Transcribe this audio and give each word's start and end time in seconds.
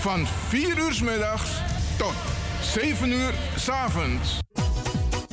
van 0.00 0.26
4 0.48 0.78
uur 0.78 0.94
s 0.94 1.00
middags 1.00 1.50
tot 1.98 2.14
7 2.62 3.10
uur 3.10 3.34
s 3.56 3.68
avonds. 3.68 4.38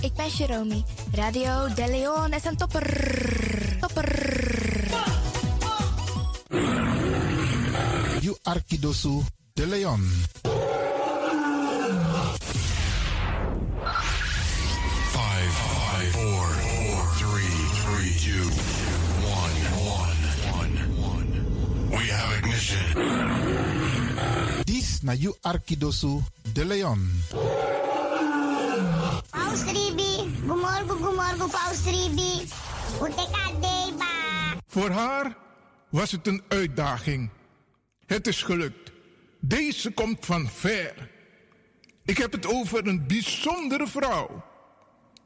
Ik 0.01 0.13
ben 0.13 0.27
Jerome. 0.27 0.83
Radio 1.15 1.73
De 1.73 1.87
Leon 1.87 2.33
is 2.33 2.45
een 2.45 2.57
topper. 2.57 3.77
Topper. 3.79 4.31
You 8.19 8.37
Arkidosu 8.41 9.21
de 9.53 9.67
Leon. 9.67 10.11
Na 25.03 25.13
you 25.13 25.35
Arkidosu 25.41 26.21
de 26.53 26.65
Leon. 26.65 27.23
Paus 29.29 29.63
Ribi, 29.63 30.31
gumorgo, 30.47 30.95
gumorgo, 30.95 31.47
Paus 31.47 31.83
Ribi. 31.85 32.47
Voor 34.67 34.89
haar 34.89 35.37
was 35.89 36.11
het 36.11 36.27
een 36.27 36.43
uitdaging. 36.47 37.29
Het 38.05 38.27
is 38.27 38.43
gelukt. 38.43 38.91
Deze 39.39 39.91
komt 39.91 40.25
van 40.25 40.49
ver. 40.49 41.11
Ik 42.05 42.17
heb 42.17 42.31
het 42.31 42.45
over 42.45 42.87
een 42.87 43.07
bijzondere 43.07 43.87
vrouw. 43.87 44.43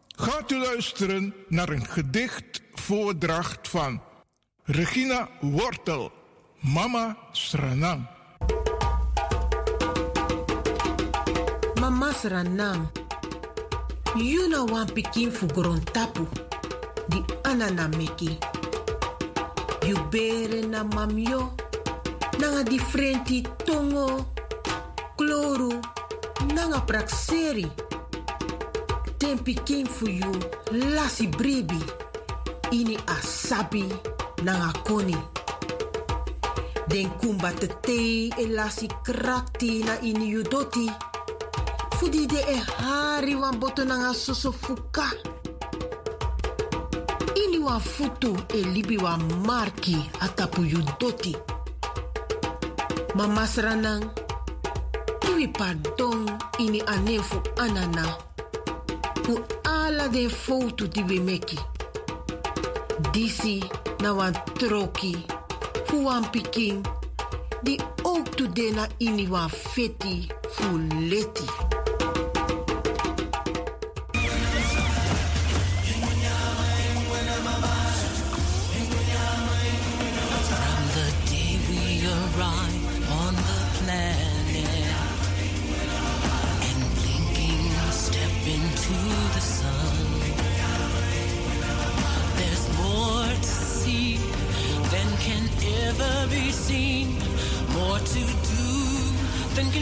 Gaat 0.07 0.51
u 0.51 0.57
luisteren 0.57 1.33
naar 1.47 1.69
een 1.69 1.85
gedichtvoordracht 1.85 3.67
van 3.67 4.01
Regina 4.63 5.29
Wortel, 5.39 6.11
Mama 6.59 7.17
Sranang. 7.31 8.16
Mama 12.17 12.29
Sranang, 12.29 12.89
you 14.15 14.49
na 14.49 14.65
wan 14.65 14.87
pikin 14.87 15.31
fu 15.31 15.45
tapu, 15.93 16.25
di 17.09 17.21
anana 17.43 17.87
meki. 17.89 18.37
You 19.85 19.97
bere 20.09 20.65
na 20.65 20.83
mamyo, 20.83 21.53
nanga 22.39 22.63
differenti 22.63 23.43
tongo, 23.65 24.25
kloru, 25.15 25.79
nanga 26.55 26.81
prakseri. 26.81 27.69
Ten 29.19 29.37
pikin 29.37 29.85
fu 29.85 30.09
you 30.09 30.33
lasi 30.71 31.27
brebi, 31.27 31.81
ini 32.71 32.97
asabi 33.05 33.85
nanga 34.43 34.73
koni. 34.83 35.17
Den 36.87 37.09
kumba 37.19 37.51
te 37.51 37.67
te 37.81 38.29
e 38.41 38.47
lasi 38.47 38.87
krakti 38.87 39.83
na 39.85 39.99
ini 40.01 40.27
you 40.29 40.43
doti. 40.43 40.89
Fudi 41.97 42.27
de 42.27 42.39
e 42.39 42.57
hari 42.77 43.35
wan 43.35 43.59
boto 43.59 43.83
nanga 43.83 44.13
soso 44.13 44.51
fuka. 44.51 45.09
Ini 47.35 47.59
wan 47.59 47.79
futu 47.79 48.37
e 48.53 48.61
libi 48.63 48.97
wan 48.97 49.21
marki 49.45 49.97
atapu 50.19 50.61
yu 50.61 50.79
doti. 50.99 51.35
Iwi 55.27 55.47
pardon 55.47 56.25
ini 56.59 56.81
anefu 56.81 57.41
anana. 57.57 58.17
Fu 59.23 59.39
ala 59.63 60.07
den 60.07 60.29
foto 60.29 60.87
di 60.87 61.03
we 61.03 61.19
meki. 61.19 61.59
Disi 63.11 63.63
na 64.01 64.13
wan 64.13 64.33
troki, 64.57 65.25
fu 65.85 66.03
wan 66.05 66.23
pikin, 66.31 66.81
di 67.63 67.79
ook 68.03 68.35
tu 68.35 68.47
de 68.47 68.71
na 68.71 68.87
ini 68.99 69.27
wan 69.27 69.49
feti 69.49 70.27
fu 70.49 70.77
leti. 71.09 71.66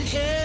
Can 0.04 0.18
ever 0.18 0.45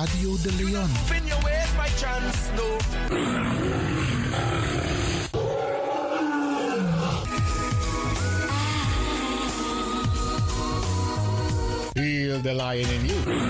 Radio 0.00 0.34
de 0.42 0.50
Leon. 0.52 0.88
Spin 1.04 1.26
your 1.26 1.36
ways 1.44 1.70
by 1.76 1.86
chance, 2.00 2.50
no. 2.56 2.78
Feel 11.92 12.38
the 12.40 12.54
lion 12.54 12.88
in 12.88 13.04
you. 13.10 13.49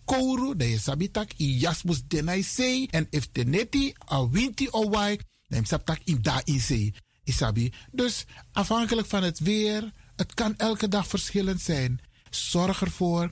kouru, 0.11 0.55
dan 0.55 0.67
je 0.67 0.79
sabitak 0.79 1.31
i 1.39 1.47
jasmus 1.59 2.03
denai 2.07 2.43
sei. 2.43 2.87
En 2.91 3.07
if 3.09 3.29
teneti 3.31 3.93
a 4.11 4.29
winti 4.29 4.67
o 4.71 4.89
wai, 4.89 5.19
dan 5.47 5.65
sabtak 5.65 6.01
i 6.05 6.19
da 6.19 6.41
i 6.45 6.59
sei. 6.59 6.93
Isabi. 7.23 7.71
Dus 7.91 8.25
afhankelijk 8.51 9.07
van 9.07 9.23
het 9.23 9.39
weer, 9.39 9.91
het 10.15 10.33
kan 10.33 10.57
elke 10.57 10.87
dag 10.87 11.07
verschillend 11.07 11.61
zijn. 11.61 11.99
Zorg 12.29 12.81
ervoor 12.81 13.31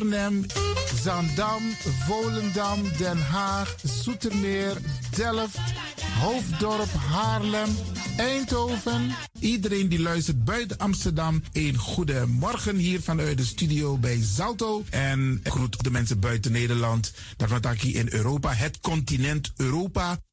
Zandam, 1.03 1.61
Volendam, 2.07 2.83
Den 2.97 3.17
Haag, 3.17 3.75
Zoetermeer, 3.83 4.77
Delft, 5.15 5.59
Hoofddorp, 6.19 6.93
Haarlem, 6.93 7.69
Eindhoven. 8.17 9.11
Iedereen 9.39 9.89
die 9.89 9.99
luistert 9.99 10.43
buiten 10.45 10.77
Amsterdam, 10.77 11.43
een 11.51 11.77
goede 11.77 12.25
morgen 12.27 12.75
hier 12.75 13.01
vanuit 13.01 13.37
de 13.37 13.45
studio 13.45 13.97
bij 13.97 14.19
Zalto. 14.23 14.83
En 14.89 15.39
groet 15.43 15.83
de 15.83 15.91
mensen 15.91 16.19
buiten 16.19 16.51
Nederland, 16.51 17.13
dat 17.37 17.49
wat 17.49 17.83
in 17.83 18.07
Europa, 18.11 18.53
het 18.53 18.79
continent 18.79 19.51
Europa. 19.55 20.19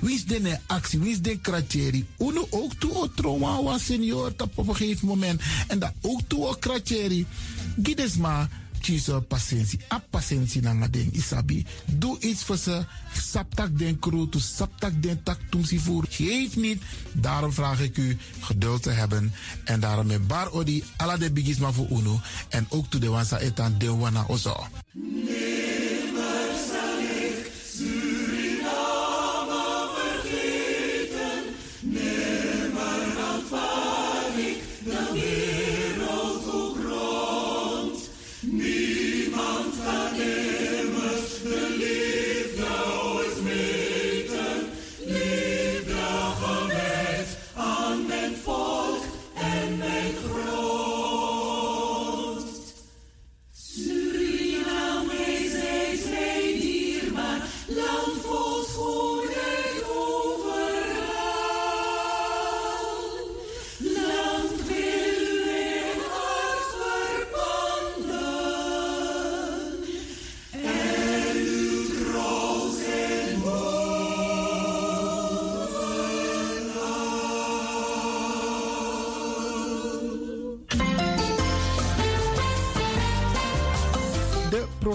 Wie 0.00 0.14
is 0.14 0.24
de 0.24 0.58
actie? 0.66 0.98
Wie 0.98 1.10
is 1.10 1.20
de 1.20 1.38
kratjeri? 1.38 2.06
Uno 2.18 2.46
ook 2.50 2.74
toe 2.74 2.94
o 2.94 3.10
trauma 3.14 3.62
was 3.62 3.84
senior 3.84 4.32
op 4.38 4.68
een 4.68 4.76
gegeven 4.76 5.08
moment. 5.08 5.42
En 5.68 5.78
dat 5.78 5.92
ook 6.00 6.20
toe 6.26 6.46
o 6.46 6.52
kratjeri. 6.52 7.26
Gides 7.82 8.16
maar 8.16 8.48
kiezen 8.86 9.26
patiëntie. 9.26 9.80
A 9.92 9.98
patiëntie 10.10 10.62
na 10.62 10.88
isabi. 11.12 11.64
Doe 11.84 12.18
iets 12.20 12.44
voor 12.44 12.56
ze. 12.56 12.84
Saptak 13.12 13.78
den 13.78 13.98
kroto, 13.98 14.38
saptak 14.38 15.02
den 15.02 15.22
tak 15.22 15.38
tumsi 15.50 15.78
voer. 15.78 16.04
Geef 16.08 16.56
niet. 16.56 16.82
Daarom 17.12 17.52
vraag 17.52 17.80
ik 17.80 17.96
u 17.96 18.16
geduld 18.40 18.82
te 18.82 18.90
hebben. 18.90 19.32
En 19.64 19.80
daarom 19.80 20.06
met 20.06 20.26
bar 20.26 20.52
odi 20.52 20.84
ala 20.96 21.16
de 21.16 21.30
bigisma 21.32 21.72
voor 21.72 21.88
uno. 21.90 22.20
En 22.48 22.66
ook 22.68 22.86
toe 22.90 23.00
de 23.00 23.08
wansa 23.08 23.38
etan 23.38 23.74
de 23.78 23.94
wana 23.94 24.24
ozo. 24.28 24.66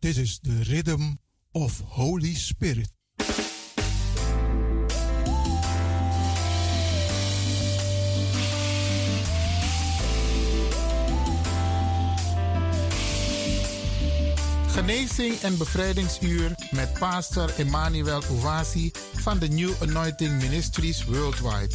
Dit 0.00 0.16
is 0.16 0.38
de 0.40 0.62
Rhythm 0.62 1.14
of 1.52 1.80
Holy 1.84 2.34
Spirit. 2.34 2.94
Genezing 14.66 15.40
en 15.40 15.58
bevrijdingsuur 15.58 16.54
met 16.70 16.92
pastor 16.98 17.50
Emmanuel 17.58 18.22
Owasi 18.30 18.90
van 19.14 19.38
de 19.38 19.48
New 19.48 19.72
Anointing 19.82 20.42
Ministries 20.42 21.04
Worldwide. 21.04 21.74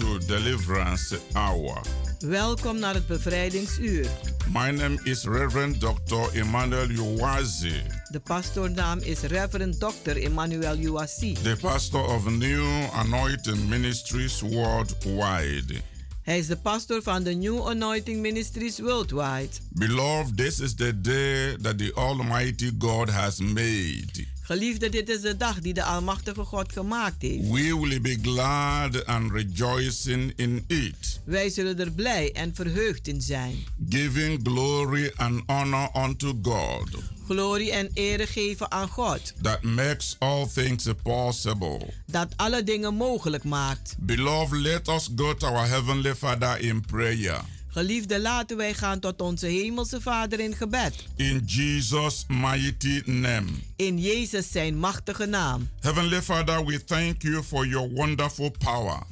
To 0.00 0.18
Deliverance 0.18 1.18
Hour. 1.32 1.80
welkom 2.18 2.78
naar 2.78 2.94
het 2.94 3.06
bevrijdingsuur. 3.06 4.06
My 4.52 4.70
name 4.70 5.00
is 5.02 5.24
Reverend 5.24 5.80
Dr. 5.80 6.38
Emmanuel 6.38 6.88
Uwazi, 6.90 7.82
De 8.10 8.20
pastoornaam 8.20 8.98
is 8.98 9.20
Reverend 9.20 9.80
Dr. 9.80 10.16
Emmanuel 10.16 10.78
Uwasi. 10.78 11.32
the 11.42 11.56
pastor 11.60 12.00
of 12.00 12.30
New 12.30 12.66
Anointing 12.92 13.68
Ministries 13.68 14.40
Worldwide. 14.40 15.80
Hij 16.22 16.38
is 16.38 16.46
de 16.46 16.56
pastor 16.56 17.02
van 17.02 17.22
de 17.22 17.34
New 17.34 17.66
Anointing 17.68 18.20
Ministries 18.20 18.78
Worldwide. 18.78 19.48
Beloved, 19.68 20.36
this 20.36 20.60
is 20.60 20.74
the 20.74 21.00
day 21.00 21.56
that 21.62 21.78
the 21.78 21.92
Almighty 21.94 22.70
God 22.78 23.10
has 23.10 23.38
made. 23.38 24.26
Geliefde, 24.50 24.88
dit 24.88 25.08
is 25.08 25.20
de 25.20 25.36
dag 25.36 25.60
die 25.60 25.74
de 25.74 25.82
Almachtige 25.84 26.44
God 26.44 26.72
gemaakt 26.72 27.22
heeft. 27.22 27.48
We 27.50 27.78
will 27.80 28.00
be 28.00 28.18
glad 28.22 29.06
and 29.06 29.32
rejoicing 29.32 30.32
in 30.36 30.64
it, 30.66 31.20
Wij 31.24 31.50
zullen 31.50 31.78
er 31.80 31.90
blij 31.92 32.32
en 32.32 32.54
verheugd 32.54 33.08
in 33.08 33.20
zijn. 33.22 33.54
giving 33.88 34.40
glory 34.42 35.12
and 35.16 35.42
honor 35.46 35.88
unto 35.96 36.38
God 36.42 36.88
Glorie 37.28 37.72
en 37.72 37.90
ere 37.94 38.26
geven 38.26 38.70
aan 38.70 38.88
God, 38.88 39.32
that 39.42 39.62
makes 39.62 40.16
all 40.18 40.46
things 40.54 40.86
possible. 41.02 41.86
dat 42.06 42.28
alle 42.36 42.62
dingen 42.62 42.94
mogelijk 42.94 43.44
maakt. 43.44 43.94
Beloved, 43.98 44.58
let 44.60 44.88
us 44.88 45.08
go 45.16 45.34
to 45.34 45.46
our 45.46 45.66
Heavenly 45.68 46.14
Father 46.14 46.60
in 46.60 46.80
prayer. 46.80 47.40
Geliefde, 47.72 48.20
laten 48.20 48.56
wij 48.56 48.74
gaan 48.74 49.00
tot 49.00 49.20
onze 49.20 49.46
Hemelse 49.46 50.00
Vader 50.00 50.40
in 50.40 50.54
gebed. 50.54 50.94
In 51.16 51.42
Jesus' 51.46 52.24
mighty 52.28 53.02
name. 53.04 53.46
In 53.76 53.98
Jezus 53.98 54.50
zijn 54.50 54.78
machtige 54.78 55.26
naam. 55.26 55.68
Heavenly 55.80 56.22
Father, 56.22 56.64
we 56.64 56.84
thank 56.84 57.22
you 57.22 57.42
for 57.42 57.66
your 57.66 57.90
wonderful 57.94 58.50
power, 58.58 59.02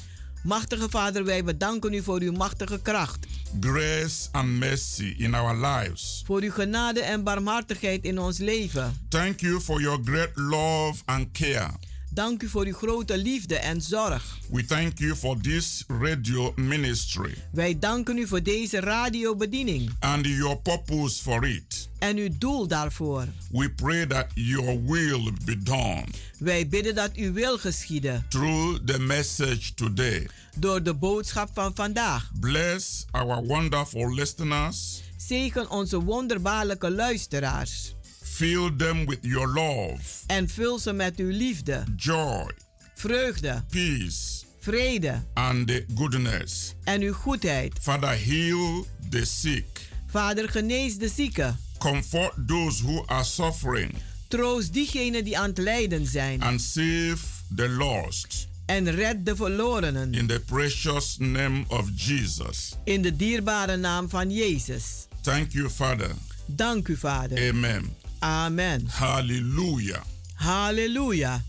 Machtige 0.43 0.87
Vader, 0.91 1.25
wij 1.25 1.45
bedanken 1.45 1.93
u 1.93 2.03
voor 2.03 2.21
uw 2.21 2.33
machtige 2.33 2.81
kracht. 2.83 3.27
grace, 3.61 4.29
and 4.33 4.49
mercy 4.59 5.15
in 5.19 5.35
our 5.35 5.67
lives. 5.67 6.23
Voor 6.27 6.41
uw 6.43 6.51
genade 6.51 7.01
en 7.01 7.23
barmhartigheid 7.23 8.05
in 8.05 8.19
ons 8.19 8.39
leven. 8.39 9.07
Thank 9.09 9.41
you 9.41 9.61
for 9.61 9.81
your 9.81 10.01
great 10.05 10.31
love 10.35 10.95
and 11.05 11.31
care. 11.33 11.71
Dank 12.11 12.43
u 12.43 12.49
voor 12.49 12.65
uw 12.67 12.75
grote 12.75 13.19
liefde 13.19 13.57
en 13.57 13.83
zorg. 13.83 14.39
We 14.51 14.65
thank 14.65 14.99
you 14.99 15.17
for 15.17 15.41
this 15.41 15.85
radio 15.87 16.53
ministry 16.57 17.35
Wij 17.53 17.79
danken 17.79 18.19
u 18.19 18.27
voor 18.27 18.43
deze 18.43 18.81
radiobediening 18.81 19.91
and 20.01 20.27
your 20.27 20.57
purpose 20.59 21.23
for 21.23 21.47
it. 21.49 21.89
en 21.99 22.17
uw 22.17 22.29
doel 22.39 22.67
daarvoor. 22.67 23.27
We 23.51 23.71
pray 23.71 24.07
that 24.07 24.27
your 24.35 24.83
will 24.85 25.33
be 25.45 25.63
done 25.63 26.05
Wij 26.39 26.69
bidden 26.69 26.95
dat 26.95 27.13
uw 27.15 27.33
wil 27.33 27.59
geschieden 27.59 28.27
through 28.29 28.79
the 28.85 28.99
message 28.99 29.75
today. 29.75 30.29
door 30.57 30.83
de 30.83 30.95
boodschap 30.95 31.51
van 31.55 31.73
vandaag. 31.75 32.31
Bless 32.41 33.05
our 33.11 33.47
wonderful 33.47 34.15
listeners. 34.15 35.03
Zegen 35.17 35.71
onze 35.71 36.03
wonderbaarlijke 36.03 36.91
luisteraars 36.91 37.95
Fill 38.39 38.71
them 38.77 39.05
with 39.07 39.19
your 39.23 39.49
love, 39.49 40.01
en 40.27 40.49
vul 40.49 40.79
ze 40.79 40.93
met 40.93 41.17
uw 41.17 41.31
liefde, 41.31 41.85
joy, 41.97 42.51
vreugde, 42.95 43.65
peace, 43.71 44.45
vrede 44.61 45.23
and 45.35 45.71
goodness. 45.95 46.75
en 46.85 47.01
uw 47.03 47.13
goedheid. 47.13 47.79
Father, 47.83 48.17
heal 48.25 48.87
the 49.11 49.25
sick. 49.25 49.65
Vader, 50.07 50.49
genees 50.49 50.99
de 50.99 51.09
zieken. 51.09 51.59
Comfort 51.79 52.33
those 52.47 52.83
who 52.85 53.03
are 53.07 53.25
suffering 53.25 53.95
Troost 54.29 54.73
diegenen 54.73 55.25
die 55.25 55.39
aan 55.39 55.49
het 55.49 55.59
lijden 55.59 56.07
zijn 56.07 56.43
and 56.43 56.61
save 56.61 57.19
the 57.57 57.69
lost. 57.69 58.49
en 58.67 58.91
red 58.91 59.27
de 59.27 59.37
verlorenen. 59.37 60.15
In 60.15 60.27
the 60.27 60.41
precious 60.41 61.17
name 61.19 61.65
of 61.69 61.91
Jesus. 61.95 62.77
In 62.85 63.03
de 63.03 63.17
dierbare 63.17 63.77
naam 63.77 64.09
van 64.09 64.31
Jezus. 64.31 65.07
Thank 65.21 65.53
you, 65.53 65.71
Father. 65.71 66.11
Dank 66.47 66.89
u, 66.89 66.97
Vader. 66.97 67.49
Amen. 67.49 67.97
Amen. 68.23 68.87
Hallelujah. 68.89 70.03
Halleluja. 70.35 71.41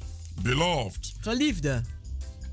Beloved, 0.43 1.13
Geliefde, 1.21 1.83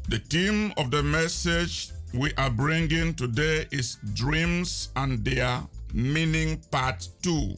the 0.08 0.18
theme 0.18 0.72
of 0.76 0.90
the 0.90 1.02
message 1.02 1.90
we 2.12 2.32
are 2.36 2.50
bringing 2.50 3.14
today 3.14 3.66
is 3.70 3.98
Dreams 4.14 4.90
and 4.94 5.24
Their 5.24 5.60
Meaning 5.92 6.60
Part 6.70 7.08
2. 7.22 7.56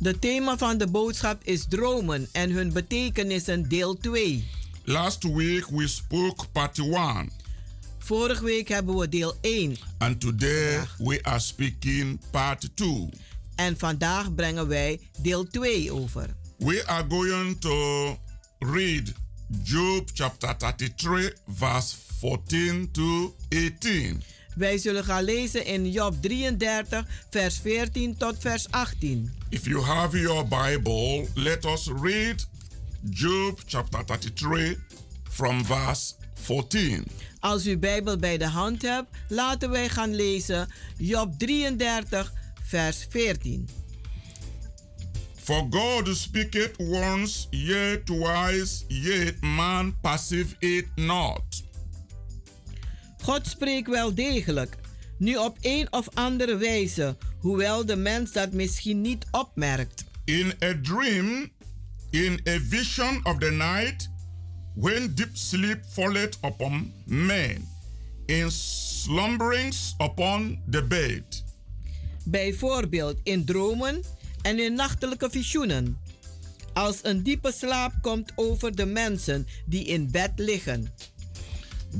de 0.00 0.18
thema 0.18 0.56
van 0.56 0.78
de 0.78 0.86
boodschap 0.86 1.42
is 1.44 1.64
dromen 1.68 2.28
en 2.32 2.50
hun 2.50 2.72
betekenissen 2.72 3.68
deel 3.68 3.96
2. 3.98 4.44
Last 4.84 5.22
week 5.24 5.66
we 5.70 5.86
spoke 5.88 6.46
part 6.52 6.78
1, 6.78 7.30
Vorige 7.98 8.44
week 8.44 8.68
hebben 8.68 8.96
we 8.96 9.08
deel 9.08 9.36
1 9.40 9.76
and 9.98 10.20
today 10.20 10.80
we 10.98 11.18
are 11.22 11.38
speaking 11.38 12.20
part 12.30 12.68
2. 12.74 13.08
En 13.58 13.78
vandaag 13.78 14.34
brengen 14.34 14.68
wij 14.68 15.00
deel 15.20 15.46
2 15.46 15.92
over. 15.92 16.34
We 16.58 16.86
are 16.86 17.04
going 17.08 17.60
to 17.60 18.16
read 18.58 19.12
Job 19.62 20.10
chapter 20.12 20.56
33, 20.56 21.32
verse 21.48 21.96
14 22.20 22.90
to 22.90 23.34
18. 23.48 24.22
Wij 24.54 24.78
zullen 24.78 25.04
gaan 25.04 25.24
lezen 25.24 25.64
in 25.64 25.90
Job 25.90 26.22
33, 26.22 27.06
vers 27.30 27.58
14 27.58 28.16
tot 28.16 28.36
vers 28.38 28.70
18. 28.70 29.32
If 29.48 29.64
you 29.64 29.82
have 29.82 30.20
your 30.20 30.48
Bible, 30.48 31.26
let 31.34 31.64
us 31.64 31.88
read 32.02 32.48
Job 33.10 33.60
chapter 33.66 34.04
33 34.04 34.76
from 35.30 35.64
verse 35.64 36.12
14. 36.34 37.06
Als 37.40 37.66
u 37.66 37.78
Bijbel 37.78 38.16
bij 38.16 38.38
de 38.38 38.48
hand 38.48 38.82
hebt, 38.82 39.08
laten 39.28 39.70
wij 39.70 39.88
gaan 39.88 40.14
lezen 40.14 40.68
Job 40.96 41.38
33, 41.38 42.32
vers 42.68 43.06
14. 43.10 43.68
For 45.34 45.66
God 45.70 46.08
speaketh 46.16 46.76
once, 46.78 47.48
yet 47.50 48.06
twice, 48.06 48.84
yet 48.88 49.34
man 49.42 49.94
perceive 50.02 50.56
it 50.60 50.86
not. 50.96 51.62
God 53.22 53.46
spreekt 53.46 53.88
wel 53.88 54.14
degelijk, 54.14 54.76
nu 55.18 55.36
op 55.36 55.56
een 55.60 55.92
of 55.92 56.08
andere 56.14 56.56
wijze, 56.56 57.16
hoewel 57.38 57.86
de 57.86 57.96
mens 57.96 58.32
dat 58.32 58.52
misschien 58.52 59.00
niet 59.00 59.26
opmerkt. 59.30 60.04
In 60.24 60.52
a 60.62 60.74
dream, 60.82 61.50
in 62.10 62.40
a 62.48 62.58
vision 62.68 63.20
of 63.24 63.38
the 63.38 63.50
night, 63.50 64.08
When 64.78 65.08
deep 65.08 65.36
sleep 65.36 65.84
falleth 65.86 66.38
upon 66.44 66.92
men, 67.04 67.66
in 68.28 68.48
slumberings 68.48 69.96
upon 69.98 70.62
the 70.68 70.82
bed. 70.82 71.24
Bijvoorbeeld 72.30 73.20
in 73.22 73.44
dromen 73.44 74.02
en 74.42 74.58
in 74.58 74.74
nachtelijke 74.74 75.30
visioenen. 75.30 75.98
Als 76.72 76.98
een 77.02 77.22
diepe 77.22 77.52
slaap 77.52 77.92
komt 78.02 78.32
over 78.34 78.76
de 78.76 78.86
mensen 78.86 79.46
die 79.66 79.84
in 79.84 80.10
bed 80.10 80.30
liggen. 80.36 80.92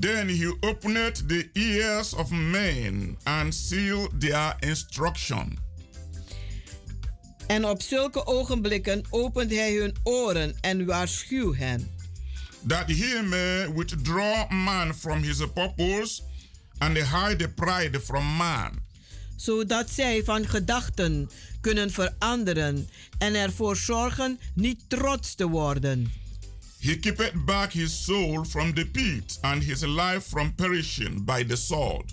Then 0.01 0.29
he 0.29 0.57
opened 0.61 1.29
the 1.29 1.49
ears 1.53 2.15
of 2.15 2.31
men 2.31 3.19
and 3.23 3.55
sealed 3.55 4.21
their 4.21 4.57
instruction. 4.61 5.59
En 7.47 7.65
op 7.65 7.83
zulke 7.83 8.27
ogenblikken 8.27 9.05
opent 9.11 9.51
hij 9.51 9.75
hun 9.75 9.95
oren 10.03 10.57
en 10.61 10.87
waarschuwt 10.87 11.57
hen. 11.57 11.89
That 12.67 12.87
he 12.87 13.23
may 13.23 13.75
withdraw 13.75 14.51
man 14.51 14.95
from 14.95 15.23
his 15.23 15.47
purpose 15.55 16.23
and 16.79 16.97
hide 16.97 17.37
the 17.37 17.49
pride 17.49 18.01
from 18.01 18.37
man. 18.37 18.87
Zodat 19.39 19.91
zij 19.91 20.25
van 20.25 20.47
gedachten 20.47 21.31
kunnen 21.61 21.91
veranderen 21.91 22.89
en 23.19 23.35
ervoor 23.35 23.77
zorgen 23.77 24.39
niet 24.55 24.81
trots 24.89 25.35
te 25.35 25.49
worden. 25.49 26.13
He 26.81 26.99
keepeth 26.99 27.45
back 27.45 27.73
his 27.73 28.05
soul 28.05 28.45
from 28.45 28.75
the 28.75 28.87
pit 28.87 29.39
and 29.41 29.65
his 29.65 29.81
life 29.81 30.21
from 30.21 30.55
perishing 30.55 31.25
by 31.25 31.45
the 31.45 31.57
sword. 31.57 32.13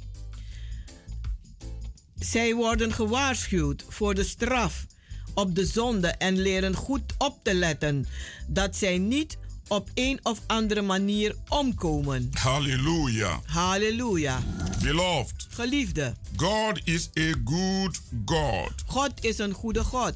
Zij 2.20 2.54
worden 2.54 2.94
gewaarschuwd 2.94 3.86
voor 3.90 4.14
de 4.14 4.24
straf 4.24 4.86
op 5.34 5.56
de 5.56 5.66
zonde 5.66 6.08
en 6.08 6.42
leren 6.42 6.76
goed 6.76 7.14
op 7.18 7.40
te 7.44 7.54
letten 7.54 8.06
dat 8.48 8.76
zij 8.76 8.98
niet 8.98 9.38
op 9.68 9.90
een 9.94 10.20
of 10.24 10.42
andere 10.48 10.82
manier 10.82 11.36
omkomen. 11.48 12.30
Hallelujah. 12.34 13.38
Halleluja. 13.46 14.40
Beloved, 14.82 15.48
Geliefde, 15.50 16.14
God 16.36 16.82
is 16.84 17.10
a 17.20 17.34
good 17.46 18.02
God. 18.26 18.72
God 18.88 19.12
is 19.20 19.38
een 19.38 19.54
goede 19.54 19.84
God. 19.84 20.14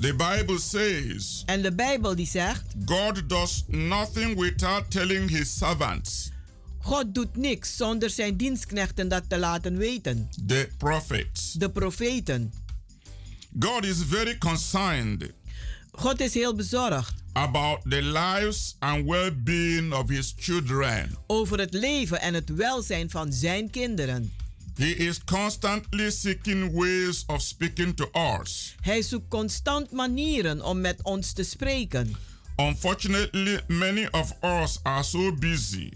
The 0.00 0.14
Bible 0.14 0.58
says 0.58 1.42
En 1.46 1.62
de 1.62 1.72
Bijbel 1.72 2.14
die 2.14 2.26
zegt, 2.26 2.62
God 2.84 3.28
does 3.28 3.64
nothing 3.66 4.38
without 4.40 4.90
telling 4.90 5.30
his 5.30 5.56
servants, 5.58 6.30
God 6.78 7.14
doet 7.14 7.36
niks 7.36 7.76
zonder 7.76 8.10
zijn 8.10 8.36
dienstknechten 8.36 9.08
dat 9.08 9.28
te 9.28 9.38
laten 9.38 9.76
weten. 9.76 10.28
the 10.46 10.68
prophets. 10.78 11.52
De 11.52 11.70
profeten. 11.70 12.52
God 13.58 13.84
is 13.84 13.96
very 14.08 14.38
concerned 14.38 15.30
God 15.92 16.20
is 16.20 16.34
heel 16.34 16.54
bezorgd 16.54 17.19
about 17.32 17.78
the 17.90 18.02
lives 18.02 18.76
and 18.78 19.06
well-being 19.06 19.92
of 19.92 20.08
his 20.08 20.34
children. 20.38 21.16
over 21.26 21.58
het 21.58 21.72
leven 21.74 22.20
en 22.20 22.34
het 22.34 22.48
welzijn 22.54 23.10
van 23.10 23.32
zijn 23.32 23.70
kinderen. 23.70 24.32
He 24.74 24.86
is 24.86 25.24
constantly 25.24 26.10
seeking 26.10 26.72
ways 26.72 27.24
of 27.26 27.40
speaking 27.42 27.96
to 27.96 28.10
us. 28.40 28.74
Hij 28.80 29.02
zoekt 29.02 29.28
constant 29.28 29.90
manieren 29.90 30.64
om 30.64 30.80
met 30.80 31.02
ons 31.02 31.32
te 31.32 31.42
spreken. 31.42 32.14
Unfortunately, 32.56 33.60
many 33.68 34.08
of 34.10 34.32
us 34.42 34.78
are 34.82 35.02
so 35.02 35.32
busy 35.34 35.90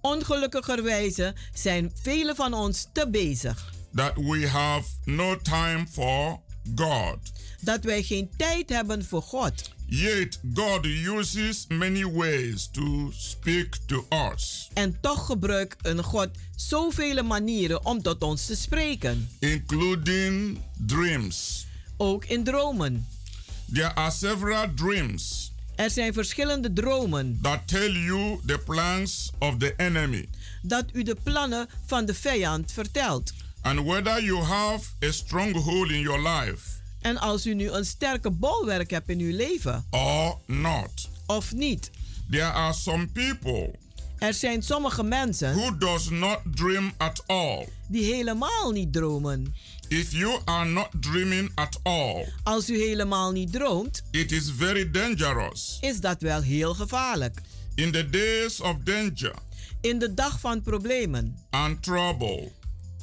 Ongelukkigerwijze 0.00 1.34
zijn 1.54 1.92
velen 2.02 2.36
van 2.36 2.54
ons 2.54 2.86
te 2.92 3.08
bezig 3.10 3.72
that 3.94 4.12
we 4.16 4.48
have 4.48 4.84
no 5.04 5.36
time 5.36 5.86
for 5.90 6.40
God. 6.74 7.18
dat 7.60 7.84
wij 7.84 8.02
geen 8.02 8.30
tijd 8.36 8.68
hebben 8.68 9.04
voor 9.04 9.22
God. 9.22 9.70
Yet 9.92 10.38
God 10.54 10.86
uses 10.86 11.66
many 11.68 12.04
ways 12.04 12.68
to 12.72 13.10
speak 13.12 13.76
to 13.86 14.06
us, 14.32 14.68
En 14.74 14.98
toch 15.00 15.26
gebruikt 15.26 15.86
een 15.86 16.02
God 16.02 16.28
zoveel 16.56 17.22
manieren 17.22 17.84
om 17.84 18.02
tot 18.02 18.22
ons 18.22 18.46
te 18.46 18.56
spreken. 18.56 19.28
including 19.38 20.58
dreams. 20.86 21.66
Ook 21.96 22.24
in 22.24 22.44
dromen. 22.44 23.06
There 23.72 23.94
are 23.94 24.10
several 24.10 24.66
dreams 24.74 25.52
Er 25.76 25.90
zijn 25.90 26.12
verschillende 26.12 26.72
dromen 26.72 27.38
that 27.42 27.68
tell 27.68 27.90
you 27.92 28.40
the 28.46 28.58
plans 28.58 29.30
of 29.38 29.56
the 29.58 29.74
enemy 29.76 30.28
dat 30.62 30.84
u 30.92 31.02
de 31.02 31.16
plannen 31.22 31.68
van 31.86 32.04
de 32.04 32.14
vijand 32.14 32.72
vertelt. 32.72 33.32
and 33.62 33.80
whether 33.80 34.22
you 34.24 34.42
have 34.42 34.84
a 35.04 35.10
stronghold 35.10 35.90
in 35.90 36.00
your 36.00 36.22
life 36.28 36.78
En 37.00 37.18
als 37.18 37.46
u 37.46 37.54
nu 37.54 37.70
een 37.70 37.84
sterke 37.84 38.30
bolwerk 38.30 38.90
hebt 38.90 39.08
in 39.08 39.18
uw 39.20 39.36
leven, 39.36 39.84
or 39.90 40.36
not. 40.46 41.08
of 41.26 41.52
niet. 41.52 41.90
There 42.30 42.44
are 42.52 42.72
some 42.72 43.06
people 43.06 43.74
Er 44.18 44.34
zijn 44.34 44.62
sommige 44.62 45.02
mensen 45.02 45.54
who 45.54 45.76
does 45.78 46.08
not 46.10 46.38
dream 46.54 46.92
at 46.96 47.22
all. 47.26 47.68
die 47.88 48.14
helemaal 48.14 48.70
niet 48.70 48.92
dromen. 48.92 49.54
If 49.88 50.12
you 50.12 50.38
are 50.44 50.68
not 50.70 50.88
dreaming 51.00 51.50
at 51.54 51.80
all, 51.82 52.32
Als 52.42 52.70
u 52.70 52.78
helemaal 52.78 53.30
niet 53.32 53.52
droomt, 53.52 54.02
it 54.10 54.32
is 54.32 54.50
very 54.56 54.90
dangerous. 54.90 55.78
is 55.80 56.00
dat 56.00 56.20
wel 56.22 56.40
heel 56.42 56.74
gevaarlijk. 56.74 57.40
In 57.74 57.92
the 57.92 58.10
days 58.10 58.60
of 58.60 58.76
danger 58.84 59.34
In 59.80 59.98
de 59.98 60.14
dag 60.14 60.40
van 60.40 60.62
problemen 60.62 61.36
and 61.50 61.82
trouble, 61.82 62.52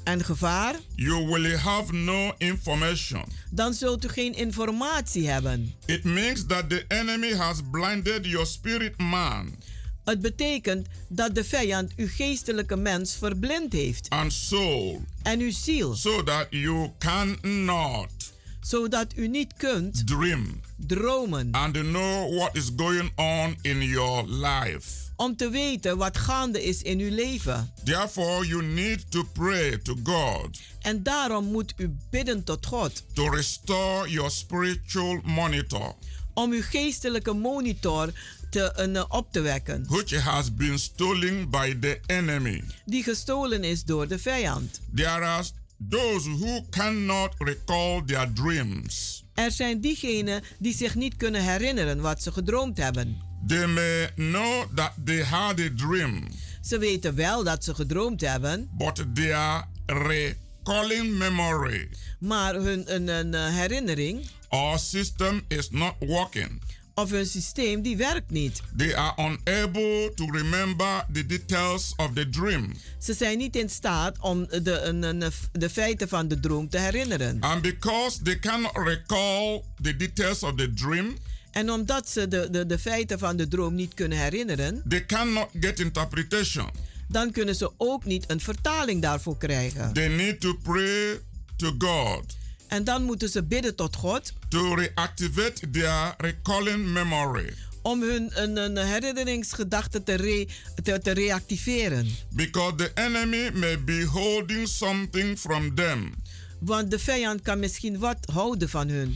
en 0.07 0.25
gevaar, 0.25 0.75
you 0.95 1.25
will 1.25 1.57
have 1.57 1.93
no 1.93 2.33
information. 2.37 3.23
dan 3.51 3.73
zult 3.73 4.05
u 4.05 4.07
geen 4.07 4.33
informatie 4.33 5.29
hebben. 5.29 5.73
It 5.85 6.03
means 6.03 6.45
that 6.45 6.69
the 6.69 6.85
enemy 6.87 7.33
has 7.33 7.61
blinded 7.71 8.25
your 8.25 8.45
spirit 8.45 8.97
man 8.97 9.55
Het 10.03 10.21
betekent 10.21 10.87
dat 11.07 11.35
de 11.35 11.43
vijand 11.43 11.93
uw 11.95 12.07
geestelijke 12.07 12.75
mens 12.75 13.15
verblind 13.15 13.73
heeft 13.73 14.09
and 14.09 14.33
soul 14.33 15.01
en 15.23 15.39
uw 15.39 15.51
ziel, 15.51 15.95
so 15.95 16.23
that 16.23 16.47
you 16.49 16.91
cannot 16.97 18.33
zodat 18.61 19.13
u 19.15 19.27
niet 19.27 19.53
kunt 19.57 20.07
dream 20.07 20.61
dromen 20.77 21.51
and 21.51 21.73
know 21.73 22.35
what 22.35 22.55
is 22.55 22.71
going 22.75 23.11
on 23.15 23.57
in 23.61 23.81
your 23.81 24.29
life. 24.29 25.06
Om 25.17 25.35
te 25.35 25.49
weten 25.49 25.97
wat 25.97 26.17
gaande 26.17 26.63
is 26.63 26.81
in 26.81 26.99
uw 26.99 27.15
leven. 27.15 27.71
Therefore, 27.83 28.47
you 28.47 28.63
need 28.63 29.11
to 29.11 29.23
pray 29.33 29.77
to 29.77 29.95
God 30.03 30.59
En 30.81 31.03
daarom 31.03 31.45
moet 31.45 31.73
u 31.77 31.95
bidden 32.09 32.43
tot 32.43 32.65
God 32.65 33.03
to 33.13 33.29
restore 33.29 34.09
your 34.09 34.31
spiritual 34.31 35.19
monitor, 35.23 35.95
om 36.33 36.51
uw 36.51 36.61
geestelijke 36.61 37.33
monitor 37.33 38.11
te, 38.49 38.71
eh, 38.71 39.03
op 39.07 39.31
te 39.31 39.41
wekken, 39.41 39.85
which 39.87 40.21
has 40.23 40.53
been 40.53 40.79
stolen 40.79 41.49
by 41.49 41.79
the 41.79 41.99
enemy. 42.05 42.63
die 42.85 43.03
gestolen 43.03 43.63
is 43.63 43.83
door 43.83 44.07
de 44.07 44.19
vijand. 44.19 44.81
There 44.95 45.09
are 45.09 45.43
those 45.89 46.29
who 46.29 46.65
cannot 46.69 47.33
recall 47.37 48.03
their 48.05 48.33
dreams. 48.33 49.23
Er 49.33 49.51
zijn 49.51 49.81
diegenen 49.81 50.43
die 50.59 50.75
zich 50.75 50.95
niet 50.95 51.15
kunnen 51.15 51.43
herinneren 51.43 52.01
wat 52.01 52.23
ze 52.23 52.31
gedroomd 52.31 52.77
hebben. 52.77 53.26
They 53.47 53.67
may 53.67 54.07
know 54.15 54.65
that 54.75 54.91
they 55.05 55.23
had 55.23 55.59
a 55.59 55.69
dream, 55.75 56.27
Ze 56.61 56.77
weten 56.77 57.15
wel 57.15 57.43
dat 57.43 57.63
ze 57.63 57.73
gedroomd 57.75 58.21
hebben, 58.21 58.69
but 58.77 59.05
their 59.13 59.63
recalling 59.85 61.17
memory 61.17 61.89
maar 62.19 62.53
hun 62.53 62.93
een, 62.95 63.07
een 63.07 63.33
eh, 63.33 63.55
herinnering 63.55 64.25
or 64.49 64.79
system 64.79 65.41
is 65.47 65.69
not 65.69 65.93
working. 65.99 66.61
of 66.93 67.09
hun 67.09 67.25
systeem 67.25 67.81
die 67.81 67.97
werkt 67.97 68.31
niet. 68.31 68.61
They 68.77 68.95
are 68.95 69.13
unable 69.17 70.11
to 70.15 70.25
remember 70.31 71.05
the 71.13 71.25
details 71.25 71.93
of 71.95 72.09
the 72.13 72.29
dream. 72.29 72.71
Ze 72.99 73.13
zijn 73.13 73.37
niet 73.37 73.55
in 73.55 73.69
staat 73.69 74.19
om 74.19 74.47
de, 74.47 74.79
een, 74.81 75.03
een, 75.03 75.23
de 75.51 75.69
feiten 75.69 76.07
van 76.07 76.27
de 76.27 76.39
droom 76.39 76.69
te 76.69 76.77
herinneren. 76.79 77.39
And 77.39 77.61
because 77.61 78.21
they 78.23 78.39
cannot 78.39 78.71
recall 78.77 79.63
the 79.81 79.95
details 79.95 80.43
of 80.43 80.55
the 80.55 80.73
dream, 80.73 81.15
En 81.51 81.71
omdat 81.71 82.09
ze 82.09 82.27
de, 82.27 82.47
de, 82.51 82.65
de 82.65 82.79
feiten 82.79 83.19
van 83.19 83.37
de 83.37 83.47
droom 83.47 83.75
niet 83.75 83.93
kunnen 83.93 84.17
herinneren, 84.17 84.83
they 84.89 85.05
cannot 85.05 85.47
get 85.59 85.79
interpretation. 85.79 86.69
dan 87.07 87.31
kunnen 87.31 87.55
ze 87.55 87.71
ook 87.77 88.05
niet 88.05 88.23
een 88.27 88.39
vertaling 88.39 89.01
daarvoor 89.01 89.37
krijgen. 89.37 89.93
They 89.93 90.07
need 90.07 90.39
to 90.39 90.53
pray 90.63 91.19
to 91.55 91.75
God 91.77 92.35
En 92.67 92.83
dan 92.83 93.03
moeten 93.03 93.29
ze 93.29 93.43
bidden 93.43 93.75
tot 93.75 93.95
God 93.95 94.33
to 94.49 94.73
reactivate 94.75 95.69
their 95.69 96.13
recalling 96.17 96.85
memory 96.87 97.53
om 97.81 98.01
hun 98.01 98.29
een, 98.33 98.57
een 98.57 98.77
herinneringsgedachte 98.77 100.03
te, 100.03 100.13
re- 100.13 100.47
te, 100.83 100.99
te 101.01 101.11
reactiveren. 101.11 102.07
because 102.29 102.75
the 102.75 102.91
enemy 102.93 103.49
may 103.53 103.83
be 103.83 104.03
holding 104.05 104.67
something 104.67 105.37
from 105.39 105.75
them. 105.75 106.13
Want 106.59 106.91
de 106.91 106.99
vijand 106.99 107.41
kan 107.41 107.59
misschien 107.59 107.99
wat 107.99 108.17
houden 108.33 108.69
van 108.69 108.87
hun. 108.89 109.15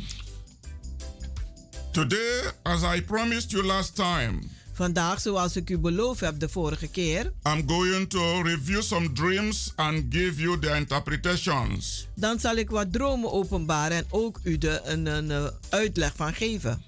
Today, 1.92 2.42
as 2.64 2.84
I 2.84 3.02
promised 3.02 3.52
you 3.52 3.64
last 3.66 3.96
time, 3.96 4.40
Vandaag, 4.74 5.22
zoals 5.22 5.56
ik 5.56 5.70
u 5.70 5.78
beloofd 5.78 6.20
heb 6.20 6.40
de 6.40 6.50
vorige 6.50 6.88
keer, 6.88 7.32
I'm 7.44 7.64
going 7.68 8.10
to 8.10 8.42
review 8.42 8.82
some 8.82 9.12
dreams 9.14 9.74
and 9.76 10.04
give 10.10 10.42
you 10.42 10.60
the 10.60 10.76
interpretations. 10.76 12.08
dan 12.16 12.40
zal 12.40 12.56
ik 12.56 12.70
wat 12.70 12.94
dromen 12.94 13.32
openbaren 13.32 13.98
en 13.98 14.06
ook 14.10 14.40
u 14.44 14.58
de, 14.58 14.82
een, 14.84 15.06
een 15.06 15.52
uitleg 15.70 16.14
van 16.16 16.34
geven. 16.34 16.84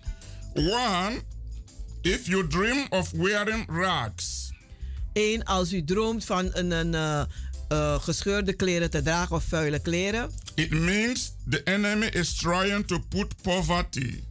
One 0.54 1.22
If 2.02 2.28
you 2.28 2.48
dream 2.48 2.86
of 2.90 3.12
wearing 3.12 3.66
rags, 3.70 4.52
1. 5.14 5.44
Als 5.44 5.74
u 5.74 5.84
droomt 5.84 6.26
van 6.26 6.50
een, 6.54 6.72
een 6.72 6.94
eh, 6.96 7.24
eh, 7.68 8.00
gescheurde 8.02 8.54
kleren 8.54 8.90
te 8.90 9.02
dragen 9.02 9.36
of 9.36 9.44
vuile 9.44 9.80
kleren. 9.80 10.32
it 10.56 10.72
means 10.72 11.34
the 11.50 11.62
enemy 11.64 12.06
is 12.06 12.34
trying 12.36 12.88
to 12.88 13.00
put 13.10 13.42
poverty 13.42 14.24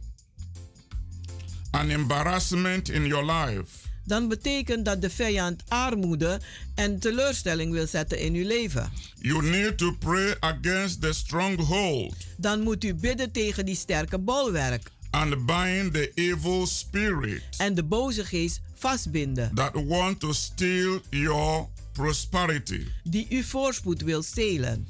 and 1.73 1.91
embarrassment 1.91 2.89
in 2.89 3.05
your 3.05 3.25
life. 3.25 3.69
Dan 4.05 4.27
betekent 4.27 4.85
dat 4.85 5.01
de 5.01 5.09
vijand 5.09 5.63
armoede 5.67 6.39
en 6.75 6.99
teleurstelling 6.99 7.71
wil 7.71 7.87
zetten 7.87 8.19
in 8.19 8.33
uw 8.33 8.47
leven. 8.47 8.91
You 9.19 9.41
need 9.49 9.77
to 9.77 9.91
pray 9.99 10.35
against 10.39 11.01
the 11.01 11.13
stronghold 11.13 12.15
Dan 12.37 12.61
moet 12.61 12.83
u 12.83 12.93
bidden 12.93 13.31
tegen 13.31 13.65
die 13.65 13.75
sterke 13.75 14.19
bolwerk. 14.19 14.91
and 15.11 15.45
bind 15.45 15.93
the 15.93 16.11
evil 16.15 16.65
spirit 16.67 17.41
En 17.57 17.75
de 17.75 17.83
boze 17.83 18.25
geest 18.25 18.61
vastbinden. 18.75 19.51
that 19.55 19.71
want 19.87 20.19
to 20.19 20.33
steal 20.33 20.99
your 21.09 21.67
prosperity. 21.91 22.87
Die 23.03 23.25
uw 23.29 23.43
voorspoed 23.43 24.01
wil 24.01 24.21
stelen. 24.23 24.87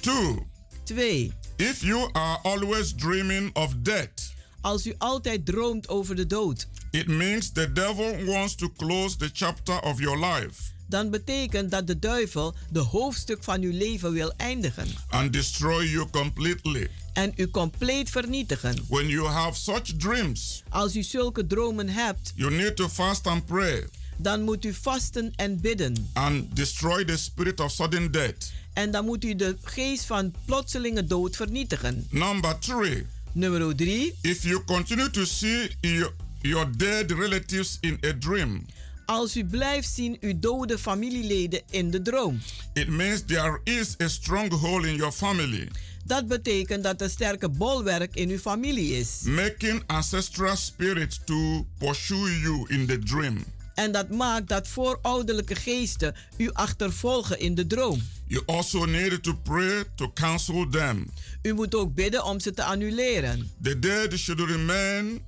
Two, 0.00 0.46
2. 0.84 1.32
if 1.56 1.80
you 1.82 2.08
are 2.12 2.38
always 2.42 2.94
dreaming 2.94 3.50
of 3.56 3.74
death, 3.82 4.32
Als 4.60 4.86
u 4.86 4.94
altijd 4.98 5.46
droomt 5.46 5.88
over 5.88 6.16
de 6.16 6.26
dood. 6.26 6.66
it 6.90 7.06
means 7.06 7.50
the 7.52 7.72
devil 7.72 8.24
wants 8.24 8.54
to 8.54 8.72
close 8.76 9.16
the 9.16 9.30
chapter 9.32 9.80
of 9.80 10.00
your 10.00 10.18
life 10.26 10.62
Dan 10.86 11.10
betekent 11.10 11.70
dat 11.70 11.86
de 11.86 11.98
duivel 11.98 12.54
de 12.70 12.78
hoofdstuk 12.78 13.44
van 13.44 13.60
uw 13.62 13.72
leven 13.72 14.12
wil 14.12 14.32
eindigen. 14.36 14.88
and 15.08 15.32
destroy 15.32 15.84
you 15.90 16.06
completely. 16.10 16.88
En 17.12 17.32
u 17.36 17.50
compleet 17.50 18.10
vernietigen. 18.10 18.84
When 18.88 19.08
you 19.08 19.26
have 19.26 19.58
such 19.58 19.82
dreams, 19.98 20.62
Als 20.68 20.96
u 20.96 21.02
zulke 21.02 21.46
dromen 21.46 21.88
hebt, 21.88 22.32
you 22.34 22.50
need 22.54 22.76
to 22.76 22.88
fast 22.88 23.26
and 23.26 23.44
pray 23.46 23.86
dan 24.20 24.42
moet 24.42 24.64
u 24.64 24.74
vasten 24.74 25.32
en 25.36 25.60
bidden. 25.60 26.08
and 26.12 26.56
destroy 26.56 27.04
the 27.04 27.16
spirit 27.16 27.60
of 27.60 27.70
sudden 27.70 28.10
death. 28.12 28.52
En 28.72 28.90
dan 28.90 29.04
moet 29.04 29.24
u 29.24 29.34
de 29.36 29.56
geest 29.62 30.04
van 30.04 30.34
plotselinge 30.44 31.04
dood 31.04 31.36
vernietigen. 31.36 32.06
Number 32.10 32.58
three, 32.58 33.06
Nummer 33.38 33.72
3. 33.76 34.12
if 34.22 34.42
you 34.44 34.64
continue 34.64 35.08
to 35.10 35.24
see 35.24 35.70
your, 35.80 36.12
your 36.42 36.66
dead 36.76 37.10
relatives 37.10 37.78
in 37.80 37.98
a 38.04 38.12
dream, 38.12 38.66
Als 39.06 39.36
u 39.36 39.44
blijft 39.44 39.88
zien 39.88 40.16
uw 40.20 40.32
dode 40.38 40.78
familieleden 40.78 41.62
in 41.70 41.90
de 41.90 42.02
droom. 42.02 42.40
it 42.74 42.88
means 42.88 43.22
there 43.26 43.60
is 43.64 43.94
a 44.02 44.08
stronghold 44.08 44.84
in 44.84 44.94
your 44.96 45.12
family, 45.12 45.68
Dat 46.04 46.26
betekent 46.28 46.82
dat 46.82 47.00
er 47.00 47.10
sterke 47.10 47.48
bolwerk 47.48 48.14
in 48.14 48.28
uw 48.30 48.38
familie 48.38 48.96
is. 48.96 49.20
making 49.24 49.82
ancestral 49.86 50.56
spirits 50.56 51.20
to 51.24 51.66
pursue 51.78 52.40
you 52.40 52.64
in 52.68 52.86
the 52.86 52.98
dream. 52.98 53.44
En 53.74 53.92
dat 53.92 54.10
maakt 54.10 54.48
dat 54.48 54.68
voorouderlijke 54.68 55.54
geesten 55.54 56.14
u 56.36 56.50
achtervolgen 56.52 57.38
in 57.38 57.54
de 57.54 57.66
droom. 57.66 58.02
You 58.28 58.42
also 58.46 58.84
need 58.84 59.22
to 59.22 59.34
pray 59.34 59.84
to 59.94 60.12
cancel 60.12 60.68
them. 60.70 61.10
U 61.42 61.52
moet 61.54 61.74
ook 61.74 61.94
bidden 61.94 62.24
om 62.24 62.40
ze 62.40 62.52
te 62.52 62.62
annuleren. 62.64 63.50
The 63.62 63.78
dead 63.78 64.12
should 64.18 64.40
remain 64.50 65.20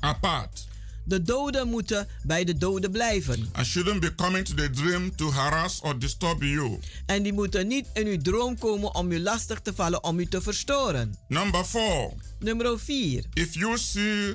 apart 0.00 0.66
De 1.06 1.22
doden 1.22 1.68
moeten 1.68 2.08
bij 2.22 2.44
de 2.44 2.58
doden 2.58 2.90
blijven. 2.90 3.48
and 3.52 3.66
shouldn't 3.66 4.00
be 4.00 4.14
coming 4.14 4.44
to 4.46 4.54
the 4.54 4.70
dream 4.70 5.16
to 5.16 5.30
harass 5.30 5.80
or 5.80 5.98
disturb 5.98 6.42
you. 6.42 6.78
En 7.06 7.22
die 7.22 7.32
moeten 7.32 7.66
niet 7.66 7.86
in 7.94 8.06
uw 8.06 8.16
droom 8.18 8.58
komen 8.58 8.94
om 8.94 9.12
u 9.12 9.20
lastig 9.20 9.60
te 9.60 9.72
vallen, 9.74 10.04
om 10.04 10.18
u 10.18 10.26
te 10.26 10.40
verstoren. 10.42 11.14
Number 11.28 11.64
four, 11.64 12.12
Nummer 12.38 12.78
4. 12.80 13.24
if 13.34 13.54
you 13.54 13.78
see 13.78 14.34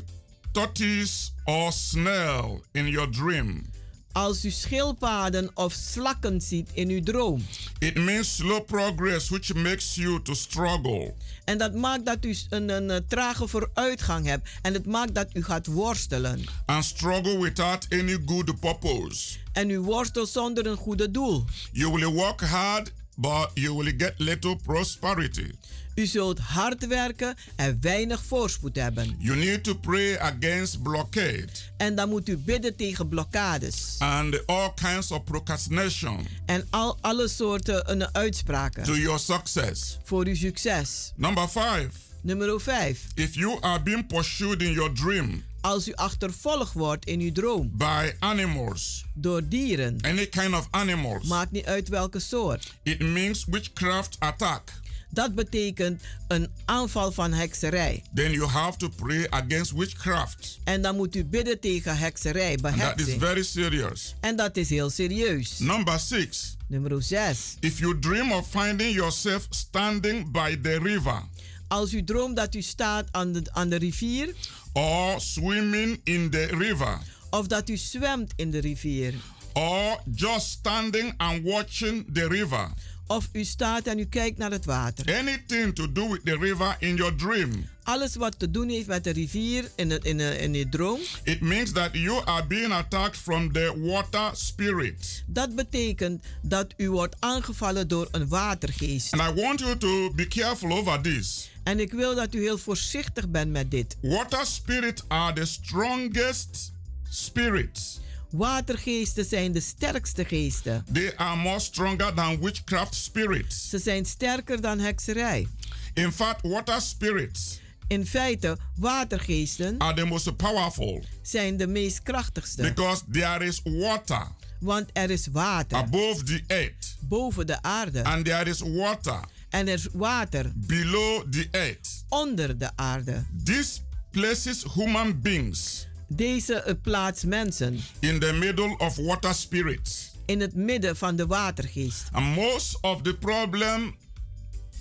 tortoise 0.52 1.32
or 1.46 1.72
snail 1.72 2.64
in 2.72 2.88
your 2.88 3.10
dream, 3.12 3.66
Als 4.12 4.46
u 4.46 4.50
schildpaden 4.52 5.50
of 5.54 5.74
slakken 5.74 6.42
ziet 6.42 6.70
in 6.74 6.90
uw 6.90 7.02
droom. 7.04 7.46
it 7.80 7.96
means 7.96 8.36
slow 8.36 8.66
progress 8.66 9.30
which 9.30 9.54
makes 9.54 9.96
you 9.96 10.22
to 10.22 10.34
struggle. 10.34 11.14
En 11.46 11.58
dat 11.58 11.74
maakt 11.74 12.06
dat 12.06 12.26
u 12.26 12.38
een, 12.50 12.70
een, 12.70 12.90
eh, 12.92 12.98
trage 13.08 13.48
vooruitgang 13.48 14.26
hebt. 14.26 14.50
En 14.62 14.74
het 14.74 14.86
maakt 14.86 15.16
dat 15.16 15.28
u 15.34 15.44
gaat 15.44 15.66
worstelen. 15.68 16.44
and 16.66 16.86
struggle 16.86 17.40
without 17.42 17.86
any 17.90 18.18
good 18.26 18.60
purpose. 18.60 19.38
En 19.54 19.70
u 19.70 19.80
worstelt 19.80 20.30
zonder 20.30 20.66
een 20.68 20.78
goede 20.78 21.12
doel. 21.12 21.46
You 21.72 21.92
will 21.94 22.06
work 22.14 22.42
hard, 22.42 22.92
but 23.16 23.50
you 23.54 23.76
will 23.76 23.94
get 23.98 24.14
little 24.18 24.56
prosperity. 24.56 25.52
U 26.00 26.06
zult 26.06 26.40
hard 26.40 26.88
werken 26.88 27.36
en 27.56 27.78
weinig 27.82 28.24
voorspoed 28.24 28.76
hebben. 28.76 29.16
You 29.18 29.38
need 29.38 29.64
to 29.64 29.74
pray 29.76 30.18
against 30.20 30.82
blockade 30.84 31.48
En 31.78 31.96
dan 31.96 32.10
moet 32.10 32.30
u 32.30 32.38
bidden 32.38 32.76
tegen 32.76 33.08
blokkades. 33.08 33.96
and 33.98 34.48
all 34.48 34.72
kinds 34.76 35.12
of 35.12 35.24
procrastination 35.24 36.28
En 36.46 36.68
al 36.70 36.98
alle 37.02 37.28
soorten 37.28 37.92
een 37.92 38.14
uitspraken. 38.16 38.84
to 38.84 38.98
your 38.98 39.20
success. 39.20 39.98
Voor 40.04 40.26
uw 40.26 40.36
succes. 40.36 41.12
Number 41.16 41.48
five, 41.48 41.90
Nummer 42.22 42.62
5. 42.62 43.00
if 43.16 43.36
you 43.36 43.58
are 43.62 43.82
being 43.84 44.08
pursued 44.08 44.62
in 44.62 44.72
your 44.72 44.94
dream 44.94 45.44
Als 45.62 45.88
u 45.88 45.94
achtervolgd 45.94 46.74
wordt 46.74 47.06
in 47.06 47.20
uw 47.20 47.32
droom 47.32 47.72
by 47.74 48.12
animals, 48.20 49.06
door 49.14 49.48
dieren. 49.48 49.98
any 50.02 50.26
kind 50.28 50.54
of 50.54 50.68
animals, 50.72 51.28
Maakt 51.28 51.52
niet 51.52 51.66
uit 51.66 51.88
welke 51.90 52.20
soort. 52.20 52.74
it 52.84 53.00
means 53.00 53.46
witchcraft 53.48 54.16
attack. 54.20 54.72
Dat 55.12 55.36
betekent 55.36 56.02
een 56.28 56.50
aanval 56.66 57.12
van 57.12 57.34
hekserij. 57.34 58.04
Then 58.14 58.32
you 58.32 58.46
have 58.48 58.78
to 58.78 58.90
pray 58.90 59.28
against 59.30 59.72
witchcraft. 59.72 60.60
En 60.64 60.82
dan 60.82 60.96
moet 60.96 61.16
u 61.16 61.26
bidden 61.26 61.60
tegen 61.60 61.98
hekserij, 61.98 62.52
And 62.52 62.62
that 62.62 62.72
is 62.72 62.78
beheksing. 62.78 63.22
very 63.22 63.44
serious. 63.44 64.16
En 64.22 64.36
dat 64.36 64.58
is 64.58 64.70
heel 64.70 64.90
serieus. 64.90 65.60
Number 65.60 66.00
six, 66.00 66.58
Nummer 66.68 67.04
6. 67.04 67.56
If 67.60 67.80
you 67.80 68.00
dream 68.00 68.32
of 68.32 68.48
finding 68.50 68.94
yourself 68.96 69.48
standing 69.50 70.32
by 70.32 70.58
the 70.62 70.80
river 70.80 71.22
Als 71.68 71.94
u 71.94 72.04
droomt 72.04 72.36
dat 72.36 72.56
u 72.56 72.62
staat 72.62 73.08
aan 73.12 73.32
de, 73.32 73.42
aan 73.52 73.70
de 73.70 73.76
rivier. 73.76 74.34
or 74.74 75.22
swimming 75.22 76.02
in 76.04 76.30
the 76.30 76.46
river 76.46 76.98
Of 77.30 77.48
dat 77.48 77.70
u 77.70 77.78
zwemt 77.78 78.34
in 78.36 78.52
de 78.52 78.60
rivier. 78.60 79.14
or 79.54 80.00
just 80.16 80.48
standing 80.50 81.14
and 81.18 81.44
watching 81.44 82.14
the 82.14 82.28
river, 82.28 82.70
Of 83.10 83.30
u 83.32 83.44
staat 83.44 83.88
en 83.88 84.00
u 84.00 84.06
kijkt 84.06 84.38
naar 84.38 84.52
het 84.52 84.66
water. 84.66 85.18
anything 85.18 85.76
to 85.76 85.92
do 85.92 86.10
with 86.10 86.26
the 86.26 86.38
river 86.38 86.76
in 86.80 86.96
your 86.96 87.16
dream, 87.16 87.68
Alles 87.84 88.16
wat 88.16 88.40
te 88.40 88.52
doen 88.52 88.70
heeft 88.70 88.88
met 88.88 89.04
de 89.04 89.10
rivier 89.12 89.72
in, 89.76 90.02
in, 90.04 90.20
in 90.20 90.54
je 90.54 90.70
droom. 90.70 91.00
it 91.24 91.42
means 91.42 91.72
that 91.72 91.90
you 91.94 92.26
are 92.26 92.46
being 92.48 92.72
attacked 92.72 93.18
from 93.18 93.52
the 93.54 93.74
water 93.78 94.30
spirit. 94.34 95.24
Dat 95.28 95.56
betekent 95.56 96.24
dat 96.42 96.74
u 96.78 96.90
wordt 96.90 97.16
aangevallen 97.20 97.88
door 97.88 98.08
een 98.12 98.28
watergeest. 98.28 99.14
And 99.14 99.22
I 99.38 99.42
want 99.42 99.60
you 99.60 99.78
to 99.78 100.12
be 100.14 100.28
careful 100.28 100.72
over 100.72 101.02
this. 101.02 101.50
En 101.64 101.80
ik 101.80 101.92
wil 101.92 102.16
dat 102.16 102.34
u 102.34 102.40
heel 102.40 102.58
voorzichtig 102.58 103.30
bent 103.30 103.52
met 103.52 103.72
dit. 103.72 103.98
Water 104.02 104.46
spirits 104.46 105.04
are 105.08 105.34
the 105.34 105.46
strongest 105.46 106.72
spirits. 107.10 108.00
Watergeesten 108.30 109.26
zijn 109.26 109.52
de 109.52 109.60
sterkste 109.60 110.26
geesten. 110.26 110.86
They 110.94 111.18
are 111.18 111.36
more 111.36 111.60
stronger 111.60 112.14
than 112.14 112.40
witchcraft 112.40 112.96
spirits. 112.96 113.70
Ze 113.70 113.80
zijn 113.80 114.06
sterker 114.06 114.62
dan 114.62 114.80
hekserij. 114.80 115.48
In 115.94 116.12
fact, 116.12 116.42
water 116.48 116.82
spirits 116.82 117.60
In 117.88 118.06
feite, 118.06 118.58
watergeesten 118.76 119.76
are 119.78 119.94
the 119.94 120.06
most 120.06 120.36
powerful 120.36 121.04
zijn 121.22 121.58
de 121.58 121.68
meest 121.68 122.02
krachtigste. 122.04 122.62
because 122.62 123.02
there 123.12 123.46
is 123.46 123.62
water 123.64 124.28
Want 124.60 124.90
er 124.94 125.10
is 125.10 125.28
water 125.32 125.78
above 125.78 126.24
the 126.24 126.44
earth 126.48 126.98
boven 127.00 127.48
de 127.48 127.62
aarde. 127.62 128.04
and 128.04 128.26
there 128.26 128.50
is 128.50 128.60
water 128.62 129.20
En 129.50 129.68
er 129.68 129.74
is 129.74 129.88
water 129.94 130.52
below 130.56 131.32
the 131.32 131.48
earth. 131.52 132.04
onder 132.10 132.58
de 132.58 132.70
aarde. 132.76 133.24
This 133.44 133.82
places 134.12 134.64
human 134.74 135.22
beings 135.22 135.88
Deze 136.10 136.54
eh, 136.54 136.74
plaats 136.82 137.24
mensen 137.24 137.80
in 138.00 138.20
the 138.20 138.34
middle 138.34 138.78
of 138.78 138.96
water 138.96 139.34
spirits. 139.34 140.12
in 140.26 140.40
het 140.42 140.56
midden 140.56 140.96
van 140.96 141.16
de 141.16 141.26
watergeest. 141.26 142.04
And 142.12 142.26
most 142.36 142.78
of 142.82 143.02
the 143.02 143.18
problem 143.18 143.96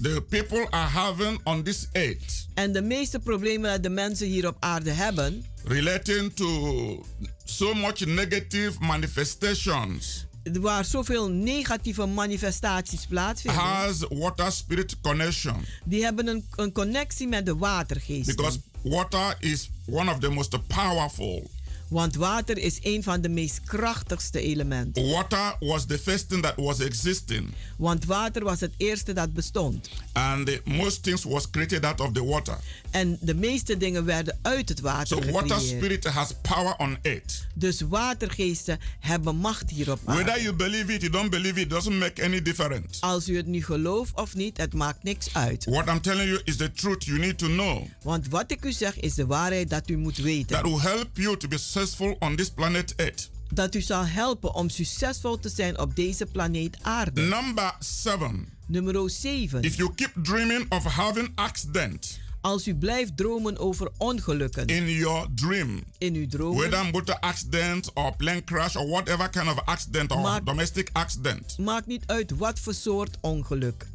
the 0.02 0.24
people 0.28 0.66
are 0.70 0.88
having 0.88 1.40
on 1.44 1.62
this 1.62 1.88
earth 1.92 2.46
En 2.54 2.72
de 2.72 2.82
meeste 2.82 3.18
problemen 3.18 3.70
dat 3.70 3.82
de 3.82 3.88
mensen 3.90 4.26
hier 4.26 4.46
op 4.46 4.56
aarde 4.60 4.90
hebben, 4.90 5.44
relating 5.64 6.32
to 6.34 7.06
so 7.44 7.74
much 7.74 8.06
negative 8.06 8.72
manifestations 8.80 10.26
waar 10.60 10.84
zoveel 10.84 11.30
negatieve 11.30 12.06
manifestaties 12.06 13.06
plaatsvinden, 13.06 13.62
has 13.62 14.04
water 14.08 14.52
spirit 14.52 15.00
connection 15.00 15.56
die 15.84 16.02
hebben 16.02 16.26
een, 16.26 16.46
een 16.56 16.72
connectie 16.72 17.28
met 17.28 17.46
de 17.46 17.56
watergeest. 17.56 18.26
because 18.36 18.58
water 18.84 19.34
is 19.42 19.68
one 19.86 20.08
of 20.08 20.20
the 20.20 20.30
most 20.30 20.54
powerful 20.68 21.50
Want 21.88 22.14
water 22.16 22.59
is 22.59 22.79
een 22.83 23.03
van 23.03 23.20
de 23.20 23.29
meest 23.29 23.61
krachtigste 23.64 24.40
elementen. 24.40 25.11
Water 25.11 25.57
was 25.61 25.87
the 25.87 25.98
first 25.98 26.29
thing 26.29 26.42
that 26.42 26.53
was 26.57 26.81
existing. 26.81 27.48
Want 27.77 28.05
water 28.05 28.44
was 28.44 28.61
het 28.61 28.72
eerste 28.77 29.12
dat 29.12 29.33
bestond. 29.33 29.88
And 30.12 30.46
the 30.46 30.61
most 30.64 31.03
things 31.03 31.24
was 31.24 31.51
created 31.51 31.85
out 31.85 32.01
of 32.01 32.12
the 32.12 32.24
water. 32.24 32.59
En 32.90 33.18
de 33.20 33.35
meeste 33.35 33.77
dingen 33.77 34.05
werden 34.05 34.38
uit 34.42 34.68
het 34.68 34.81
water 34.81 35.07
So 35.07 35.31
water 35.31 35.51
gecreëerd. 35.57 35.79
spirit 35.79 36.05
has 36.05 36.31
power 36.42 36.74
on 36.77 36.98
it. 37.03 37.46
Dus 37.55 37.81
watergeesten 37.81 38.79
hebben 39.01 39.37
macht 39.37 39.70
hierop 39.70 40.01
aarde. 40.05 40.22
Whether 40.24 40.42
you 40.42 40.55
believe 40.57 40.92
it, 40.94 41.01
you 41.01 41.12
don't 41.12 41.31
believe 41.31 41.61
it, 41.61 41.70
doesn't 41.70 41.98
make 41.98 42.22
any 42.24 42.42
difference. 42.42 43.01
Als 43.01 43.29
u 43.29 43.37
het 43.37 43.46
nu 43.46 43.64
gelooft 43.64 44.14
of 44.14 44.35
niet, 44.35 44.57
het 44.57 44.74
maakt 44.74 45.03
niks 45.03 45.29
uit. 45.35 45.64
What 45.64 45.87
I'm 45.88 46.01
telling 46.01 46.29
you 46.29 46.40
is 46.44 46.57
the 46.57 46.72
truth 46.72 47.05
you 47.05 47.18
need 47.18 47.38
to 47.38 47.46
know. 47.46 47.83
Want 48.03 48.29
wat 48.29 48.51
ik 48.51 48.64
u 48.64 48.72
zeg 48.72 49.01
is 49.01 49.14
de 49.14 49.27
waarheid 49.27 49.70
dat 49.70 49.88
u 49.88 49.96
moet 49.96 50.16
weten. 50.16 50.46
That 50.46 50.62
will 50.62 50.81
help 50.81 51.09
you 51.12 51.37
to 51.37 51.48
be 51.48 51.59
successful 51.78 52.16
on 52.20 52.36
this 52.36 52.50
planet 52.50 52.94
Earth. 52.96 53.30
Dat 53.52 53.74
u 53.74 53.80
zal 53.80 54.06
helpen 54.06 54.54
om 54.54 54.68
succesvol 54.68 55.38
te 55.38 55.48
zijn 55.48 55.78
op 55.78 55.96
deze 55.96 56.26
planeet 56.26 56.76
aarde. 56.82 57.20
Number 57.20 57.74
seven. 57.78 58.48
Nummer 58.66 59.10
7. 59.10 59.62
If 59.62 59.76
you 59.76 59.94
keep 59.94 60.10
dreaming 60.22 60.66
of 60.72 60.84
having 60.84 61.30
accident 61.34 62.18
Als 62.40 62.66
u 62.66 62.74
blijft 62.74 63.16
dromen 63.16 63.58
over 63.58 63.88
ongelukken. 63.96 64.66
in 64.66 64.88
your 64.88 65.26
dream, 65.34 65.82
in 65.98 66.14
uw 66.14 66.26
dromen. 66.26 66.58
whether 66.70 66.90
motor 66.92 67.18
accident 67.20 67.92
or 67.94 68.16
plane 68.16 68.44
crash 68.44 68.76
or 68.76 68.86
whatever 68.88 69.28
kind 69.30 69.48
of 69.48 69.58
accident 69.64 70.10
or 70.12 70.40
domestic 70.44 70.90
accident, 70.92 71.58
Maakt 71.58 71.86
niet 71.86 72.02
uit 72.06 72.30
wat 72.36 72.58
voor 72.60 72.74
soort 72.74 73.16
ongeluk. 73.20 73.86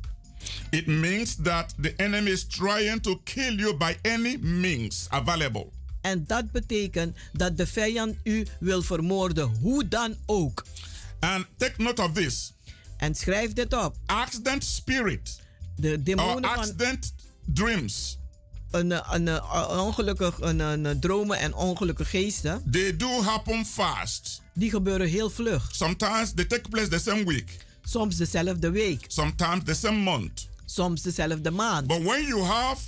it 0.69 0.87
means 0.87 1.35
that 1.43 1.73
the 1.81 1.93
enemy 1.95 2.29
is 2.31 2.43
trying 2.47 3.01
to 3.01 3.19
kill 3.23 3.55
you 3.55 3.75
by 3.77 3.95
any 4.01 4.37
means 4.41 5.05
available. 5.09 5.71
En 6.03 6.23
dat 6.27 6.51
betekent 6.51 7.15
dat 7.33 7.57
de 7.57 7.67
vijand 7.67 8.15
u 8.23 8.47
wil 8.59 8.81
vermoorden, 8.81 9.55
hoe 9.61 9.87
dan 9.87 10.15
ook. 10.25 10.65
And 11.19 11.45
take 11.57 11.81
note 11.83 12.01
of 12.01 12.11
this. 12.11 12.53
En 12.97 13.15
schrijf 13.15 13.53
dit 13.53 13.73
op. 13.73 13.95
Accident 14.05 14.63
spirit 14.63 15.39
De 15.75 15.91
or 15.91 16.03
demonen 16.03 16.43
van 16.49 16.57
accident 16.57 17.13
dreams, 17.45 18.17
een, 18.71 18.91
een, 18.91 19.27
een, 19.27 19.79
ongelukkig, 19.79 20.39
een, 20.41 20.59
een 20.59 20.99
dromen 20.99 21.37
en 21.37 21.53
ongelukkige 21.53 22.09
geesten, 22.09 22.63
they 22.71 22.95
do 22.97 23.21
happen 23.23 23.65
fast. 23.65 24.41
die 24.53 24.69
gebeuren 24.69 25.07
heel 25.07 25.29
vlug. 25.29 25.69
Sometimes 25.75 26.31
they 26.33 26.45
take 26.45 26.69
place 26.69 26.87
the 26.87 26.99
same 26.99 27.23
week, 27.25 27.57
Soms 27.83 28.15
dezelfde 28.15 28.69
week, 28.71 29.05
sometimes 29.07 29.63
the 29.63 29.73
same 29.73 29.97
month. 29.97 30.47
soms 30.65 31.01
dezelfde 31.01 31.51
maand. 31.51 31.87
But 31.87 32.03
when 32.03 32.25
you 32.27 32.41
have 32.43 32.81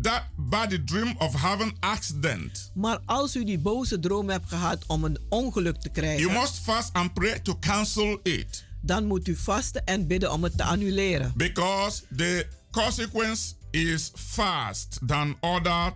that 0.00 0.22
bad 0.36 0.86
dream 0.86 1.14
of 1.18 1.34
having 1.34 1.76
accident, 1.80 2.70
Maar 2.74 2.98
als 3.04 3.36
u 3.36 3.44
die 3.44 3.58
boze 3.58 4.00
droom 4.00 4.28
hebt 4.28 4.48
gehad 4.48 4.84
om 4.86 5.04
een 5.04 5.18
ongeluk 5.28 5.76
te 5.76 5.90
you 5.92 6.06
krijgen, 6.06 6.32
must 6.32 6.58
fast 6.58 6.92
and 6.92 7.14
pray 7.14 7.38
to 7.38 7.56
cancel 7.60 8.20
it 8.22 8.64
dan 8.82 9.06
moet 9.06 9.28
u 9.28 9.36
vasten 9.36 9.84
en 9.84 10.06
bidden 10.06 10.32
om 10.32 10.42
het 10.42 10.56
te 10.56 10.64
annuleren. 10.64 11.32
because 11.36 12.02
the 12.16 12.46
consequence 12.70 13.54
is 13.70 14.10
fast 14.14 14.98
than 15.06 15.36
other 15.40 15.94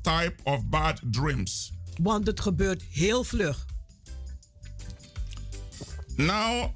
type 0.00 0.34
of 0.42 0.68
bad 0.68 1.00
dreams. 1.10 1.72
Want 2.00 2.26
het 2.26 2.40
gebeurt 2.40 2.82
heel 2.82 3.24
vlug. 3.24 3.66
Now 6.16 6.70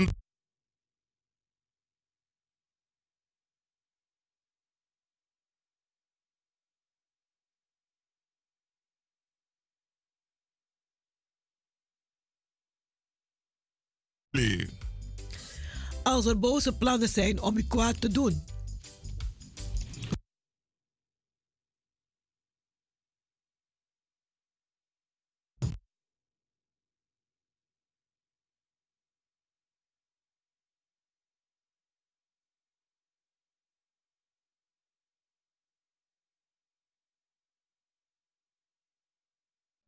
Als 16.03 16.27
er 16.27 16.39
boze 16.39 16.73
plannen 16.73 17.09
zijn 17.09 17.41
om 17.43 17.57
u 17.57 17.63
kwaad 17.63 18.01
te 18.01 18.09
doen, 18.09 18.43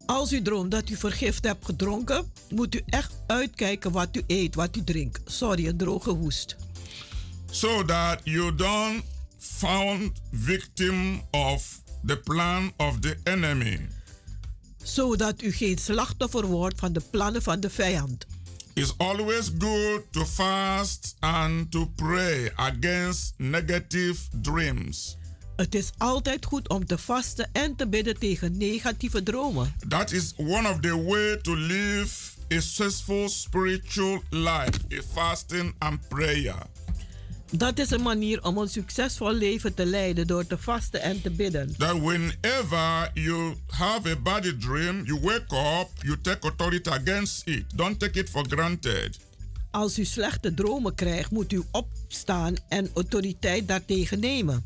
Als 0.09 0.33
u 0.33 0.43
droomt 0.43 0.71
dat 0.71 0.89
u 0.91 0.97
vergift 0.97 1.45
hebt 1.45 1.65
gedronken, 1.65 2.33
moet 2.51 2.75
u 2.75 2.81
echt 2.87 3.13
uitkijken 3.27 3.93
wat 3.93 4.17
u 4.17 4.23
eet, 4.27 4.55
wat 4.55 4.77
u 4.77 4.85
drinkt. 4.85 5.21
Sorry, 5.31 5.67
een 5.67 5.77
droge 5.77 6.11
hoest. 6.11 6.57
so 7.51 7.83
that 7.85 8.21
you 8.25 8.55
don't 8.55 9.03
found 9.39 10.13
victim 10.33 11.21
of 11.33 11.81
the 12.05 12.17
plan 12.17 12.73
of 12.77 13.01
the 13.01 13.17
enemy. 13.25 13.79
Zodat 14.83 15.43
u 15.43 15.53
geen 15.53 15.79
slachtoffer 15.79 16.47
wordt 16.47 16.79
van 16.79 16.93
de 16.93 17.01
plannen 17.11 17.43
van 17.43 17.61
de 17.61 17.71
vijand. 17.71 18.27
It's 18.75 18.95
always 18.97 19.51
good 19.59 20.03
to 20.11 20.25
fast 20.25 21.17
and 21.21 21.71
to 21.71 21.87
pray 21.97 22.53
against 22.57 23.35
negative 23.37 24.19
dreams. 24.43 25.17
Het 25.59 25.75
is 25.75 25.91
altijd 25.97 26.45
goed 26.45 26.69
om 26.69 26.87
te 26.87 26.99
vasten 26.99 27.49
en 27.53 27.77
te 27.77 27.89
bidden 27.89 28.19
tegen 28.19 28.57
negatieve 28.57 29.23
dromen. 29.23 29.75
That 29.89 30.13
is 30.13 30.35
one 30.37 30.69
of 30.71 30.81
the 30.81 31.03
way 31.05 31.37
to 31.37 31.55
live 31.55 32.11
a 32.53 32.61
successful 32.61 33.29
spiritual 33.29 34.23
life, 34.31 34.79
a 34.93 35.03
fasting 35.13 35.75
and 35.79 36.09
prayer. 36.09 36.67
Dat 37.51 37.79
is 37.79 37.91
een 37.91 38.03
manier 38.03 38.45
om 38.45 38.59
een 38.59 38.69
succesvol 38.69 39.33
leven 39.33 39.75
te 39.75 39.87
leiden 39.87 40.27
door 40.27 40.47
te 40.47 40.59
vasten 40.59 41.03
en 41.03 41.23
te 41.23 41.31
bidden. 41.31 41.77
That 41.77 41.99
whenever 41.99 43.11
you 43.15 43.55
have 43.67 44.11
a 44.11 44.17
bad 44.17 44.61
dream, 44.61 45.05
you 45.05 45.21
wake 45.21 45.55
up, 45.81 45.89
you 46.03 46.21
take 46.21 46.49
authority 46.49 46.91
against 46.91 47.47
it. 47.47 47.65
Don't 47.75 47.99
take 47.99 48.19
it 48.19 48.31
for 48.31 48.45
granted. 48.49 49.19
Als 49.71 49.99
u 49.99 50.05
slechte 50.05 50.55
dromen 50.55 50.95
krijgt, 50.95 51.31
moet 51.31 51.53
u 51.53 51.63
opstaan 51.71 52.55
en 52.69 52.91
autoriteit 52.95 53.69
daartegen 53.69 54.21
nemen. 54.21 54.65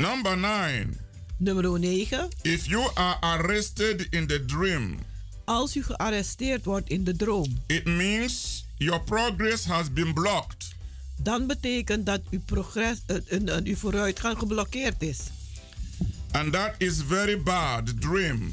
Number 0.00 0.36
nine, 0.36 0.96
Nummer 1.36 1.78
9. 1.78 2.28
if 2.42 2.66
you 2.66 2.90
are 2.94 3.16
arrested 3.20 4.06
in 4.10 4.26
the 4.26 4.44
dream, 4.44 4.98
Als 5.44 5.76
u 5.76 5.82
gearresteerd 5.82 6.64
wordt 6.64 6.88
in 6.88 7.04
de 7.04 7.16
droom, 7.16 7.58
it 7.66 7.84
means 7.84 8.64
your 8.76 9.00
progress 9.00 9.64
has 9.64 9.92
been 9.92 10.12
blocked. 10.14 10.74
dan 11.22 11.46
betekent 11.46 12.06
dat 12.06 12.20
uw, 12.30 12.40
progress, 12.44 12.98
eh, 13.06 13.56
uw 13.64 13.76
vooruitgang 13.76 14.38
geblokkeerd 14.38 15.02
is. 15.02 15.18
And 16.30 16.52
that 16.52 16.74
is 16.78 17.02
very 17.06 17.42
bad 17.42 18.00
dream. 18.00 18.52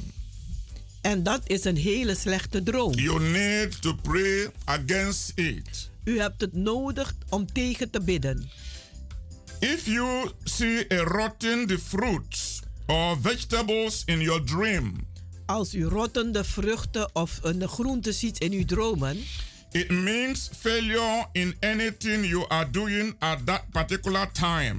En 1.02 1.24
dat 1.24 1.42
is 1.50 1.64
een 1.64 1.78
hele 1.78 2.16
slechte 2.16 2.64
droom. 2.64 2.94
You 2.94 3.20
need 3.22 3.82
to 3.82 3.94
pray 4.02 4.50
against 4.66 5.32
it. 5.36 5.90
U 6.04 6.20
hebt 6.20 6.42
het 6.42 6.54
nodig 6.54 7.16
om 7.30 7.52
tegen 7.54 7.90
te 7.90 8.02
bidden. 8.02 8.50
If 9.60 9.88
you 9.88 10.32
see 10.44 10.86
a 10.90 11.04
rotten 11.04 11.80
fruits 11.80 12.62
or 12.88 13.18
vegetables 13.22 14.04
in 14.06 14.22
your 14.22 14.44
dream, 14.44 15.06
Als 15.46 15.74
u 15.74 15.84
rottende 15.84 16.44
vruchten 16.44 17.16
of 17.16 17.40
een 17.42 17.68
groente 17.68 18.12
ziet 18.12 18.40
in 18.40 18.52
uw 18.52 18.66
dromen, 18.66 19.18
it 19.72 19.90
means 19.90 20.50
failure 20.60 21.26
in 21.32 21.56
anything 21.60 22.26
you 22.26 22.46
are 22.48 22.70
doing 22.70 23.16
at 23.20 23.46
that 23.46 23.64
particular 23.72 24.32
time. 24.32 24.76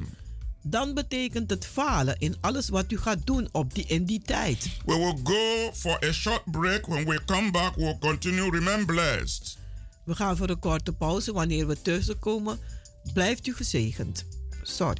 dan 0.62 0.94
betekent 0.94 1.50
het 1.50 1.66
falen 1.66 2.16
in 2.18 2.36
alles 2.40 2.68
wat 2.68 2.92
u 2.92 2.98
gaat 2.98 3.26
doen 3.26 3.48
op 3.52 3.74
die, 3.74 3.84
in 3.86 4.04
die 4.04 4.22
tijd. 4.24 4.70
We 4.86 4.96
will 4.96 5.18
go 5.24 5.72
for 5.74 6.04
a 6.04 6.12
short 6.12 6.42
break. 6.50 6.86
When 6.86 7.04
we 7.04 7.24
come 7.24 7.50
back, 7.50 7.76
we'll 7.76 7.98
continue. 7.98 8.50
Remain 8.50 8.86
blessed. 8.86 9.56
We 10.04 10.14
gaan 10.14 10.36
voor 10.36 10.48
een 10.48 10.58
korte 10.58 10.92
pauze. 10.92 11.32
Wanneer 11.32 11.66
we 11.66 11.82
tussenkomen, 11.82 12.58
blijft 13.12 13.46
u 13.46 13.54
gezegend. 13.54 14.26
Sorry. 14.68 14.98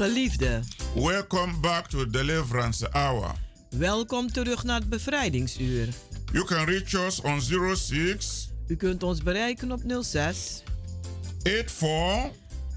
Geliefde, 0.00 0.60
welcome 0.94 1.52
back 1.60 1.86
to 1.86 2.06
Deliverance 2.06 2.88
Hour. 2.92 3.34
welkom 3.70 4.32
terug 4.32 4.64
naar 4.64 4.78
het 4.78 4.88
bevrijdingsuur. 4.88 5.88
You 6.32 6.44
can 6.44 6.64
reach 6.64 6.92
us 7.06 7.20
on 7.20 7.40
06 7.76 8.50
U 8.66 8.76
kunt 8.76 9.02
ons 9.02 9.22
bereiken 9.22 9.72
op 9.72 9.80
06 10.02 10.62
84 11.42 12.32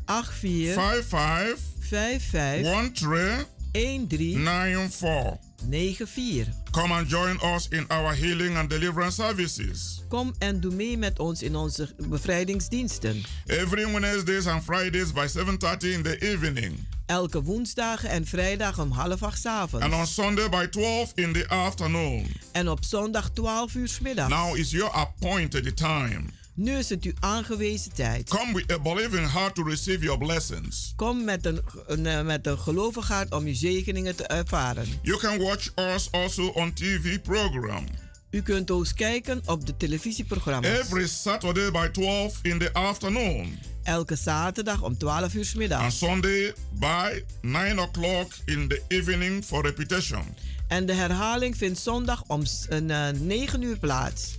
84 0.06 0.74
55 1.10 1.60
55 1.80 3.48
13 3.72 4.08
13 4.08 4.44
94. 4.44 5.53
94. 5.70 6.46
Come 6.72 6.94
and 6.94 7.08
join 7.08 7.40
us 7.56 7.68
in 7.68 7.86
our 7.88 8.14
healing 8.14 8.58
and 8.58 8.70
deliverance 8.70 9.16
services. 9.16 10.02
Kom 10.10 10.34
en 10.40 10.60
doe 10.60 10.72
mee 10.72 10.98
met 10.98 11.20
ons 11.20 11.42
in 11.42 11.56
onze 11.56 11.96
bevrijdingsdiensten. 11.98 13.24
Every 13.46 13.92
Wednesdays 13.92 14.48
and 14.48 14.64
Fridays 14.64 15.12
by 15.12 15.28
7:30 15.28 15.94
in 15.94 16.04
the 16.04 16.18
evening. 16.18 16.88
Elke 17.06 17.44
woensdag 17.44 18.04
en 18.04 18.26
vrijdag 18.26 18.80
om 18.80 18.92
half 18.92 19.24
acht 19.24 19.40
's 19.40 19.46
avonds. 19.46 19.86
And 19.86 19.94
on 19.94 20.08
Sunday 20.08 20.50
by 20.50 20.68
12 20.68 21.12
in 21.16 21.34
the 21.34 21.50
afternoon. 21.50 22.26
En 22.52 22.70
op 22.70 22.84
zondag 22.84 23.30
12 23.30 23.76
uur 23.76 23.88
's 23.88 24.00
middags. 24.00 24.30
Now 24.30 24.58
is 24.58 24.72
your 24.72 24.92
appointed 24.92 25.78
time. 25.78 26.24
Nu 26.56 26.72
is 26.78 26.90
het 26.90 27.04
uw 27.04 27.12
aangewezen 27.20 27.94
tijd. 27.94 28.30
Come 28.30 28.54
with 28.54 28.72
a 28.72 28.80
believing 28.80 29.32
heart 29.32 29.56
to 29.56 29.64
receive 29.64 30.04
your 30.04 30.18
blessings. 30.20 30.94
Kom 30.96 31.24
met 31.24 31.46
een, 31.46 31.62
een, 31.88 32.06
eh, 32.06 32.22
met 32.22 32.48
een 32.48 32.60
gelovig 32.60 33.08
hart 33.08 33.34
om 33.34 33.46
uw 33.46 33.54
zegeningen 33.56 34.16
te 34.16 34.28
ervaren. 34.28 34.86
You 35.02 35.20
can 35.20 35.38
watch 35.38 35.70
us 35.76 36.12
also 36.12 36.48
on 36.48 36.74
TV 36.74 37.22
program. 37.22 37.86
U 38.32 38.42
kunt 38.42 38.70
ons 38.72 38.94
kijken 38.94 39.42
op 39.46 39.66
de 39.66 39.78
televisieprogramma's. 39.78 40.72
Every 40.80 41.08
Saturday 41.08 41.72
by 41.72 41.88
12 41.92 42.40
in 42.42 42.60
the 42.60 42.74
afternoon. 42.74 43.60
Elke 43.84 44.16
zaterdag 44.16 44.82
om 44.82 44.98
12 44.98 45.34
uur 45.34 45.46
's 45.46 45.56
And. 45.72 45.94
Sunday 45.94 46.54
by 46.80 47.24
9 47.42 47.80
o'clock 47.80 48.32
in 48.46 48.68
the 48.68 48.82
evening 48.88 49.44
for 49.46 49.62
repetition. 49.66 50.24
En 50.68 50.86
de 50.86 50.94
herhaling 50.94 51.58
vindt 51.58 51.80
zondag 51.80 52.24
om 52.28 52.46
s- 52.46 52.66
een, 52.70 52.92
eh, 52.92 53.10
9 53.10 53.62
uur 53.62 53.78
plaats. 53.80 54.38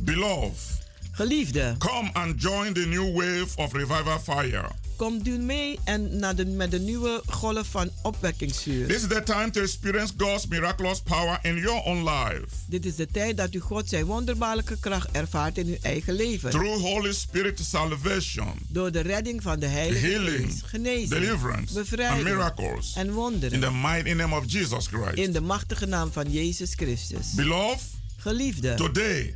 Beloved, 0.00 0.82
Geliefde, 1.14 1.74
come 1.78 2.10
and 2.12 2.40
join 2.40 2.72
the 2.72 2.86
new 2.86 3.12
wave 3.12 3.46
of 3.56 3.72
revival 3.72 4.18
fire. 4.18 4.68
kom 4.96 5.22
doe 5.22 5.38
mee 5.38 5.78
en 5.84 6.18
naar 6.18 6.34
de, 6.36 6.46
met 6.46 6.70
de 6.70 6.78
nieuwe 6.78 7.22
golf 7.26 7.66
van 7.66 7.90
opwekkingsvuur. 8.02 8.86
This 8.86 8.96
is 8.96 9.06
the 9.08 9.22
time 9.22 9.50
to 9.50 9.60
experience 9.60 10.12
God's 10.16 10.46
miraculous 10.46 11.00
power 11.00 11.38
in 11.42 11.56
your 11.56 11.82
own 11.84 12.04
life. 12.08 12.46
Dit 12.68 12.86
is 12.86 12.96
de 12.96 13.06
tijd 13.06 13.36
dat 13.36 13.54
u 13.54 13.60
God 13.60 13.88
zijn 13.88 14.04
wonderbaarlijke 14.04 14.78
kracht 14.80 15.10
ervaart 15.10 15.58
in 15.58 15.66
uw 15.66 15.76
eigen 15.82 16.14
leven. 16.14 16.50
Through 16.50 16.80
Holy 16.82 17.12
Spirit 17.12 17.60
salvation, 17.62 18.52
Door 18.68 18.92
de 18.92 19.00
redding 19.00 19.42
van 19.42 19.60
de 19.60 19.66
Heilige 19.66 20.06
healing, 20.06 20.44
Geest, 20.50 20.62
genezing, 20.66 21.08
deliverance, 21.08 21.78
and 21.78 21.88
bevrijding 21.88 22.24
miracles. 22.24 22.92
en 22.94 23.06
In 23.06 23.12
wonderen. 23.12 23.60
the 23.60 23.70
mighty 23.70 24.12
name 24.12 24.36
of 24.36 24.44
Jesus 24.46 24.86
Christ. 24.86 25.14
In 25.14 25.32
de 25.32 25.40
machtige 25.40 25.86
naam 25.86 26.12
van 26.12 26.30
Jezus 26.32 26.72
Christus. 26.74 27.32
Beloved, 27.34 27.82
Geliefde, 28.16 28.74
today 28.74 29.34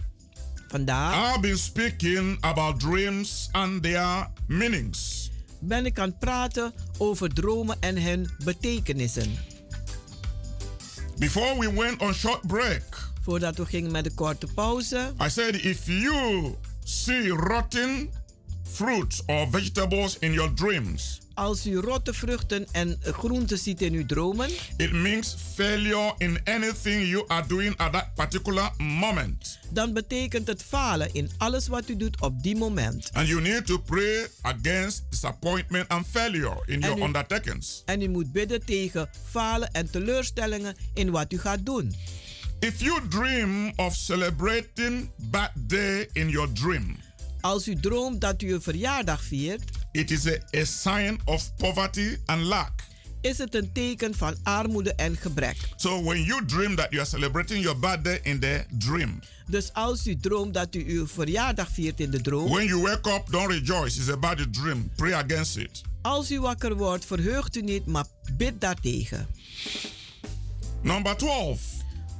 vandaag 0.68 1.35
I've 1.35 1.40
been 1.40 1.59
speaking 1.59 2.37
about 2.40 2.81
dreams 2.81 3.48
and 3.52 3.83
their 3.83 4.26
meanings. 4.46 5.31
ben 5.61 5.87
ik 5.87 5.98
aan 5.98 6.09
het 6.09 6.18
praten 6.18 6.72
over 6.98 7.35
dromen 7.35 7.76
en 7.81 8.02
hun 8.02 8.31
betekenissen. 8.44 9.35
Before 11.18 11.59
we 11.59 11.72
went 11.72 12.00
on 12.00 12.14
short 12.14 12.46
break, 12.46 13.07
Voordat 13.22 13.57
we 13.57 13.66
gingen 13.66 13.90
met 13.90 14.07
een 14.07 14.14
korte 14.14 14.46
pauze, 14.54 15.12
I 15.26 15.28
said 15.28 15.54
if 15.54 15.87
you 15.87 16.54
see 16.85 17.28
rotten 17.28 18.11
fruits 18.62 19.22
or 19.26 19.46
vegetables 19.50 20.18
in 20.18 20.33
your 20.33 20.54
dreams, 20.54 21.20
als 21.38 21.66
u 21.66 21.77
rotte 21.77 22.12
vruchten 22.14 22.66
en 22.72 22.98
groenten 23.03 23.59
ziet 23.59 23.83
in 23.83 23.92
uw 23.92 24.07
dromen, 24.07 24.51
it 24.77 24.92
means 24.92 25.37
failure 25.55 26.14
in 26.18 26.38
anything 26.44 27.09
you 27.09 27.24
are 27.29 27.46
doing 27.46 27.77
at 27.77 27.92
that 27.92 28.14
particular 28.14 28.70
moment. 28.79 29.59
dan 29.70 29.92
betekent 29.92 30.46
het 30.46 30.62
falen 30.62 31.14
in 31.14 31.31
alles 31.38 31.68
wat 31.68 31.88
u 31.88 31.96
doet 31.96 32.20
op 32.20 32.42
die 32.42 32.57
moment. 32.57 33.11
And 33.12 33.29
you 33.29 33.40
need 33.40 33.66
to 33.66 33.79
pray 33.79 34.27
against 34.42 35.03
disappointment 35.11 35.88
and 35.88 36.07
failure 36.07 36.62
in 36.66 36.81
your 36.81 36.98
u- 36.98 37.03
undertakings. 37.03 37.83
En 37.85 38.03
u 38.03 38.09
moet 38.09 38.33
bidden 38.33 38.64
tegen 38.64 39.09
falen 39.31 39.70
en 39.72 39.90
teleurstellingen 39.90 40.77
in 40.94 41.11
wat 41.11 41.33
u 41.33 41.38
gaat 41.38 41.66
doen. 41.66 41.94
If 42.61 42.81
you 42.81 43.09
dream 43.09 43.72
of 43.77 43.94
celebrating 43.94 45.11
birthday 45.16 46.09
in 46.12 46.29
your 46.29 46.53
dream, 46.53 46.96
Als 47.40 47.68
u 47.68 47.74
droomt 47.81 48.20
dat 48.20 48.42
u 48.42 48.53
een 48.55 48.63
verjaardag 48.63 49.23
viert, 49.23 49.63
it 49.92 50.10
is 50.10 50.27
a, 50.27 50.37
a 50.56 50.65
sign 50.65 51.21
of 51.25 51.54
poverty 51.56 52.17
and 52.25 52.42
lack. 52.42 52.71
is 53.21 53.38
het 53.38 53.54
een 53.54 53.73
teken 53.73 54.15
van 54.15 54.37
armoede 54.42 54.94
en 54.94 55.17
gebrek. 55.17 55.56
So 55.77 56.02
when 56.02 56.23
you 56.23 56.44
dream 56.46 56.77
that 56.77 56.87
you 56.90 57.00
are 57.00 57.10
celebrating 57.10 57.63
your 57.63 57.79
birthday 57.79 58.21
in 58.23 58.40
the 58.40 58.65
dream, 58.71 59.21
Dus 59.46 59.73
als 59.73 60.06
u 60.06 60.17
droomt 60.17 60.54
dat 60.54 60.75
u 60.75 60.85
uw 60.87 61.06
verjaardag 61.06 61.69
viert 61.71 62.00
in 62.00 62.10
de 62.10 62.21
droom, 62.21 62.50
when 62.50 62.67
you 62.67 62.81
wake 62.83 63.10
up, 63.15 63.31
don't 63.31 63.50
rejoice. 63.50 63.98
It's 64.00 64.08
about 64.10 64.37
the 64.38 64.50
dream. 64.50 64.90
Pray 64.96 65.13
against 65.13 65.56
it. 65.56 65.83
als 66.02 66.31
u 66.31 66.40
wakker 66.40 66.77
wordt, 66.77 67.04
verheugt 67.04 67.56
u 67.56 67.60
niet, 67.63 67.87
maar 67.87 68.04
bid 68.37 68.60
daartegen. 68.60 69.27
Number 70.83 71.17
12. 71.17 71.60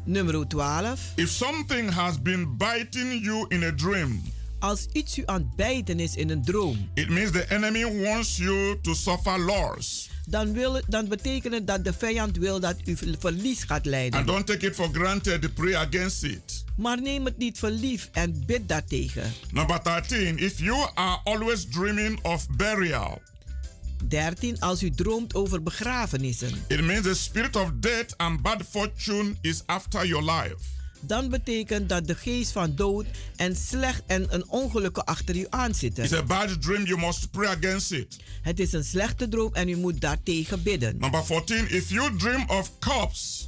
Nummer 0.05 0.49
12. 0.49 1.01
If 1.15 1.31
something 1.31 1.91
has 1.91 2.23
been 2.23 2.57
biting 2.57 3.25
you 3.25 3.45
in 3.49 3.63
a 3.65 3.71
dream, 3.71 4.23
Als 4.59 4.87
iets 4.93 5.19
u 5.19 5.23
aan 5.27 5.41
het 5.41 5.57
bijten 5.57 6.01
is 6.01 6.15
in 6.17 6.31
een 6.31 6.45
droom, 6.45 6.91
it 6.95 7.09
means 7.09 7.31
the 7.31 7.51
enemy 7.51 8.03
wants 8.03 8.37
you 8.37 8.79
to 8.83 8.95
suffer 8.95 9.41
loss. 9.41 10.11
dan, 10.27 10.53
wil, 10.53 10.81
dan 10.89 11.09
betekent 11.09 11.55
het 11.55 11.67
dat 11.67 11.85
de 11.85 11.93
vijand 11.93 12.37
wil 12.37 12.61
dat 12.61 12.77
u 12.85 12.97
ver- 12.97 13.15
verlies 13.19 13.63
gaat 13.63 13.87
lijden. 13.87 14.19
And 14.19 14.27
don't 14.29 14.47
take 14.47 14.67
it 14.67 14.75
for 14.75 14.89
granted. 14.93 15.55
Pray 15.55 15.75
against 15.75 16.23
it. 16.23 16.65
Maar 16.77 17.03
neem 17.03 17.25
het 17.25 17.37
niet 17.39 17.59
voor 17.59 17.71
lief 17.71 18.09
en 18.13 18.43
bid 18.47 18.69
daartegen. 18.69 19.33
Number 19.53 19.81
13. 19.83 20.39
If 20.39 20.59
you 20.59 20.89
are 20.95 21.21
always 21.25 21.65
dreaming 21.71 22.23
of 22.25 22.47
burial, 22.57 23.23
13. 24.09 24.61
Als 24.61 24.83
u 24.83 24.91
droomt 24.91 25.35
over 25.35 25.63
begrafenissen, 25.63 26.51
it 26.69 26.81
means 26.81 27.03
the 27.03 27.15
spirit 27.15 27.57
of 27.57 27.71
death 27.81 28.17
and 28.17 28.43
bad 28.43 28.63
fortune 28.71 29.35
is 29.41 29.63
after 29.67 30.07
your 30.07 30.25
life. 30.33 30.57
Dan 31.01 31.29
betekent 31.29 31.89
dat 31.89 32.07
de 32.07 32.15
geest 32.15 32.53
van 32.53 32.75
dood 32.77 33.07
en 33.37 33.57
slecht 33.57 34.03
en 34.07 34.35
een 34.35 34.49
ongelukken 34.49 35.05
achter 35.05 35.37
u 35.37 35.41
It's 35.41 35.49
aanzitten. 35.51 36.19
a 36.19 36.23
bad 36.23 36.63
dream. 36.63 36.85
You 36.87 37.01
must 37.01 37.31
pray 37.31 37.47
against 37.57 37.93
it. 37.93 38.17
Het 38.43 38.61
is 38.61 38.73
een 38.73 38.85
slechte 38.85 39.29
droom 39.29 39.55
en 39.55 39.69
u 39.69 39.77
moet 39.77 40.01
daartegen 40.01 40.63
bidden. 40.63 40.97
Number 40.99 41.25
14. 41.25 41.71
If 41.71 41.91
you 41.91 42.17
dream 42.17 42.45
of 42.51 42.79
corpse, 42.79 43.45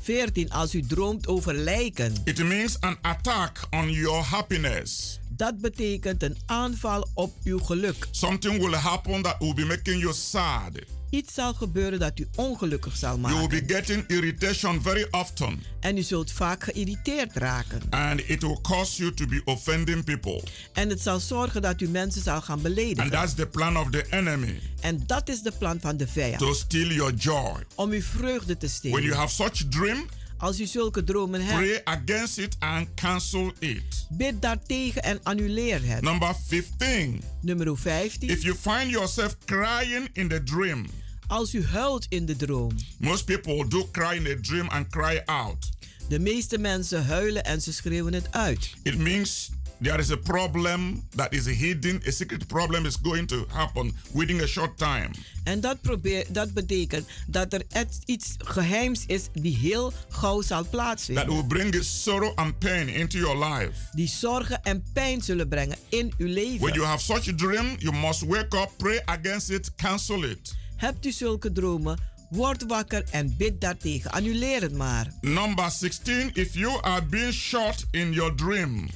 14. 0.00 0.50
Als 0.50 0.74
u 0.74 0.80
droomt 0.86 1.26
over 1.26 1.54
lijken, 1.54 2.14
it 2.24 2.38
means 2.44 2.80
an 2.80 2.98
attack 3.02 3.66
on 3.70 3.90
your 3.90 4.22
happiness. 4.24 5.18
dat 5.36 5.58
betekent 5.60 6.22
een 6.22 6.36
aanval 6.46 7.08
op 7.14 7.36
uw 7.44 7.58
geluk. 7.58 8.08
Something 8.10 8.58
will 8.58 8.74
happen 8.74 9.22
that 9.22 9.36
will 9.38 9.54
be 9.54 9.64
making 9.64 10.00
you 10.00 10.14
sad. 10.14 10.70
Iets 11.10 11.34
zal 11.34 11.54
gebeuren 11.54 11.98
dat 11.98 12.18
u 12.18 12.28
ongelukkig 12.34 12.96
zal 12.96 13.18
You 13.18 13.22
will 13.32 13.38
maken. 13.40 13.66
be 13.66 13.74
getting 13.74 14.04
irritation 14.06 14.82
very 14.82 15.06
often, 15.10 15.62
En 15.80 15.96
u 15.96 16.02
zult 16.02 16.32
vaak 16.32 16.62
geïrriteerd 16.64 17.36
raken. 17.36 17.80
and 17.90 18.20
it 18.28 18.42
will 18.42 18.58
cause 18.62 18.96
you 19.02 19.14
to 19.14 19.26
be 19.26 19.42
offending 19.44 20.04
people. 20.04 20.42
En 20.72 20.88
het 20.88 21.00
zal 21.00 21.20
zorgen 21.20 21.62
dat 21.62 21.80
u 21.80 21.88
mensen 21.88 22.22
zal 22.22 22.40
gaan 22.40 22.54
And 22.54 22.62
beledigen. 22.62 23.10
that's 23.10 23.34
the 23.34 23.46
plan 23.46 23.76
of 23.78 23.90
the 23.90 24.06
enemy 24.10 24.60
En 24.80 25.02
dat 25.06 25.28
is 25.28 25.40
de 25.42 25.52
plan 25.58 25.80
van 25.80 25.96
de 25.96 26.06
vijand. 26.08 26.38
to 26.38 26.54
steal 26.54 26.88
your 26.92 27.14
joy. 27.14 27.52
Om 27.74 27.90
uw 27.90 28.02
vreugde 28.02 28.56
te 28.56 28.66
When 28.80 28.90
you 28.90 28.98
stelen. 29.02 29.16
have 29.18 29.34
such 29.34 29.68
dream, 29.68 30.06
Als 30.38 30.60
u 30.60 30.66
zulke 30.66 31.04
dromen 31.04 31.44
hebt, 31.44 31.58
pray 31.58 31.80
against 31.84 32.38
it 32.38 32.56
and 32.58 32.86
cancel 32.94 33.52
it. 33.58 34.06
bid 34.10 34.42
daartegen 34.42 35.02
en 35.02 35.20
annuleer 35.22 35.80
het. 35.84 36.02
Number 36.02 36.34
15. 36.46 37.22
Nummer 37.40 37.78
15. 37.78 38.28
If 38.28 38.42
you 38.42 38.54
find 38.54 38.90
yourself 38.90 39.36
crying 39.44 40.08
in 40.12 40.28
the 40.28 40.42
dream, 40.42 40.86
Als 41.26 41.54
u 41.54 41.64
huilt 41.64 42.06
in 42.08 42.26
de 42.26 42.36
droom. 42.36 42.70
most 42.98 43.24
people 43.24 43.68
do 43.68 43.88
cry 43.92 44.16
in 44.16 44.26
a 44.26 44.40
dream 44.40 44.68
and 44.68 44.88
cry 44.88 45.20
out. 45.24 45.70
De 46.08 46.18
meeste 46.18 46.58
mensen 46.58 47.04
huilen 47.06 47.44
en 47.44 47.60
ze 47.62 47.72
schreeuwen 47.72 48.12
het 48.14 48.32
uit. 48.32 48.70
It 48.82 48.98
means 48.98 49.50
there 49.82 49.98
is 50.00 50.10
a 50.10 50.16
problem 50.16 51.02
that 51.14 51.32
is 51.32 51.46
hidden, 51.46 52.00
a 52.06 52.10
secret 52.10 52.46
problem 52.46 52.86
is 52.86 52.96
going 53.02 53.26
to 53.28 53.44
happen 53.48 53.92
within 54.12 54.40
a 54.40 54.46
short 54.46 54.78
time. 54.78 55.10
En 55.44 55.60
dat, 55.60 55.80
probeer, 55.80 56.24
dat 56.32 56.52
betekent 56.54 57.06
dat 57.26 57.52
er 57.52 57.62
et- 57.68 57.98
iets 58.04 58.34
geheims 58.38 59.04
is 59.06 59.28
die 59.32 59.56
heel 59.56 59.92
gauw 60.08 60.42
zal 60.42 60.62
That 60.62 60.70
plaatsvinden. 60.70 61.26
will 61.28 61.44
bring 61.46 61.74
sorrow 61.84 62.32
and 62.34 62.58
pain 62.58 62.88
into 62.88 63.18
your 63.18 63.44
life. 63.44 63.72
Die 63.92 64.08
zorgen 64.08 64.62
en 64.62 64.84
pijn 64.92 65.22
zullen 65.22 65.48
brengen 65.48 65.76
in 65.88 66.12
uw 66.18 66.26
When 66.34 66.34
you 66.34 66.58
leven. 66.68 66.86
have 66.86 67.02
such 67.04 67.28
a 67.28 67.32
dream, 67.32 67.66
you 67.78 67.92
must 67.96 68.20
wake 68.26 68.56
up, 68.56 68.70
pray 68.76 69.02
against 69.04 69.50
it, 69.50 69.74
cancel 69.74 70.24
it. 70.24 70.54
Hebt 70.76 71.06
u 71.06 71.10
zulke 71.12 71.52
dromen, 71.52 71.98
word 72.30 72.64
wakker 72.66 73.04
en 73.10 73.34
bid 73.36 73.60
daartegen. 73.60 74.10
Annuleer 74.10 74.60
het 74.62 74.72
maar. 74.76 75.06
Number 75.20 75.70
16, 75.70 76.30
if 76.34 76.54
you 76.54 76.80
are 76.82 77.04
being 77.04 77.32
shot 77.32 77.84
in 77.90 78.12
your 78.12 78.34
dream, 78.34 78.88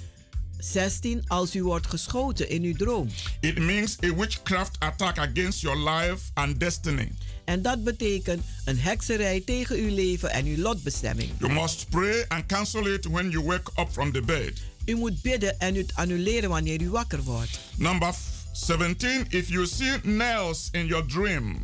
16. 0.61 1.25
Als 1.27 1.55
u 1.55 1.63
wordt 1.63 1.87
geschoten 1.87 2.49
in 2.49 2.63
uw 2.63 2.75
droom. 2.75 3.09
it 3.41 3.59
means 3.59 3.97
a 4.05 4.15
witchcraft 4.15 4.77
attack 4.79 5.19
against 5.19 5.61
your 5.61 5.91
life 5.91 6.23
and 6.35 6.61
destiny. 6.61 7.13
En 7.45 7.63
dat 7.63 7.85
betekent 7.85 8.43
een 8.65 8.79
hekserij 8.79 9.41
tegen 9.41 9.77
uw 9.77 9.95
leven 9.95 10.31
en 10.31 10.47
uw 10.47 10.57
lotbestemming. 10.57 11.31
You 11.39 11.53
must 11.53 11.89
pray 11.89 12.25
and 12.29 12.47
cancel 12.47 12.87
it 12.87 13.07
when 13.07 13.31
you 13.31 13.45
wake 13.45 13.71
up 13.81 13.89
from 13.93 14.13
the 14.13 14.21
bed. 14.23 14.53
U 14.87 14.95
moet 14.97 15.23
bidden 15.23 15.59
en 15.59 15.75
het 15.75 15.93
annuleren 15.95 16.49
wanneer 16.49 16.83
u 16.83 16.91
wakker 16.91 17.23
wordt. 17.23 17.61
Number 17.77 18.13
f- 18.13 18.29
17, 18.53 19.25
if 19.29 19.49
you 19.49 19.67
see 19.67 19.97
nails 20.03 20.69
in 20.73 20.87
your 20.87 21.07
dream, 21.07 21.63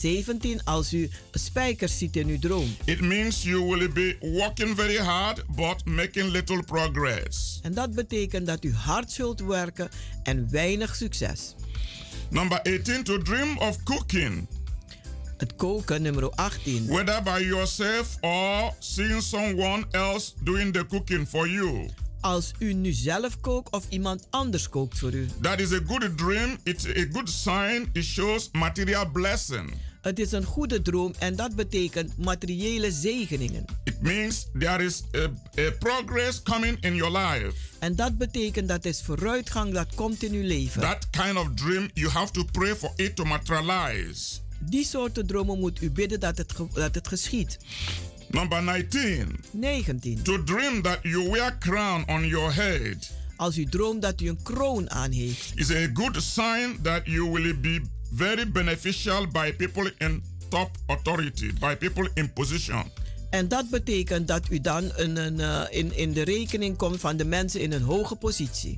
17. 0.00 0.64
Als 0.64 0.92
u 0.92 1.10
spijkers 1.32 1.98
ziet 1.98 2.16
in 2.16 2.28
uw 2.28 2.38
droom. 2.38 2.76
it 2.84 3.00
means 3.00 3.42
you 3.42 3.64
will 3.76 3.88
be 3.92 4.16
working 4.20 4.76
very 4.76 4.96
hard 4.96 5.42
but 5.56 5.84
making 5.84 6.30
little 6.30 6.62
progress. 6.62 7.60
En 7.62 7.74
dat 7.74 7.94
betekent 7.94 8.46
dat 8.46 8.64
u 8.64 8.74
hard 8.74 9.12
zult 9.12 9.40
werken 9.40 9.88
en 10.22 10.50
weinig 10.50 10.96
succes. 10.96 11.54
Number 12.30 12.60
18, 12.62 13.02
to 13.02 13.18
dream 13.22 13.58
of 13.58 13.82
cooking, 13.82 14.46
Het 15.36 15.56
koken, 15.56 16.02
nummer 16.02 16.30
18. 16.30 16.86
whether 16.86 17.22
by 17.22 17.44
yourself 17.44 18.16
or 18.20 18.72
seeing 18.78 19.22
someone 19.22 19.84
else 19.90 20.32
doing 20.42 20.72
the 20.72 20.86
cooking 20.86 21.28
for 21.28 21.48
you. 21.48 21.88
Als 22.26 22.52
u 22.58 22.72
nu 22.72 22.92
zelf 22.92 23.40
kookt 23.40 23.72
of 23.72 23.84
iemand 23.88 24.26
anders 24.30 24.68
kookt 24.68 24.98
voor 24.98 25.12
u. 25.12 25.26
That 25.40 25.60
is 25.60 25.72
a 25.72 25.80
good 25.86 26.18
dream. 26.18 26.56
It's 26.62 26.86
a 26.86 27.06
good 27.12 27.30
sign. 27.30 27.88
It 27.92 28.04
shows 28.04 28.48
material 28.52 29.10
blessing. 29.10 29.74
Het 30.00 30.18
is 30.18 30.32
een 30.32 30.44
goede 30.44 30.82
droom 30.82 31.14
en 31.18 31.36
dat 31.36 31.54
betekent 31.54 32.16
materiële 32.16 32.92
zegeningen. 32.92 33.64
It 33.84 34.02
means 34.02 34.46
there 34.58 34.84
is 34.84 35.02
a, 35.16 35.30
a 35.58 35.70
progress 35.78 36.42
coming 36.42 36.80
in 36.80 36.94
your 36.94 37.18
life. 37.18 37.56
En 37.78 37.96
dat 37.96 38.18
betekent 38.18 38.68
dat 38.68 38.84
is 38.84 39.02
vooruitgang 39.02 39.72
dat 39.72 39.94
komt 39.94 40.22
in 40.22 40.32
uw 40.32 40.46
leven. 40.46 40.80
That 40.80 41.10
kind 41.10 41.36
of 41.36 41.48
dream, 41.54 41.90
you 41.94 42.10
have 42.10 42.32
to 42.32 42.44
pray 42.52 42.74
for 42.74 42.92
it 42.96 43.16
to 43.16 43.24
materialize. 43.24 44.40
Die 44.60 44.84
soorten 44.84 45.26
dromen 45.26 45.58
moet 45.58 45.82
u 45.82 45.90
bidden 45.90 46.20
dat 46.20 46.38
het, 46.38 46.52
dat 46.72 46.94
het 46.94 47.08
geschiet. 47.08 47.58
Number 48.28 48.62
19. 48.62 49.38
19. 49.52 50.22
To 50.22 50.44
dream 50.44 50.82
that 50.82 50.98
you 51.02 51.30
wear 51.30 51.56
crown 51.58 52.04
on 52.08 52.26
your 52.26 52.52
head 52.54 53.10
Als 53.36 53.58
u 53.58 53.64
droomt 53.64 54.02
dat 54.02 54.20
u 54.20 54.28
een 54.28 54.42
kroon 54.42 54.90
aan 54.90 55.12
heeft, 55.12 55.52
is 55.54 55.70
a 55.70 55.88
good 55.94 56.22
sign 56.22 56.78
that 56.82 57.02
you 57.04 57.30
will 57.30 57.60
be 57.60 57.80
very 58.14 58.50
beneficial 58.50 59.26
by 59.26 59.52
people 59.52 59.94
in 59.98 60.22
top 60.48 60.70
authority, 60.86 61.52
by 61.60 61.74
people 61.76 62.10
in 62.14 62.32
position. 62.32 62.90
En 63.30 63.48
dat 63.48 63.70
betekent 63.70 64.28
dat 64.28 64.42
u 64.50 64.60
dan 64.60 64.92
een, 64.96 65.16
een, 65.16 65.40
eh, 65.40 65.62
in, 65.70 65.96
in 65.96 66.12
de 66.12 66.22
rekening 66.22 66.76
komt 66.76 67.00
van 67.00 67.16
de 67.16 67.24
mensen 67.24 67.60
in 67.60 67.72
een 67.72 67.82
hoge 67.82 68.16
positie. 68.16 68.76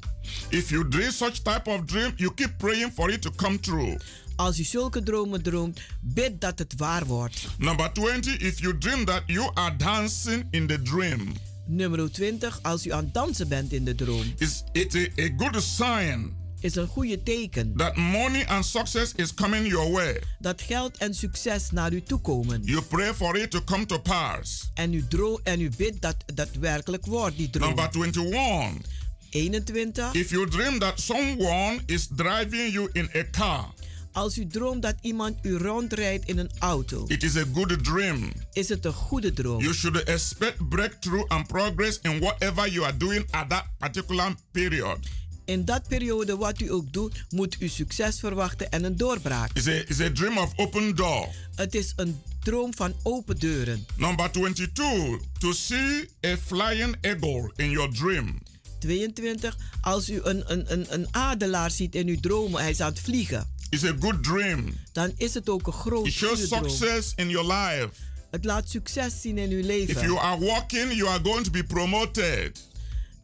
If 0.49 0.71
you 0.71 0.89
dream 0.89 1.11
such 1.11 1.33
type 1.33 1.71
of 1.71 1.85
dream, 1.85 2.13
you 2.17 2.35
keep 2.35 2.59
praying 2.59 2.93
for 2.93 3.11
it 3.11 3.23
to 3.23 3.31
come 3.37 3.61
true. 3.61 3.97
Als 4.39 4.59
u 4.59 4.63
zulke 4.63 5.03
dromen 5.03 5.43
droomt, 5.43 5.81
bid 6.01 6.41
dat 6.41 6.59
het 6.59 6.75
waar 6.77 7.07
wordt. 7.07 7.47
Number 7.59 7.93
20, 7.93 8.37
if 8.37 8.61
you 8.61 8.79
dream 8.79 9.05
that 9.05 9.23
you 9.27 9.51
are 9.55 9.77
dancing 9.77 10.47
in 10.51 10.67
the 10.67 10.83
dream, 10.83 11.33
Nummer 11.67 12.13
20, 12.13 12.59
als 12.63 12.87
u 12.87 12.93
aan 12.93 13.05
het 13.05 13.15
dansen 13.15 13.49
bent 13.49 13.73
in 13.73 13.85
de 13.85 13.95
droom, 13.95 14.35
is 14.37 14.63
it 14.73 14.95
a, 14.95 15.23
a 15.23 15.29
good 15.37 15.63
sign 15.63 16.37
is 16.61 16.75
een 16.75 16.87
goede 16.87 17.23
teken 17.23 17.77
that 17.77 17.97
money 17.97 18.47
and 18.47 18.65
success 18.65 19.13
is 19.15 19.35
coming 19.35 19.67
your 19.67 19.91
way. 19.91 20.23
dat 20.39 20.63
geld 20.63 20.97
en 20.97 21.15
succes 21.15 21.71
naar 21.71 21.93
u 21.93 22.03
toe 22.03 22.21
komen. 22.21 22.63
You 22.65 22.83
pray 22.83 23.15
for 23.15 23.37
it 23.37 23.51
to 23.51 23.65
come 23.65 23.87
to 23.87 23.99
pass. 23.99 24.71
En 24.75 24.93
u, 24.93 25.07
dro 25.09 25.41
en 25.43 25.61
u 25.61 25.71
bidt 25.77 26.03
dat 26.03 26.17
dat 26.35 26.49
werkelijk 26.61 27.07
wordt, 27.07 27.37
die 27.37 27.51
droom. 27.51 27.67
Number 27.67 27.89
21, 27.93 28.87
21, 29.31 30.15
if 30.15 30.31
you 30.31 30.49
dream 30.49 30.79
that 30.79 31.01
someone 31.01 31.81
is 31.87 32.09
driving 32.17 32.73
you 32.73 32.89
in 32.93 33.11
a 33.15 33.25
car, 33.31 33.75
als 34.19 34.39
u 34.39 34.47
droomt 34.47 34.83
dat 34.83 34.95
iemand 35.01 35.39
u 35.43 35.57
rondrijdt 35.57 36.29
in 36.29 36.39
een 36.39 36.51
auto, 36.59 37.05
it 37.07 37.23
is 37.23 37.37
a 37.37 37.45
good 37.55 37.85
dream. 37.85 38.33
is 38.53 38.69
het 38.69 38.85
een 38.85 38.93
goede 38.93 39.33
droom. 39.33 39.61
You 39.61 39.75
should 39.75 40.03
expect 40.03 40.69
breakthrough 40.69 41.29
and 41.29 41.47
progress 41.47 41.99
in 42.03 42.21
whatever 42.21 42.71
you 42.71 42.85
are 42.87 42.97
doing 42.97 43.27
at 43.31 43.49
that 43.49 43.65
particular 43.79 44.35
period. 44.51 44.99
In 45.45 45.65
dat 45.65 45.89
periode 45.89 46.37
wat 46.37 46.61
u 46.61 46.73
ook 46.73 46.93
doet, 46.93 47.25
moet 47.29 47.57
u 47.61 47.69
succes 47.69 48.21
verwachten 48.21 48.71
en 48.71 48.85
een 48.85 48.97
doorbraak. 48.97 49.51
It's 49.53 49.67
a, 49.67 49.73
it's 49.73 50.01
a 50.01 50.11
dream 50.13 50.39
of 50.39 50.53
open 50.57 50.97
door. 50.97 51.29
Het 51.55 51.75
is 51.75 51.93
een 51.97 52.21
droom 52.41 52.75
van 52.75 52.95
open 53.03 53.39
deuren. 53.39 53.87
Number 53.97 54.31
22, 54.31 55.19
to 55.39 55.53
see 55.53 56.09
a 56.27 56.37
flying 56.37 56.97
eagle 57.01 57.53
in 57.57 57.71
your 57.71 57.95
dream. 57.95 58.39
22. 58.79 59.57
Als 59.81 60.11
u 60.11 60.21
een, 60.23 60.43
een, 60.53 60.73
een, 60.73 60.87
een 60.89 61.07
adelaar 61.11 61.71
ziet 61.71 61.95
in 61.95 62.09
uw 62.09 62.21
dromen, 62.21 62.61
hij 62.61 62.71
is 62.71 62.81
aan 62.81 62.91
het 62.91 63.01
vliegen. 63.01 63.57
Is 63.71 63.85
a 63.85 63.93
good 64.01 64.25
dream. 64.25 64.75
dan 64.93 65.13
is 65.17 65.35
het 65.35 65.49
ook 65.49 65.67
een 65.67 65.73
groot 65.73 66.07
It 66.07 66.13
shows 66.13 66.49
success 66.49 67.13
in 67.17 67.29
your 67.29 67.53
life. 67.53 67.91
Het 68.31 68.45
laat 68.45 68.69
succes 68.71 69.21
zien 69.21 69.39
in 69.39 69.51
uw 69.51 69.63
leven. 69.63 69.97
If 69.97 70.03
you 70.03 70.19
are 70.19 70.39
working, 70.41 70.93
you 70.93 71.09
are 71.09 71.21
going 71.23 71.45
to 71.45 71.51
be 71.51 71.65
promoted. 71.65 72.67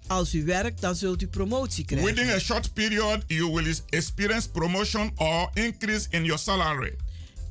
Als 0.06 0.34
u 0.34 0.44
werkt, 0.44 0.80
dan 0.80 0.94
zult 0.96 1.22
u 1.22 1.26
promotie 1.26 1.84
krijgen. 1.84 2.14
Within 2.14 2.30
a 2.34 2.38
short 2.38 2.72
period, 2.72 3.22
you 3.26 3.52
will 3.52 3.74
experience 3.88 4.48
promotion 4.50 5.12
or 5.16 5.50
increase 5.54 6.06
in 6.10 6.24
your 6.24 6.38
salary. 6.38 6.96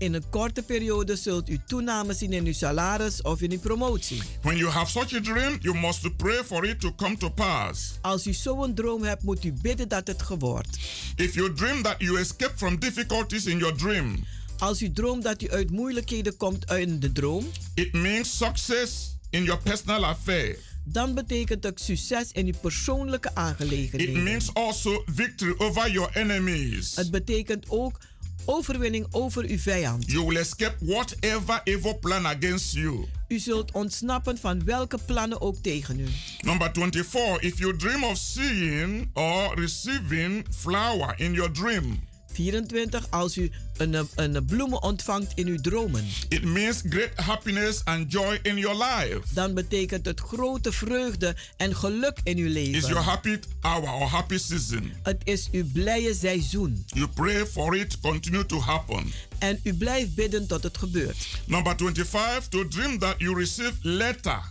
In 0.04 0.14
een 0.14 0.30
korte 0.30 0.62
periode 0.64 1.16
zult 1.16 1.50
u 1.50 1.60
toename 1.68 2.14
zien 2.14 2.34
in 2.34 2.46
uw 2.46 2.54
salaris 2.54 3.22
of 3.22 3.42
in 3.42 3.52
uw 3.52 3.60
promotie. 3.60 4.22
When 4.42 4.58
you 4.58 4.70
have 4.72 4.92
such 4.92 5.14
a 5.14 5.20
dream, 5.20 5.58
you 5.62 5.78
must 5.80 6.16
pray 6.18 6.44
for 6.44 6.66
it 6.66 6.80
to 6.80 6.96
come 6.96 7.18
to 7.18 7.30
pass. 7.30 7.92
Als 8.02 8.28
u 8.28 8.34
zo'n 8.34 8.74
droom 8.74 9.04
hebt, 9.04 9.24
moet 9.24 9.44
u 9.44 9.54
bidden 9.62 9.88
dat 9.88 10.08
het 10.08 10.22
gebeurt. 10.22 10.78
If 11.16 11.34
you 11.34 11.54
dream 11.54 11.82
that 11.82 11.96
you 11.98 12.20
escape 12.20 12.54
from 12.56 12.80
difficulties 12.80 13.46
in 13.46 13.58
your 13.58 13.76
dream, 13.78 14.24
Als 14.58 14.82
u 14.82 14.92
droomt 14.92 15.24
dat 15.24 15.42
u 15.42 15.50
uit 15.52 15.70
moeilijkheden 15.72 16.38
komt 16.38 16.72
in 16.72 17.00
de 17.00 17.12
droom, 17.12 17.50
it 17.74 17.94
means 17.94 18.38
success 18.38 19.18
in 19.30 19.44
your 19.44 19.62
personal 19.62 20.06
affair. 20.06 20.58
dan 20.86 21.14
betekent 21.14 21.64
het 21.64 21.82
succes 21.82 22.32
in 22.32 22.46
uw 22.46 22.54
persoonlijke 22.62 23.28
It 23.30 23.36
aangelegenheden. 23.36 24.24
means 24.24 24.54
also 24.54 25.04
victory 25.06 25.54
over 25.58 25.92
your 25.92 26.10
enemies. 26.18 26.96
Het 26.96 27.12
betekent 27.12 27.66
ook 27.70 28.00
overwinning 28.46 29.08
over 29.12 29.44
uw 29.44 29.58
vijand. 29.58 30.12
You 30.12 30.26
will 30.26 30.38
escape 30.38 30.76
whatever 30.80 31.62
evil 31.64 31.94
plan 31.94 32.26
against 32.26 32.74
you. 32.74 33.06
U 33.28 33.40
zult 33.40 33.72
ontsnappen 33.72 34.38
van 34.38 34.66
welke 34.66 34.98
plannen 35.06 35.42
ook 35.42 35.56
tegen 35.62 36.00
u. 36.00 36.08
Number 36.42 36.70
24. 36.74 37.42
If 37.42 37.60
you 37.60 37.76
dream 37.76 38.04
of 38.04 38.18
seeing 38.18 39.10
or 39.14 39.56
receiving 39.56 40.46
flower 40.58 41.14
in 41.18 41.34
your 41.34 41.52
dream, 41.52 42.00
24. 42.34 43.08
Als 43.10 43.38
u 43.38 43.52
een, 43.78 44.08
een 44.16 44.46
bloemen 44.46 44.82
ontvangt 44.84 45.32
in 45.36 45.48
uw 45.48 45.62
dromen, 45.62 46.06
it 46.30 46.44
means 46.44 46.82
great 46.90 47.12
happiness 47.16 47.82
and 47.84 48.12
joy 48.12 48.40
in 48.42 48.58
your 48.58 48.78
life. 48.84 49.20
dan 49.34 49.54
betekent 49.54 50.06
het 50.06 50.20
grote 50.20 50.72
vreugde 50.72 51.36
en 51.58 51.76
geluk 51.76 52.18
in 52.24 52.38
uw 52.38 52.48
It's 52.48 52.56
your 52.56 52.88
leven. 52.88 53.04
happy 53.04 53.40
hour 53.62 53.92
or 53.94 54.08
happy 54.08 54.38
season. 54.38 54.92
Het 55.04 55.22
is 55.24 55.50
uw 55.52 55.66
blije 55.74 56.14
seizoen. 56.14 56.84
You 56.88 57.08
pray 57.08 57.46
for 57.46 57.76
it 57.76 58.00
continue 58.00 58.46
to 58.46 58.60
happen. 58.60 59.12
En 59.40 59.60
u 59.64 59.74
blijft 59.74 60.16
bidden 60.16 60.48
tot 60.48 60.64
het 60.64 60.78
gebeurt. 60.78 61.28
Number 61.46 61.74
25. 61.78 62.48
To 62.50 62.68
dream 62.68 63.00
that 63.00 63.16
you 63.18 63.38
receive 63.40 63.74
letter. 63.82 64.42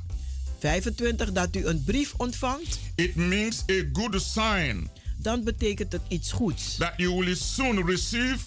25. 0.58 1.32
Dat 1.32 1.56
u 1.56 1.66
een 1.66 1.82
brief 1.84 2.12
ontvangt, 2.16 2.78
It 2.94 3.14
means 3.14 3.62
a 3.70 3.82
good 3.92 4.22
sign 4.22 4.88
dan 5.22 5.44
betekent 5.44 5.92
het 5.92 6.02
iets 6.08 6.32
goeds. 6.32 6.76
that 6.76 6.92
you 6.96 7.14
will 7.24 7.34
soon 7.34 7.86
receive 7.86 8.38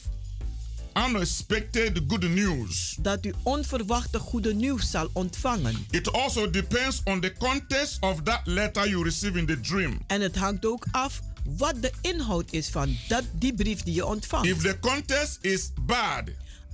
unexpected 1.10 2.02
good 2.08 2.30
news. 2.30 2.96
Dat 3.00 3.26
u 3.26 3.34
onverwachte 3.44 4.20
goede 4.20 4.54
nieuws 4.54 4.92
zal 4.92 5.10
ontvangen. 5.14 5.86
It 5.90 6.12
also 6.12 6.50
depends 6.50 7.02
on 7.04 7.22
the 7.22 7.34
context 7.38 7.98
of 8.02 8.22
that 8.24 8.42
letter 8.44 8.90
you 8.90 9.04
receive 9.04 9.38
in 9.38 9.46
the 9.46 9.60
dream. 9.60 10.00
En 10.08 10.22
het 10.22 10.36
hangt 10.36 10.66
ook 10.66 10.86
af 10.92 11.22
wat 11.58 11.82
de 11.82 11.92
inhoud 12.02 12.52
is 12.52 12.70
van 12.70 12.98
dat, 13.08 13.24
die 13.32 13.54
brief 13.54 13.82
die 13.84 13.94
je 13.94 14.06
ontvangt. 14.06 14.48
If 14.48 14.58
the 14.62 14.80
context 14.80 15.38
is 15.42 15.72
bad, 15.86 16.24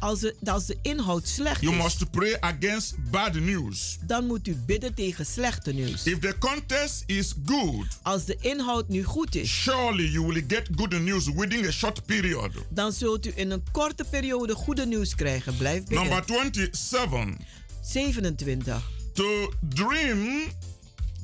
Als 0.02 0.20
de, 0.20 0.36
als 0.44 0.66
de 0.66 0.78
inhoud 0.82 1.28
slecht 1.28 1.62
you 1.62 1.76
is, 1.76 1.84
must 1.84 2.12
pray 2.12 2.38
against 2.40 2.96
bad 3.12 3.34
news. 3.34 3.98
dan 4.06 4.26
moet 4.26 4.48
u 4.48 4.56
bidden 4.66 4.94
tegen 4.94 5.26
slechte 5.26 5.74
nieuws. 5.74 6.04
If 6.04 6.20
the 6.20 6.36
context 6.40 7.04
is 7.06 7.34
good, 7.46 7.86
Als 8.02 8.26
de 8.26 8.38
inhoud 8.40 8.90
nu 8.90 9.04
goed 9.04 9.36
is, 9.36 9.62
surely 9.62 10.10
you 10.12 10.26
will 10.28 10.44
get 10.48 10.70
good 10.76 11.00
news 11.02 11.26
within 11.34 11.66
a 11.66 11.72
short 11.72 12.06
period. 12.06 12.52
dan 12.70 12.92
zult 12.92 13.26
u 13.26 13.32
in 13.36 13.52
een 13.52 13.64
korte 13.72 14.04
periode 14.10 14.54
goede 14.56 14.86
nieuws 14.86 15.16
krijgen. 15.16 15.58
Blijf 15.58 15.84
bidden. 15.86 16.08
Number 16.08 16.24
27. 16.26 17.38
27. 17.82 18.82
To 19.14 19.54
dream 19.76 20.42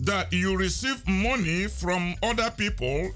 that 0.04 0.26
you 0.30 0.58
receive 0.58 0.98
money 1.06 1.70
from 1.70 2.16
other 2.20 2.52
people 2.56 3.14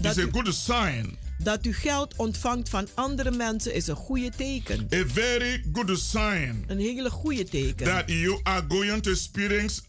Dat 0.00 0.16
is 0.16 0.22
a 0.24 0.26
u- 0.26 0.30
good 0.32 0.54
sign. 0.54 1.16
Dat 1.44 1.66
u 1.66 1.72
geld 1.74 2.14
ontvangt 2.16 2.68
van 2.68 2.88
andere 2.94 3.30
mensen 3.30 3.74
is 3.74 3.86
een 3.86 3.96
goede 3.96 4.30
teken. 4.36 4.88
A 4.94 5.04
very 5.06 5.64
good 5.72 5.98
sign 5.98 6.64
Een 6.66 6.78
hele 6.78 7.10
goede 7.10 7.44
teken. 7.44 7.86
that 7.86 8.02
you 8.06 8.40
are 8.42 8.64
going 8.68 9.02
to 9.02 9.10
experience 9.10 9.80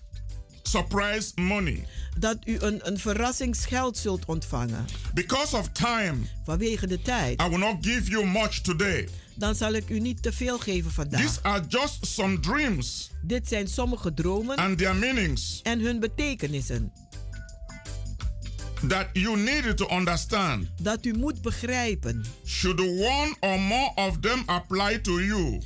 surprise 0.63 1.31
money. 1.35 1.85
Dat 2.17 2.37
u 2.45 2.57
een, 2.59 2.79
een 2.87 2.99
verrassingsgeld 2.99 3.97
zult 3.97 4.25
ontvangen. 4.25 4.85
Because 5.13 5.57
of 5.57 5.69
time, 5.69 6.15
Vanwege 6.43 6.87
de 6.87 7.01
tijd. 7.01 7.41
I 7.41 7.49
will 7.49 7.59
not 7.59 7.75
give 7.81 8.09
you 8.09 8.25
much 8.27 8.59
today. 8.61 9.09
Dan 9.35 9.55
zal 9.55 9.73
ik 9.73 9.89
u 9.89 9.99
niet 9.99 10.21
te 10.23 10.31
veel 10.31 10.59
geven 10.59 10.91
vandaag. 10.91 11.21
These 11.21 11.39
are 11.41 11.63
just 11.67 12.05
some 12.05 12.39
dreams 12.39 13.09
Dit 13.21 13.47
zijn 13.47 13.67
sommige 13.67 14.13
dromen 14.13 14.55
and 14.57 14.77
their 14.77 14.95
meanings 14.95 15.59
en 15.63 15.79
hun 15.79 15.99
betekenissen. 15.99 16.91
That 18.89 19.07
you 19.13 19.37
need 19.37 19.77
to 19.77 19.85
understand. 19.87 20.67
Dat 20.81 21.05
u 21.05 21.13
moet 21.13 21.41
begrijpen. 21.41 22.25
Should 22.45 22.79
one 22.79 23.35
or 23.39 23.59
more 23.59 23.91
of 23.95 24.17
them 24.19 24.43
apply 24.45 24.99
to 25.01 25.19
you, 25.21 25.61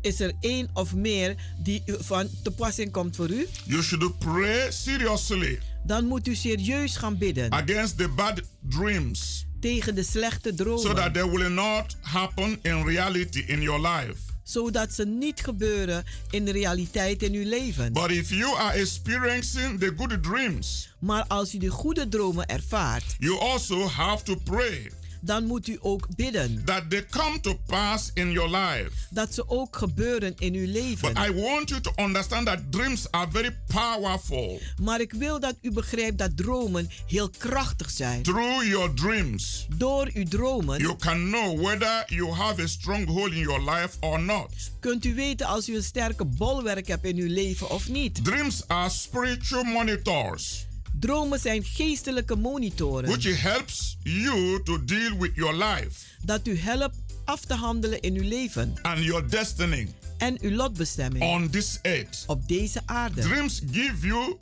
Is 0.00 0.20
er 0.20 0.32
één 0.40 0.68
of 0.72 0.94
meer 0.94 1.34
die 1.62 1.82
van 1.86 2.28
toepassing 2.42 2.92
komt 2.92 3.16
voor 3.16 3.30
u? 3.30 3.46
you 3.64 3.82
should 3.82 4.18
pray 4.18 4.70
seriously 4.70 5.58
Dan 5.86 6.04
moet 6.06 6.28
u 6.28 6.34
serieus 6.34 6.96
gaan 6.96 7.18
bidden 7.18 7.52
against 7.52 7.98
the 7.98 8.08
bad 8.08 8.40
dreams 8.68 9.46
tegen 9.60 9.94
de 9.94 10.02
slechte 10.02 10.52
so 10.56 10.64
that 10.64 10.84
dromen. 10.86 11.12
they 11.12 11.28
will 11.30 11.50
not 11.50 11.96
happen 12.00 12.58
in 12.62 12.84
reality 12.84 13.44
in 13.46 13.60
your 13.62 13.80
life. 13.80 14.18
Zodat 14.46 14.92
ze 14.92 15.04
niet 15.04 15.40
gebeuren 15.40 16.04
in 16.30 16.44
de 16.44 16.52
realiteit 16.52 17.22
in 17.22 17.32
uw 17.32 17.48
leven. 17.48 17.92
But 17.92 18.10
if 18.10 18.30
you 18.30 18.56
are 18.56 18.78
experiencing 18.78 19.80
the 19.80 19.92
good 19.96 20.22
dreams, 20.22 20.94
Maar 20.98 21.24
als 21.26 21.54
u 21.54 21.58
de 21.58 21.68
goede 21.70 22.08
dromen 22.08 22.46
ervaart, 22.46 23.04
you 23.18 23.38
also 23.38 23.88
have 23.88 24.24
to 24.24 24.34
pray 24.44 24.90
dan 25.26 25.44
moet 25.46 25.68
u 25.68 25.78
ook 25.80 26.06
bidden. 26.16 26.62
that 26.64 26.90
they 26.90 27.06
come 27.10 27.40
to 27.40 27.54
pass 27.66 28.10
in 28.14 28.30
your 28.32 28.50
life. 28.56 28.90
Dat 29.10 29.34
ze 29.34 29.48
ook 29.48 29.76
gebeuren 29.76 30.34
in 30.38 30.54
uw 30.54 30.64
But 30.66 30.74
leven. 30.74 31.10
I 31.30 31.32
want 31.42 31.68
you 31.68 31.80
to 31.80 31.92
understand 31.96 32.46
that 32.46 32.58
dreams 32.72 33.10
are 33.10 33.30
very 33.30 33.56
powerful. 33.66 34.60
Maar 34.82 35.00
ik 35.00 35.12
wil 35.12 35.40
dat 35.40 35.54
u 35.60 35.70
begrijpt 35.72 36.18
dat 36.18 36.36
dromen 36.36 36.88
heel 37.06 37.30
krachtig 37.38 37.90
zijn. 37.90 38.22
Through 38.22 38.64
your 38.66 38.94
dreams, 38.94 39.66
Door 39.76 40.10
uw 40.14 40.24
dromen 40.24 40.78
you 40.80 40.96
can 40.96 41.26
know 41.30 41.60
whether 41.62 42.04
you 42.06 42.30
have 42.32 42.62
a 42.62 42.66
stronghold 42.66 43.30
in 43.32 43.38
your 43.38 43.70
life 43.70 43.96
or 44.00 44.20
not. 44.20 44.52
kunt 44.80 45.04
u 45.04 45.14
weten 45.14 45.46
als 45.46 45.68
u 45.68 45.76
een 45.76 45.82
sterke 45.82 46.24
bolwerk 46.24 46.86
hebt 46.88 47.04
in 47.04 47.16
uw 47.16 47.28
leven 47.32 47.70
of 47.70 47.88
niet. 47.88 48.24
Dreams 48.24 48.62
are 48.68 48.88
spiritual 48.90 49.62
monitors, 49.64 50.66
Dromen 51.00 51.40
zijn 51.40 51.64
geestelijke 51.64 52.36
monitoren. 52.36 53.10
which 53.10 53.42
helps 53.42 53.96
you 54.02 54.62
to 54.62 54.84
deal 54.84 55.16
with 55.18 55.30
your 55.34 55.54
life 55.54 55.90
Dat 56.22 56.46
u 56.46 56.58
helpt 56.58 56.96
af 57.24 57.40
te 57.44 57.54
handelen 57.54 58.00
in 58.00 58.14
uw 58.14 58.28
leven 58.28 58.74
and 58.82 58.98
your 58.98 59.30
destiny 59.30 59.88
en 60.18 60.38
uw 60.40 60.50
lotbestemming 60.50 61.24
on 61.24 61.50
this 61.50 61.78
earth. 61.82 62.24
op 62.26 62.48
deze 62.48 62.80
aarde. 62.86 63.20
Dreams 63.20 63.62
give 63.70 64.06
you 64.06 64.36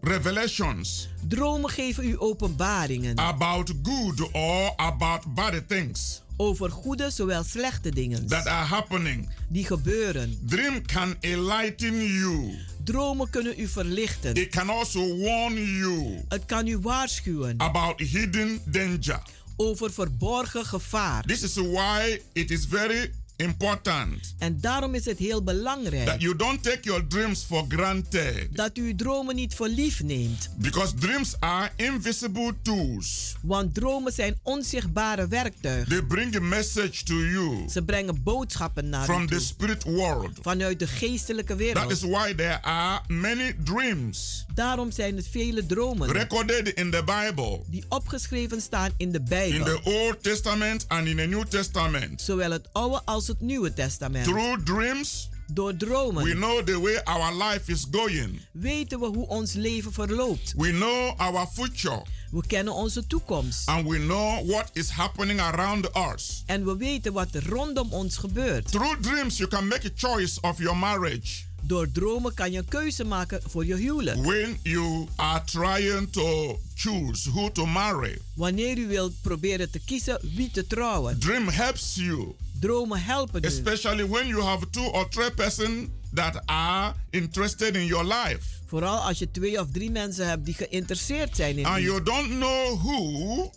revelations 0.00 1.08
Dromen 1.28 1.70
geven 1.70 2.04
u 2.08 2.18
openbaringen 2.18 3.16
about 3.18 3.72
good 3.82 4.28
or 4.32 4.72
about 4.76 5.34
bad 5.34 5.68
things 5.68 6.22
over 6.36 6.70
goede 6.70 7.10
zowel 7.10 7.44
slechte 7.44 7.90
dingen 7.90 8.26
that 8.28 8.46
are 8.46 8.66
happening. 8.66 9.28
die 9.48 9.64
gebeuren. 9.64 10.38
Dream 10.42 10.86
can 10.86 11.16
enlighten 11.20 11.94
you. 12.12 12.54
Dromen 12.84 13.30
kunnen 13.30 13.60
u 13.60 13.68
verlichten. 13.68 14.34
It 14.34 14.48
can 14.48 14.68
also 14.70 15.16
warn 15.16 15.54
you 15.54 16.24
Het 16.28 16.44
kan 16.46 16.66
u 16.66 16.78
waarschuwen 16.78 17.54
about 17.58 18.00
hidden 18.00 18.60
danger. 18.64 19.22
over 19.56 19.92
verborgen 19.92 20.64
gevaar. 20.66 21.22
This 21.24 21.42
is 21.42 21.54
why 21.54 22.20
it 22.32 22.50
is 22.50 22.64
very 22.68 23.10
important 23.36 24.34
En 24.38 24.60
daarom 24.60 24.94
is 24.94 25.04
het 25.04 25.18
heel 25.18 25.44
that 25.44 25.44
belangrijk 25.44 26.20
you 26.20 26.36
don't 26.36 26.62
take 26.62 26.78
your 26.82 27.06
dreams 27.06 27.42
for 27.44 27.64
granted 27.68 28.48
dat 28.52 28.76
u 28.78 28.82
uw 28.86 28.94
dromen 28.96 29.34
niet 29.34 29.54
voor 29.54 29.68
lief 29.68 30.02
neemt. 30.02 30.50
because 30.56 30.94
dreams 30.94 31.34
are 31.40 31.70
invisible 31.76 32.54
tools. 32.62 33.34
Want 33.42 33.74
dromen 33.74 34.12
zijn 34.12 34.38
onzichtbare 34.42 35.28
werktuigen. 35.28 35.88
They 35.88 36.02
bring 36.02 36.36
a 36.36 36.40
message 36.40 37.04
to 37.04 37.14
you 37.14 37.68
Ze 37.70 37.82
brengen 37.82 38.22
boodschappen 38.22 38.88
naar 38.88 39.02
u 39.02 39.04
from 39.04 39.26
the 39.26 39.40
spirit 39.40 39.82
world. 39.82 40.38
Vanuit 40.42 40.78
de 40.78 40.86
geestelijke 40.86 41.48
That 41.52 41.58
wereld. 41.58 41.90
is 41.90 42.00
why 42.00 42.34
there 42.34 42.62
are 42.62 43.00
many 43.08 43.56
dreams 43.64 44.44
Daarom 44.54 44.90
zijn 44.90 45.16
het 45.16 45.28
vele 45.28 45.66
dromen 45.66 46.12
recorded 46.12 46.68
in 46.68 46.90
the 46.90 47.02
Bible, 47.04 47.60
die 47.66 47.84
opgeschreven 47.88 48.60
staan 48.60 48.90
in 48.96 49.12
de 49.12 49.18
in 49.18 49.24
Bijbel. 49.24 49.64
the 49.64 49.80
Old 49.90 50.22
Testament 50.22 50.84
and 50.88 51.06
in 51.06 51.16
the 51.16 51.22
New 51.22 51.44
Testament. 51.44 52.22
Zowel 52.22 52.50
het 52.50 52.68
Oude 52.72 53.00
als 53.04 53.25
het 53.26 53.40
Nieuwe 53.40 53.72
Testament. 53.74 54.24
Through 54.24 54.64
dreams, 54.64 55.28
Door 55.52 55.76
dromen 55.76 56.24
we 56.24 56.32
know 56.34 56.62
the 56.64 56.80
way 56.80 57.00
our 57.04 57.34
life 57.34 57.70
is 57.72 57.86
going. 57.90 58.40
weten 58.52 59.00
we 59.00 59.06
hoe 59.06 59.26
ons 59.28 59.52
leven 59.52 59.92
verloopt. 59.92 60.54
We 60.56 60.70
know 60.70 61.12
our 61.16 61.46
future. 61.52 62.02
We 62.30 62.46
kennen 62.46 62.74
onze 62.74 63.06
toekomst. 63.06 63.68
And 63.68 63.86
we 63.88 63.98
know 63.98 64.46
what 64.46 64.70
is 64.72 64.90
happening 64.90 65.40
around 65.40 65.88
us. 66.14 66.42
En 66.46 66.64
we 66.64 66.76
weten 66.76 67.12
wat 67.12 67.28
rondom 67.34 67.92
ons 67.92 68.16
gebeurt. 68.16 68.70
Through 68.70 69.00
dreams, 69.00 69.36
you 69.36 69.48
can 69.48 69.68
make 69.68 69.86
a 69.86 70.08
choice 70.08 70.40
of 70.40 70.58
your 70.58 70.76
marriage. 70.76 71.44
Door 71.66 71.90
dromen 71.92 72.34
kan 72.34 72.52
je 72.52 72.58
een 72.58 72.68
keuze 72.68 73.04
maken 73.04 73.40
voor 73.46 73.66
je 73.66 73.74
huwelijk. 73.76 74.24
When 74.24 74.58
you 74.62 75.06
are 75.16 75.44
trying 75.44 76.12
to 76.12 76.58
choose 76.74 77.30
who 77.30 77.50
to 77.52 77.66
marry, 77.66 78.18
Wanneer 78.34 78.78
u 78.78 78.86
wilt 78.86 79.12
proberen 79.22 79.70
te 79.70 79.80
kiezen 79.84 80.20
wie 80.34 80.50
te 80.50 80.66
trouwen. 80.66 81.18
dream 81.18 81.48
helps 81.48 81.94
you. 81.94 82.34
Dromen 82.60 83.02
helpen 83.02 83.44
u. 83.44 83.46
Especially 83.46 84.08
when 84.08 84.26
you 84.26 84.42
have 84.42 84.70
two 84.70 84.84
or 84.90 85.08
three 85.08 85.30
persons 85.30 85.88
that 86.14 86.42
are 86.46 86.94
interested 87.10 87.74
in 87.76 87.86
your 87.86 88.04
life. 88.04 88.40
Vooral 88.66 88.98
als 88.98 89.18
je 89.18 89.30
twee 89.30 89.60
of 89.60 89.66
drie 89.72 89.90
mensen 89.90 90.28
hebt 90.28 90.44
die 90.44 90.54
geïnteresseerd 90.54 91.36
zijn 91.36 91.58
in 91.58 91.64
And 91.64 91.78
u. 91.78 91.82
you 91.82 92.02
don't 92.02 92.28
know 92.28 92.80
who 92.80 93.50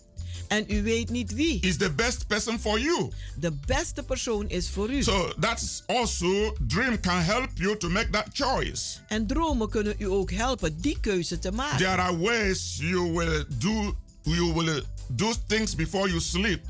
En 0.50 0.64
u 0.68 0.82
weet 0.82 1.10
niet 1.10 1.34
wie. 1.34 1.60
is 1.60 1.76
the 1.76 1.92
best 1.92 2.26
person 2.26 2.60
for 2.60 2.80
you. 2.80 3.10
De 3.36 3.52
beste 3.66 4.02
persoon 4.02 4.48
is 4.48 4.68
voor 4.70 4.90
u. 4.92 5.02
So 5.02 5.32
that's 5.40 5.82
also 5.86 6.54
dream 6.66 7.00
can 7.00 7.20
help 7.20 7.48
you 7.54 7.76
to 7.76 7.88
make 7.88 8.10
that 8.10 8.26
choice. 8.32 8.82
En 9.08 9.26
dromen 9.26 9.68
kunnen 9.68 9.94
u 9.98 10.04
ook 10.04 10.30
helpen 10.30 10.80
die 10.80 10.98
keuze 11.00 11.38
te 11.38 11.52
maken. 11.52 11.76
There 11.76 11.88
are 11.96 12.18
ways 12.18 12.76
you 12.80 13.12
will 13.12 13.44
do 13.58 13.94
you 14.22 14.52
will 14.54 14.82
do 15.08 15.32
things 15.46 15.74
before 15.74 16.08
you 16.08 16.20
sleep. 16.20 16.60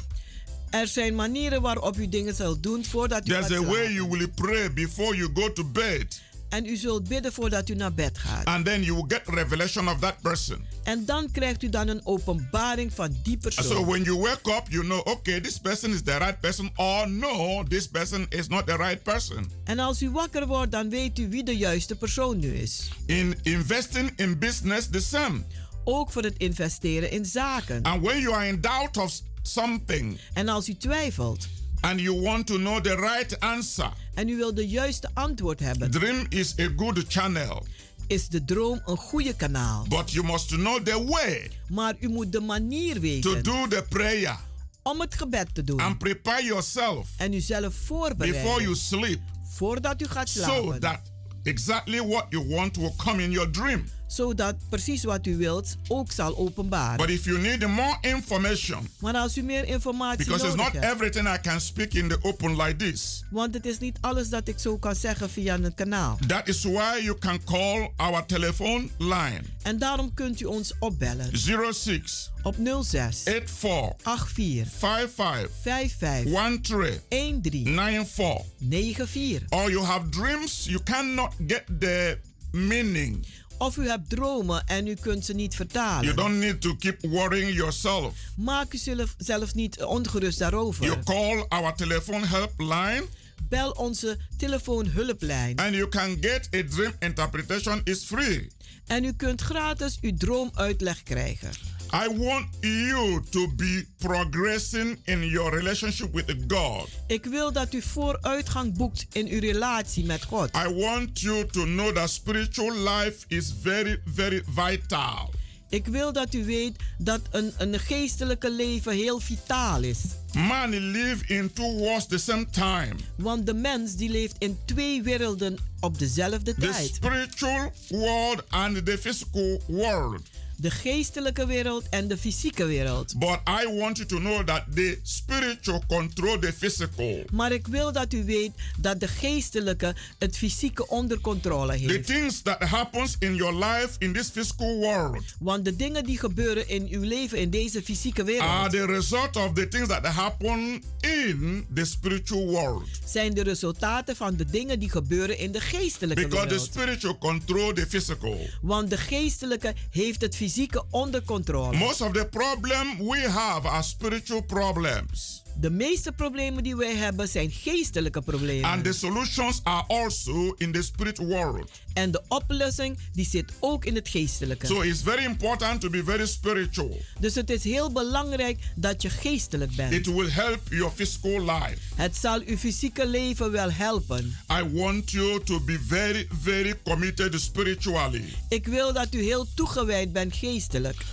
Er 0.71 0.87
zijn 0.87 1.15
manieren 1.15 1.63
waarop 1.63 1.97
u 1.99 2.09
dingen 2.09 2.35
zult 2.35 2.63
doen 2.63 2.85
voordat 2.85 3.29
u 3.29 3.31
There's 3.31 3.47
gaat 3.47 3.57
a 3.57 3.63
way 3.65 3.75
slapen. 3.75 3.93
you 3.95 4.09
will 4.09 4.29
pray 4.29 4.73
before 4.73 5.17
you 5.17 5.31
go 5.35 5.53
to 5.53 5.65
bed. 5.65 6.21
En 6.51 6.67
u 6.67 6.77
zult 6.77 7.09
bidden 7.09 7.33
voordat 7.33 7.69
u 7.69 7.75
naar 7.75 7.95
bed 7.95 8.19
gaat. 8.19 8.45
And 8.45 8.65
then 8.65 8.83
you 8.83 8.97
will 8.97 9.19
get 9.19 9.35
revelation 9.35 9.89
of 9.89 9.99
that 9.99 10.21
person. 10.21 10.67
En 10.83 11.05
dan 11.05 11.31
krijgt 11.31 11.63
u 11.63 11.69
dan 11.69 11.89
een 11.89 12.01
openbaring 12.05 12.93
van 12.95 13.17
die 13.23 13.37
persoon. 13.37 13.65
so 13.65 13.85
when 13.85 14.03
you 14.03 14.19
wake 14.19 14.51
up, 14.51 14.63
you 14.69 14.85
know, 14.85 15.07
okay, 15.07 15.41
this 15.41 15.59
person 15.59 15.93
is 15.93 16.03
the 16.03 16.19
right 16.19 16.41
person, 16.41 16.71
or 16.77 17.11
no, 17.11 17.65
this 17.69 17.89
person 17.89 18.27
is 18.29 18.49
not 18.49 18.67
the 18.67 18.77
right 18.77 19.03
person. 19.03 19.51
En 19.65 19.79
als 19.79 20.03
u 20.03 20.11
wakker 20.11 20.47
wordt, 20.47 20.73
dan 20.73 20.91
weet 20.91 21.19
u 21.19 21.29
wie 21.29 21.45
de 21.45 21.57
juiste 21.57 21.97
persoon 21.97 22.39
nu 22.39 22.55
is. 22.55 22.91
In 23.07 23.39
investing 23.43 24.13
in 24.17 24.39
business, 24.39 24.89
the 24.91 25.01
same. 25.01 25.43
Ook 25.85 26.11
voor 26.11 26.23
het 26.23 26.37
investeren 26.37 27.11
in 27.11 27.25
zaken. 27.25 27.83
And 27.83 28.03
when 28.03 28.21
you 28.21 28.35
are 28.35 28.47
in 28.47 28.61
doubt 28.61 28.97
of 28.97 29.21
something, 29.43 30.21
En 30.33 30.49
als 30.49 30.69
u 30.69 30.77
twijfelt 30.77 31.49
and 31.81 32.01
you 32.01 32.23
want 32.23 32.47
to 32.47 32.57
know 32.57 32.81
the 32.81 32.97
right 32.97 33.39
answer, 33.41 33.93
en 34.15 34.29
u 34.29 34.37
wil 34.37 34.55
de 34.55 34.69
juiste 34.69 35.11
antwoord 35.15 35.61
hebben, 35.61 35.91
dream 35.91 36.27
is 36.29 36.55
a 36.59 36.69
good 36.77 37.05
channel. 37.09 37.67
is 38.07 38.29
de 38.29 38.45
droom 38.45 38.81
een 38.87 38.97
goede 38.97 39.37
kanaal. 39.37 39.87
But 39.89 40.11
you 40.13 40.27
must 40.27 40.49
know 40.49 40.81
the 40.85 41.05
way 41.05 41.51
Maar 41.69 41.95
u 42.01 42.09
moet 42.09 42.33
de 42.33 42.41
manier 42.41 43.01
weten 43.01 43.43
to 43.43 43.53
do 43.53 43.69
the 43.69 43.85
prayer 43.89 44.39
om 44.83 45.01
het 45.01 45.15
gebed 45.15 45.55
te 45.55 45.65
doen. 45.65 45.81
and 45.81 45.99
prepare 45.99 46.45
yourself 46.45 47.09
en 47.17 47.33
uzelf 47.33 47.75
voorbereiden 47.75 48.43
before 48.43 48.63
you 48.63 48.75
sleep 48.77 49.21
voordat 49.57 50.03
u 50.03 50.07
gaat 50.07 50.29
so 50.29 50.43
slapen. 50.43 50.81
that 50.81 51.01
exactly 51.43 52.01
what 52.07 52.27
you 52.31 52.49
want 52.49 52.77
will 52.77 52.95
come 52.97 53.23
in 53.23 53.31
your 53.31 53.51
dream. 53.51 53.85
Zodat 54.11 54.55
precies 54.69 55.05
wat 55.05 55.27
u 55.27 55.37
wilt 55.37 55.77
ook 55.89 56.13
zal 56.13 56.37
openbaren. 56.39 56.97
But 56.97 57.09
if 57.09 57.25
you 57.25 57.39
need 57.39 57.67
more 57.67 57.99
information, 58.01 58.89
maar 59.01 59.15
als 59.15 59.37
u 59.37 59.43
meer 59.43 59.65
informatie 59.67 60.25
because 60.25 60.47
it's 60.47 60.57
not 60.57 60.73
hebt, 60.73 60.85
everything 60.85 61.29
I 61.29 61.39
can 61.43 61.61
speak 61.61 61.93
in 61.93 62.09
the 62.09 62.19
open 62.23 62.57
like 62.57 62.77
this, 62.77 63.25
want 63.31 63.55
het 63.55 63.67
is 63.67 63.79
niet 63.79 63.99
alles 64.01 64.29
dat 64.29 64.49
ik 64.49 64.59
zo 64.59 64.79
kan 64.79 64.95
zeggen 64.95 65.31
via 65.31 65.55
een 65.55 65.75
kanaal. 65.75 66.19
that 66.27 66.49
is 66.49 66.63
why 66.63 67.01
you 67.03 67.19
can 67.19 67.45
call 67.45 67.91
our 67.97 68.27
telephone 68.27 68.89
line 68.99 69.41
En 69.63 69.79
daarom 69.79 70.15
kunt 70.15 70.41
u 70.41 70.45
ons 70.45 70.73
opbellen 70.79 71.31
06 71.73 72.31
op 72.43 72.55
06 72.83 73.21
84 73.25 74.29
84 74.29 74.71
55 74.79 75.51
55 75.63 77.01
13 77.09 77.41
13 77.43 77.65
94 77.65 79.09
94. 79.09 79.47
or 79.51 79.71
you 79.71 79.85
have 79.85 80.09
dreams 80.09 80.65
you 80.65 80.83
cannot 80.83 81.35
get 81.47 81.63
the 81.79 82.19
meaning. 82.53 83.25
Of 83.61 83.77
u 83.77 83.89
hebt 83.89 84.11
dromen 84.11 84.67
en 84.67 84.87
u 84.87 84.95
kunt 84.95 85.25
ze 85.25 85.33
niet 85.33 85.55
vertalen. 85.55 86.05
You 86.05 86.17
don't 86.17 86.35
need 86.39 86.61
to 86.61 86.75
keep 86.77 87.01
worrying 87.01 87.55
yourself. 87.55 88.15
Maak 88.37 88.73
u 88.73 88.79
zelf, 88.79 89.15
zelf 89.19 89.55
niet 89.55 89.83
ongerust 89.83 90.39
daarover. 90.39 90.85
You 90.85 91.03
call 91.05 91.45
our 91.49 91.75
telephone 91.75 92.27
helpline 92.27 93.05
Bel 93.49 93.71
onze 93.71 94.19
telefoonhulplijn. 94.37 95.59
and 95.59 95.75
you 95.75 95.89
can 95.89 96.17
get 96.21 96.49
a 96.55 96.63
dream 96.69 96.93
interpretation 96.99 97.81
is 97.85 98.05
free. 98.05 98.49
En 98.87 99.05
u 99.05 99.13
kunt 99.13 99.41
gratis 99.41 99.99
uw 100.01 100.17
droomuitleg 100.17 101.03
krijgen. 101.03 101.51
I 101.93 102.09
want 102.09 102.47
you 102.61 103.21
to 103.31 103.49
be 103.57 103.85
progressing 103.99 104.99
in 105.05 105.23
your 105.27 105.51
relationship 105.51 106.13
with 106.13 106.35
God. 106.49 106.89
Ik 107.07 107.25
wil 107.25 107.53
dat 107.53 107.75
u 107.75 107.83
vooruitgang 107.83 108.77
boekt 108.77 109.07
in 109.13 109.27
uw 109.27 109.41
relatie 109.41 110.05
met 110.05 110.25
God. 110.25 110.51
I 110.57 110.75
want 110.75 111.21
you 111.21 111.47
to 111.47 111.65
know 111.65 111.95
that 111.95 112.11
spiritual 112.11 112.73
life 112.73 113.25
is 113.29 113.53
very, 113.63 114.01
very 114.15 114.43
vital. 114.55 115.31
Ik 115.69 115.87
wil 115.87 116.13
dat 116.13 116.35
u 116.35 116.45
weet 116.45 116.77
dat 116.99 117.21
een, 117.31 117.53
een 117.59 117.79
geestelijke 117.79 118.51
leven 118.51 118.93
heel 118.93 119.21
vitaal 119.21 119.83
is. 119.83 119.99
Man 120.33 120.69
live 120.71 121.25
in 121.27 121.53
two 121.53 121.73
worlds 121.79 122.07
the 122.07 122.19
same 122.19 122.47
time. 122.51 122.95
Want 123.17 123.47
de 123.47 123.55
mens 123.55 123.95
die 123.97 124.11
leeft 124.11 124.35
in 124.39 124.59
twee 124.65 125.03
werelden 125.03 125.59
op 125.81 125.99
dezelfde 125.99 126.55
The 126.55 126.61
tijd. 126.61 126.95
spiritual 126.95 127.73
world 127.89 128.43
and 128.49 128.87
the 128.87 128.99
physical 128.99 129.61
world. 129.67 130.21
De 130.61 130.71
geestelijke 130.71 131.47
wereld 131.47 131.85
en 131.91 132.09
de 132.09 132.17
fysieke 132.19 132.65
wereld. 132.65 133.19
But 133.19 133.39
I 133.63 133.79
want 133.79 133.97
you 133.97 134.09
to 134.09 134.19
know 134.19 134.47
that 134.47 134.63
the 134.75 134.99
spiritual 135.03 135.83
control 135.87 136.39
the 136.39 136.53
physical. 136.53 137.25
Maar 137.33 137.53
ik 137.53 137.67
wil 137.67 137.93
dat 137.93 138.13
u 138.13 138.25
weet 138.25 138.51
dat 138.79 139.01
de 139.01 139.09
geestelijke 139.09 139.95
het 140.19 140.37
fysieke 140.37 140.87
onder 140.89 141.21
controle 141.21 141.73
The 141.73 141.79
heeft. 141.79 142.07
things 142.07 142.43
that 142.43 142.63
happens 142.63 143.17
in 143.19 143.35
your 143.35 143.55
life 143.65 143.89
in 143.99 144.13
this 144.13 144.29
physical 144.29 144.77
world 144.77 145.23
Want 145.39 145.65
de 145.65 145.77
dingen 145.77 146.05
die 146.05 146.19
gebeuren 146.19 146.69
in 146.69 146.87
uw 146.91 147.03
leven 147.03 147.39
in 147.39 147.51
deze 147.51 147.83
fysieke 147.83 148.21
are 148.21 148.27
wereld 148.27 148.71
the 148.71 148.85
result 148.93 149.37
of 149.37 149.53
the 149.53 149.69
things 149.69 149.89
that 149.89 150.07
happen 150.07 150.83
in 151.01 151.67
the 151.75 151.85
spiritual 151.85 152.47
world. 152.47 152.89
zijn 153.05 153.35
de 153.35 153.43
resultaten 153.43 154.17
van 154.17 154.37
de 154.37 154.45
dingen 154.45 154.79
die 154.79 154.91
gebeuren 154.91 155.39
in 155.39 155.53
de 155.53 155.61
geestelijke 155.61 156.23
Because 156.23 156.43
the 156.47 156.49
wereld. 156.55 156.69
spiritual 156.73 157.19
control 157.19 157.73
the 157.73 157.87
physical. 157.89 158.39
Want 158.63 158.91
de 158.91 158.97
geestelijke 158.97 159.75
heeft 159.91 160.21
het 160.21 160.37
fysieke 160.37 160.49
onder 160.91 161.23
controle. 161.23 161.73
Most 161.77 162.01
of 162.01 162.13
the 162.13 162.25
problem 162.25 162.99
we 162.99 163.19
have 163.21 163.67
are 163.69 163.83
spiritual 163.83 164.43
problems. 164.43 165.40
De 165.61 165.71
meeste 165.71 166.13
problemen 166.13 166.63
die 166.63 166.77
wij 166.77 166.95
hebben 166.95 167.29
zijn 167.29 167.51
geestelijke 167.51 168.21
problemen. 168.21 168.71
And 168.71 168.85
the 168.85 168.93
solutions 168.93 169.61
are 169.63 169.85
also 169.87 170.55
in 170.57 170.73
the 170.73 170.83
spirit 170.83 171.19
world. 171.19 171.71
En 171.93 172.11
de 172.11 172.23
oplossing 172.29 172.99
die 173.13 173.27
zit 173.27 173.53
ook 173.59 173.85
in 173.85 173.95
het 173.95 174.09
geestelijke. 174.09 174.67
So 174.67 174.81
it's 174.81 175.03
very 175.03 175.25
important 175.25 175.81
to 175.81 175.91
be 175.91 176.05
very 176.05 176.27
spiritual. 176.27 176.99
Dus 177.19 177.35
het 177.35 177.51
is 177.51 177.65
heel 177.65 177.93
belangrijk 177.93 178.59
dat 178.75 179.03
je 179.03 179.11
geestelijk 179.11 179.75
bent. 179.77 179.93
It 179.93 180.07
will 180.07 180.31
help 180.31 180.61
your 180.69 180.93
physical 180.95 181.41
life. 181.41 181.79
Het 181.95 182.17
zal 182.17 182.41
uw 182.47 182.57
fysieke 182.57 183.07
leven 183.07 183.51
wel 183.51 183.73
helpen. 183.73 184.37
I 184.53 184.69
want 184.73 185.11
you 185.11 185.45
to 185.45 185.61
be 185.61 185.81
very, 185.87 186.29
very 186.43 186.75
committed 186.85 187.41
spiritually. 187.41 188.25
Ik 188.49 188.67
wil 188.67 188.93
dat 188.93 189.15
u 189.15 189.23
heel 189.23 189.47
toegewijd 189.55 190.13
bent 190.13 190.35
geestelijk. 190.37 191.05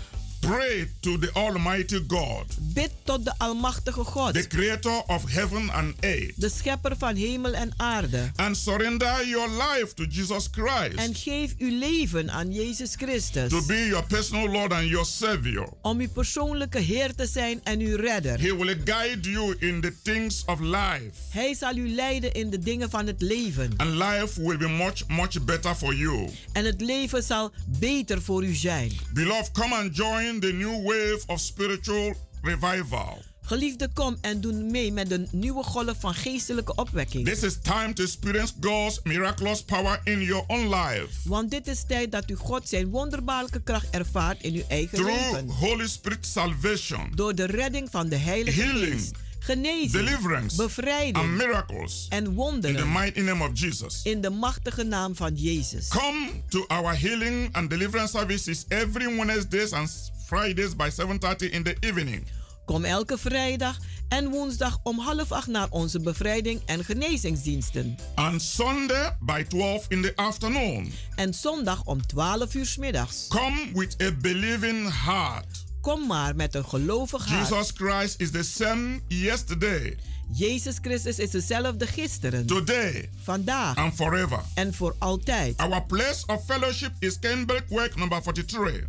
Pray 0.41 0.87
to 1.01 1.17
the 1.17 1.29
Almighty 1.33 1.99
God, 2.07 2.45
Bid 2.73 2.91
tot 3.03 3.25
de 3.25 3.33
Almachtige 3.37 4.03
God, 4.03 4.33
the 4.33 4.47
creator 4.47 5.01
of 5.07 5.23
heaven 5.31 5.69
and 5.71 5.93
earth, 6.03 6.31
de 6.35 6.49
schepper 6.49 6.95
van 6.97 7.15
hemel 7.15 7.53
en 7.53 7.73
aarde. 7.77 8.31
and 8.35 8.57
surrender 8.57 9.25
your 9.27 9.47
life 9.49 9.93
to 9.95 10.05
Jesus 10.05 10.47
Christ 10.51 10.95
En 10.95 11.15
geef 11.15 11.53
uw 11.57 11.77
leven 11.79 12.31
aan 12.31 12.51
Jezus 12.53 12.95
Christus. 12.95 13.49
to 13.49 13.61
be 13.65 13.85
your 13.87 14.03
personal 14.05 14.49
Lord 14.51 14.71
and 14.73 14.87
your 14.87 15.05
Savior. 15.05 15.69
Om 15.81 15.99
uw 15.99 16.09
persoonlijke 16.09 16.79
Heer 16.79 17.15
te 17.15 17.25
zijn 17.27 17.59
en 17.63 17.79
uw 17.79 17.95
redder. 17.95 18.39
He 18.39 18.55
will 18.55 18.77
guide 18.85 19.29
you 19.31 19.55
in 19.59 19.81
the 19.81 19.93
things 20.03 20.43
of 20.45 20.59
life, 20.59 21.11
Hij 21.29 21.53
zal 21.53 21.75
u 21.75 21.89
leiden 21.89 22.33
in 22.33 22.49
de 22.49 22.59
dingen 22.59 22.89
van 22.89 23.07
het 23.07 23.21
leven. 23.21 23.73
and 23.77 23.89
life 23.89 24.41
will 24.41 24.57
be 24.57 24.67
much, 24.69 25.07
much 25.07 25.43
better 25.45 25.75
for 25.75 25.95
you. 25.95 26.29
En 26.53 26.65
het 26.65 26.81
leven 26.81 27.23
zal 27.23 27.51
beter 27.67 28.21
voor 28.21 28.43
u 28.43 28.53
zijn. 28.53 28.91
Beloved, 29.13 29.51
come 29.51 29.75
and 29.75 29.95
join 29.95 30.26
the 30.35 30.51
new 30.51 30.83
wave 30.83 31.23
of 31.25 31.39
spiritual 31.39 32.13
revival. 32.41 33.21
Geliefde, 33.41 33.89
kom 33.93 34.17
en 34.21 34.41
doe 34.41 34.53
mee 34.53 34.91
met 34.91 35.09
de 35.09 35.27
nieuwe 35.31 35.63
golf 35.63 35.99
van 35.99 36.13
geestelijke 36.13 36.75
opwekking. 36.75 37.25
This 37.25 37.43
is 37.43 37.57
time 37.61 37.93
to 37.93 38.03
experience 38.03 38.53
God's 38.61 38.99
miraculous 39.03 39.63
power 39.63 40.01
in 40.03 40.21
your 40.21 40.43
own 40.47 40.75
life. 40.75 41.07
Want 41.23 41.51
dit 41.51 41.67
is 41.67 41.83
tijd 41.87 42.11
dat 42.11 42.29
u 42.29 42.35
God 42.35 42.69
zijn 42.69 42.89
wonderbaarlijke 42.89 43.61
kracht 43.61 43.89
ervaart 43.89 44.43
in 44.43 44.53
uw 44.53 44.63
eigen 44.67 44.97
Through 44.97 45.31
leven. 45.31 45.49
Holy 45.49 45.87
Spirit 45.87 46.25
salvation, 46.25 47.11
Door 47.15 47.35
de 47.35 47.45
redding 47.45 47.87
van 47.91 48.09
de 48.09 48.15
Heilige 48.17 48.61
Healing. 48.61 48.93
Geest. 48.93 49.11
Genezing, 49.47 49.91
deliverance, 50.05 50.55
bevrijding 50.55 51.15
and 51.15 51.35
miracles 51.37 52.05
en 52.09 52.17
in 52.17 52.23
the 52.23 52.31
wonderen 52.35 52.91
mighty 52.91 53.21
name 53.21 53.43
of 53.43 53.49
Jesus. 53.53 54.01
in 54.03 54.21
de 54.21 54.29
machtige 54.29 54.83
naam 54.83 55.15
van 55.15 55.35
Jezus. 55.35 55.87
Come 55.87 56.29
to 56.49 56.65
our 56.67 56.99
healing 56.99 57.49
and 57.51 57.69
deliverance 57.69 58.17
services 58.17 58.65
every 58.67 59.15
Wednesdays 59.17 59.71
and 59.71 60.11
Fridays 60.25 60.75
by 60.75 60.89
7:30 60.89 61.51
in 61.51 61.63
the 61.63 61.75
evening. 61.79 62.27
Kom 62.65 62.83
elke 62.85 63.17
vrijdag 63.17 63.77
en 64.07 64.29
woensdag 64.29 64.79
om 64.83 64.99
half 64.99 65.31
acht 65.31 65.47
naar 65.47 65.67
onze 65.69 65.99
bevrijding 65.99 66.61
en 66.65 66.83
genezingsdiensten. 66.83 67.95
And 68.15 68.41
Sunday 68.41 69.17
by 69.19 69.43
12 69.43 69.85
in 69.89 70.01
the 70.01 70.15
afternoon. 70.15 70.91
En 71.15 71.33
zondag 71.33 71.83
om 71.83 72.07
12 72.07 72.53
uur 72.53 72.75
middags. 72.79 73.27
Come 73.27 73.69
with 73.73 73.95
a 74.01 74.11
believing 74.21 75.03
heart. 75.03 75.65
Kom 75.87 76.07
maar 76.07 76.35
met 76.35 76.55
een 76.55 76.65
gelovig 76.65 77.25
hart. 77.25 77.47
Jesus 77.47 77.71
Christ 77.73 78.19
is 78.21 78.31
the 78.31 78.43
same 78.43 78.99
yesterday, 79.07 79.97
Jezus 80.33 80.77
Christus 80.81 81.19
is 81.19 81.29
dezelfde 81.29 81.87
gisteren, 81.87 82.45
today, 82.45 83.09
vandaag 83.23 83.75
and 83.75 83.93
forever. 83.95 84.39
en 84.53 84.73
voor 84.73 84.95
altijd. 84.97 85.57
Our 85.57 85.83
place 85.83 86.23
of 86.25 86.45
fellowship 86.45 86.91
is 86.99 87.19
Kenbergweg 87.19 87.95
number 87.95 88.21
43. 88.21 88.87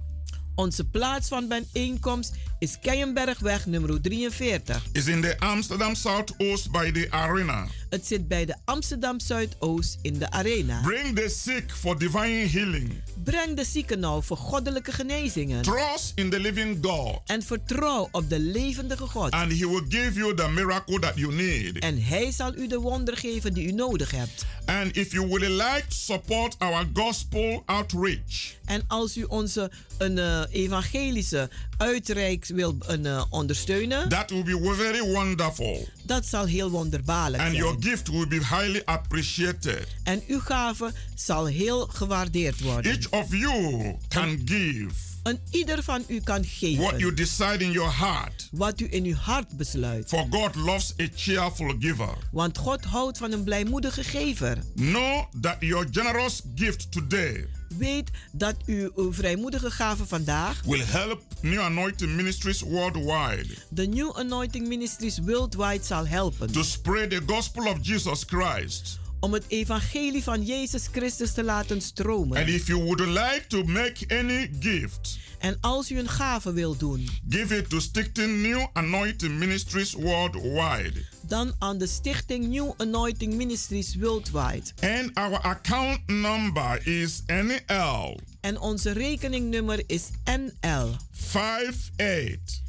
Onze 0.54 0.84
plaats 0.84 1.28
van 1.28 1.48
bijeenkomst 1.48 2.34
is 2.58 2.78
Keienbergweg 2.80 3.66
nummer 3.66 4.00
43. 4.00 4.82
Is 4.92 5.06
in 5.06 5.20
the 5.20 5.36
Amsterdam 5.38 5.94
Southoost 5.94 6.70
by 6.70 6.90
the 6.92 7.06
arena. 7.10 7.66
Het 7.88 8.06
zit 8.06 8.28
bij 8.28 8.44
de 8.44 8.56
Amsterdam 8.64 9.20
Zuidoost 9.20 9.98
in 10.02 10.18
de 10.18 10.30
arena. 10.30 10.80
Bring 10.80 11.16
the 11.16 11.28
sick 11.28 11.72
for 11.72 11.98
divine 11.98 12.46
healing. 12.48 13.02
Breng 13.24 13.56
de 13.56 13.64
zieken 13.64 13.98
nou 14.00 14.22
voor 14.22 14.36
goddelijke 14.36 14.92
genezingen. 14.92 15.62
Trust 15.62 16.12
in 16.14 16.30
the 16.30 16.40
living 16.40 16.78
God. 16.82 17.20
En 17.26 17.42
vertrouw 17.42 18.08
op 18.10 18.28
de 18.28 18.38
levendige 18.38 19.06
God. 19.06 19.30
And 19.30 19.52
he 19.52 19.68
will 19.68 19.84
give 19.88 20.12
you 20.18 20.34
the 20.34 20.48
miracle 20.48 20.98
that 20.98 21.12
you 21.14 21.34
need. 21.34 21.78
En 21.78 22.02
hij 22.02 22.30
zal 22.32 22.56
u 22.56 22.66
de 22.66 22.78
wonder 22.78 23.16
geven 23.16 23.54
die 23.54 23.66
u 23.66 23.72
nodig 23.72 24.10
hebt. 24.10 24.46
And 24.64 24.96
if 24.96 25.12
you 25.12 25.26
would 25.26 25.48
like 25.48 25.84
to 25.88 25.96
support 25.96 26.58
our 26.58 26.86
gospel 26.92 27.62
outreach, 27.66 28.56
En 28.64 28.82
als 28.86 29.16
u 29.16 29.22
onze 29.22 29.70
een, 29.98 30.18
eh, 30.18 30.42
evangelische 30.50 31.50
uitreik 31.76 32.47
wil 32.48 32.76
eh, 33.06 33.24
ondersteunen, 33.30 34.08
that 34.08 34.30
will 34.30 34.42
be 34.42 34.74
very 34.76 35.12
wonderful. 35.12 35.88
dat 36.02 36.26
zal 36.26 36.44
heel 36.44 36.70
wonderbaarlijk 36.70 37.42
And 37.42 37.52
zijn. 37.52 37.62
your 37.64 37.76
gift 37.80 38.08
will 38.08 38.26
be 38.26 38.34
highly 38.36 38.82
appreciated. 38.84 39.86
En 40.02 40.22
uw 40.28 40.40
gave 40.40 40.92
zal 41.14 41.46
heel 41.46 41.86
gewaardeerd 41.86 42.60
worden. 42.60 42.92
Each 42.92 43.10
of 43.10 43.34
you 43.34 43.94
can 44.08 44.40
give 44.44 44.90
En 45.28 45.40
ieder 45.50 45.82
van 45.82 46.04
u 46.08 46.20
kan 46.20 46.44
geven 46.44 46.84
what 46.84 46.98
you 46.98 47.14
decide 47.14 47.64
in 47.64 47.70
your 47.70 47.92
heart. 47.96 48.48
wat 48.52 48.80
u 48.80 48.86
in 48.90 49.04
uw 49.04 49.14
hart 49.14 49.56
besluit. 49.56 50.08
For 50.08 50.26
God 50.30 50.54
loves 50.54 50.94
a 51.00 51.06
cheerful 51.14 51.74
giver. 51.78 52.18
Want 52.32 52.58
God 52.58 52.84
houdt 52.84 53.18
van 53.18 53.32
een 53.32 53.44
blijmoedige 53.44 54.04
gever. 54.04 54.58
Know 54.74 55.24
that 55.40 55.56
your 55.60 55.86
generous 55.90 56.40
gift 56.54 56.92
today 56.92 57.48
Weet 57.78 58.10
dat 58.32 58.54
uw, 58.66 58.90
uw 58.96 59.12
vrijmoedige 59.12 59.70
gave 59.70 60.06
vandaag 60.06 60.62
will 60.64 60.84
help 60.84 61.22
New 61.40 61.60
Anointing 61.60 62.10
Ministries 62.16 62.60
worldwide 62.60 63.46
de 63.70 63.86
New 63.86 64.16
Anointing 64.16 64.68
Ministries 64.68 65.18
worldwide 65.18 65.84
zal 65.84 66.06
helpen. 66.06 66.52
to 66.52 66.62
spread 66.62 67.10
the 67.10 67.22
gospel 67.26 67.66
of 67.66 67.76
Jesus 67.80 68.24
Christ. 68.26 68.98
Om 69.20 69.32
het 69.32 69.44
evangelie 69.48 70.22
van 70.22 70.42
Jezus 70.42 70.88
Christus 70.92 71.32
te 71.32 71.44
laten 71.44 71.80
stromen. 71.80 72.38
And 72.38 72.48
if 72.48 72.66
you 72.66 72.82
would 72.84 73.00
like 73.00 73.44
to 73.48 73.64
make 73.64 74.04
any 74.18 74.50
gift, 74.60 75.18
En 75.38 75.58
als 75.60 75.90
u 75.90 75.98
een 75.98 76.08
gave 76.08 76.52
wilt 76.52 76.78
doen, 76.80 77.08
give 77.28 77.56
it 77.56 77.70
to 77.70 77.80
Stichting 77.80 78.42
New 78.42 78.66
Anointing 78.72 79.38
Ministries 79.38 79.92
worldwide. 79.92 80.92
dan 81.26 81.54
aan 81.58 81.78
de 81.78 81.86
stichting 81.86 82.46
New 82.46 82.72
Anointing 82.76 83.34
Ministries 83.34 83.96
Worldwide. 83.96 84.62
And 84.80 85.14
our 85.14 85.38
account 85.40 86.00
number 86.06 86.86
is 86.86 87.22
NL 87.26 88.20
En 88.40 88.60
onze 88.60 88.92
rekeningnummer 88.92 89.82
is 89.86 90.02
NL 90.24 90.96
58 91.12 92.60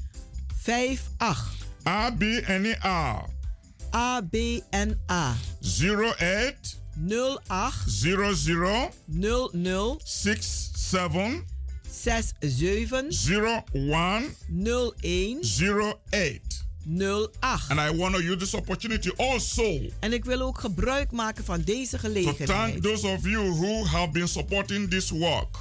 58 0.63 1.55
ABNR 1.83 3.37
ABNA 3.91 5.35
08 5.61 6.77
08 7.07 7.73
00 7.87 8.91
00 9.53 9.99
67 10.03 11.45
67 11.91 13.11
01 13.73 14.35
01 14.49 15.43
08. 15.43 16.63
08. 16.85 17.69
And 17.69 17.79
I 17.79 17.89
want 17.91 18.15
to 18.15 18.21
use 18.21 18.37
this 18.37 18.53
opportunity 18.55 19.11
also 19.17 19.79
En 19.99 20.13
ik 20.13 20.25
wil 20.25 20.41
ook 20.41 20.59
gebruik 20.59 21.11
maken 21.11 21.43
van 21.43 21.61
deze 21.61 21.97
to 21.97 21.97
thank 21.97 22.13
gelegenheid. 22.23 22.83
those 22.83 23.07
of 23.07 23.23
you 23.25 23.49
who 23.49 23.85
have 23.85 24.11
been 24.11 24.27
supporting 24.27 24.89
this 24.89 25.09
work. 25.09 25.57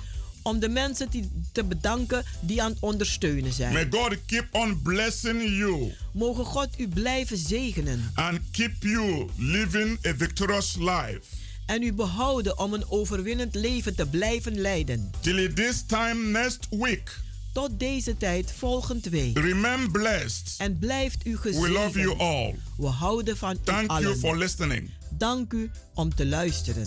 Om 0.48 0.58
de 0.58 0.68
mensen 0.68 1.10
die, 1.10 1.30
te 1.52 1.64
bedanken 1.64 2.24
die 2.40 2.62
aan 2.62 2.70
het 2.70 2.80
ondersteunen 2.80 3.42
May 3.42 3.52
zijn. 3.52 3.92
God 3.92 4.16
keep 4.26 4.46
on 4.50 4.82
blessing 4.82 5.42
you 5.42 5.92
Mogen 6.12 6.44
God 6.44 6.68
u 6.78 6.88
blijven 6.88 7.36
zegenen. 7.36 8.10
and 8.14 8.40
keep 8.50 8.72
you 8.80 9.26
living 9.36 10.06
a 10.06 10.14
victorious 10.16 10.74
life. 10.78 11.20
En 11.66 11.82
u 11.82 11.92
behouden 11.92 12.58
om 12.58 12.72
een 12.74 12.90
overwinnend 12.90 13.54
leven 13.54 13.94
te 13.94 14.06
blijven 14.06 14.60
leiden. 14.60 15.10
Till 15.20 15.52
this 15.52 15.82
time 15.86 16.30
next 16.30 16.66
week. 16.70 17.20
Tot 17.52 17.80
deze 17.80 18.16
tijd 18.16 18.52
volgend 18.56 19.04
week. 19.06 19.38
Remain 19.38 19.90
blessed. 19.90 20.54
En 20.58 20.78
blijft 20.78 21.26
u 21.26 21.36
gezegend. 21.36 21.66
We 21.66 21.72
love 21.72 22.00
you 22.00 22.18
all. 22.18 22.54
We 22.76 22.86
houden 22.86 23.36
van 23.36 23.52
u 23.54 23.58
Thank 23.64 23.90
allen. 23.90 24.02
you 24.02 24.16
for 24.18 24.36
listening. 24.36 24.90
Dank 25.10 25.52
u 25.52 25.70
om 25.94 26.14
te 26.14 26.26
luisteren. 26.26 26.86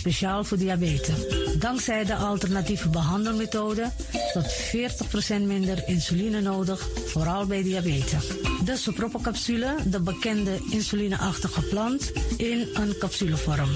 Speciaal 0.00 0.44
voor 0.44 0.58
diabetes. 0.58 1.26
Dankzij 1.58 2.04
de 2.04 2.14
alternatieve 2.14 2.88
behandelmethode 2.88 3.90
tot 4.32 4.44
40% 4.44 5.42
minder 5.46 5.82
insuline 5.86 6.40
nodig, 6.40 6.88
vooral 7.06 7.46
bij 7.46 7.62
diabetes. 7.62 8.26
De 8.64 8.76
soproppencapsule, 8.76 9.74
de 9.86 10.00
bekende 10.00 10.58
insulineachtige 10.70 11.62
plant, 11.62 12.12
in 12.36 12.68
een 12.74 12.94
capsulevorm. 12.98 13.70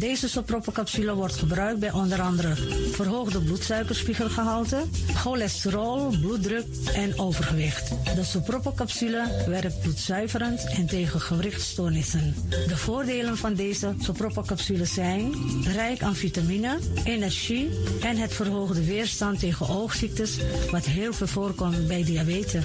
Deze 0.00 0.28
soproppencapsule 0.28 1.14
wordt 1.14 1.36
gebruikt 1.36 1.80
bij 1.80 1.92
onder 1.92 2.20
andere 2.20 2.54
verhoogde 2.92 3.40
bloedsuikerspiegelgehalte, 3.40 4.82
cholesterol, 5.14 6.08
bloeddruk 6.20 6.66
en 6.94 7.18
overgewicht. 7.18 7.88
De 8.14 8.24
soproppencapsule 8.24 9.44
werkt 9.46 9.80
bloedzuiverend 9.80 10.64
en 10.76 10.86
tegen 10.86 11.20
gewrichtstoornissen. 11.20 12.34
De 12.48 12.76
voordelen 12.76 13.36
van 13.36 13.54
deze 13.54 13.94
soproppencapsules 13.98 14.94
zijn 14.94 15.32
rijk 15.64 16.02
aan 16.02 16.14
vitamine, 16.14 16.78
energie 17.04 17.68
en 18.02 18.16
het 18.16 18.34
verhoogde 18.34 18.84
weerstand 18.84 19.38
tegen 19.38 19.68
oogziektes, 19.68 20.36
wat 20.70 20.84
heel 20.84 21.12
veel 21.12 21.26
voorkomt 21.26 21.86
bij 21.86 22.04
diabetes. 22.04 22.64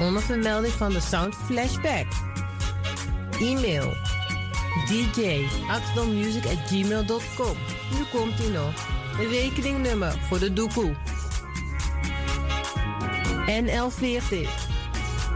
Onder 0.00 0.22
vermelding 0.22 0.72
van 0.72 0.92
de 0.92 1.00
Sound 1.00 1.34
Flashback. 1.34 2.06
E-mail 3.40 3.94
dj 4.86 5.46
gmail.com. 6.66 7.56
Nu 7.92 8.04
komt 8.12 8.38
ie 8.38 8.50
nog. 8.50 8.72
Rekeningnummer 9.30 10.14
voor 10.28 10.38
de 10.38 10.52
doekoe. 10.52 10.94
NL40 13.46 14.48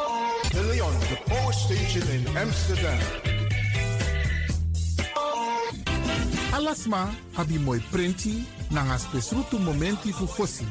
Power 1.25 1.53
station 1.53 2.07
in 2.11 2.37
Amsterdam. 2.37 2.99
Alasma 6.53 7.09
abi 7.35 7.57
moi 7.57 7.79
prenti 7.91 8.45
nanga 8.69 8.97
spesrutu 8.97 9.57
momenti 9.57 10.11
fu 10.11 10.25
fosi. 10.27 10.65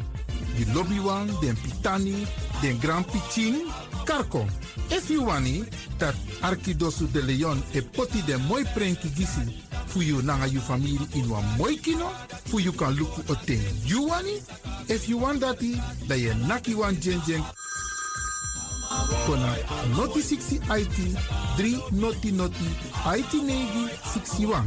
Di 0.57 0.65
lobby 0.73 0.99
wan, 0.99 1.27
den 1.41 1.57
pitani, 1.57 2.27
den 2.61 2.79
grand 2.79 3.07
pitin, 3.07 3.67
karko. 4.05 4.47
If 4.91 5.09
you 5.11 5.25
wani, 5.25 5.65
dat 5.99 6.15
Arkidosu 6.43 7.07
de 7.13 7.23
Leon 7.23 7.63
e 7.73 7.81
poti 7.83 8.23
den 8.27 8.41
moi 8.47 8.65
prenki 8.75 9.09
gisi 9.09 9.63
fu 9.87 10.01
you 10.03 10.23
nanga 10.23 10.47
you 10.47 10.61
family 10.61 10.99
in 11.15 11.29
wan 11.29 11.45
moi 11.57 11.77
kino, 11.77 12.11
fu 12.45 12.59
you 12.59 12.73
kan 12.73 12.95
luku 12.95 13.23
o 13.31 13.35
ten 13.47 13.61
you 13.85 14.09
wani. 14.09 14.41
If 14.89 15.09
you 15.09 15.19
want 15.19 15.41
dati, 15.41 15.81
da 16.09 16.15
ye 16.15 16.35
naki 16.47 16.75
wan 16.75 16.97
jen 17.01 17.21
kona 19.27 19.57
noti 19.97 20.21
60 20.23 20.61
IT 20.81 20.99
3 21.59 21.81
noti 21.93 22.33
noti 22.33 22.69
IT 23.19 23.33
negi 23.35 23.89
61. 24.15 24.65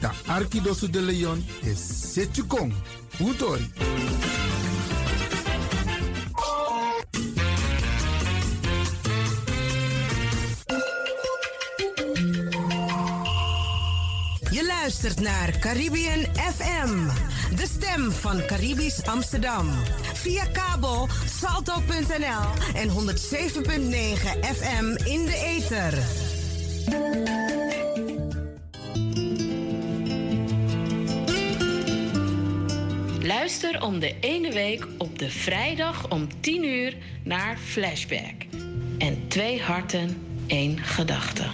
Da 0.00 0.12
Arkidosu 0.28 0.88
de 0.88 1.00
Leon 1.00 1.44
is 1.62 1.78
Setjukong. 2.14 2.72
Utori. 3.20 3.66
Luistert 15.02 15.26
naar 15.26 15.58
Caribbean 15.58 16.24
FM, 16.34 17.06
de 17.56 17.66
stem 17.66 18.10
van 18.10 18.46
Caribisch 18.46 19.06
Amsterdam. 19.06 19.68
Via 20.14 20.44
kabel 20.44 21.08
salto.nl 21.26 22.74
en 22.74 22.88
107.9 22.88 22.94
FM 24.54 25.04
in 25.04 25.24
de 25.24 25.42
ether. 25.56 25.98
Luister 33.22 33.82
om 33.82 33.98
de 33.98 34.14
ene 34.20 34.52
week 34.52 34.86
op 34.98 35.18
de 35.18 35.30
vrijdag 35.30 36.10
om 36.10 36.28
10 36.40 36.64
uur 36.64 36.96
naar 37.24 37.58
Flashback. 37.58 38.46
En 38.98 39.28
twee 39.28 39.62
harten, 39.62 40.26
één 40.46 40.78
gedachte. 40.78 41.44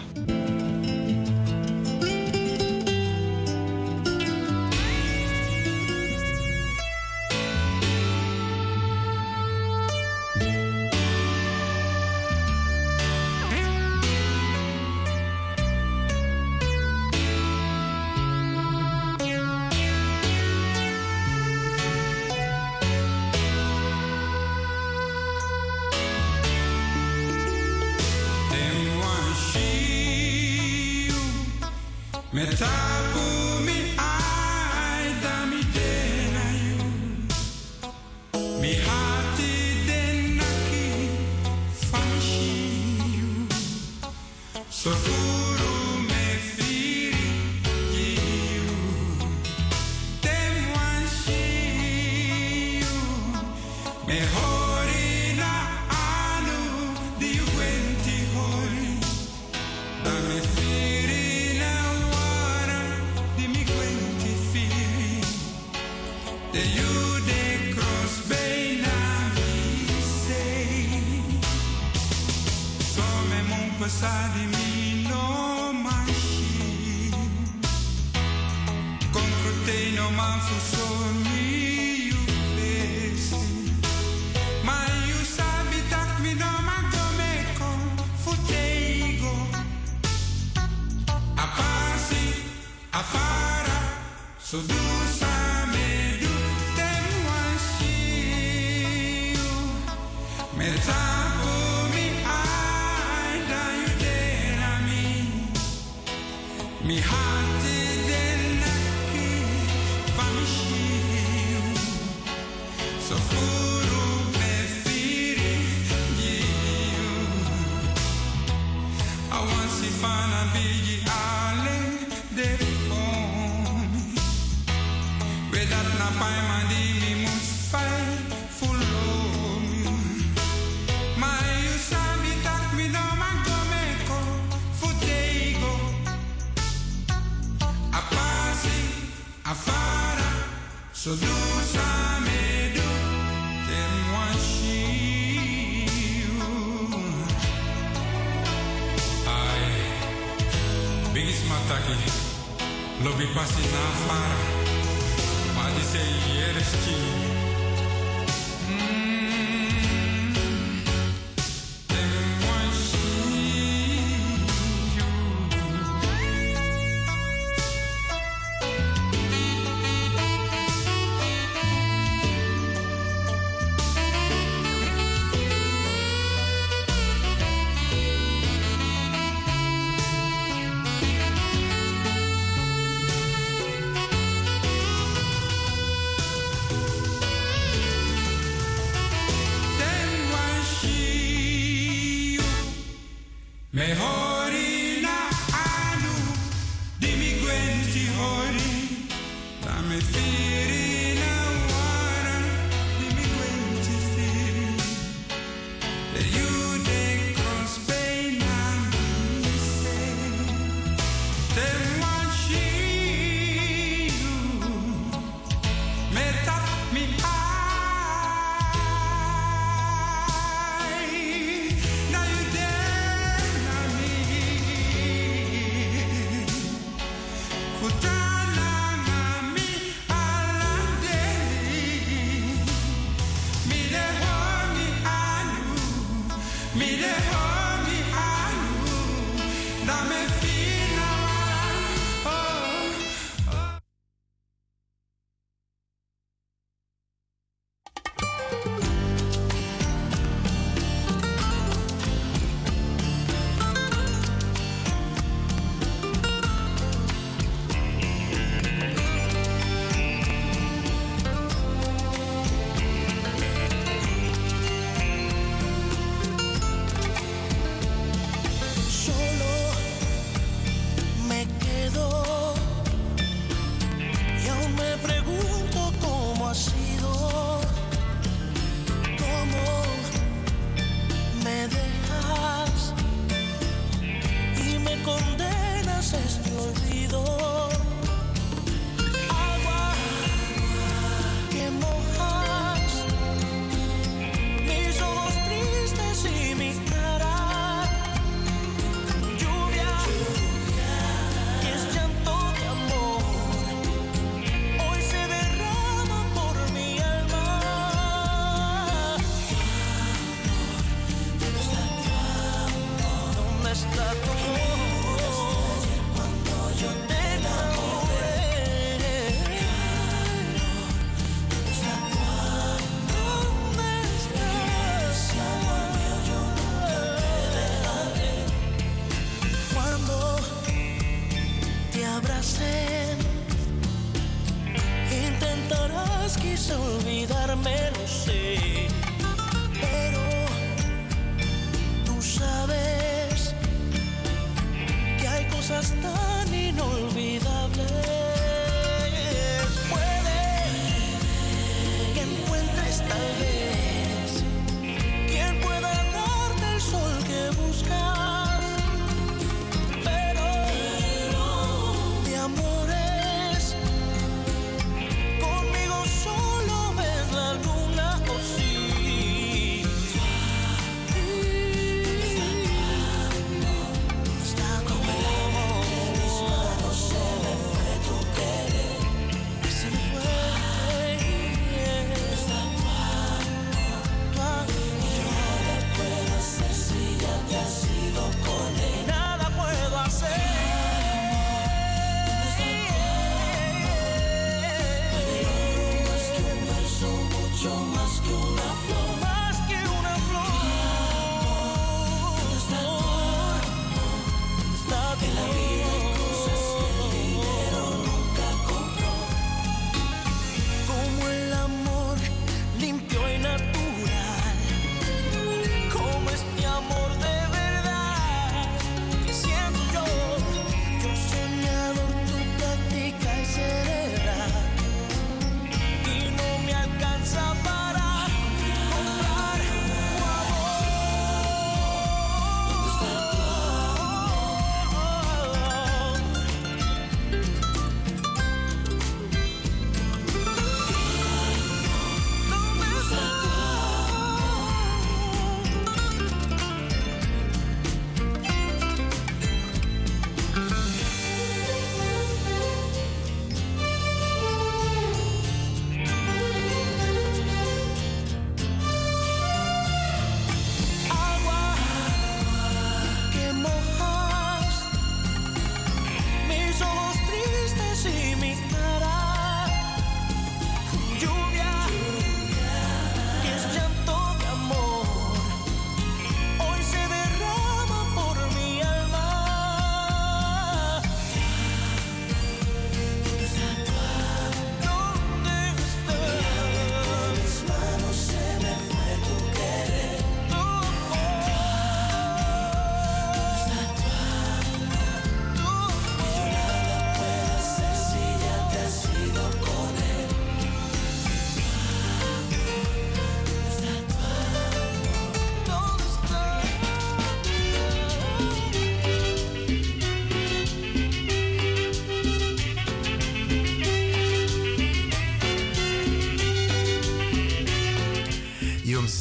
So 44.83 45.32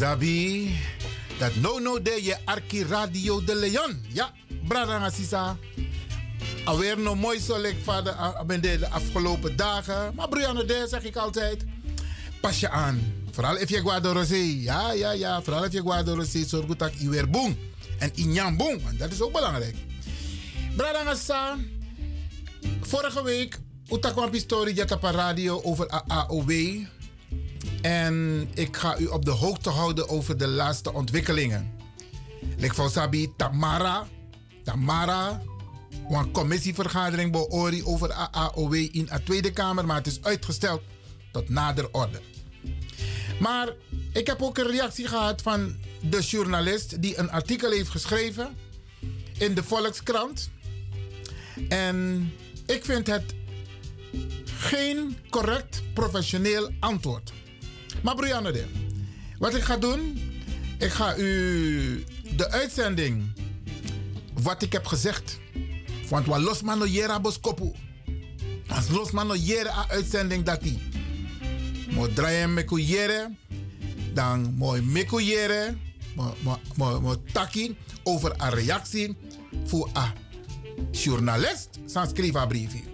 Usabi. 0.01 0.73
Dat 1.37 1.55
no 1.55 1.79
no 1.79 2.01
de 2.01 2.23
je 2.23 2.37
Arki 2.45 2.83
Radio 2.83 3.43
de 3.43 3.55
Leon. 3.55 4.05
Ja, 4.07 4.31
brada 4.67 5.09
Sisa. 5.09 5.57
Alweer 6.65 6.99
nog 6.99 7.15
mooi 7.15 7.39
zo 7.39 7.61
leuk 7.61 7.75
van 7.83 8.03
de, 8.03 8.11
ah, 8.11 8.45
ben 8.45 8.61
de, 8.61 8.89
afgelopen 8.89 9.55
dagen. 9.55 10.15
Maar 10.15 10.29
Brianna 10.29 10.63
de 10.63 10.85
zeg 10.89 11.03
ik 11.03 11.15
altijd. 11.15 11.65
Pas 12.41 12.59
je 12.59 12.69
aan. 12.69 13.13
Vooral 13.31 13.57
if 13.57 13.69
je 13.69 13.99
rosé. 14.01 14.35
Ja, 14.35 14.91
ja, 14.91 15.11
ja. 15.11 15.41
Vooral 15.41 15.65
if 15.65 15.71
je 15.71 15.81
rosé. 16.05 16.45
Zorg 16.45 16.65
goed 16.65 16.79
dat 16.79 16.91
je 16.97 17.09
weer 17.09 17.29
boem. 17.29 17.57
En 17.99 18.11
injam 18.15 18.57
boem. 18.57 18.81
Want 18.83 18.99
dat 18.99 19.11
is 19.11 19.21
ook 19.21 19.31
belangrijk. 19.31 19.75
Brada 20.75 21.15
Sa. 21.15 21.57
Vorige 22.81 23.23
week. 23.23 23.59
Uta 23.91 24.11
kwam 24.11 24.33
story 24.33 24.73
Jatapa 24.73 25.11
Radio 25.11 25.61
over 25.63 25.87
AOW. 26.07 26.51
En 27.81 28.47
ik 28.53 28.77
ga 28.77 28.97
u 28.97 29.05
op 29.05 29.25
de 29.25 29.31
hoogte 29.31 29.69
houden 29.69 30.09
over 30.09 30.37
de 30.37 30.47
laatste 30.47 30.93
ontwikkelingen. 30.93 31.71
Lek 32.57 32.73
van 32.73 32.89
Sabi 32.89 33.33
Tamara. 33.37 34.07
Tamara. 34.63 35.41
Een 36.09 36.31
commissievergadering 36.31 37.31
bij 37.31 37.47
Ori 37.49 37.83
over 37.83 38.11
AOW 38.13 38.73
in 38.73 39.05
de 39.05 39.23
Tweede 39.23 39.51
Kamer, 39.51 39.85
maar 39.85 39.95
het 39.95 40.07
is 40.07 40.23
uitgesteld 40.23 40.81
tot 41.31 41.49
nader 41.49 41.91
orde. 41.91 42.21
Maar 43.39 43.69
ik 44.13 44.27
heb 44.27 44.41
ook 44.41 44.57
een 44.57 44.71
reactie 44.71 45.07
gehad 45.07 45.41
van 45.41 45.75
de 46.01 46.19
journalist 46.19 47.01
die 47.01 47.17
een 47.17 47.31
artikel 47.31 47.71
heeft 47.71 47.89
geschreven 47.89 48.57
in 49.37 49.53
de 49.53 49.63
Volkskrant. 49.63 50.49
En 51.69 52.29
ik 52.65 52.85
vind 52.85 53.07
het 53.07 53.33
geen 54.45 55.17
correct 55.29 55.81
professioneel 55.93 56.69
antwoord. 56.79 57.31
Maar 58.03 58.15
Brianne, 58.15 58.65
wat 59.37 59.55
ik 59.55 59.63
ga 59.63 59.77
doen, 59.77 60.19
ik 60.77 60.91
ga 60.91 61.17
u 61.17 62.03
de 62.35 62.49
uitzending, 62.49 63.23
wat 64.33 64.61
ik 64.61 64.71
heb 64.71 64.85
gezegd, 64.85 65.39
want 66.09 66.25
wat 66.25 66.39
los 66.39 66.61
man 66.61 66.91
jera 66.91 67.19
boskopu. 67.19 67.71
Als 68.67 68.89
los 68.89 69.11
man 69.11 69.39
jera 69.39 69.85
uitzending 69.89 70.45
dat 70.45 70.61
die. 70.61 70.79
Mo 71.89 72.13
draaien 72.13 72.53
me 72.53 72.83
jere, 72.85 73.31
dan 74.13 74.53
mooi 74.53 74.81
me 74.81 75.23
jere, 75.25 75.75
mo, 76.75 77.15
taki 77.31 77.77
over 78.03 78.33
een 78.37 78.49
reactie 78.49 79.17
voor 79.65 79.89
een 79.93 80.91
journalist, 80.91 81.69
sans 81.85 82.09
schrijven. 82.13 82.90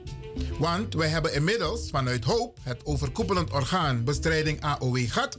Want 0.60 0.94
wij 0.94 1.08
hebben 1.08 1.34
inmiddels 1.34 1.90
vanuit 1.90 2.24
Hoop, 2.24 2.58
het 2.62 2.86
overkoepelend 2.86 3.52
orgaan 3.52 4.04
bestrijding 4.04 4.62
AOW 4.62 4.98
gehad, 5.10 5.38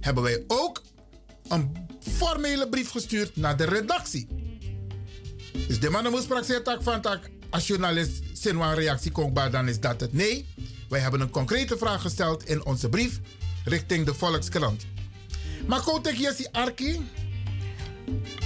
hebben 0.00 0.22
wij 0.22 0.44
ook 0.46 0.82
een 1.48 1.76
formele 2.16 2.68
brief 2.68 2.90
gestuurd 2.90 3.36
naar 3.36 3.56
de 3.56 3.64
redactie. 3.64 4.26
Dus 5.66 5.80
de 5.80 5.90
man 5.90 6.10
moest 6.10 6.28
praktijk 6.28 6.82
van 6.82 7.00
tak 7.00 7.30
als 7.50 7.66
journalist 7.66 8.22
een 8.46 8.74
reactie 8.74 9.10
komt, 9.10 9.52
dan 9.52 9.68
is 9.68 9.80
dat 9.80 10.00
het 10.00 10.12
nee. 10.12 10.46
Wij 10.88 11.00
hebben 11.00 11.20
een 11.20 11.30
concrete 11.30 11.78
vraag 11.78 12.00
gesteld 12.00 12.44
in 12.44 12.64
onze 12.64 12.88
brief 12.88 13.20
richting 13.64 14.06
de 14.06 14.14
Volkskrant. 14.14 14.86
Maar 15.66 15.80
kotek 15.80 16.16
Jessi 16.16 16.46
Arki, 16.52 17.10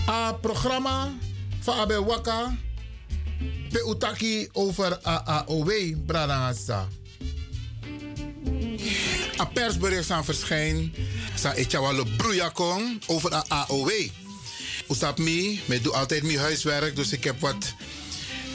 a 0.09 0.33
programma 0.33 1.13
van 1.61 1.79
Abe 1.79 2.05
Waka, 2.05 2.57
pe 3.71 3.85
utaki 3.89 4.49
over 4.53 4.99
AAOW, 5.03 5.71
Bradangasa. 6.07 6.89
A 9.41 9.45
persbericht 9.45 10.11
aan 10.11 10.25
verschijn, 10.25 10.95
sa 11.35 11.55
etjawalo 11.55 12.05
broejakong 12.17 13.03
over 13.07 13.33
AAOW. 13.49 13.91
Oesap 14.89 15.19
me, 15.19 15.59
ik 15.67 15.83
doe 15.83 15.93
altijd 15.93 16.23
mijn 16.23 16.39
huiswerk, 16.39 16.97
dus 16.97 17.13
ik 17.13 17.25
heb 17.25 17.41
wat 17.41 17.75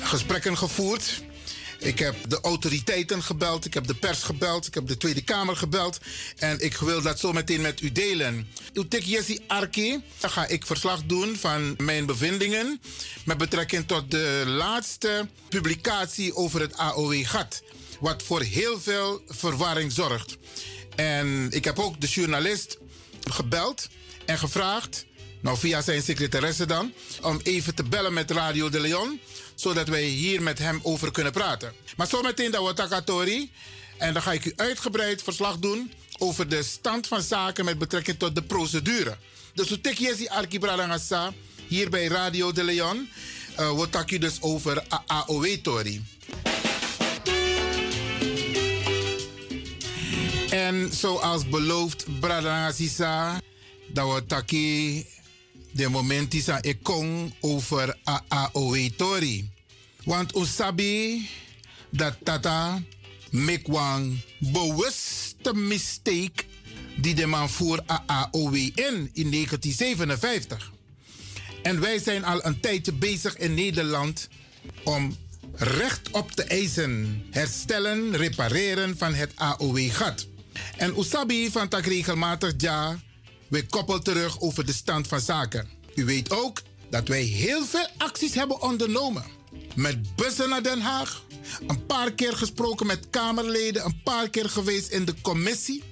gesprekken 0.01 0.57
gevoerd. 0.57 1.23
Ik 1.81 1.99
heb 1.99 2.15
de 2.27 2.39
autoriteiten 2.41 3.23
gebeld, 3.23 3.65
ik 3.65 3.73
heb 3.73 3.87
de 3.87 3.95
pers 3.95 4.23
gebeld, 4.23 4.67
ik 4.67 4.73
heb 4.73 4.87
de 4.87 4.97
Tweede 4.97 5.21
Kamer 5.21 5.55
gebeld. 5.55 5.99
En 6.37 6.59
ik 6.59 6.77
wil 6.77 7.01
dat 7.01 7.19
zo 7.19 7.33
meteen 7.33 7.61
met 7.61 7.81
u 7.81 7.91
delen. 7.91 8.47
Utek 8.73 9.03
Jessi 9.03 9.39
Arki, 9.47 10.03
dan 10.19 10.29
ga 10.29 10.47
ik 10.47 10.65
verslag 10.65 11.03
doen 11.03 11.35
van 11.35 11.73
mijn 11.77 12.05
bevindingen. 12.05 12.81
Met 13.25 13.37
betrekking 13.37 13.87
tot 13.87 14.11
de 14.11 14.43
laatste 14.45 15.27
publicatie 15.49 16.35
over 16.35 16.61
het 16.61 16.77
AOW-gat. 16.77 17.63
Wat 17.99 18.23
voor 18.23 18.41
heel 18.41 18.79
veel 18.79 19.21
verwarring 19.27 19.91
zorgt. 19.91 20.37
En 20.95 21.47
ik 21.51 21.63
heb 21.63 21.79
ook 21.79 22.01
de 22.01 22.07
journalist 22.07 22.77
gebeld 23.29 23.89
en 24.25 24.37
gevraagd 24.37 25.05
nou, 25.41 25.57
via 25.57 25.81
zijn 25.81 26.01
secretaresse 26.01 26.65
dan. 26.65 26.93
Om 27.21 27.39
even 27.43 27.75
te 27.75 27.83
bellen 27.83 28.13
met 28.13 28.31
Radio 28.31 28.69
de 28.69 28.79
Leon. 28.79 29.19
Zodat 29.61 29.88
wij 29.88 30.03
hier 30.03 30.41
met 30.41 30.59
hem 30.59 30.79
over 30.83 31.11
kunnen 31.11 31.31
praten. 31.31 31.73
Maar 31.97 32.07
zometeen 32.07 32.51
dat 32.51 32.67
we 32.67 32.73
Takatori. 32.73 33.51
En 33.97 34.13
dan 34.13 34.21
ga 34.21 34.31
ik 34.31 34.45
u 34.45 34.53
uitgebreid 34.55 35.23
verslag 35.23 35.57
doen 35.57 35.91
over 36.17 36.49
de 36.49 36.63
stand 36.63 37.07
van 37.07 37.21
zaken 37.21 37.65
met 37.65 37.77
betrekking 37.77 38.19
tot 38.19 38.35
de 38.35 38.43
procedure. 38.43 39.17
Dus 39.53 39.69
hoe 39.69 39.81
tik 39.81 39.97
je 39.97 40.29
Arki 40.29 40.59
Bradangasa 40.59 41.33
hier 41.67 41.89
bij 41.89 42.07
Radio 42.07 42.51
de 42.51 42.63
Leon. 42.63 43.09
Uh, 43.59 43.79
we 43.79 43.89
takken 43.89 44.19
dus 44.19 44.38
over 44.41 44.83
AOW-tori. 45.05 46.03
En 50.49 50.89
zoals 50.93 51.49
beloofd, 51.49 52.19
Bradangasa, 52.19 53.41
dat 53.88 54.13
we 54.13 54.25
takken 54.25 55.05
de 55.72 55.89
moment 55.89 56.34
is 56.34 56.49
aan 56.49 56.61
kon 56.81 57.34
over 57.39 57.98
AAOE 58.03 58.95
Tori. 58.95 59.49
Want 60.03 60.35
usabi 60.35 61.30
dat 61.89 62.15
tata 62.23 62.81
one 63.64 64.15
bewuste 64.39 65.53
mistake 65.53 66.43
die 66.98 67.15
de 67.15 67.26
man 67.26 67.49
voor 67.49 67.84
AAOW 67.85 68.56
in 68.56 69.10
in 69.14 69.31
1957. 69.31 70.72
En 71.64 71.80
wij 71.80 71.99
zijn 71.99 72.23
al 72.23 72.45
een 72.45 72.60
tijdje 72.60 72.91
bezig 72.91 73.38
in 73.38 73.53
Nederland 73.53 74.27
om 74.84 75.18
recht 75.56 76.11
op 76.11 76.31
te 76.31 76.43
eisen, 76.43 77.23
herstellen, 77.31 78.15
repareren 78.15 78.98
van 78.98 79.14
het 79.14 79.31
AOW-gat. 79.35 80.27
En 80.77 80.99
Usabi 80.99 81.52
van 81.52 81.68
tak 81.68 81.85
regelmatig 81.85 82.53
ja 82.57 82.99
we 83.52 83.65
koppelen 83.65 84.03
terug 84.03 84.41
over 84.41 84.65
de 84.65 84.73
stand 84.73 85.07
van 85.07 85.19
zaken. 85.19 85.69
U 85.95 86.06
weet 86.06 86.32
ook 86.32 86.61
dat 86.90 87.07
wij 87.07 87.22
heel 87.22 87.65
veel 87.65 87.88
acties 87.98 88.34
hebben 88.34 88.61
ondernomen. 88.61 89.23
Met 89.76 90.15
bussen 90.15 90.49
naar 90.49 90.64
Den 90.64 90.82
Haag. 90.82 91.23
Een 91.68 91.86
paar 91.86 92.11
keer 92.11 92.38
gesproken 92.38 92.86
met 92.86 93.10
Kamerleden. 93.10 93.86
Een 93.86 94.02
paar 94.03 94.30
keer 94.30 94.49
geweest 94.49 94.88
in 94.88 95.06
de 95.06 95.14
commissie. 95.22 95.84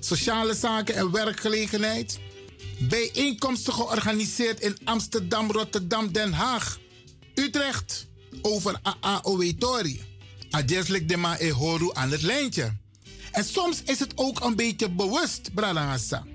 Sociale 0.00 0.54
zaken 0.54 0.94
en 0.94 1.10
werkgelegenheid. 1.10 2.18
Bijeenkomsten 2.78 3.72
georganiseerd 3.72 4.60
in 4.60 4.76
Amsterdam, 4.84 5.50
Rotterdam, 5.50 6.12
Den 6.12 6.32
Haag. 6.32 6.78
Utrecht. 7.34 8.06
Over 8.42 8.80
AAOW-tori. 9.00 10.02
Adjeslik 10.50 11.08
de 11.08 11.16
ma 11.16 11.40
e 11.40 11.50
horu 11.50 11.90
aan 11.92 12.10
het 12.10 12.22
lijntje. 12.22 12.76
En 13.32 13.44
soms 13.44 13.82
is 13.82 13.98
het 13.98 14.12
ook 14.14 14.40
een 14.40 14.56
beetje 14.56 14.90
bewust, 14.90 15.54
Bradangasa. 15.54 16.26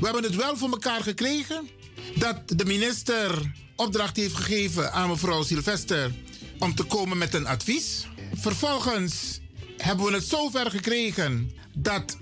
We 0.00 0.04
hebben 0.04 0.22
het 0.22 0.36
wel 0.36 0.56
voor 0.56 0.70
elkaar 0.70 1.02
gekregen 1.02 1.68
dat 2.14 2.36
de 2.46 2.64
minister 2.64 3.52
opdracht 3.76 4.16
heeft 4.16 4.34
gegeven 4.34 4.92
aan 4.92 5.08
mevrouw 5.08 5.42
Sylvester 5.42 6.12
om 6.58 6.74
te 6.74 6.82
komen 6.82 7.18
met 7.18 7.34
een 7.34 7.46
advies. 7.46 8.06
Vervolgens 8.34 9.40
hebben 9.76 10.06
we 10.06 10.12
het 10.12 10.24
zover 10.24 10.70
gekregen 10.70 11.52
dat 11.74 12.16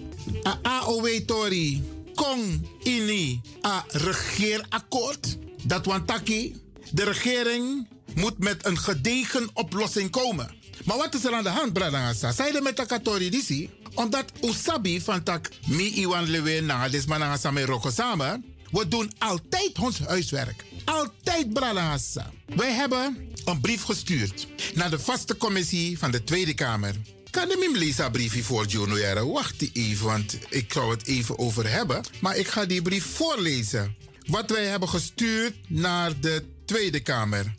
AOW 0.62 1.06
Tori 1.26 1.82
kon 2.14 2.68
in 2.82 3.08
een 3.08 3.40
regeerakkoord. 3.88 5.38
Dat 5.62 5.86
Wantaki, 5.86 6.56
de 6.90 7.04
regering 7.04 7.88
moet 8.14 8.38
met 8.38 8.66
een 8.66 8.78
gedegen 8.78 9.50
oplossing 9.52 10.10
komen. 10.10 10.59
Maar 10.84 10.96
wat 10.96 11.14
is 11.14 11.24
er 11.24 11.32
aan 11.32 11.42
de 11.42 11.48
hand, 11.48 11.72
Bradangasa? 11.72 12.32
Zij 12.32 12.60
met 12.62 12.76
de 12.76 12.86
Katori 12.86 13.30
Disi? 13.30 13.70
Omdat 13.94 14.24
Usabi 14.40 15.00
van 15.00 15.22
tak 15.22 15.48
mi 15.66 15.94
Iwan 15.94 16.30
Lewe 16.30 16.60
na 16.60 16.88
desmananga 16.88 17.36
samen 17.36 17.64
roko 17.64 17.90
samen. 17.90 18.44
We 18.70 18.88
doen 18.88 19.12
altijd 19.18 19.78
ons 19.78 19.98
huiswerk. 19.98 20.64
Altijd 20.84 21.52
Bradangasa. 21.52 22.30
Wij 22.46 22.72
hebben 22.72 23.28
een 23.44 23.60
brief 23.60 23.82
gestuurd 23.82 24.46
naar 24.74 24.90
de 24.90 24.98
vaste 24.98 25.36
commissie 25.36 25.98
van 25.98 26.10
de 26.10 26.24
Tweede 26.24 26.54
Kamer. 26.54 26.94
Kan 27.30 27.50
ik 27.50 27.76
lezen 27.76 28.04
een 28.04 28.12
briefje 28.12 28.42
voor 28.42 28.66
Juno 28.66 29.32
Wacht 29.32 29.70
even, 29.72 30.06
want 30.06 30.38
ik 30.48 30.72
zou 30.72 30.90
het 30.90 31.06
even 31.06 31.38
over 31.38 31.70
hebben. 31.70 32.04
Maar 32.20 32.36
ik 32.36 32.48
ga 32.48 32.64
die 32.64 32.82
brief 32.82 33.04
voorlezen. 33.04 33.96
Wat 34.26 34.50
wij 34.50 34.64
hebben 34.64 34.88
gestuurd 34.88 35.54
naar 35.68 36.20
de 36.20 36.44
Tweede 36.64 37.00
Kamer. 37.00 37.54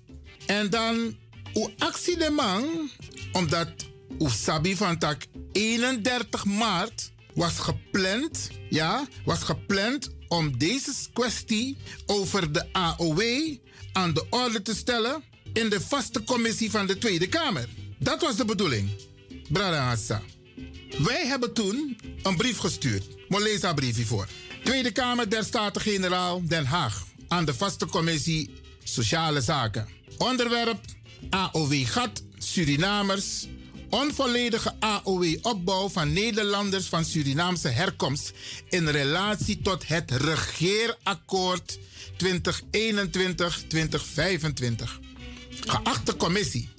En 0.46 0.70
dan 0.70 1.16
uw 1.54 1.70
actie 1.78 2.18
de 2.18 2.30
man, 2.30 2.90
omdat 3.32 3.72
uw 4.20 4.30
sabi 4.30 4.76
van 4.76 4.98
tak 4.98 5.26
31 5.52 6.46
maart 6.46 7.12
was 7.34 7.60
gepland, 7.60 8.50
ja, 8.70 9.08
was 9.26 9.44
gepland 9.44 10.10
om 10.28 10.58
deze 10.58 10.92
kwestie 11.14 11.78
over 12.06 12.52
de 12.52 12.74
AOW 12.74 13.22
aan 13.94 14.14
de 14.14 14.26
orde 14.30 14.62
te 14.62 14.76
stellen 14.76 15.24
in 15.54 15.70
de 15.70 15.82
vaste 15.82 16.24
commissie 16.24 16.72
van 16.72 16.88
de 16.88 16.98
Tweede 16.98 17.28
Kamer. 17.28 17.68
Dat 18.00 18.22
was 18.22 18.36
de 18.36 18.46
bedoeling. 18.46 18.90
Brada 19.50 19.84
Hassa. 19.84 20.22
Wij 20.98 21.28
hebben 21.28 21.54
toen 21.54 21.98
een 22.24 22.38
brief 22.38 22.58
gestuurd. 22.58 23.06
Maar 23.30 23.42
lees 23.42 23.60
dat 23.60 23.76
briefje 23.76 24.06
voor. 24.06 24.28
Tweede 24.64 24.92
Kamer 24.92 25.30
der 25.30 25.44
Staten-Generaal 25.44 26.48
Den 26.48 26.66
Haag. 26.66 27.06
Aan 27.28 27.46
de 27.46 27.54
vaste 27.54 27.86
commissie 27.86 28.54
Sociale 28.84 29.42
Zaken. 29.42 29.88
Onderwerp 30.18 30.80
AOW-gat 31.30 32.24
Surinamers. 32.38 33.48
Onvolledige 33.90 34.74
AOW-opbouw 34.80 35.90
van 35.90 36.14
Nederlanders 36.14 36.86
van 36.86 37.06
Surinaamse 37.06 37.68
herkomst 37.68 38.32
in 38.70 38.88
relatie 38.88 39.62
tot 39.62 39.88
het 39.88 40.12
regeerakkoord 40.12 41.80
2021-2025. 42.24 42.24
Geachte 45.66 46.16
commissie. 46.16 46.70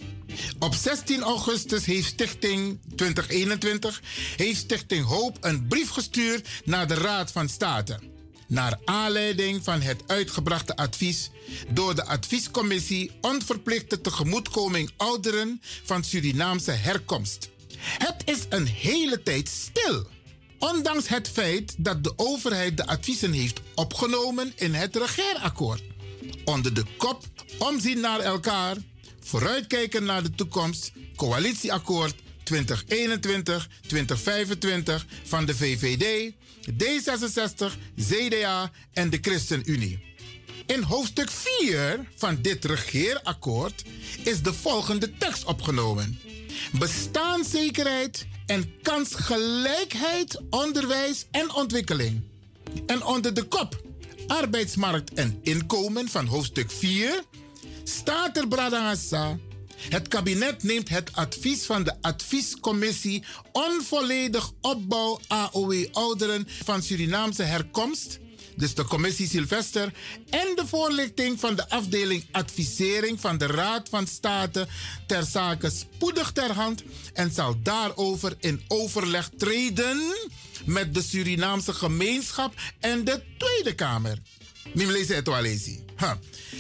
Op 0.59 0.75
16 0.75 1.23
augustus 1.23 1.85
heeft 1.85 2.07
Stichting 2.07 2.79
2021 2.97 4.03
heeft 4.37 4.59
Stichting 4.59 5.05
Hoop 5.05 5.37
een 5.41 5.67
brief 5.67 5.89
gestuurd 5.89 6.49
naar 6.65 6.89
de 6.89 6.95
Raad 6.95 7.33
van 7.33 7.49
State. 7.49 8.12
Naar 8.47 8.79
aanleiding 8.85 9.65
van 9.65 9.81
het 9.81 10.03
uitgebrachte 10.07 10.77
advies 10.77 11.31
door 11.69 11.95
de 11.95 12.05
adviescommissie 12.05 13.11
Onverplichte 13.21 14.01
tegemoetkoming 14.01 14.91
ouderen 14.97 15.61
van 15.85 16.05
Surinaamse 16.05 16.71
herkomst. 16.71 17.51
Het 17.79 18.23
is 18.25 18.47
een 18.49 18.67
hele 18.67 19.23
tijd 19.23 19.49
stil. 19.49 20.07
Ondanks 20.59 21.09
het 21.09 21.29
feit 21.29 21.75
dat 21.79 22.05
de 22.05 22.13
overheid 22.17 22.77
de 22.77 22.87
adviezen 22.87 23.33
heeft 23.33 23.61
opgenomen 23.75 24.53
in 24.57 24.75
het 24.75 24.97
regeerakkoord. 24.97 25.83
Onder 26.45 26.75
de 26.75 26.85
kop 26.97 27.25
omzien 27.59 28.01
naar 28.01 28.21
elkaar, 28.21 28.77
vooruitkijken 29.21 30.05
naar 30.05 30.23
de 30.23 30.35
toekomst, 30.35 30.93
coalitieakkoord 31.17 32.15
2021-2025 32.45 32.55
van 35.25 35.45
de 35.47 35.55
VVD, 35.57 36.33
D66, 36.71 37.77
CDA 37.97 38.71
en 38.93 39.11
de 39.11 39.19
ChristenUnie. 39.21 40.11
In 40.67 40.83
hoofdstuk 40.83 41.31
4 41.31 42.09
van 42.17 42.39
dit 42.43 42.65
regeerakkoord 42.65 43.85
is 44.25 44.43
de 44.43 44.53
volgende 44.53 45.17
tekst 45.17 45.45
opgenomen. 45.45 46.19
Bestaanszekerheid 46.79 48.27
en 48.47 48.73
kansgelijkheid, 48.83 50.41
onderwijs 50.51 51.27
en 51.31 51.55
ontwikkeling. 51.55 52.23
En 52.87 53.05
onder 53.05 53.35
de 53.35 53.43
kop 53.43 53.83
arbeidsmarkt 54.27 55.15
en 55.15 55.39
inkomen 55.43 56.09
van 56.09 56.27
hoofdstuk 56.27 56.71
4 56.71 57.23
staat 57.85 58.37
er 58.37 58.49
Bradangasa. 58.49 59.39
Het 59.89 60.09
kabinet 60.09 60.63
neemt 60.63 60.89
het 60.89 61.13
advies 61.13 61.65
van 61.65 61.83
de 61.83 61.95
adviescommissie 62.01 63.25
onvolledig 63.53 64.51
opbouw 64.61 65.21
AOW 65.27 65.87
ouderen 65.93 66.49
van 66.65 66.83
Surinaamse 66.83 67.43
herkomst, 67.43 68.19
dus 68.57 68.75
de 68.75 68.85
commissie 68.85 69.29
Sylvester, 69.29 69.93
en 70.31 70.53
de 70.55 70.67
voorlichting 70.67 71.41
van 71.41 71.55
de 71.57 71.69
afdeling 71.69 72.25
advisering 72.31 73.21
van 73.21 73.39
de 73.39 73.47
Raad 73.47 73.89
van 73.89 74.07
State 74.07 74.67
ter 75.07 75.25
zake 75.25 75.71
spoedig 75.71 76.33
ter 76.33 76.53
hand 76.53 76.83
en 77.13 77.31
zal 77.31 77.63
daarover 77.63 78.37
in 78.41 78.63
overleg 78.69 79.31
treden 79.37 80.01
met 80.65 80.95
de 80.95 81.03
Surinaamse 81.03 81.73
gemeenschap 81.73 82.55
en 82.81 83.05
de 83.05 83.23
Tweede 83.39 83.75
Kamer. 83.75 84.19
Mim 84.75 84.91
lezen 84.91 85.17
het. 85.17 85.29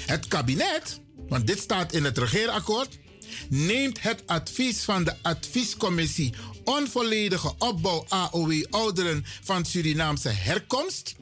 Het 0.07 0.28
kabinet, 0.28 1.01
want 1.28 1.47
dit 1.47 1.59
staat 1.59 1.93
in 1.93 2.05
het 2.05 2.19
regeerakkoord, 2.19 2.99
neemt 3.49 4.03
het 4.03 4.23
advies 4.27 4.83
van 4.83 5.05
de 5.05 5.15
adviescommissie 5.23 6.35
onvolledige 6.65 7.55
opbouw 7.59 8.05
AOW 8.09 8.65
ouderen 8.71 9.25
van 9.43 9.65
Surinaamse 9.65 10.29
herkomst 10.29 11.15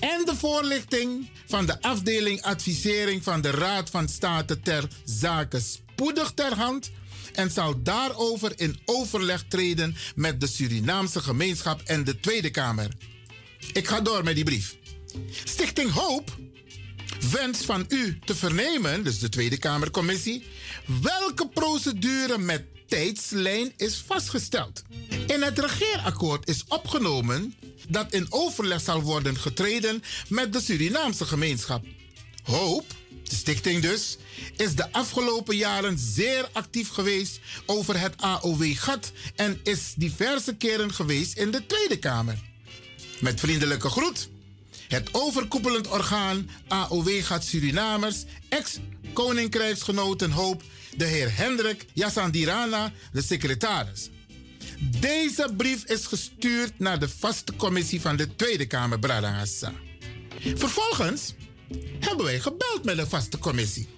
en 0.00 0.24
de 0.24 0.36
voorlichting 0.36 1.28
van 1.46 1.66
de 1.66 1.82
afdeling 1.82 2.42
advisering 2.42 3.22
van 3.22 3.40
de 3.40 3.50
Raad 3.50 3.90
van 3.90 4.08
State 4.08 4.60
ter 4.60 4.88
zake 5.04 5.60
spoedig 5.60 6.32
ter 6.34 6.54
hand 6.54 6.90
en 7.34 7.50
zal 7.50 7.82
daarover 7.82 8.52
in 8.56 8.78
overleg 8.84 9.44
treden 9.48 9.96
met 10.14 10.40
de 10.40 10.46
Surinaamse 10.46 11.20
gemeenschap 11.20 11.80
en 11.84 12.04
de 12.04 12.20
Tweede 12.20 12.50
Kamer. 12.50 12.88
Ik 13.72 13.88
ga 13.88 14.00
door 14.00 14.24
met 14.24 14.34
die 14.34 14.44
brief. 14.44 14.76
Stichting 15.44 15.90
Hoop 15.90 16.36
wenst 17.30 17.64
van 17.64 17.84
u 17.88 18.18
te 18.24 18.34
vernemen, 18.34 19.04
dus 19.04 19.18
de 19.18 19.28
Tweede 19.28 19.58
Kamercommissie, 19.58 20.46
welke 21.02 21.48
procedure 21.48 22.38
met 22.38 22.64
tijdslijn 22.86 23.72
is 23.76 24.04
vastgesteld. 24.06 24.82
In 25.26 25.42
het 25.42 25.58
regeerakkoord 25.58 26.48
is 26.48 26.64
opgenomen 26.68 27.54
dat 27.88 28.12
in 28.12 28.26
overleg 28.30 28.80
zal 28.80 29.00
worden 29.02 29.36
getreden 29.38 30.02
met 30.28 30.52
de 30.52 30.60
Surinaamse 30.60 31.24
gemeenschap. 31.24 31.84
Hoop, 32.42 32.86
de 33.22 33.36
stichting 33.36 33.82
dus, 33.82 34.16
is 34.56 34.74
de 34.74 34.92
afgelopen 34.92 35.56
jaren 35.56 35.98
zeer 35.98 36.48
actief 36.52 36.88
geweest 36.88 37.40
over 37.66 38.00
het 38.00 38.14
AOW-gat 38.16 39.12
en 39.34 39.60
is 39.62 39.94
diverse 39.96 40.54
keren 40.54 40.94
geweest 40.94 41.36
in 41.36 41.50
de 41.50 41.66
Tweede 41.66 41.98
Kamer. 41.98 42.38
Met 43.20 43.40
vriendelijke 43.40 43.88
groet. 43.88 44.28
Het 44.88 45.08
overkoepelend 45.12 45.88
orgaan 45.88 46.50
AOW-gat 46.68 47.44
Surinamers, 47.44 48.24
ex-koninkrijksgenoten 48.48 50.30
Hoop, 50.30 50.62
de 50.96 51.04
heer 51.04 51.36
Hendrik 51.36 51.86
Jassandirana, 51.92 52.92
de 53.12 53.22
secretaris. 53.22 54.10
Deze 55.00 55.52
brief 55.56 55.84
is 55.84 56.06
gestuurd 56.06 56.78
naar 56.78 56.98
de 56.98 57.08
vaste 57.08 57.56
commissie 57.56 58.00
van 58.00 58.16
de 58.16 58.36
Tweede 58.36 58.66
Kamer, 58.66 58.98
Bradangassa. 58.98 59.72
Vervolgens 60.40 61.34
hebben 62.00 62.24
wij 62.24 62.40
gebeld 62.40 62.84
met 62.84 62.96
de 62.96 63.06
vaste 63.06 63.38
commissie. 63.38 63.88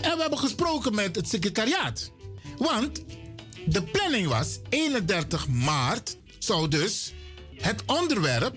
En 0.00 0.14
we 0.14 0.20
hebben 0.20 0.38
gesproken 0.38 0.94
met 0.94 1.16
het 1.16 1.28
secretariaat. 1.28 2.10
Want 2.58 3.04
de 3.66 3.82
planning 3.82 4.28
was 4.28 4.58
31 4.68 5.48
maart 5.48 6.16
zou 6.38 6.68
dus 6.68 7.12
het 7.56 7.82
onderwerp 7.86 8.56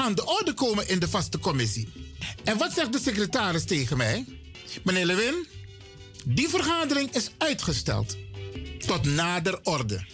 aan 0.00 0.14
de 0.14 0.26
orde 0.26 0.54
komen 0.54 0.88
in 0.88 0.98
de 0.98 1.08
vaste 1.08 1.38
commissie. 1.38 1.88
En 2.44 2.58
wat 2.58 2.72
zegt 2.72 2.92
de 2.92 3.00
secretaris 3.00 3.64
tegen 3.64 3.96
mij? 3.96 4.24
Meneer 4.84 5.06
Lewin, 5.06 5.46
die 6.24 6.48
vergadering 6.48 7.14
is 7.14 7.30
uitgesteld 7.38 8.16
tot 8.86 9.04
nader 9.04 9.60
orde. 9.62 10.04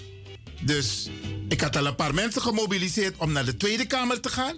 Dus 0.61 1.09
ik 1.49 1.61
had 1.61 1.77
al 1.77 1.87
een 1.87 1.95
paar 1.95 2.15
mensen 2.15 2.43
gemobiliseerd 2.43 3.17
om 3.17 3.33
naar 3.33 3.45
de 3.45 3.57
Tweede 3.57 3.87
Kamer 3.87 4.21
te 4.21 4.29
gaan. 4.29 4.57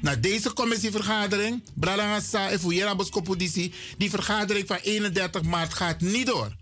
Naar 0.00 0.20
deze 0.20 0.52
commissievergadering. 0.52 1.62
En. 1.74 3.72
Die 3.98 4.10
vergadering 4.10 4.66
van 4.66 4.76
31 4.76 5.42
maart 5.42 5.74
gaat 5.74 6.00
niet 6.00 6.26
door. 6.26 6.56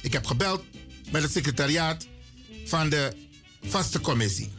Ik 0.00 0.12
heb 0.12 0.26
gebeld 0.26 0.64
met 1.10 1.22
het 1.22 1.32
secretariaat 1.32 2.06
van 2.64 2.88
de 2.88 3.12
vaste 3.62 4.00
commissie. 4.00 4.50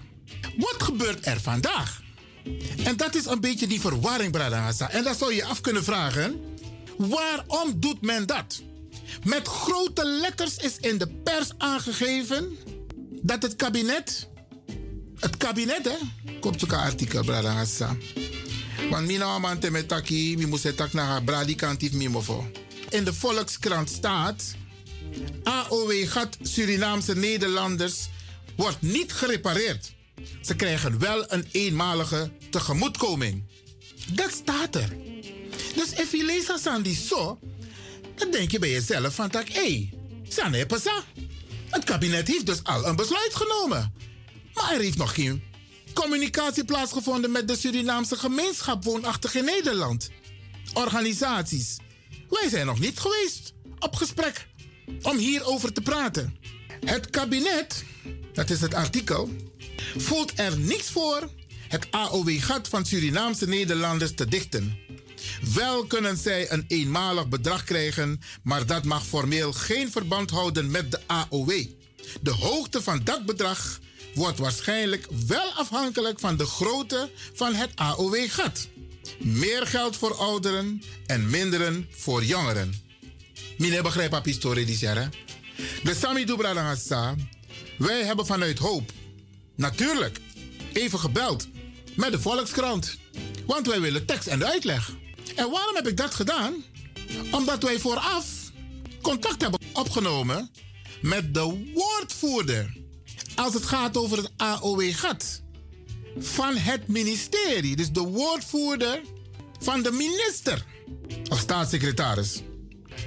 Wat 0.57 0.83
gebeurt 0.83 1.25
er 1.25 1.41
vandaag? 1.41 2.01
En 2.83 2.97
dat 2.97 3.15
is 3.15 3.25
een 3.25 3.39
beetje 3.39 3.67
die 3.67 3.81
verwarring, 3.81 4.31
Bralangasa. 4.31 4.89
En 4.89 5.03
dan 5.03 5.15
zou 5.15 5.33
je 5.33 5.45
af 5.45 5.61
kunnen 5.61 5.83
vragen: 5.83 6.41
waarom 6.97 7.79
doet 7.79 8.01
men 8.01 8.27
dat? 8.27 8.61
Met 9.23 9.47
grote 9.47 10.05
letters 10.05 10.57
is 10.57 10.77
in 10.77 10.97
de 10.97 11.07
pers 11.23 11.49
aangegeven 11.57 12.57
dat 13.21 13.41
het 13.41 13.55
kabinet, 13.55 14.27
het 15.19 15.37
kabinet 15.37 15.85
hè, 15.85 15.97
komt 16.39 16.59
zo'n 16.59 16.69
artikel 16.69 17.23
Bradangasa. 17.23 17.95
Want 18.89 19.07
mina 19.07 19.39
man 19.39 19.59
te 19.59 19.71
metaki, 19.71 20.37
mi 20.37 20.45
moest 20.45 20.63
het 20.63 20.93
naar 20.93 21.23
bradi 21.23 21.55
kantief 21.55 21.93
mimofo. 21.93 22.51
In 22.89 23.03
de 23.03 23.13
Volkskrant 23.13 23.89
staat, 23.89 24.43
AOW 25.43 26.07
gat 26.07 26.37
Surinaamse 26.41 27.15
Nederlanders 27.15 28.09
wordt 28.55 28.81
niet 28.81 29.13
gerepareerd. 29.13 29.93
Ze 30.41 30.55
krijgen 30.55 30.99
wel 30.99 31.31
een 31.31 31.47
eenmalige 31.51 32.31
tegemoetkoming. 32.49 33.43
Dat 34.13 34.31
staat 34.31 34.75
er. 34.75 34.95
Dus 35.75 35.97
als 35.97 36.11
je 36.11 36.23
leest 36.25 36.67
aan 36.67 36.81
die 36.81 36.95
zo, 36.95 37.39
dan 38.15 38.31
denk 38.31 38.51
je 38.51 38.59
bij 38.59 38.71
jezelf 38.71 39.15
van 39.15 39.29
tak, 39.29 39.49
hé, 39.49 39.89
hey, 40.35 40.65
pasa. 40.65 41.03
Het 41.69 41.83
kabinet 41.83 42.27
heeft 42.27 42.45
dus 42.45 42.63
al 42.63 42.85
een 42.85 42.95
besluit 42.95 43.35
genomen. 43.35 43.93
Maar 44.53 44.73
er 44.73 44.79
heeft 44.79 44.97
nog 44.97 45.13
geen 45.13 45.43
communicatie 45.93 46.65
plaatsgevonden 46.65 47.31
met 47.31 47.47
de 47.47 47.55
Surinaamse 47.55 48.15
gemeenschap 48.15 48.83
woonachtig 48.83 49.35
in 49.35 49.45
Nederland. 49.45 50.09
Organisaties. 50.73 51.77
Wij 52.29 52.49
zijn 52.49 52.65
nog 52.65 52.79
niet 52.79 52.99
geweest 52.99 53.53
op 53.79 53.95
gesprek 53.95 54.47
om 55.01 55.17
hierover 55.17 55.73
te 55.73 55.81
praten. 55.81 56.37
Het 56.85 57.09
kabinet, 57.09 57.83
dat 58.33 58.49
is 58.49 58.61
het 58.61 58.73
artikel, 58.73 59.29
voelt 59.97 60.31
er 60.35 60.57
niets 60.57 60.89
voor 60.89 61.29
het 61.67 61.87
AOW-gat 61.91 62.67
van 62.67 62.85
Surinaamse 62.85 63.47
Nederlanders 63.47 64.13
te 64.15 64.27
dichten. 64.27 64.77
Wel 65.53 65.85
kunnen 65.85 66.17
zij 66.17 66.51
een 66.51 66.65
eenmalig 66.67 67.27
bedrag 67.27 67.63
krijgen, 67.63 68.21
maar 68.43 68.65
dat 68.65 68.83
mag 68.83 69.05
formeel 69.05 69.53
geen 69.53 69.91
verband 69.91 70.29
houden 70.29 70.71
met 70.71 70.91
de 70.91 70.99
AOW. 71.07 71.51
De 72.21 72.31
hoogte 72.31 72.81
van 72.81 73.01
dat 73.03 73.25
bedrag 73.25 73.79
wordt 74.13 74.39
waarschijnlijk 74.39 75.07
wel 75.27 75.51
afhankelijk 75.53 76.19
van 76.19 76.37
de 76.37 76.45
grootte 76.45 77.09
van 77.33 77.53
het 77.53 77.69
AOW-gat. 77.75 78.67
Meer 79.19 79.67
geld 79.67 79.97
voor 79.97 80.15
ouderen 80.15 80.83
en 81.05 81.29
minderen 81.29 81.87
voor 81.91 82.23
jongeren. 82.23 82.73
Mine 83.57 83.81
begrijp 83.81 84.13
op 84.13 84.25
historie 84.25 84.65
die 84.65 84.77
zeggen. 84.77 85.11
De 85.83 85.95
Sami 85.95 86.25
Dubradangasa, 86.25 87.15
wij 87.77 88.03
hebben 88.03 88.25
vanuit 88.25 88.57
hoop, 88.57 88.91
natuurlijk, 89.55 90.19
even 90.73 90.99
gebeld 90.99 91.47
met 91.95 92.11
de 92.11 92.19
Volkskrant. 92.19 92.97
Want 93.45 93.67
wij 93.67 93.81
willen 93.81 94.05
tekst 94.05 94.27
en 94.27 94.45
uitleg. 94.45 94.91
En 95.35 95.49
waarom 95.49 95.75
heb 95.75 95.87
ik 95.87 95.97
dat 95.97 96.15
gedaan? 96.15 96.53
Omdat 97.31 97.63
wij 97.63 97.79
vooraf 97.79 98.25
contact 99.01 99.41
hebben 99.41 99.59
opgenomen 99.73 100.51
met 101.01 101.33
de 101.33 101.71
woordvoerder. 101.73 102.77
Als 103.35 103.53
het 103.53 103.65
gaat 103.65 103.97
over 103.97 104.17
het 104.17 104.31
AOW-gat 104.37 105.41
van 106.19 106.55
het 106.55 106.87
ministerie. 106.87 107.75
Dus 107.75 107.91
de 107.91 107.99
woordvoerder 107.99 109.01
van 109.59 109.81
de 109.81 109.91
minister. 109.91 110.65
Of 111.29 111.39
staatssecretaris. 111.39 112.41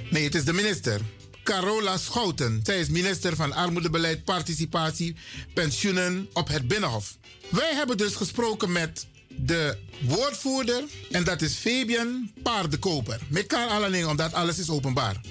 Nee, 0.09 0.23
het 0.23 0.35
is 0.35 0.45
de 0.45 0.53
minister. 0.53 1.01
Carola 1.45 1.97
Schouten. 1.97 2.59
Zij 2.63 2.79
is 2.79 2.89
minister 2.89 3.35
van 3.35 3.53
Armoedebeleid, 3.53 4.23
Participatie, 4.23 5.15
Pensioenen 5.53 6.29
op 6.33 6.47
het 6.47 6.67
Binnenhof. 6.67 7.17
Wij 7.49 7.73
hebben 7.73 7.97
dus 7.97 8.15
gesproken 8.15 8.71
met 8.71 9.07
de 9.27 9.77
woordvoerder 10.01 10.83
en 11.11 11.23
dat 11.23 11.41
is 11.41 11.53
Fabian 11.53 12.31
Paardenkoper. 12.43 13.19
Mekaar 13.27 13.69
alleen 13.69 14.07
omdat 14.07 14.33
alles 14.33 14.59
is 14.59 14.69
openbaar. 14.69 15.21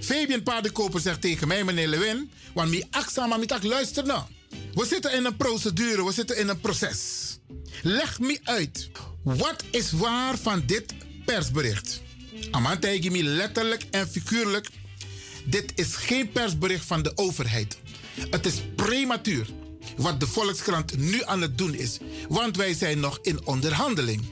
Fabian 0.00 0.42
Paardenkoper 0.42 1.00
zegt 1.00 1.20
tegen 1.20 1.48
mij, 1.48 1.64
meneer 1.64 1.88
Lewin, 1.88 2.30
want 2.54 2.70
mi 2.70 2.84
aksa, 2.90 3.26
maar 3.26 3.38
mi 3.38 3.46
tak 3.46 3.62
luister 3.62 4.04
nou. 4.06 4.22
We 4.74 4.86
zitten 4.86 5.12
in 5.12 5.24
een 5.24 5.36
procedure, 5.36 6.04
we 6.04 6.12
zitten 6.12 6.38
in 6.38 6.48
een 6.48 6.60
proces. 6.60 6.98
Leg 7.82 8.20
me 8.20 8.40
uit, 8.44 8.90
wat 9.22 9.64
is 9.70 9.92
waar 9.92 10.38
van 10.38 10.62
dit 10.66 10.94
persbericht? 11.24 12.00
Amantijgi 12.50 13.10
me 13.10 13.22
letterlijk 13.22 13.84
en 13.90 14.08
figuurlijk, 14.08 14.68
dit 15.44 15.72
is 15.74 15.94
geen 15.94 16.32
persbericht 16.32 16.84
van 16.84 17.02
de 17.02 17.12
overheid. 17.14 17.78
Het 18.30 18.46
is 18.46 18.54
prematuur 18.76 19.46
wat 19.96 20.20
de 20.20 20.26
Volkskrant 20.26 20.98
nu 20.98 21.24
aan 21.24 21.40
het 21.40 21.58
doen 21.58 21.74
is, 21.74 21.98
want 22.28 22.56
wij 22.56 22.74
zijn 22.74 23.00
nog 23.00 23.18
in 23.22 23.46
onderhandeling. 23.46 24.22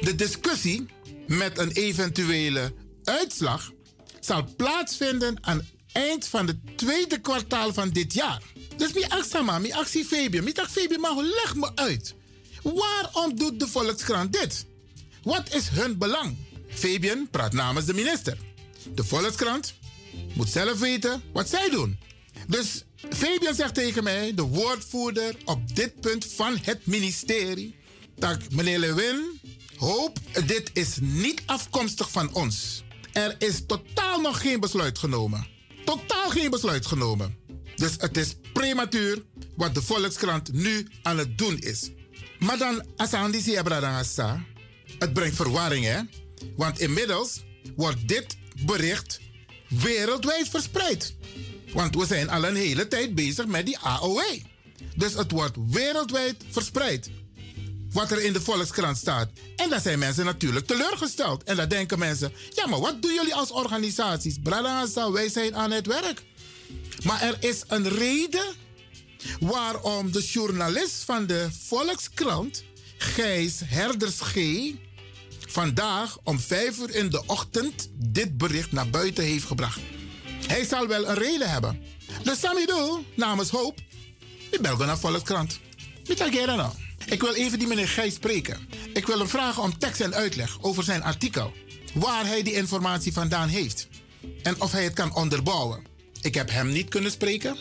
De 0.00 0.14
discussie 0.14 0.86
met 1.26 1.58
een 1.58 1.70
eventuele 1.70 2.74
uitslag 3.04 3.72
zal 4.20 4.46
plaatsvinden 4.56 5.38
aan 5.40 5.66
eind 5.92 6.26
van 6.26 6.46
het 6.46 6.56
tweede 6.76 7.20
kwartaal 7.20 7.72
van 7.72 7.90
dit 7.90 8.12
jaar. 8.12 8.42
Dus 8.76 8.92
mi 8.92 9.04
aksama, 9.08 9.58
mi 9.58 9.72
actie 9.72 10.04
Fabian, 10.04 10.44
mi 10.44 10.52
Fabian, 10.70 11.00
maar 11.00 11.14
leg 11.16 11.54
me 11.54 11.70
uit. 11.74 12.14
Waarom 12.62 13.36
doet 13.36 13.60
de 13.60 13.68
Volkskrant 13.68 14.32
dit? 14.32 14.66
Wat 15.22 15.54
is 15.54 15.68
hun 15.68 15.98
belang? 15.98 16.36
Fabian 16.68 17.28
praat 17.30 17.52
namens 17.52 17.86
de 17.86 17.94
minister. 17.94 18.38
De 18.94 19.04
Volkskrant 19.04 19.74
moet 20.34 20.48
zelf 20.48 20.78
weten 20.78 21.22
wat 21.32 21.48
zij 21.48 21.70
doen. 21.70 21.98
Dus 22.46 22.84
Fabian 23.10 23.54
zegt 23.54 23.74
tegen 23.74 24.04
mij, 24.04 24.34
de 24.34 24.42
woordvoerder 24.42 25.36
op 25.44 25.76
dit 25.76 26.00
punt 26.00 26.26
van 26.26 26.58
het 26.62 26.86
ministerie, 26.86 27.74
dat 28.16 28.38
meneer 28.50 28.78
Lewin, 28.78 29.40
hoop, 29.76 30.18
dit 30.46 30.70
is 30.72 30.96
niet 31.00 31.42
afkomstig 31.46 32.10
van 32.10 32.34
ons. 32.34 32.82
Er 33.12 33.34
is 33.38 33.62
totaal 33.66 34.20
nog 34.20 34.40
geen 34.40 34.60
besluit 34.60 34.98
genomen. 34.98 35.46
Totaal 35.84 36.30
geen 36.30 36.50
besluit 36.50 36.86
genomen. 36.86 37.36
Dus 37.76 37.94
het 37.98 38.16
is 38.16 38.34
prematuur 38.52 39.22
wat 39.56 39.74
de 39.74 39.82
Volkskrant 39.82 40.52
nu 40.52 40.86
aan 41.02 41.18
het 41.18 41.38
doen 41.38 41.58
is. 41.58 41.90
Maar 42.38 42.58
dan, 42.58 42.84
Asandi 42.96 43.56
Abradangasa, 43.58 44.44
het 44.98 45.12
brengt 45.12 45.36
verwarring, 45.36 45.84
hè? 45.84 46.00
Want 46.56 46.80
inmiddels 46.80 47.42
wordt 47.76 48.08
dit 48.08 48.36
bericht 48.64 49.20
wereldwijd 49.80 50.48
verspreid. 50.48 51.14
Want 51.72 51.94
we 51.94 52.06
zijn 52.06 52.30
al 52.30 52.44
een 52.44 52.56
hele 52.56 52.88
tijd 52.88 53.14
bezig 53.14 53.46
met 53.46 53.66
die 53.66 53.78
AOW. 53.78 54.22
Dus 54.96 55.14
het 55.14 55.30
wordt 55.30 55.56
wereldwijd 55.70 56.36
verspreid. 56.50 57.10
Wat 57.92 58.10
er 58.10 58.24
in 58.24 58.32
de 58.32 58.40
Volkskrant 58.40 58.96
staat. 58.96 59.30
En 59.56 59.70
dan 59.70 59.80
zijn 59.80 59.98
mensen 59.98 60.24
natuurlijk 60.24 60.66
teleurgesteld. 60.66 61.42
En 61.42 61.56
dan 61.56 61.68
denken 61.68 61.98
mensen: 61.98 62.32
ja, 62.50 62.66
maar 62.66 62.80
wat 62.80 63.02
doen 63.02 63.14
jullie 63.14 63.34
als 63.34 63.50
organisaties? 63.50 64.36
Bradangasa, 64.42 65.10
wij 65.10 65.28
zijn 65.28 65.56
aan 65.56 65.70
het 65.70 65.86
werk. 65.86 66.22
Maar 67.02 67.22
er 67.22 67.36
is 67.40 67.62
een 67.68 67.88
reden 67.88 68.54
waarom 69.40 70.12
de 70.12 70.22
journalist 70.22 71.02
van 71.04 71.26
de 71.26 71.48
Volkskrant, 71.66 72.64
Gijs 72.98 73.60
Herders 73.64 74.20
G, 74.20 74.34
vandaag 75.52 76.18
om 76.24 76.40
vijf 76.40 76.78
uur 76.78 76.94
in 76.94 77.10
de 77.10 77.26
ochtend 77.26 77.90
dit 77.94 78.38
bericht 78.38 78.72
naar 78.72 78.90
buiten 78.90 79.24
heeft 79.24 79.44
gebracht. 79.44 79.80
Hij 80.46 80.64
zal 80.64 80.86
wel 80.86 81.08
een 81.08 81.14
reden 81.14 81.50
hebben. 81.50 81.80
Dus 82.22 82.40
Samido, 82.40 83.04
namens 83.16 83.50
Hoop, 83.50 83.78
ik 84.50 84.60
bel 84.60 84.76
naar 84.76 84.98
Volkskrant. 84.98 85.60
Nou? 86.44 86.72
Ik 87.06 87.20
wil 87.20 87.34
even 87.34 87.58
die 87.58 87.68
meneer 87.68 87.88
Gijs 87.88 88.14
spreken. 88.14 88.68
Ik 88.92 89.06
wil 89.06 89.18
hem 89.18 89.28
vragen 89.28 89.62
om 89.62 89.78
tekst 89.78 90.00
en 90.00 90.14
uitleg 90.14 90.58
over 90.60 90.84
zijn 90.84 91.02
artikel. 91.02 91.52
Waar 91.94 92.26
hij 92.26 92.42
die 92.42 92.52
informatie 92.52 93.12
vandaan 93.12 93.48
heeft. 93.48 93.88
En 94.42 94.60
of 94.60 94.72
hij 94.72 94.84
het 94.84 94.92
kan 94.92 95.14
onderbouwen. 95.14 95.84
Ik 96.20 96.34
heb 96.34 96.50
hem 96.50 96.68
niet 96.72 96.88
kunnen 96.88 97.10
spreken. 97.10 97.56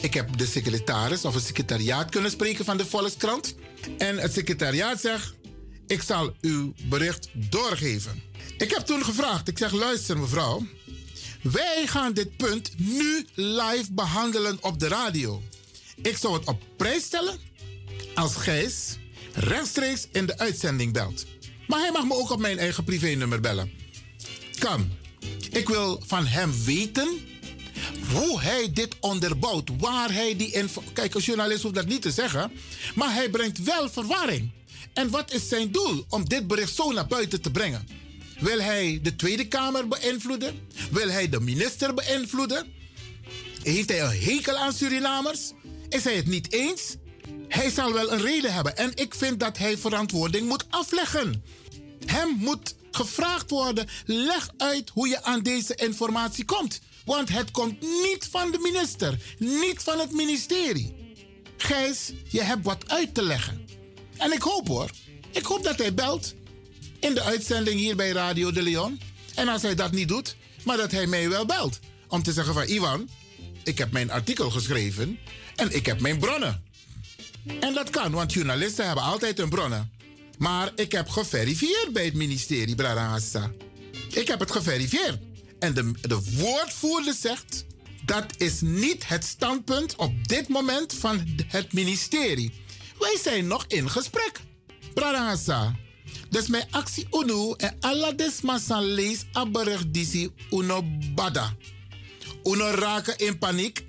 Ik 0.00 0.14
heb 0.14 0.38
de 0.38 0.46
secretaris 0.46 1.24
of 1.24 1.34
het 1.34 1.44
secretariaat 1.44 2.10
kunnen 2.10 2.30
spreken 2.30 2.64
van 2.64 2.76
de 2.76 2.86
Volkskrant. 2.86 3.54
En 3.98 4.18
het 4.18 4.32
secretariaat 4.32 5.00
zegt: 5.00 5.34
Ik 5.86 6.02
zal 6.02 6.34
uw 6.40 6.74
bericht 6.88 7.28
doorgeven. 7.32 8.22
Ik 8.58 8.70
heb 8.70 8.86
toen 8.86 9.04
gevraagd: 9.04 9.48
Ik 9.48 9.58
zeg, 9.58 9.72
luister 9.72 10.18
mevrouw. 10.18 10.66
Wij 11.42 11.86
gaan 11.86 12.12
dit 12.12 12.36
punt 12.36 12.70
nu 12.76 13.26
live 13.34 13.92
behandelen 13.92 14.58
op 14.60 14.78
de 14.78 14.88
radio. 14.88 15.42
Ik 16.02 16.16
zou 16.16 16.34
het 16.34 16.46
op 16.46 16.62
prijs 16.76 17.02
stellen 17.02 17.38
als 18.14 18.34
Gijs 18.34 18.96
rechtstreeks 19.32 20.06
in 20.12 20.26
de 20.26 20.38
uitzending 20.38 20.92
belt. 20.92 21.26
Maar 21.66 21.80
hij 21.80 21.92
mag 21.92 22.04
me 22.04 22.14
ook 22.14 22.30
op 22.30 22.40
mijn 22.40 22.58
eigen 22.58 22.84
privénummer 22.84 23.40
bellen. 23.40 23.72
Kan. 24.58 24.90
Ik 25.50 25.68
wil 25.68 26.02
van 26.06 26.26
hem 26.26 26.52
weten 26.64 27.18
hoe 28.12 28.40
hij 28.40 28.72
dit 28.72 28.96
onderbouwt. 29.00 29.70
Waar 29.78 30.12
hij 30.12 30.36
die 30.36 30.52
info... 30.52 30.82
Kijk, 30.92 31.14
een 31.14 31.20
journalist 31.20 31.62
hoeft 31.62 31.74
dat 31.74 31.86
niet 31.86 32.02
te 32.02 32.10
zeggen. 32.10 32.52
Maar 32.94 33.14
hij 33.14 33.30
brengt 33.30 33.62
wel 33.62 33.88
verwarring. 33.88 34.50
En 34.96 35.10
wat 35.10 35.32
is 35.32 35.48
zijn 35.48 35.72
doel 35.72 36.04
om 36.08 36.28
dit 36.28 36.46
bericht 36.46 36.74
zo 36.74 36.92
naar 36.92 37.06
buiten 37.06 37.40
te 37.40 37.50
brengen? 37.50 37.88
Wil 38.38 38.60
hij 38.60 38.98
de 39.02 39.16
Tweede 39.16 39.48
Kamer 39.48 39.88
beïnvloeden? 39.88 40.68
Wil 40.90 41.08
hij 41.08 41.28
de 41.28 41.40
minister 41.40 41.94
beïnvloeden? 41.94 42.66
Heeft 43.62 43.88
hij 43.88 44.02
een 44.02 44.20
hekel 44.20 44.56
aan 44.56 44.72
Surinamers? 44.72 45.52
Is 45.88 46.04
hij 46.04 46.16
het 46.16 46.26
niet 46.26 46.52
eens? 46.52 46.96
Hij 47.48 47.70
zal 47.70 47.92
wel 47.92 48.12
een 48.12 48.20
reden 48.20 48.52
hebben. 48.52 48.76
En 48.76 48.90
ik 48.94 49.14
vind 49.14 49.40
dat 49.40 49.58
hij 49.58 49.78
verantwoording 49.78 50.48
moet 50.48 50.64
afleggen. 50.70 51.42
Hem 52.06 52.28
moet 52.28 52.74
gevraagd 52.90 53.50
worden: 53.50 53.88
leg 54.06 54.50
uit 54.56 54.90
hoe 54.90 55.08
je 55.08 55.22
aan 55.22 55.42
deze 55.42 55.74
informatie 55.74 56.44
komt. 56.44 56.80
Want 57.04 57.28
het 57.28 57.50
komt 57.50 57.80
niet 57.80 58.28
van 58.30 58.50
de 58.50 58.58
minister, 58.58 59.18
niet 59.38 59.82
van 59.82 59.98
het 59.98 60.12
ministerie. 60.12 61.14
Gijs, 61.56 62.12
je 62.28 62.42
hebt 62.42 62.64
wat 62.64 62.88
uit 62.88 63.14
te 63.14 63.22
leggen. 63.22 63.65
En 64.18 64.32
ik 64.32 64.42
hoop 64.42 64.68
hoor, 64.68 64.90
ik 65.30 65.44
hoop 65.44 65.64
dat 65.64 65.78
hij 65.78 65.94
belt 65.94 66.34
in 67.00 67.14
de 67.14 67.22
uitzending 67.22 67.78
hier 67.78 67.96
bij 67.96 68.10
Radio 68.10 68.52
de 68.52 68.62
Leon. 68.62 69.00
En 69.34 69.48
als 69.48 69.62
hij 69.62 69.74
dat 69.74 69.92
niet 69.92 70.08
doet, 70.08 70.36
maar 70.64 70.76
dat 70.76 70.90
hij 70.90 71.06
mij 71.06 71.28
wel 71.28 71.46
belt. 71.46 71.78
Om 72.08 72.22
te 72.22 72.32
zeggen 72.32 72.54
van 72.54 72.68
Ivan, 72.68 73.08
ik 73.64 73.78
heb 73.78 73.92
mijn 73.92 74.10
artikel 74.10 74.50
geschreven 74.50 75.18
en 75.56 75.74
ik 75.74 75.86
heb 75.86 76.00
mijn 76.00 76.18
bronnen. 76.18 76.62
En 77.60 77.74
dat 77.74 77.90
kan, 77.90 78.12
want 78.12 78.32
journalisten 78.32 78.86
hebben 78.86 79.04
altijd 79.04 79.38
hun 79.38 79.48
bronnen. 79.48 79.90
Maar 80.38 80.72
ik 80.74 80.92
heb 80.92 81.08
geverifieerd 81.08 81.92
bij 81.92 82.04
het 82.04 82.14
ministerie, 82.14 82.74
Bradangasa. 82.74 83.52
Ik 84.12 84.28
heb 84.28 84.40
het 84.40 84.50
geverifieerd. 84.50 85.18
En 85.58 85.74
de, 85.74 85.92
de 86.00 86.20
woordvoerder 86.36 87.14
zegt... 87.14 87.64
dat 88.04 88.24
is 88.36 88.60
niet 88.60 89.08
het 89.08 89.24
standpunt 89.24 89.96
op 89.96 90.28
dit 90.28 90.48
moment 90.48 90.94
van 90.94 91.26
het 91.46 91.72
ministerie. 91.72 92.52
Wij 92.98 93.18
zijn 93.22 93.46
nog 93.46 93.64
in 93.68 93.90
gesprek. 93.90 94.40
Bradangasa. 94.94 95.74
Dus 96.30 96.46
mijn 96.46 96.66
actie 96.70 97.06
UNO 97.10 97.54
en 97.54 97.76
alle 97.80 98.14
desmasan 98.14 98.84
lees 98.84 99.24
aberig 99.32 99.90
disi 99.90 100.30
uno 100.50 100.82
bada. 101.14 101.56
Uno 102.44 102.70
raken 102.70 103.18
in 103.18 103.38
paniek. 103.38 103.84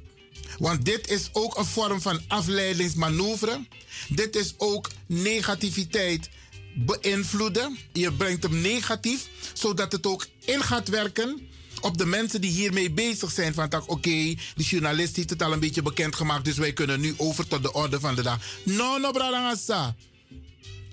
Want 0.57 0.85
dit 0.85 1.09
is 1.09 1.29
ook 1.34 1.57
een 1.57 1.65
vorm 1.65 2.01
van 2.01 2.21
afleidingsmanoeuvre. 2.27 3.65
Dit 4.09 4.35
is 4.35 4.53
ook 4.57 4.89
negativiteit 5.05 6.29
beïnvloeden. 6.75 7.77
Je 7.93 8.13
brengt 8.13 8.43
hem 8.43 8.61
negatief, 8.61 9.29
zodat 9.53 9.91
het 9.91 10.07
ook 10.07 10.27
in 10.45 10.61
gaat 10.61 10.88
werken 10.88 11.46
op 11.79 11.97
de 11.97 12.05
mensen 12.05 12.41
die 12.41 12.51
hiermee 12.51 12.91
bezig 12.91 13.31
zijn. 13.31 13.53
Van 13.53 13.69
oké, 13.85 14.35
de 14.55 14.63
journalist 14.63 15.15
heeft 15.15 15.29
het 15.29 15.41
al 15.41 15.53
een 15.53 15.59
beetje 15.59 15.81
bekendgemaakt, 15.81 16.45
dus 16.45 16.57
wij 16.57 16.73
kunnen 16.73 16.99
nu 16.99 17.13
over 17.17 17.47
tot 17.47 17.63
de 17.63 17.73
orde 17.73 17.99
van 17.99 18.15
de 18.15 18.21
dag. 18.21 18.39
No, 18.63 18.97
no, 18.97 19.11
bradangasa. 19.11 19.95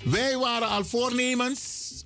Wij 0.05 0.39
waren 0.39 0.69
al 0.69 0.85
voornemens, 0.85 1.61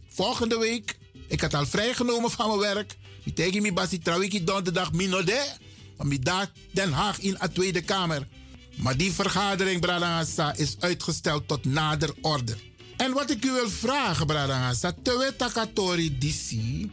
volgende 0.09 0.59
week. 0.59 0.97
Ik 1.29 1.41
had 1.41 1.55
al 1.55 1.67
vrijgenomen 1.67 2.31
van 2.31 2.47
mijn 2.47 2.75
werk. 2.75 2.97
Ik 3.25 3.35
tegen 3.35 3.63
me 3.63 3.73
basi 3.73 3.99
trouwiki 3.99 4.45
donderdag 4.45 4.93
minode. 4.93 5.47
Om 5.97 6.25
daar 6.25 6.51
Den 6.71 6.93
Haag 6.93 7.21
in 7.21 7.37
de 7.41 7.53
Tweede 7.53 7.83
Kamer. 7.83 8.29
Maar 8.77 8.97
die 8.97 9.13
vergadering, 9.13 9.81
Bradangasa, 9.81 10.55
is 10.57 10.77
uitgesteld 10.81 11.49
tot 11.49 11.65
nader 11.65 12.15
orde. 12.21 12.57
En 12.99 13.13
wat 13.13 13.31
ik 13.31 13.45
u 13.45 13.51
wil 13.51 13.71
vragen, 13.71 14.27
Bradangasa, 14.27 14.93
tewe 15.03 15.37
takatori 15.37 16.19
disi, 16.19 16.91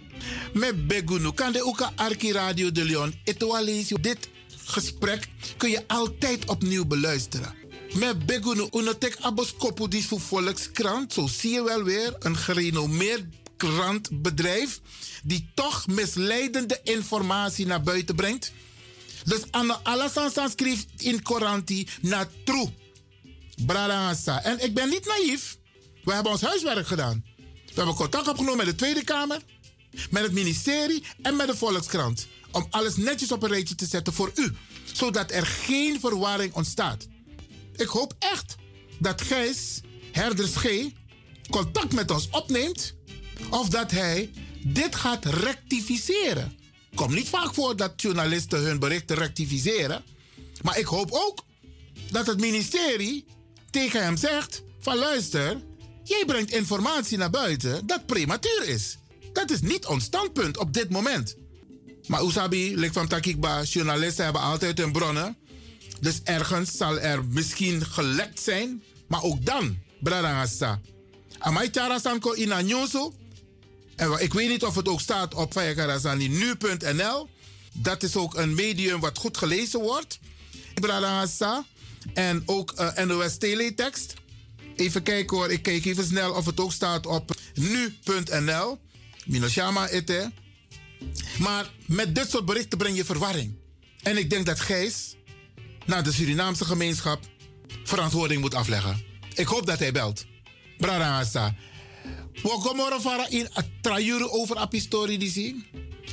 met 0.54 0.88
begunu, 0.88 1.32
kan 1.32 1.52
de 1.52 1.66
Oeka 1.66 1.92
Arki 1.96 2.32
Radio 2.32 2.72
de 2.72 2.86
Leon, 2.86 3.14
etualesi, 3.24 3.96
dit 4.02 4.30
gesprek 4.66 5.28
kun 5.58 5.70
je 5.70 5.84
altijd 5.88 6.46
opnieuw 6.46 6.86
beluisteren. 6.86 7.54
Met 7.94 8.26
begunu, 8.26 8.68
unotek 8.72 9.18
aboskopu 9.22 9.88
dis 9.88 10.06
voor 10.06 10.22
Volkskrant, 10.22 11.14
zo 11.14 11.28
zie 11.28 11.52
je 11.52 11.64
wel 11.64 11.84
weer, 11.84 12.16
een 12.20 12.38
gerenommeerd 12.38 13.24
krantbedrijf, 13.58 14.80
die 15.24 15.50
toch 15.54 15.88
misleidende 15.88 16.80
informatie 16.84 17.66
naar 17.66 17.82
buiten 17.84 18.16
brengt. 18.16 18.52
Dus 19.24 19.42
aan 19.52 19.84
alle 19.84 20.10
sansan 20.10 20.50
schrijft 20.50 20.88
in 20.98 21.22
Coranti 21.22 21.88
naar 22.02 22.28
true. 22.44 22.74
Bradangasa. 23.66 24.44
En 24.44 24.64
ik 24.64 24.74
ben 24.74 24.90
niet 24.90 25.06
naïef. 25.06 25.58
We 26.06 26.14
hebben 26.14 26.32
ons 26.32 26.42
huiswerk 26.42 26.88
gedaan. 26.88 27.26
We 27.66 27.74
hebben 27.74 27.96
contact 27.96 28.28
opgenomen 28.28 28.58
met 28.58 28.66
de 28.66 28.76
Tweede 28.76 29.04
Kamer, 29.04 29.42
met 30.10 30.24
het 30.24 30.32
ministerie 30.32 31.04
en 31.22 31.36
met 31.36 31.48
de 31.48 31.56
Volkskrant. 31.56 32.28
Om 32.52 32.68
alles 32.70 32.96
netjes 32.96 33.32
op 33.32 33.44
een 33.44 33.50
rijtje 33.50 33.76
te 33.76 33.86
zetten 33.86 34.14
voor 34.14 34.32
u. 34.36 34.56
Zodat 34.94 35.32
er 35.32 35.46
geen 35.46 36.00
verwarring 36.00 36.54
ontstaat. 36.54 37.08
Ik 37.76 37.88
hoop 37.88 38.16
echt 38.20 38.56
dat 39.00 39.22
Gijs, 39.22 39.82
Herders 40.12 40.56
G, 40.56 40.86
contact 41.50 41.94
met 41.94 42.12
ons 42.12 42.30
opneemt. 42.30 42.96
Of 43.50 43.70
dat 43.70 43.92
hij 43.92 44.32
dit 44.64 44.96
gaat 44.96 45.26
rectificeren. 45.26 46.58
Komt 46.96 47.14
niet 47.14 47.30
vaak 47.30 47.54
voor 47.54 47.76
dat 47.76 48.02
journalisten 48.02 48.60
hun 48.60 48.80
berichten 48.80 49.16
rectificeren. 49.16 50.04
Maar 50.62 50.80
ik 50.80 50.86
hoop 50.86 51.12
ook 51.12 51.46
dat 52.12 52.28
het 52.28 52.40
ministerie 52.40 53.26
tegen 53.70 54.04
hem 54.04 54.18
zegt: 54.18 54.64
van 54.80 54.98
luister, 54.98 55.62
jij 56.06 56.24
brengt 56.26 56.52
informatie 56.52 57.18
naar 57.18 57.30
buiten 57.30 57.88
dat 57.88 58.06
prematuur 58.06 58.64
is. 58.68 58.98
Dat 59.34 59.52
is 59.52 59.62
niet 59.62 59.86
ons 59.86 60.04
standpunt 60.04 60.58
op 60.58 60.74
dit 60.74 60.90
moment. 60.90 61.36
Maar 62.08 62.24
Usabi, 62.24 62.78
lik 62.78 62.94
van 62.94 63.08
Takikba, 63.08 63.64
journalisten 63.64 64.24
hebben 64.24 64.42
altijd 64.42 64.78
hun 64.78 64.92
bronnen. 64.92 65.38
Dus 66.00 66.22
ergens 66.24 66.78
zal 66.78 67.00
er 67.00 67.26
misschien 67.26 67.86
gelekt 67.86 68.40
zijn. 68.40 68.84
Maar 69.08 69.24
ook 69.24 69.46
dan, 69.46 69.78
Bradangasa. 70.00 70.82
Amai 71.40 71.70
Tara 71.70 72.00
Sanko 72.00 72.32
in. 72.32 72.52
En 72.52 74.18
ik 74.20 74.34
weet 74.34 74.50
niet 74.50 74.64
of 74.64 74.76
het 74.76 74.88
ook 74.88 75.02
staat 75.02 75.34
op 75.34 75.54
nu.nl. 76.18 77.30
Dat 77.74 78.04
is 78.04 78.16
ook 78.16 78.36
een 78.36 78.56
medium 78.56 79.00
wat 79.00 79.18
goed 79.18 79.38
gelezen 79.38 79.80
wordt. 79.80 80.20
Bradangasa. 80.74 81.66
En 82.14 82.44
ook 82.46 82.74
uh, 82.80 83.06
NOS 83.06 83.38
Teletext. 83.38 84.14
Even 84.76 85.04
kijken 85.04 85.38
hoor, 85.38 85.52
ik 85.52 85.62
kijk 85.62 85.86
even 85.86 86.06
snel 86.06 86.34
of 86.34 86.46
het 86.46 86.60
ook 86.60 86.72
staat 86.72 87.06
op 87.06 87.36
nu.nl. 87.54 88.80
Minoshama 89.26 89.88
ete. 89.88 90.32
Maar 91.40 91.72
met 91.86 92.16
dit 92.16 92.30
soort 92.30 92.46
berichten 92.46 92.78
breng 92.78 92.96
je 92.96 93.06
verwarring. 93.06 93.56
En 94.02 94.18
ik 94.18 94.30
denk 94.30 94.46
dat 94.46 94.60
Gijs 94.60 95.16
naar 95.86 96.04
de 96.04 96.12
Surinaamse 96.12 96.66
gemeenschap 96.66 97.20
verantwoording 97.84 98.42
moet 98.42 98.54
afleggen. 98.54 99.04
Ik 99.34 99.48
hoop 99.48 99.66
dat 99.66 99.80
hij 99.80 99.92
belt. 99.92 100.26
Bradangasa. 100.78 101.56
We 102.34 102.76
gaan 102.78 103.02
vara 103.02 103.30
in 103.30 103.48
a 103.58 103.64
trajuru 103.82 104.28
over 104.28 104.58
a 104.58 104.66
pistori 104.66 105.18
die 105.18 105.32
zien. 105.32 105.66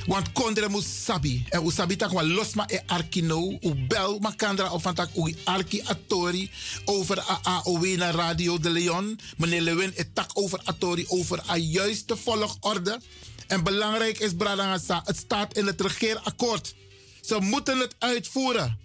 Want 0.07 0.33
kondre 0.33 0.69
moet 0.69 0.85
sabi. 0.85 1.45
En 1.49 1.67
u 1.67 1.71
sabi 1.71 1.97
tak 1.97 2.13
wa 2.13 2.23
los 2.23 2.55
ma 2.55 2.65
e 2.69 2.81
arki. 2.87 3.23
U 3.61 3.87
bel 3.89 4.19
ma 4.19 4.33
kandra 4.37 4.73
of 4.73 4.83
van 4.83 4.95
tak 4.95 5.09
u 5.17 5.35
arki 5.45 5.83
atori 5.85 6.51
over 6.85 7.19
a 7.19 7.41
AOW 7.43 7.97
naar 7.97 8.15
Radio 8.15 8.59
de 8.59 8.71
Leon. 8.71 9.19
Meneer 9.37 9.61
Lewin 9.61 9.93
e 9.95 10.05
tak 10.13 10.31
over 10.35 10.61
atori 10.65 11.05
over 11.09 11.43
a 11.51 11.57
juiste 11.57 12.17
volgorde. 12.17 13.01
En 13.47 13.65
belangrijk 13.65 14.19
is 14.19 14.33
Bradangasa, 14.37 15.03
het 15.05 15.17
staat 15.17 15.57
in 15.57 15.67
het 15.67 15.81
regeerakkoord. 15.81 16.75
Ze 17.21 17.39
moeten 17.41 17.79
het 17.79 17.95
uitvoeren. 17.99 18.79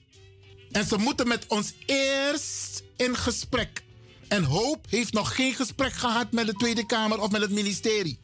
En 0.71 0.85
ze 0.85 0.97
moeten 0.97 1.27
met 1.27 1.45
ons 1.47 1.73
eerst 1.85 2.83
in 2.97 3.15
gesprek. 3.15 3.83
En 4.27 4.43
Hoop 4.43 4.85
heeft 4.89 5.13
nog 5.13 5.35
geen 5.35 5.53
gesprek 5.53 5.93
gehad 5.93 6.31
met 6.31 6.45
de 6.45 6.53
Tweede 6.53 6.85
Kamer 6.85 7.19
of 7.19 7.31
met 7.31 7.41
het 7.41 7.51
ministerie. 7.51 8.19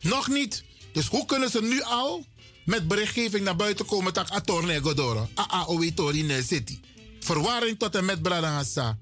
Nog 0.00 0.28
niet. 0.28 0.64
Dus 0.94 1.06
hoe 1.06 1.24
kunnen 1.24 1.50
ze 1.50 1.62
nu 1.62 1.82
al 1.82 2.24
met 2.64 2.88
berichtgeving 2.88 3.44
naar 3.44 3.56
buiten 3.56 3.86
komen 3.86 4.14
dat 4.14 4.30
Atorne 4.30 4.80
Godoro, 4.80 5.28
AAOW 5.34 5.90
Torine 5.94 6.42
City. 6.42 6.78
Verwarring 7.20 7.78
tot 7.78 7.94
en 7.94 8.04
met 8.04 8.22
Bradangasa. 8.22 8.98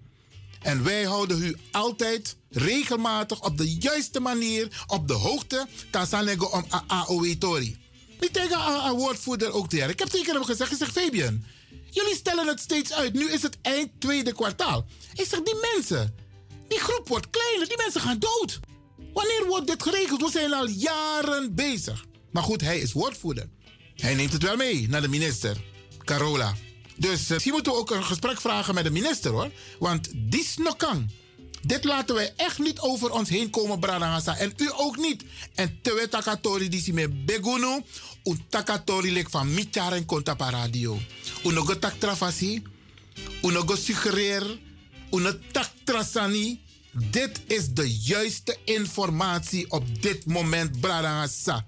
En 0.61 0.85
wij 0.85 1.05
houden 1.05 1.43
u 1.43 1.57
altijd 1.71 2.37
regelmatig 2.51 3.43
op 3.43 3.59
de 3.59 3.75
juiste 3.75 4.21
manier 4.21 4.85
op 4.87 5.09
de 5.09 5.15
hoogte. 5.15 5.67
Tasanego 5.91 6.47
om 6.47 6.65
AAOW 6.87 7.33
Tori. 7.33 7.77
Ik 8.21 8.33
tegen 8.33 8.85
een 8.85 8.97
woordvoerder 8.97 9.53
ook 9.53 9.71
daar. 9.71 9.91
Ik 9.91 9.99
heb 9.99 10.09
tegen 10.09 10.35
hem 10.35 10.45
gezegd, 10.45 10.73
ik 10.73 10.79
zeg 10.79 10.93
Fabian, 10.93 11.45
jullie 11.91 12.15
stellen 12.15 12.47
het 12.47 12.61
steeds 12.61 12.93
uit. 12.93 13.13
Nu 13.13 13.31
is 13.31 13.43
het 13.43 13.59
eind 13.63 13.91
tweede 13.99 14.33
kwartaal. 14.33 14.87
Ik 15.15 15.27
zeg, 15.29 15.43
die 15.43 15.57
mensen, 15.75 16.15
die 16.69 16.79
groep 16.79 17.09
wordt 17.09 17.31
kleiner, 17.31 17.69
die 17.69 17.77
mensen 17.77 18.01
gaan 18.01 18.19
dood. 18.19 18.61
Wanneer 19.13 19.45
wordt 19.47 19.67
dit 19.67 19.83
geregeld? 19.83 20.21
We 20.21 20.31
zijn 20.31 20.53
al 20.53 20.69
jaren 20.69 21.55
bezig. 21.55 22.05
Maar 22.31 22.43
goed, 22.43 22.61
hij 22.61 22.79
is 22.79 22.93
woordvoerder. 22.93 23.49
Hij 23.95 24.15
neemt 24.15 24.33
het 24.33 24.43
wel 24.43 24.57
mee 24.57 24.89
naar 24.89 25.01
de 25.01 25.09
minister, 25.09 25.57
Carola. 26.05 26.55
Dus 26.97 27.23
uh, 27.23 27.31
misschien 27.31 27.53
moeten 27.53 27.73
we 27.73 27.79
ook 27.79 27.91
een 27.91 28.05
gesprek 28.05 28.41
vragen 28.41 28.75
met 28.75 28.85
de 28.85 28.91
minister 28.91 29.31
hoor. 29.31 29.51
Want 29.79 30.09
die 30.15 30.47
kan. 30.77 31.11
Dit 31.63 31.85
laten 31.85 32.15
wij 32.15 32.33
echt 32.37 32.59
niet 32.59 32.81
over 32.81 33.11
ons 33.11 33.29
heen 33.29 33.51
komen, 33.51 33.79
Bradangasa. 33.79 34.37
En 34.37 34.53
u 34.57 34.71
ook 34.77 34.97
niet. 34.97 35.25
En 35.55 35.79
tewe 35.83 36.09
takatori 36.09 36.69
die 36.69 36.83
si 36.83 36.93
me 36.93 37.09
begunu. 37.09 37.83
Un 38.25 38.45
takatori 38.49 39.25
van 39.31 39.55
mitjar 39.55 39.93
en 39.93 40.05
konta 40.05 40.35
pa 40.35 40.51
radio. 40.51 40.99
Unogo 41.45 41.79
tak 41.79 41.95
trafasi. 41.99 42.63
Unogo 43.43 43.77
suggereer. 43.77 44.59
Uno 45.11 45.33
tak. 45.53 45.71
Dit 46.93 47.41
is 47.47 47.69
de 47.69 47.97
juiste 47.97 48.57
informatie 48.65 49.71
op 49.71 50.03
dit 50.03 50.27
moment, 50.27 50.81
Bradangasa. 50.81 51.65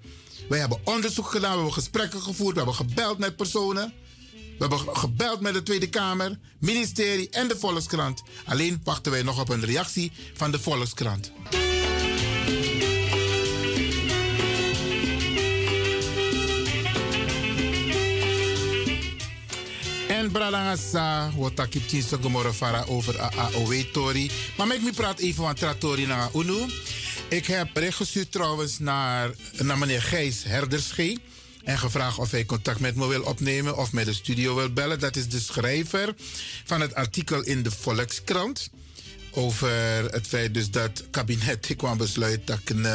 Wij 0.49 0.59
hebben 0.59 0.79
onderzoek 0.83 1.27
gedaan, 1.27 1.49
we 1.49 1.55
hebben 1.55 1.73
gesprekken 1.73 2.21
gevoerd, 2.21 2.51
we 2.51 2.57
hebben 2.57 2.75
gebeld 2.75 3.17
met 3.17 3.35
personen. 3.35 3.93
We 4.31 4.55
hebben 4.67 4.95
gebeld 4.95 5.41
met 5.41 5.53
de 5.53 5.63
Tweede 5.63 5.89
Kamer, 5.89 6.39
ministerie 6.59 7.29
en 7.29 7.47
de 7.47 7.57
Volkskrant. 7.57 8.23
Alleen 8.45 8.81
wachten 8.83 9.11
wij 9.11 9.23
nog 9.23 9.39
op 9.39 9.49
een 9.49 9.65
reactie 9.65 10.11
van 10.33 10.51
de 10.51 10.59
Volkskrant. 10.59 11.31
En 20.25 20.31
Bradangasa, 20.31 21.31
wat 21.35 21.59
ik 21.59 21.73
heb 21.91 22.53
fara 22.53 22.85
over 22.87 23.19
AOW 23.19 23.73
Tori. 23.91 24.31
Maar 24.57 24.75
ik 24.75 24.93
praat 24.93 25.19
even 25.19 25.43
van 25.43 25.55
Tratori 25.55 26.05
naar 26.05 26.29
UNU. 26.35 26.65
Ik 27.29 27.45
heb 27.45 27.69
bericht 27.73 27.97
gestuurd 27.97 28.31
trouwens 28.31 28.79
naar, 28.79 29.31
naar 29.61 29.77
meneer 29.77 30.01
Gijs 30.01 30.43
Herderschee. 30.43 31.19
En 31.63 31.77
gevraagd 31.77 32.17
of 32.17 32.31
hij 32.31 32.45
contact 32.45 32.79
met 32.79 32.95
me 32.95 33.07
wil 33.07 33.23
opnemen 33.23 33.77
of 33.77 33.91
met 33.91 34.05
de 34.05 34.13
studio 34.13 34.55
wil 34.55 34.69
bellen. 34.69 34.99
Dat 34.99 35.15
is 35.15 35.27
de 35.27 35.39
schrijver 35.39 36.13
van 36.65 36.81
het 36.81 36.95
artikel 36.95 37.43
in 37.43 37.63
de 37.63 37.71
Volkskrant. 37.71 38.69
Over 39.31 40.05
het 40.11 40.27
feit 40.27 40.53
dus 40.53 40.71
dat 40.71 41.03
kabinet 41.09 41.73
kwam 41.77 41.97
besluit 41.97 42.47
dat 42.47 42.59
een 42.65 42.85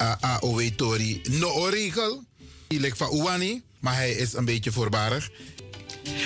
uh, 0.00 0.14
AOW-tori 0.20 1.20
no 1.30 1.64
regel. 1.64 2.24
Die 2.66 2.94
van 2.94 3.14
Uwani, 3.14 3.62
maar 3.78 3.94
hij 3.94 4.12
is 4.12 4.32
een 4.32 4.44
beetje 4.44 4.72
voorbarig. 4.72 5.30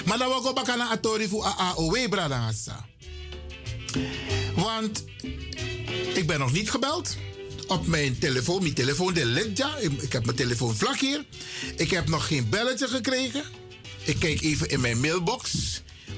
Maar 0.05 0.19
dan 0.19 0.33
ook 0.33 0.67
naar 0.67 0.89
Atori 0.89 1.29
voor 1.29 1.45
AOW, 1.45 2.09
Bradangasa. 2.09 2.87
Want 4.55 5.05
ik 6.15 6.27
ben 6.27 6.39
nog 6.39 6.53
niet 6.53 6.71
gebeld 6.71 7.17
op 7.67 7.87
mijn 7.87 8.19
telefoon. 8.19 8.63
Mijn 8.63 8.75
telefoon 8.75 9.15
de 9.15 9.25
Ledja. 9.27 9.77
Ik 9.77 10.13
heb 10.13 10.25
mijn 10.25 10.37
telefoon 10.37 10.77
vlak 10.77 10.99
hier. 10.99 11.25
Ik 11.77 11.91
heb 11.91 12.09
nog 12.09 12.27
geen 12.27 12.49
belletje 12.49 12.89
gekregen. 12.89 13.45
Ik 14.05 14.19
kijk 14.19 14.41
even 14.41 14.69
in 14.69 14.81
mijn 14.81 15.01
mailbox. 15.01 15.55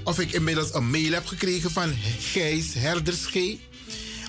of 0.05 0.19
ik 0.19 0.33
inmiddels 0.33 0.75
een 0.75 0.91
mail 0.91 1.13
heb 1.13 1.27
gekregen 1.27 1.71
van 1.71 1.95
Gijs 2.19 2.75
Herderschee. 2.75 3.61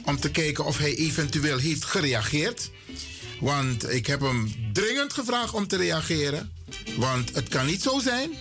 Om 0.06 0.20
te 0.20 0.32
kijken 0.32 0.66
of 0.66 0.78
hij 0.78 0.96
eventueel 0.96 1.58
heeft 1.58 1.86
gereageerd. 1.86 2.70
Want 3.40 3.92
ik 3.92 4.08
heb 4.08 4.22
hem 4.22 4.54
dringend 4.74 5.14
gevraagd 5.14 5.54
om 5.54 5.68
te 5.68 5.78
reageren. 5.78 6.52
Want 6.98 7.36
het 7.36 7.48
kan 7.48 7.66
niet 7.66 7.82
zo 7.82 8.00
zijn 8.00 8.32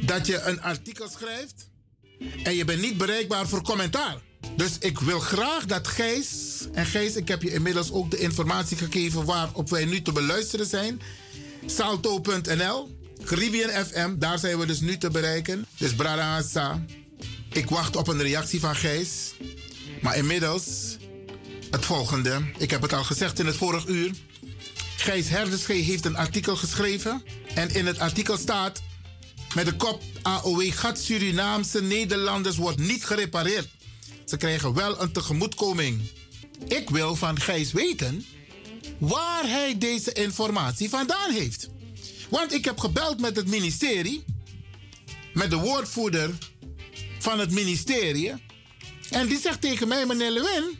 dat 0.00 0.26
je 0.26 0.40
een 0.40 0.62
artikel 0.62 1.08
schrijft 1.08 1.68
en 2.42 2.54
je 2.54 2.64
bent 2.64 2.80
niet 2.80 2.96
bereikbaar 2.96 3.48
voor 3.48 3.62
commentaar. 3.62 4.16
Dus 4.56 4.78
ik 4.78 4.98
wil 4.98 5.18
graag 5.20 5.64
dat 5.66 5.88
Gijs, 5.88 6.28
en 6.72 6.86
Gijs, 6.86 7.16
ik 7.16 7.28
heb 7.28 7.42
je 7.42 7.52
inmiddels 7.52 7.92
ook 7.92 8.10
de 8.10 8.18
informatie 8.18 8.76
gegeven 8.76 9.24
waarop 9.24 9.70
wij 9.70 9.84
nu 9.84 10.02
te 10.02 10.12
beluisteren 10.12 10.66
zijn. 10.66 11.00
Salto.nl, 11.66 12.98
Caribbean 13.24 13.86
FM, 13.86 14.18
daar 14.18 14.38
zijn 14.38 14.58
we 14.58 14.66
dus 14.66 14.80
nu 14.80 14.98
te 14.98 15.10
bereiken. 15.10 15.66
Dus 15.76 15.94
Brada 15.94 16.42
ik 17.52 17.68
wacht 17.68 17.96
op 17.96 18.08
een 18.08 18.22
reactie 18.22 18.60
van 18.60 18.76
Gijs. 18.76 19.34
Maar 20.00 20.16
inmiddels 20.16 20.96
het 21.70 21.84
volgende. 21.84 22.52
Ik 22.58 22.70
heb 22.70 22.82
het 22.82 22.92
al 22.92 23.04
gezegd 23.04 23.38
in 23.38 23.46
het 23.46 23.56
vorige 23.56 23.88
uur. 23.88 24.10
Gijs 24.96 25.28
Herderschee 25.28 25.82
heeft 25.82 26.04
een 26.04 26.16
artikel 26.16 26.56
geschreven. 26.56 27.22
En 27.54 27.74
in 27.74 27.86
het 27.86 27.98
artikel 27.98 28.36
staat 28.36 28.82
met 29.56 29.66
de 29.66 29.76
kop 29.76 30.02
AOW 30.22 30.72
gat 30.72 30.98
Surinaamse 30.98 31.82
Nederlanders 31.82 32.56
wordt 32.56 32.78
niet 32.78 33.04
gerepareerd. 33.04 33.68
Ze 34.24 34.36
krijgen 34.36 34.74
wel 34.74 35.02
een 35.02 35.12
tegemoetkoming. 35.12 36.10
Ik 36.68 36.90
wil 36.90 37.16
van 37.16 37.40
Gijs 37.40 37.72
weten 37.72 38.24
waar 38.98 39.48
hij 39.48 39.78
deze 39.78 40.12
informatie 40.12 40.88
vandaan 40.88 41.30
heeft. 41.30 41.68
Want 42.30 42.52
ik 42.52 42.64
heb 42.64 42.78
gebeld 42.78 43.20
met 43.20 43.36
het 43.36 43.46
ministerie, 43.48 44.24
met 45.34 45.50
de 45.50 45.56
woordvoerder 45.56 46.30
van 47.18 47.38
het 47.38 47.50
ministerie. 47.50 48.32
En 49.10 49.26
die 49.26 49.40
zegt 49.40 49.60
tegen 49.60 49.88
mij, 49.88 50.06
meneer 50.06 50.30
Lewin, 50.30 50.78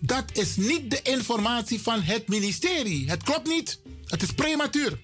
dat 0.00 0.24
is 0.32 0.56
niet 0.56 0.90
de 0.90 1.00
informatie 1.02 1.80
van 1.80 2.02
het 2.02 2.28
ministerie. 2.28 3.08
Het 3.10 3.22
klopt 3.22 3.48
niet. 3.48 3.80
Het 4.06 4.22
is 4.22 4.32
prematuur. 4.32 4.98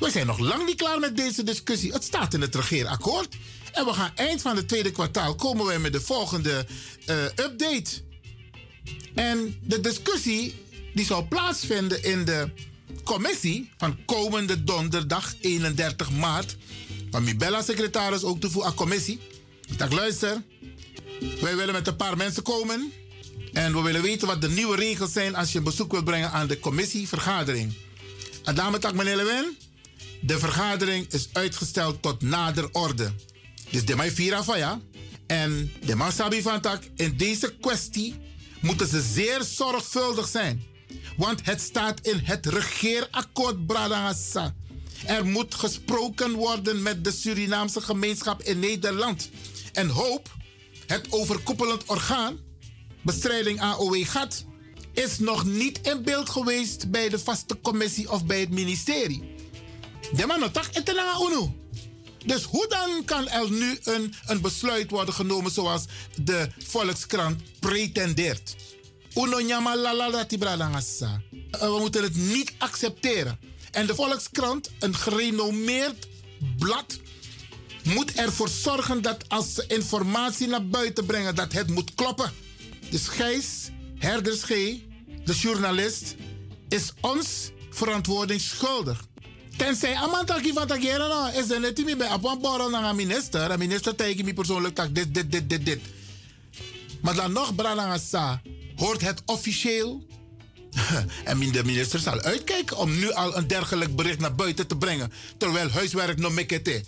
We 0.00 0.10
zijn 0.10 0.26
nog 0.26 0.38
lang 0.38 0.66
niet 0.66 0.76
klaar 0.76 0.98
met 0.98 1.16
deze 1.16 1.42
discussie. 1.42 1.92
Het 1.92 2.04
staat 2.04 2.34
in 2.34 2.40
het 2.40 2.54
regeerakkoord. 2.54 3.36
En 3.72 3.84
we 3.84 3.92
gaan 3.92 4.12
eind 4.14 4.42
van 4.42 4.56
het 4.56 4.68
tweede 4.68 4.90
kwartaal 4.90 5.34
komen 5.34 5.66
wij 5.66 5.78
met 5.78 5.92
de 5.92 6.00
volgende 6.00 6.66
eh, 7.06 7.24
update. 7.24 8.02
En 9.14 9.58
de 9.62 9.80
discussie 9.80 10.54
die 10.94 11.04
zou 11.04 11.24
plaatsvinden 11.24 12.02
in 12.04 12.24
de 12.24 12.50
commissie 13.04 13.70
van 13.76 14.04
komende 14.04 14.64
donderdag 14.64 15.34
31 15.40 16.10
maart. 16.10 16.56
Van 17.10 17.24
mijn 17.24 17.38
bella 17.38 17.62
secretaris 17.62 18.22
ook 18.22 18.40
toe 18.40 18.50
voor 18.50 18.66
een 18.66 18.74
commissie. 18.74 19.20
Ik 19.78 19.92
luister, 19.92 20.42
wij 21.40 21.56
willen 21.56 21.74
met 21.74 21.86
een 21.86 21.96
paar 21.96 22.16
mensen 22.16 22.42
komen. 22.42 22.92
En 23.52 23.74
we 23.74 23.82
willen 23.82 24.02
weten 24.02 24.26
wat 24.26 24.40
de 24.40 24.50
nieuwe 24.50 24.76
regels 24.76 25.12
zijn 25.12 25.34
als 25.34 25.52
je 25.52 25.58
een 25.58 25.64
bezoek 25.64 25.92
wilt 25.92 26.04
brengen 26.04 26.30
aan 26.30 26.46
de 26.46 26.60
commissievergadering. 26.60 27.74
En 28.44 28.54
daarmee 28.54 28.80
tak 28.80 28.94
meneer 28.94 29.16
Lewin, 29.16 29.56
de 30.26 30.38
vergadering 30.38 31.12
is 31.12 31.28
uitgesteld 31.32 32.02
tot 32.02 32.22
nader 32.22 32.68
orde. 32.72 33.12
Dus 33.70 33.84
de 33.84 33.96
mij 33.96 34.10
vira 34.10 34.42
ja. 34.56 34.80
En 35.26 35.72
de 35.84 35.96
man 35.96 36.12
sabi 36.12 36.42
van 36.42 36.60
tak, 36.60 36.82
in 36.96 37.16
deze 37.16 37.54
kwestie 37.60 38.14
moeten 38.60 38.88
ze 38.88 39.02
zeer 39.02 39.42
zorgvuldig 39.42 40.28
zijn. 40.28 40.64
Want 41.16 41.46
het 41.46 41.60
staat 41.60 42.00
in 42.00 42.20
het 42.24 42.46
regeerakkoord 42.46 43.66
Bradangasa. 43.66 44.54
Er 45.06 45.26
moet 45.26 45.54
gesproken 45.54 46.32
worden 46.32 46.82
met 46.82 47.04
de 47.04 47.12
Surinaamse 47.12 47.80
gemeenschap 47.80 48.42
in 48.42 48.58
Nederland. 48.58 49.30
En 49.72 49.88
hoop, 49.88 50.34
het 50.86 51.06
overkoepelend 51.12 51.84
orgaan, 51.84 52.38
bestrijding 53.02 53.60
AOW 53.60 54.04
GAT, 54.04 54.44
is 54.92 55.18
nog 55.18 55.44
niet 55.44 55.80
in 55.82 56.02
beeld 56.02 56.30
geweest 56.30 56.90
bij 56.90 57.08
de 57.08 57.18
vaste 57.18 57.60
commissie 57.60 58.10
of 58.10 58.26
bij 58.26 58.40
het 58.40 58.50
ministerie. 58.50 59.35
De 60.12 60.26
man 60.26 60.50
tak 60.52 60.68
etenanga 60.72 61.18
uno. 61.28 61.54
Dus 62.24 62.42
hoe 62.42 62.66
dan 62.68 63.04
kan 63.04 63.28
er 63.28 63.50
nu 63.50 63.78
een, 63.82 64.14
een 64.26 64.40
besluit 64.40 64.90
worden 64.90 65.14
genomen 65.14 65.50
zoals 65.50 65.84
de 66.22 66.48
Volkskrant 66.66 67.42
pretendeert? 67.60 68.56
Uno 69.14 69.38
nyama 69.38 69.76
lala 69.76 70.10
dati 70.10 70.38
bradangasa. 70.38 71.22
Eh, 71.50 71.60
We 71.60 71.78
moeten 71.78 72.02
het 72.02 72.16
niet 72.16 72.52
accepteren. 72.58 73.38
En 73.70 73.86
de 73.86 73.94
Volkskrant, 73.94 74.70
een 74.78 74.94
gerenommeerd 74.94 76.08
blad, 76.58 76.98
moet 77.82 78.12
ervoor 78.12 78.48
zorgen 78.48 79.02
dat 79.02 79.28
als 79.28 79.54
ze 79.54 79.64
informatie 79.68 80.46
naar 80.46 80.66
buiten 80.66 81.06
brengen, 81.06 81.34
dat 81.34 81.52
het 81.52 81.68
moet 81.70 81.94
kloppen. 81.94 82.32
Dus 82.90 83.08
Gijs, 83.08 83.70
Herders 83.98 84.40
de 85.24 85.34
journalist, 85.34 86.14
is 86.68 86.92
ons 87.00 87.50
verantwoording 87.70 88.40
schuldig. 88.40 89.04
Tenzij 89.56 89.94
Amantaki 89.94 90.52
van 90.52 90.66
Tagera 90.66 91.06
nou, 91.06 91.34
is 91.34 91.50
er 91.50 91.60
net 91.60 91.96
bij 91.96 92.10
een 92.10 92.20
een 92.84 92.96
minister. 92.96 93.50
Een 93.50 93.58
minister 93.58 93.94
tegen 93.94 94.24
me 94.24 94.34
persoonlijk 94.34 94.74
tak 94.74 94.94
dit, 94.94 95.14
dit, 95.14 95.32
dit, 95.32 95.50
dit, 95.50 95.64
dit. 95.64 95.80
Maar 97.00 97.14
dan 97.14 97.32
nog, 97.32 97.54
hoort 98.76 99.00
het 99.00 99.22
officieel. 99.26 100.06
en 101.24 101.38
de 101.50 101.64
minister 101.64 101.98
zal 101.98 102.20
uitkijken 102.20 102.76
om 102.76 102.98
nu 102.98 103.12
al 103.12 103.36
een 103.36 103.46
dergelijk 103.46 103.96
bericht 103.96 104.18
naar 104.18 104.34
buiten 104.34 104.66
te 104.66 104.76
brengen. 104.76 105.12
Terwijl 105.36 105.70
huiswerk 105.70 106.18
nog 106.18 106.32
mekete. 106.32 106.82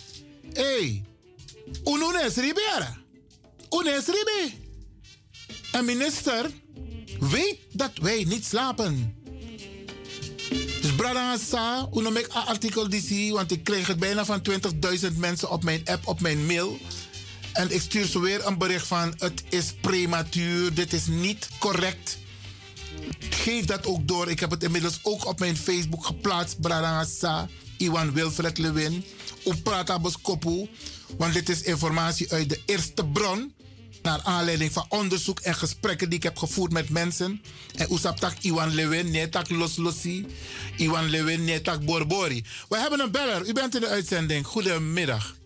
Hé, 0.53 0.61
hey, 0.61 1.03
ununes 1.85 2.35
ribera. 2.35 2.97
Unes 3.69 4.05
ribe. 4.05 4.51
Een 5.71 5.85
minister 5.85 6.49
weet 7.19 7.57
dat 7.71 7.91
wij 8.01 8.23
niet 8.23 8.45
slapen. 8.45 9.18
Dus 10.49 10.95
Brada 10.95 11.37
Sa, 11.37 11.87
hoe 11.91 12.01
noem 12.01 12.17
ik 12.17 12.25
een 12.25 12.41
artikel 12.41 12.87
zie, 12.89 13.33
want 13.33 13.51
ik 13.51 13.63
kreeg 13.63 13.87
het 13.87 13.99
bijna 13.99 14.25
van 14.25 14.41
20.000 15.01 15.15
mensen 15.15 15.49
op 15.49 15.63
mijn 15.63 15.81
app, 15.85 16.07
op 16.07 16.21
mijn 16.21 16.45
mail. 16.45 16.77
En 17.53 17.73
ik 17.73 17.81
stuur 17.81 18.05
ze 18.05 18.19
weer 18.19 18.45
een 18.45 18.57
bericht 18.57 18.87
van: 18.87 19.13
het 19.17 19.43
is 19.49 19.73
prematuur, 19.81 20.73
dit 20.73 20.93
is 20.93 21.05
niet 21.07 21.47
correct. 21.59 22.17
Geef 23.29 23.65
dat 23.65 23.85
ook 23.85 24.07
door. 24.07 24.29
Ik 24.29 24.39
heb 24.39 24.51
het 24.51 24.63
inmiddels 24.63 24.99
ook 25.03 25.25
op 25.25 25.39
mijn 25.39 25.57
Facebook 25.57 26.05
geplaatst. 26.05 26.61
Brada 26.61 27.03
Sa, 27.03 27.47
Iwan 27.77 28.13
Wilfred 28.13 28.57
Lewin, 28.57 29.05
Uprata 29.45 29.99
Boskopu. 29.99 30.69
Want 31.17 31.33
dit 31.33 31.49
is 31.49 31.61
informatie 31.61 32.31
uit 32.31 32.49
de 32.49 32.61
eerste 32.65 33.05
bron. 33.05 33.53
Naar 34.01 34.19
aanleiding 34.23 34.71
van 34.71 34.85
onderzoek 34.89 35.39
en 35.39 35.55
gesprekken 35.55 36.09
die 36.09 36.17
ik 36.17 36.23
heb 36.23 36.37
gevoerd 36.37 36.71
met 36.71 36.89
mensen. 36.89 37.41
En 37.75 37.91
Oesaptak 37.91 38.33
Iwan 38.41 38.73
Lewin, 38.75 39.11
Netak 39.11 39.49
Los 39.49 39.77
Lossi. 39.77 40.25
Iwan 40.77 41.09
Lewin, 41.09 41.43
Netak 41.45 41.85
Borbori. 41.85 42.43
We 42.69 42.77
hebben 42.77 42.99
een 42.99 43.11
beller. 43.11 43.47
U 43.47 43.53
bent 43.53 43.75
in 43.75 43.81
de 43.81 43.87
uitzending. 43.87 44.45
Goedemiddag. 44.45 45.37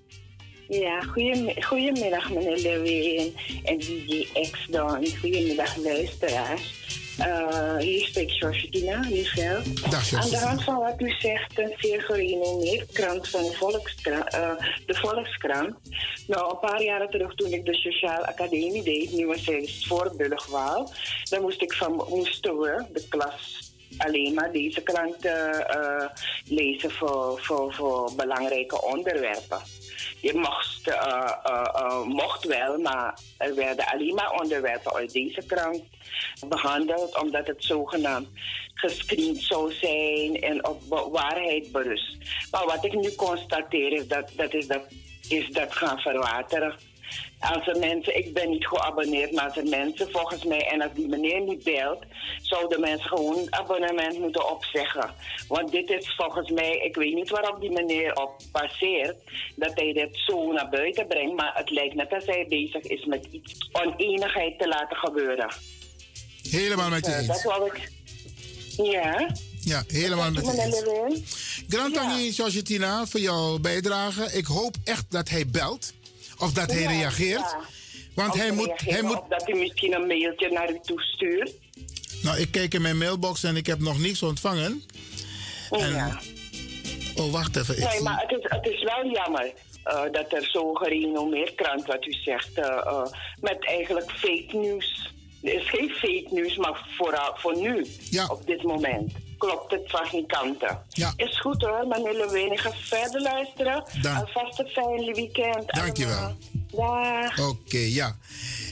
Ja, 0.70 1.00
goedem- 1.02 1.64
goedemiddag 1.64 2.30
meneer 2.30 2.58
Lewin 2.58 3.34
en 3.64 3.78
DJ 3.78 4.28
X 4.52 4.60
Don. 4.70 5.08
Goedemiddag 5.20 5.76
luisteraars. 5.78 6.62
Eh, 7.18 7.78
hier 7.78 8.06
spreekt 8.06 8.32
Georgina 8.32 9.00
Michel. 9.10 9.62
Dag, 9.90 10.14
Aan 10.14 10.30
de 10.30 10.38
hand 10.38 10.64
van 10.64 10.78
wat 10.80 11.02
u 11.02 11.10
zegt, 11.20 11.60
een 11.60 11.74
zeer 11.78 12.02
gerenommeerd 12.02 12.92
krant 12.92 13.30
van 13.30 13.44
de 13.44 13.54
Volkskrant. 13.54 14.34
eh, 14.34 14.52
de 14.86 14.96
Volkskrant. 14.96 15.76
Nou, 16.28 16.52
een 16.52 16.60
paar 16.60 16.84
jaren 16.84 17.10
terug 17.10 17.36
toen 17.36 17.52
ik 17.54 17.66
de 17.66 17.74
Sociale 17.74 18.28
Academie 18.28 18.84
deed, 18.84 19.12
nu 19.12 19.28
was 19.28 19.46
het 19.46 19.86
voorbeeldig 19.86 20.46
wou, 20.48 20.88
dan 21.30 21.42
moest 21.42 21.62
ik 21.62 21.74
van, 21.74 22.06
moesten 22.10 22.58
we, 22.58 22.86
de 22.94 23.08
klas 23.10 23.72
alleen 23.98 24.34
maar 24.34 24.52
deze 24.52 24.82
krant 24.82 25.26
eh, 25.26 25.60
eh, 25.60 26.10
lezen 26.46 26.92
voor, 26.92 27.40
voor, 27.42 27.74
voor 27.74 28.12
belangrijke 28.16 28.82
onderwerpen. 28.82 29.62
Je 30.24 30.34
mocht, 30.38 30.88
eh, 30.88 31.32
eh, 31.44 31.68
eh, 31.74 32.04
mocht 32.04 32.44
wel, 32.46 32.78
maar 32.78 33.20
er 33.38 33.56
werden 33.56 33.86
alleen 33.86 34.16
maar 34.16 34.32
onderwerpen 34.42 34.94
uit 34.94 35.14
deze 35.14 35.44
krant 35.48 35.84
behandeld, 36.48 37.22
omdat 37.22 37.48
het 37.48 37.64
zogenaamd 37.64 38.28
gescreend 38.74 39.42
zou 39.42 39.74
zijn 39.74 40.42
en 40.42 40.68
op 40.68 40.82
wa- 40.90 41.10
waarheid 41.10 41.72
berust. 41.72 42.18
Maar 42.52 42.66
wat 42.66 42.86
ik 42.86 42.94
nu 42.94 43.16
constateer 43.16 43.92
is 43.92 44.08
dat, 44.08 44.30
dat, 44.36 44.54
is 44.54 44.68
dat, 44.68 44.82
is 45.30 45.50
dat 45.50 45.76
gaan 45.76 46.00
verwateren. 46.00 46.76
Als 47.40 47.68
er 47.68 47.80
mensen, 47.80 48.18
ik 48.18 48.34
ben 48.34 48.50
niet 48.50 48.68
geabonneerd, 48.68 49.32
maar 49.32 49.46
als 49.46 49.58
er 49.58 49.66
mensen 49.66 50.12
volgens 50.12 50.44
mij, 50.44 50.68
en 50.68 50.82
als 50.82 50.92
die 50.94 51.08
meneer 51.08 51.42
niet 51.42 51.64
belt, 51.64 52.04
zouden 52.42 52.80
mensen 52.80 53.08
gewoon 53.10 53.38
het 53.40 53.52
abonnement 53.52 54.20
moeten 54.20 54.50
opzeggen. 54.52 55.14
Want 55.48 55.72
dit 55.72 55.90
is 55.90 56.14
volgens 56.18 56.50
mij, 56.50 56.72
ik 56.78 56.96
weet 56.96 57.14
niet 57.14 57.30
waarop 57.30 57.62
die 57.62 57.72
meneer 57.72 58.16
op 58.16 58.32
passeert, 58.52 59.16
dat 59.56 59.72
hij 59.76 59.94
dit 59.94 60.10
zo 60.28 60.52
naar 60.52 60.70
buiten 60.70 61.08
brengt, 61.08 61.36
maar 61.36 61.52
het 61.56 61.70
lijkt 61.70 61.96
net 61.96 62.14
als 62.14 62.26
hij 62.26 62.46
bezig 62.50 62.82
is 62.84 63.06
met 63.06 63.28
iets 63.32 63.70
oneenigheid 63.72 64.60
te 64.60 64.68
laten 64.68 64.98
gebeuren. 64.98 65.54
Helemaal 66.50 66.90
met 66.90 67.06
je 67.06 67.12
Eh, 67.12 67.18
eens. 67.18 67.28
dat 67.28 67.44
wou 67.44 67.66
ik. 67.76 67.92
Ja. 68.92 69.30
Ja, 69.62 69.84
helemaal 69.88 70.32
met 70.32 70.46
je 70.46 70.62
eens. 71.06 71.64
Grand 71.70 71.98
Georgetina, 72.36 73.06
voor 73.06 73.20
jouw 73.20 73.58
bijdrage. 73.60 74.30
Ik 74.38 74.46
hoop 74.46 74.76
echt 74.84 75.06
dat 75.10 75.30
hij 75.30 75.48
belt. 75.48 75.94
Of 76.44 76.54
dat 76.54 76.72
hij 76.72 76.82
Ja, 76.82 76.90
reageert. 76.90 77.56
Want 78.16 78.34
hij 78.34 78.52
moet, 78.52 78.82
hij 78.86 79.02
moet. 79.02 79.22
Dat 79.30 79.46
hij 79.46 79.56
misschien 79.56 79.94
een 79.94 80.08
mailtje 80.08 80.50
naar 80.52 80.72
u 80.72 80.80
toestuurt. 80.82 81.52
Nou, 82.22 82.38
ik 82.38 82.52
kijk 82.52 82.74
in 82.74 82.82
mijn 82.82 82.98
mailbox 82.98 83.44
en 83.44 83.56
ik 83.56 83.66
heb 83.66 83.80
nog 83.80 84.00
niets 84.00 84.24
ontvangen. 84.24 84.84
En, 85.70 85.90
Ja. 85.90 86.20
Oh, 87.16 87.32
wacht 87.32 87.56
even. 87.56 87.80
Nee, 87.80 88.02
maar 88.02 88.26
het 88.28 88.40
is, 88.40 88.46
het 88.50 88.66
is 88.66 88.84
wel 88.84 89.12
jammer 89.12 89.54
eh, 89.84 90.02
dat 90.12 90.34
er 90.34 90.46
zo'n 90.52 90.78
gerenommeerd 90.78 91.56
krant, 91.56 91.86
wat 91.86 92.06
u 92.06 92.12
zegt, 92.12 92.54
eh, 92.54 92.66
eh, 92.66 93.06
met 93.40 93.66
eigenlijk 93.66 94.12
fake 94.12 94.58
nieuws. 94.58 95.12
Er 95.44 95.54
is 95.54 95.70
geen 95.70 95.90
fake 95.90 96.28
nieuws, 96.30 96.56
maar 96.56 96.88
vooral 96.98 97.34
voor 97.36 97.58
nu, 97.58 97.86
op 98.28 98.46
dit 98.46 98.64
moment. 98.64 99.12
Klopt 99.44 99.72
het 99.72 99.82
van 99.86 100.06
geen 100.06 100.28
kanten. 100.28 100.80
Ja. 100.90 101.14
Is 101.16 101.40
goed 101.40 101.62
hoor, 101.62 101.88
meneer 101.88 102.14
Lewin. 102.14 102.52
Ik 102.52 102.60
ga 102.60 102.72
verder 102.72 103.22
luisteren. 103.22 103.84
Dank. 104.02 104.18
Alvast 104.20 104.60
een 104.60 104.68
fijne 104.68 105.14
weekend. 105.14 105.74
Dankjewel. 105.74 106.38
Dag. 106.72 107.40
Oké, 107.40 107.78
ja. 107.78 108.18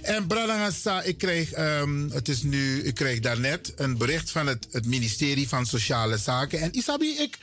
En 0.02 0.27
Bradangasa, 0.27 1.02
ik 1.02 1.18
kreeg, 1.18 1.52
ehm, 1.52 2.10
het 2.10 2.27
is 2.27 2.41
nu, 2.41 2.84
ik 2.84 2.95
kreeg 2.95 3.19
daarnet 3.19 3.73
een 3.76 3.98
bericht 3.98 4.31
van 4.31 4.48
het, 4.48 4.68
het 4.72 4.85
ministerie 4.85 5.48
van 5.48 5.65
Sociale 5.65 6.18
Zaken. 6.18 6.60
En 6.60 6.73
Isabi, 6.73 7.07
ik, 7.07 7.38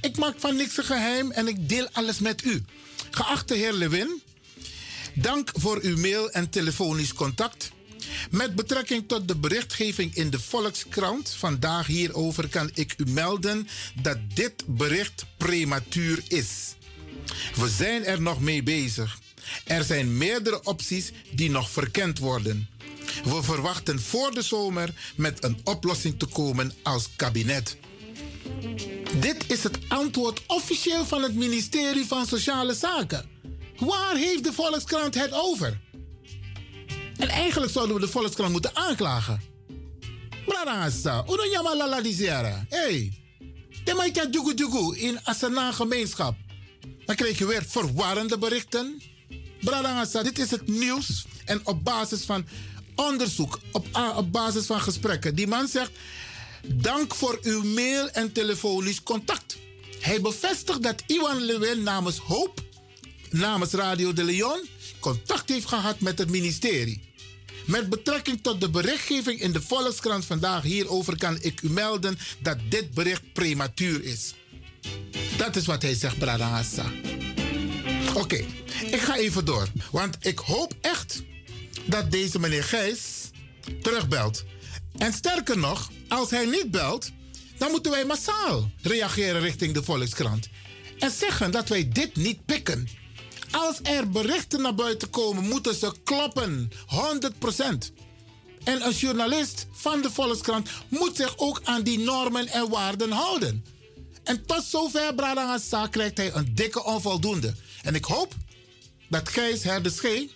ik 0.00 0.16
maak 0.16 0.34
van 0.38 0.56
niks 0.56 0.76
een 0.76 0.84
geheim 0.84 1.30
en 1.30 1.48
ik 1.48 1.68
deel 1.68 1.88
alles 1.92 2.18
met 2.18 2.44
u. 2.44 2.64
Geachte 3.10 3.54
heer 3.54 3.72
Lewin, 3.72 4.22
dank 5.14 5.50
voor 5.54 5.78
uw 5.82 5.98
mail 5.98 6.30
en 6.30 6.50
telefonisch 6.50 7.14
contact. 7.14 7.70
Met 8.30 8.54
betrekking 8.54 9.08
tot 9.08 9.28
de 9.28 9.36
berichtgeving 9.36 10.14
in 10.14 10.30
de 10.30 10.40
Volkskrant 10.40 11.34
vandaag 11.38 11.86
hierover 11.86 12.48
kan 12.48 12.70
ik 12.74 12.94
u 12.96 13.10
melden 13.10 13.68
dat 14.02 14.18
dit 14.34 14.64
bericht 14.66 15.24
prematuur 15.36 16.22
is. 16.28 16.74
We 17.54 17.68
zijn 17.68 18.04
er 18.04 18.20
nog 18.20 18.40
mee 18.40 18.62
bezig. 18.62 19.18
Er 19.64 19.84
zijn 19.84 20.16
meerdere 20.16 20.64
opties 20.64 21.12
die 21.34 21.50
nog 21.50 21.70
verkend 21.70 22.18
worden. 22.18 22.68
We 23.24 23.42
verwachten 23.42 24.00
voor 24.00 24.34
de 24.34 24.42
zomer 24.42 25.12
met 25.16 25.44
een 25.44 25.60
oplossing 25.64 26.18
te 26.18 26.26
komen 26.26 26.72
als 26.82 27.08
kabinet. 27.16 27.76
Dit 29.20 29.44
is 29.52 29.62
het 29.62 29.78
antwoord 29.88 30.42
officieel 30.46 31.04
van 31.04 31.22
het 31.22 31.34
ministerie 31.34 32.06
van 32.06 32.26
Sociale 32.26 32.74
Zaken. 32.74 33.30
Waar 33.76 34.16
heeft 34.16 34.44
de 34.44 34.52
Volkskrant 34.52 35.14
het 35.14 35.32
over? 35.32 35.80
En 37.22 37.28
eigenlijk 37.28 37.72
zouden 37.72 37.94
we 37.94 38.00
de 38.00 38.08
Volkskrant 38.08 38.52
moeten 38.52 38.76
aanklagen. 38.76 39.40
Brarasa, 40.46 41.24
uno 41.28 41.44
llama 41.44 41.76
la 41.76 41.88
la. 41.88 42.02
Hey, 42.68 43.12
de 43.84 43.94
maitja 43.94 44.26
jugu 44.30 44.54
jugu 44.54 44.98
in 44.98 45.20
Asana 45.24 45.72
gemeenschap. 45.72 46.34
Dan 47.06 47.16
krijg 47.16 47.38
je 47.38 47.46
weer 47.46 47.64
verwarrende 47.66 48.38
berichten. 48.38 49.02
Brarasa, 49.60 50.22
dit 50.22 50.38
is 50.38 50.50
het 50.50 50.68
nieuws. 50.68 51.24
En 51.44 51.60
op 51.66 51.84
basis 51.84 52.24
van 52.24 52.46
onderzoek, 52.94 53.58
op, 53.72 53.86
op 54.16 54.32
basis 54.32 54.66
van 54.66 54.80
gesprekken. 54.80 55.34
Die 55.34 55.46
man 55.46 55.68
zegt, 55.68 55.90
dank 56.66 57.14
voor 57.14 57.38
uw 57.42 57.62
mail 57.62 58.08
en 58.08 58.32
telefonisch 58.32 59.02
contact. 59.02 59.56
Hij 60.00 60.20
bevestigt 60.20 60.82
dat 60.82 61.02
Iwan 61.06 61.40
Lewin 61.40 61.82
namens 61.82 62.18
Hoop, 62.18 62.62
namens 63.30 63.72
Radio 63.72 64.12
de 64.12 64.24
Leon, 64.24 64.68
contact 65.00 65.48
heeft 65.48 65.66
gehad 65.66 66.00
met 66.00 66.18
het 66.18 66.30
ministerie. 66.30 67.10
Met 67.66 67.88
betrekking 67.88 68.42
tot 68.42 68.60
de 68.60 68.70
berichtgeving 68.70 69.40
in 69.40 69.52
de 69.52 69.62
Volkskrant 69.62 70.24
vandaag 70.24 70.62
hierover 70.62 71.16
kan 71.18 71.38
ik 71.40 71.62
u 71.62 71.70
melden 71.70 72.18
dat 72.38 72.58
dit 72.68 72.94
bericht 72.94 73.32
prematuur 73.32 74.04
is. 74.04 74.34
Dat 75.36 75.56
is 75.56 75.66
wat 75.66 75.82
hij 75.82 75.94
zegt, 75.94 76.18
Brada 76.18 76.48
Hassa. 76.48 76.92
Oké, 78.14 78.44
ik 78.90 79.00
ga 79.00 79.16
even 79.16 79.44
door. 79.44 79.68
Want 79.90 80.16
ik 80.20 80.38
hoop 80.38 80.74
echt 80.80 81.22
dat 81.84 82.10
deze 82.10 82.38
meneer 82.38 82.64
Gijs 82.64 83.30
terugbelt. 83.82 84.44
En 84.98 85.12
sterker 85.12 85.58
nog, 85.58 85.90
als 86.08 86.30
hij 86.30 86.46
niet 86.46 86.70
belt, 86.70 87.10
dan 87.58 87.70
moeten 87.70 87.92
wij 87.92 88.04
massaal 88.04 88.70
reageren 88.82 89.40
richting 89.40 89.74
de 89.74 89.82
Volkskrant. 89.82 90.48
En 90.98 91.10
zeggen 91.10 91.50
dat 91.50 91.68
wij 91.68 91.88
dit 91.88 92.16
niet 92.16 92.44
pikken. 92.44 92.88
Als 93.52 93.78
er 93.82 94.10
berichten 94.10 94.62
naar 94.62 94.74
buiten 94.74 95.10
komen, 95.10 95.48
moeten 95.48 95.74
ze 95.74 95.92
kloppen. 96.04 96.70
100%. 96.70 97.92
En 98.64 98.86
een 98.86 98.92
journalist 98.92 99.66
van 99.72 100.02
de 100.02 100.10
Volkskrant 100.10 100.70
moet 100.88 101.16
zich 101.16 101.38
ook 101.38 101.60
aan 101.64 101.82
die 101.82 101.98
normen 101.98 102.46
en 102.48 102.68
waarden 102.68 103.10
houden. 103.10 103.64
En 104.24 104.46
tot 104.46 104.64
zover, 104.64 105.14
Bradangasa, 105.14 105.86
krijgt 105.86 106.16
hij 106.16 106.32
een 106.34 106.54
dikke 106.54 106.84
onvoldoende. 106.84 107.54
En 107.82 107.94
ik 107.94 108.04
hoop 108.04 108.34
dat 109.08 109.28
Gijs 109.28 109.62
Herdeschee, 109.62 110.32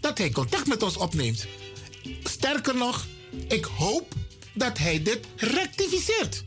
dat 0.00 0.18
hij 0.18 0.30
contact 0.30 0.66
met 0.66 0.82
ons 0.82 0.96
opneemt. 0.96 1.46
Sterker 2.24 2.76
nog, 2.76 3.06
ik 3.48 3.64
hoop 3.64 4.14
dat 4.54 4.78
hij 4.78 5.02
dit 5.02 5.26
rectificeert. 5.36 6.44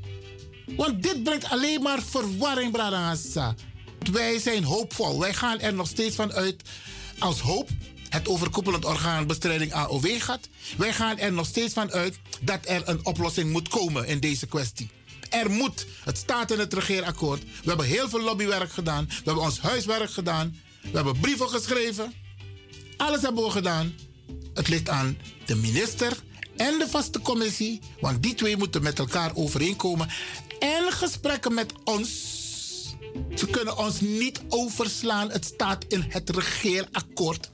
Want 0.66 1.04
dit 1.04 1.24
brengt 1.24 1.50
alleen 1.50 1.82
maar 1.82 2.04
verwarring, 2.04 2.72
Bradangasa. 2.72 3.56
Wij 4.12 4.40
zijn 4.40 4.64
hoopvol. 4.64 5.20
Wij 5.20 5.34
gaan 5.34 5.60
er 5.60 5.74
nog 5.74 5.88
steeds 5.88 6.16
van 6.16 6.34
uit 6.34 6.62
als 7.20 7.40
hoop 7.40 7.70
het 8.10 8.28
overkoepelend 8.28 8.86
orgaan 8.86 9.28
bestrijding 9.28 9.74
AOW 9.74 10.22
gaat. 10.22 10.48
Wij 10.78 10.94
gaan 10.94 11.18
er 11.18 11.32
nog 11.32 11.46
steeds 11.46 11.74
van 11.74 11.92
uit 11.92 12.20
dat 12.42 12.60
er 12.64 12.82
een 12.86 13.06
oplossing 13.06 13.52
moet 13.52 13.68
komen 13.68 14.08
in 14.08 14.20
deze 14.20 14.48
kwestie. 14.48 14.90
Er 15.30 15.52
moet. 15.52 15.86
Het 16.04 16.18
staat 16.18 16.52
in 16.52 16.60
het 16.60 16.74
regeerakkoord. 16.74 17.44
We 17.44 17.68
hebben 17.68 17.86
heel 17.86 18.10
veel 18.10 18.22
lobbywerk 18.22 18.72
gedaan. 18.72 19.06
We 19.08 19.22
hebben 19.24 19.44
ons 19.44 19.60
huiswerk 19.60 20.12
gedaan. 20.12 20.56
We 20.82 20.96
hebben 20.96 21.20
brieven 21.20 21.50
geschreven. 21.50 22.14
Alles 22.98 23.22
hebben 23.22 23.44
we 23.44 23.50
gedaan. 23.50 23.96
Het 24.54 24.68
ligt 24.68 24.90
aan 24.90 25.18
de 25.46 25.56
minister 25.56 26.18
en 26.56 26.80
de 26.80 26.88
vaste 26.90 27.20
commissie. 27.20 27.80
Want 28.00 28.24
die 28.24 28.34
twee 28.34 28.58
moeten 28.58 28.84
met 28.84 29.00
elkaar 29.00 29.32
overeenkomen. 29.36 30.10
En 30.60 30.92
gesprekken 30.92 31.54
met 31.54 31.74
ons. 31.84 32.35
Ze 33.36 33.48
kunnen 33.48 33.78
ons 33.78 34.02
niet 34.02 34.42
overslaan. 34.50 35.32
Het 35.32 35.46
staat 35.46 35.86
in 35.88 36.06
het 36.10 36.30
regeerakkoord. 36.30 37.50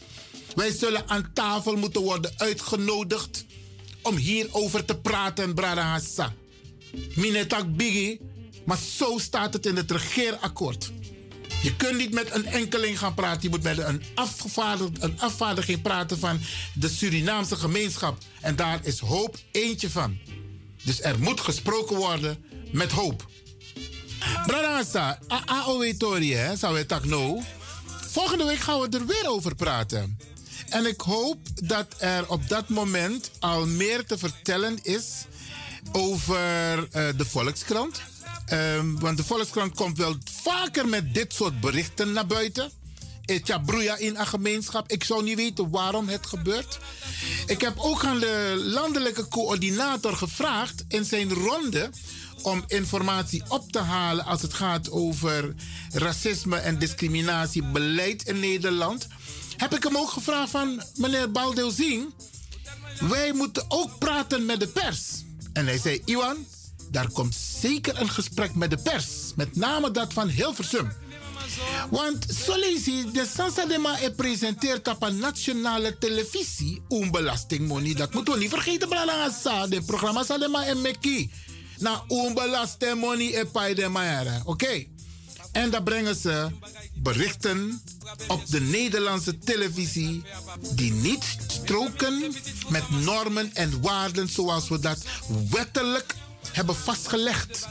Wij 0.55 0.71
zullen 0.71 1.09
aan 1.09 1.31
tafel 1.33 1.75
moeten 1.75 2.01
worden 2.01 2.33
uitgenodigd 2.37 3.45
om 4.01 4.15
hierover 4.15 4.85
te 4.85 4.97
praten, 4.97 5.53
Brada 5.53 5.81
Hassa. 5.81 6.33
Minetak 7.15 7.75
Biggie, 7.75 8.19
maar 8.65 8.77
zo 8.77 9.17
staat 9.17 9.53
het 9.53 9.65
in 9.65 9.75
het 9.75 9.91
regeerakkoord. 9.91 10.91
Je 11.61 11.75
kunt 11.75 11.97
niet 11.97 12.13
met 12.13 12.35
een 12.35 12.45
enkeling 12.45 12.99
gaan 12.99 13.13
praten. 13.13 13.41
Je 13.41 13.49
moet 13.49 13.63
met 13.63 13.77
een, 13.77 14.03
een 14.99 15.19
afvaardiging 15.19 15.81
praten 15.81 16.19
van 16.19 16.39
de 16.73 16.89
Surinaamse 16.89 17.55
gemeenschap. 17.55 18.17
En 18.41 18.55
daar 18.55 18.79
is 18.83 18.99
hoop 18.99 19.37
eentje 19.51 19.89
van. 19.89 20.17
Dus 20.83 21.01
er 21.01 21.19
moet 21.19 21.39
gesproken 21.39 21.95
worden 21.95 22.43
met 22.71 22.91
hoop. 22.91 23.29
Bradassa, 24.45 25.19
AOW 25.45 25.93
Tori, 25.97 26.35
hè, 26.35 26.55
zou 26.55 26.77
het 26.77 26.87
tak 26.87 27.05
nou. 27.05 27.41
Volgende 28.07 28.43
week 28.43 28.59
gaan 28.59 28.79
we 28.79 28.97
er 28.97 29.05
weer 29.05 29.29
over 29.29 29.55
praten. 29.55 30.17
En 30.69 30.85
ik 30.85 31.01
hoop 31.01 31.37
dat 31.55 31.95
er 31.97 32.29
op 32.29 32.49
dat 32.49 32.69
moment 32.69 33.31
al 33.39 33.67
meer 33.67 34.05
te 34.05 34.17
vertellen 34.17 34.79
is 34.83 35.25
over 35.91 36.87
eh, 36.91 37.07
de 37.17 37.25
Volkskrant. 37.25 38.01
Ehm, 38.45 38.99
want 38.99 39.17
de 39.17 39.23
Volkskrant 39.23 39.75
komt 39.75 39.97
wel 39.97 40.15
vaker 40.43 40.87
met 40.87 41.13
dit 41.13 41.33
soort 41.33 41.59
berichten 41.59 42.11
naar 42.11 42.27
buiten. 42.27 42.71
Etja 43.25 43.57
broeia 43.57 43.97
in 43.97 44.15
een 44.15 44.27
gemeenschap. 44.27 44.91
Ik 44.91 45.03
zou 45.03 45.23
niet 45.23 45.35
weten 45.35 45.69
waarom 45.69 46.09
het 46.09 46.25
gebeurt. 46.25 46.79
Ik 47.45 47.61
heb 47.61 47.73
ook 47.77 48.05
aan 48.05 48.19
de 48.19 48.61
landelijke 48.65 49.27
coördinator 49.27 50.17
gevraagd 50.17 50.83
in 50.87 51.05
zijn 51.05 51.33
ronde 51.33 51.89
om 52.41 52.63
informatie 52.67 53.43
op 53.47 53.71
te 53.71 53.79
halen 53.79 54.25
als 54.25 54.41
het 54.41 54.53
gaat 54.53 54.91
over 54.91 55.55
racisme 55.91 56.57
en 56.57 56.79
discriminatiebeleid 56.79 58.23
in 58.23 58.39
Nederland. 58.39 59.07
Heb 59.57 59.75
ik 59.75 59.83
hem 59.83 59.97
ook 59.97 60.09
gevraagd 60.09 60.49
van 60.49 60.83
meneer 60.95 61.31
Baldeuzing. 61.31 62.13
Wij 62.99 63.33
moeten 63.33 63.65
ook 63.67 63.97
praten 63.97 64.45
met 64.45 64.59
de 64.59 64.67
pers. 64.67 65.23
En 65.53 65.65
hij 65.65 65.77
zei, 65.77 66.01
Iwan, 66.05 66.45
daar 66.91 67.11
komt 67.11 67.35
zeker 67.59 68.01
een 68.01 68.09
gesprek 68.09 68.55
met 68.55 68.69
de 68.69 68.77
pers. 68.77 69.07
Met 69.35 69.55
name 69.55 69.91
dat 69.91 70.13
van 70.13 70.27
Hilversum. 70.27 70.91
Want 71.89 72.25
Solisi, 72.45 73.11
de 73.11 73.27
Sansadema 73.35 74.01
e 74.01 74.11
presenteert 74.11 74.87
op 74.87 75.03
een 75.03 75.17
nationale 75.17 75.97
televisie 75.97 76.81
een 76.89 77.11
belastingmoney. 77.11 77.93
Dat 77.93 78.13
moeten 78.13 78.33
we 78.33 78.39
niet 78.39 78.49
vergeten, 78.49 78.89
Bralangasa. 78.89 79.67
De 79.67 79.81
programma 79.81 80.23
Sadema 80.23 80.65
en 80.65 80.81
Meki. 80.81 81.31
Na 81.81 82.03
een 82.07 82.33
belastingmoney 82.33 83.39
e 83.39 83.45
pai 83.45 83.73
de. 83.73 84.41
Oké. 84.45 84.85
En 85.51 85.69
dan 85.69 85.83
brengen 85.83 86.15
ze 86.15 86.47
berichten 86.93 87.81
op 88.27 88.47
de 88.47 88.61
Nederlandse 88.61 89.37
televisie 89.37 90.23
die 90.75 90.91
niet 90.91 91.23
stroken 91.47 92.33
met 92.69 92.89
normen 92.89 93.53
en 93.53 93.81
waarden 93.81 94.29
zoals 94.29 94.69
we 94.69 94.79
dat 94.79 94.97
wettelijk 95.49 96.15
hebben 96.51 96.75
vastgelegd. 96.75 97.67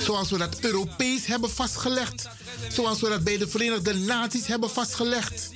Zoals 0.00 0.30
we 0.30 0.38
dat 0.38 0.60
Europees 0.60 1.26
hebben 1.26 1.50
vastgelegd. 1.50 2.28
Zoals 2.68 3.00
we 3.00 3.08
dat 3.08 3.24
bij 3.24 3.38
de 3.38 3.48
Verenigde 3.48 3.94
Naties 3.94 4.46
hebben 4.46 4.70
vastgelegd. 4.70 5.50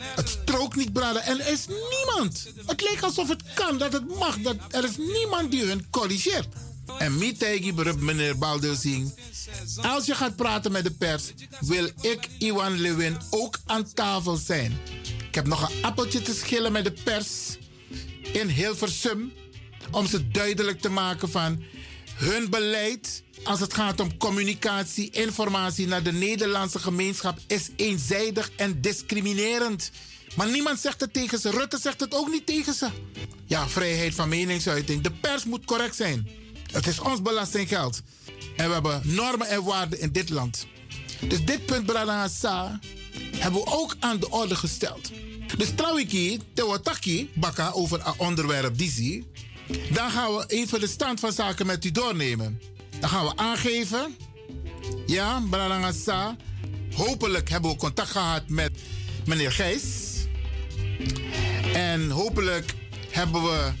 Het 0.00 0.28
strookt 0.28 0.76
niet, 0.76 0.92
brada. 0.92 1.20
En 1.20 1.40
er 1.40 1.52
is 1.52 1.66
niemand. 1.66 2.46
Het 2.66 2.82
lijkt 2.82 3.02
alsof 3.02 3.28
het 3.28 3.42
kan, 3.54 3.78
dat 3.78 3.92
het 3.92 4.18
mag. 4.18 4.38
Dat 4.38 4.56
er 4.70 4.84
is 4.84 4.96
niemand 4.96 5.50
die 5.50 5.64
hun 5.64 5.86
corrigeert. 5.90 6.46
En 6.98 7.18
mij 7.18 7.34
tegen 7.38 8.04
meneer 8.04 8.38
Baldelsing. 8.38 9.14
Als 9.76 10.06
je 10.06 10.14
gaat 10.14 10.36
praten 10.36 10.72
met 10.72 10.84
de 10.84 10.90
pers, 10.90 11.32
wil 11.60 11.90
ik, 12.00 12.28
Iwan 12.38 12.80
Lewin, 12.80 13.16
ook 13.30 13.58
aan 13.66 13.92
tafel 13.92 14.36
zijn. 14.36 14.78
Ik 15.28 15.34
heb 15.34 15.46
nog 15.46 15.70
een 15.70 15.84
appeltje 15.84 16.22
te 16.22 16.34
schillen 16.34 16.72
met 16.72 16.84
de 16.84 16.94
pers 17.04 17.58
in 18.32 18.48
Hilversum. 18.48 19.32
Om 19.90 20.06
ze 20.06 20.28
duidelijk 20.28 20.80
te 20.80 20.88
maken 20.88 21.30
van 21.30 21.62
hun 22.14 22.50
beleid 22.50 23.22
als 23.44 23.60
het 23.60 23.74
gaat 23.74 24.00
om 24.00 24.16
communicatie, 24.16 25.10
informatie 25.10 25.86
naar 25.86 26.02
de 26.02 26.12
Nederlandse 26.12 26.78
gemeenschap 26.78 27.38
is 27.46 27.70
eenzijdig 27.76 28.50
en 28.56 28.80
discriminerend. 28.80 29.90
Maar 30.36 30.50
niemand 30.50 30.80
zegt 30.80 31.00
het 31.00 31.12
tegen 31.12 31.38
ze. 31.38 31.50
Rutte 31.50 31.78
zegt 31.78 32.00
het 32.00 32.14
ook 32.14 32.30
niet 32.30 32.46
tegen 32.46 32.74
ze. 32.74 32.88
Ja, 33.46 33.68
vrijheid 33.68 34.14
van 34.14 34.28
meningsuiting. 34.28 35.02
De 35.02 35.12
pers 35.12 35.44
moet 35.44 35.64
correct 35.64 35.96
zijn. 35.96 36.28
Het 36.74 36.86
is 36.86 36.98
ons 36.98 37.22
belastinggeld. 37.22 38.02
En 38.56 38.66
we 38.66 38.72
hebben 38.72 39.00
normen 39.04 39.48
en 39.48 39.64
waarden 39.64 40.00
in 40.00 40.12
dit 40.12 40.30
land. 40.30 40.66
Dus 41.28 41.44
dit 41.44 41.66
punt, 41.66 41.86
Brada 41.86 42.18
Hassa, 42.18 42.80
hebben 43.36 43.60
we 43.60 43.70
ook 43.70 43.96
aan 44.00 44.18
de 44.18 44.30
orde 44.30 44.56
gesteld. 44.56 45.10
Dus 45.56 45.68
trouwens, 45.74 46.38
Tewataki, 46.54 47.30
Baka, 47.34 47.70
over 47.70 48.06
een 48.06 48.14
onderwerp 48.16 48.78
Dizzy. 48.78 49.24
Dan 49.92 50.10
gaan 50.10 50.36
we 50.36 50.44
even 50.46 50.80
de 50.80 50.86
stand 50.86 51.20
van 51.20 51.32
zaken 51.32 51.66
met 51.66 51.84
u 51.84 51.90
doornemen. 51.90 52.60
Dan 53.00 53.08
gaan 53.08 53.24
we 53.24 53.36
aangeven. 53.36 54.16
Ja, 55.06 55.42
Brada 55.50 55.80
Hassa. 55.80 56.36
Hopelijk 56.94 57.50
hebben 57.50 57.70
we 57.70 57.76
contact 57.76 58.10
gehad 58.10 58.48
met 58.48 58.72
meneer 59.24 59.52
Gijs. 59.52 59.82
En 61.74 62.10
hopelijk 62.10 62.74
hebben 63.10 63.42
we 63.42 63.72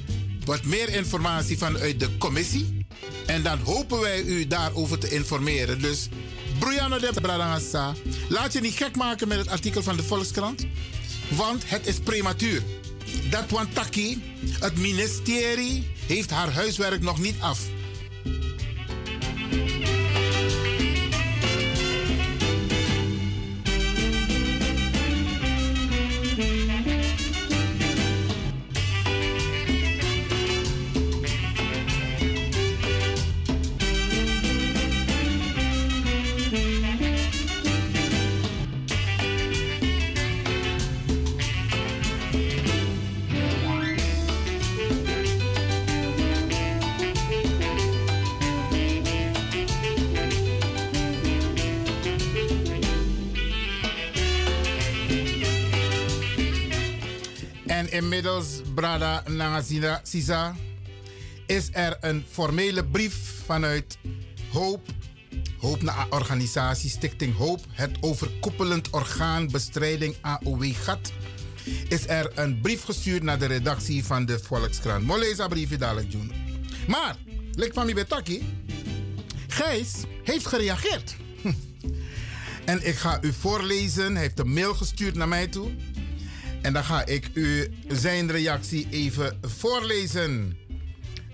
wat 0.44 0.64
meer 0.64 0.88
informatie 0.88 1.58
vanuit 1.58 2.00
de 2.00 2.18
commissie. 2.18 2.83
En 3.26 3.42
dan 3.42 3.58
hopen 3.58 4.00
wij 4.00 4.22
u 4.22 4.46
daarover 4.46 4.98
te 4.98 5.08
informeren. 5.08 5.80
Dus, 5.80 6.08
Bruyano 6.58 6.98
de 6.98 7.20
Bradangasa, 7.20 7.94
laat 8.28 8.52
je 8.52 8.60
niet 8.60 8.74
gek 8.74 8.96
maken 8.96 9.28
met 9.28 9.38
het 9.38 9.48
artikel 9.48 9.82
van 9.82 9.96
de 9.96 10.02
Volkskrant. 10.02 10.66
Want 11.28 11.62
het 11.66 11.86
is 11.86 11.98
prematuur. 11.98 12.62
Dat 13.30 13.50
Wantaki, 13.50 14.22
het 14.60 14.76
ministerie, 14.76 15.86
heeft 16.06 16.30
haar 16.30 16.52
huiswerk 16.52 17.02
nog 17.02 17.18
niet 17.18 17.36
af. 17.40 17.58
En 57.84 57.90
inmiddels, 57.90 58.46
Brada 58.74 59.22
Nangasina 59.26 60.00
Sisa, 60.02 60.56
is 61.46 61.68
er 61.72 61.96
een 62.00 62.24
formele 62.30 62.84
brief 62.84 63.42
vanuit 63.44 63.98
Hoop, 64.52 64.88
Hoop 65.58 65.82
naar 65.82 66.06
organisatie 66.10 66.90
Stichting 66.90 67.36
Hoop, 67.36 67.60
het 67.70 67.90
overkoepelend 68.00 68.90
orgaan 68.90 69.50
bestrijding 69.50 70.14
AOW-gat, 70.20 71.12
is 71.88 72.08
er 72.08 72.38
een 72.38 72.60
brief 72.60 72.84
gestuurd 72.84 73.22
naar 73.22 73.38
de 73.38 73.46
redactie 73.46 74.04
van 74.04 74.24
de 74.24 74.38
Volkskrant. 74.38 75.06
Moleza 75.06 75.48
briefje 75.48 75.76
dadelijk 75.76 76.10
doen. 76.10 76.32
Maar, 76.88 77.16
lik 77.52 77.72
van 77.72 77.86
betaki, 77.94 78.42
Gijs 79.48 79.92
heeft 80.22 80.46
gereageerd. 80.46 81.16
En 82.64 82.86
ik 82.86 82.94
ga 82.94 83.18
u 83.22 83.32
voorlezen. 83.32 84.12
Hij 84.12 84.22
heeft 84.22 84.38
een 84.38 84.52
mail 84.52 84.74
gestuurd 84.74 85.14
naar 85.14 85.28
mij 85.28 85.46
toe. 85.46 85.70
En 86.64 86.72
dan 86.72 86.84
ga 86.84 87.06
ik 87.06 87.30
u 87.34 87.68
zijn 87.88 88.30
reactie 88.30 88.86
even 88.90 89.38
voorlezen. 89.42 90.56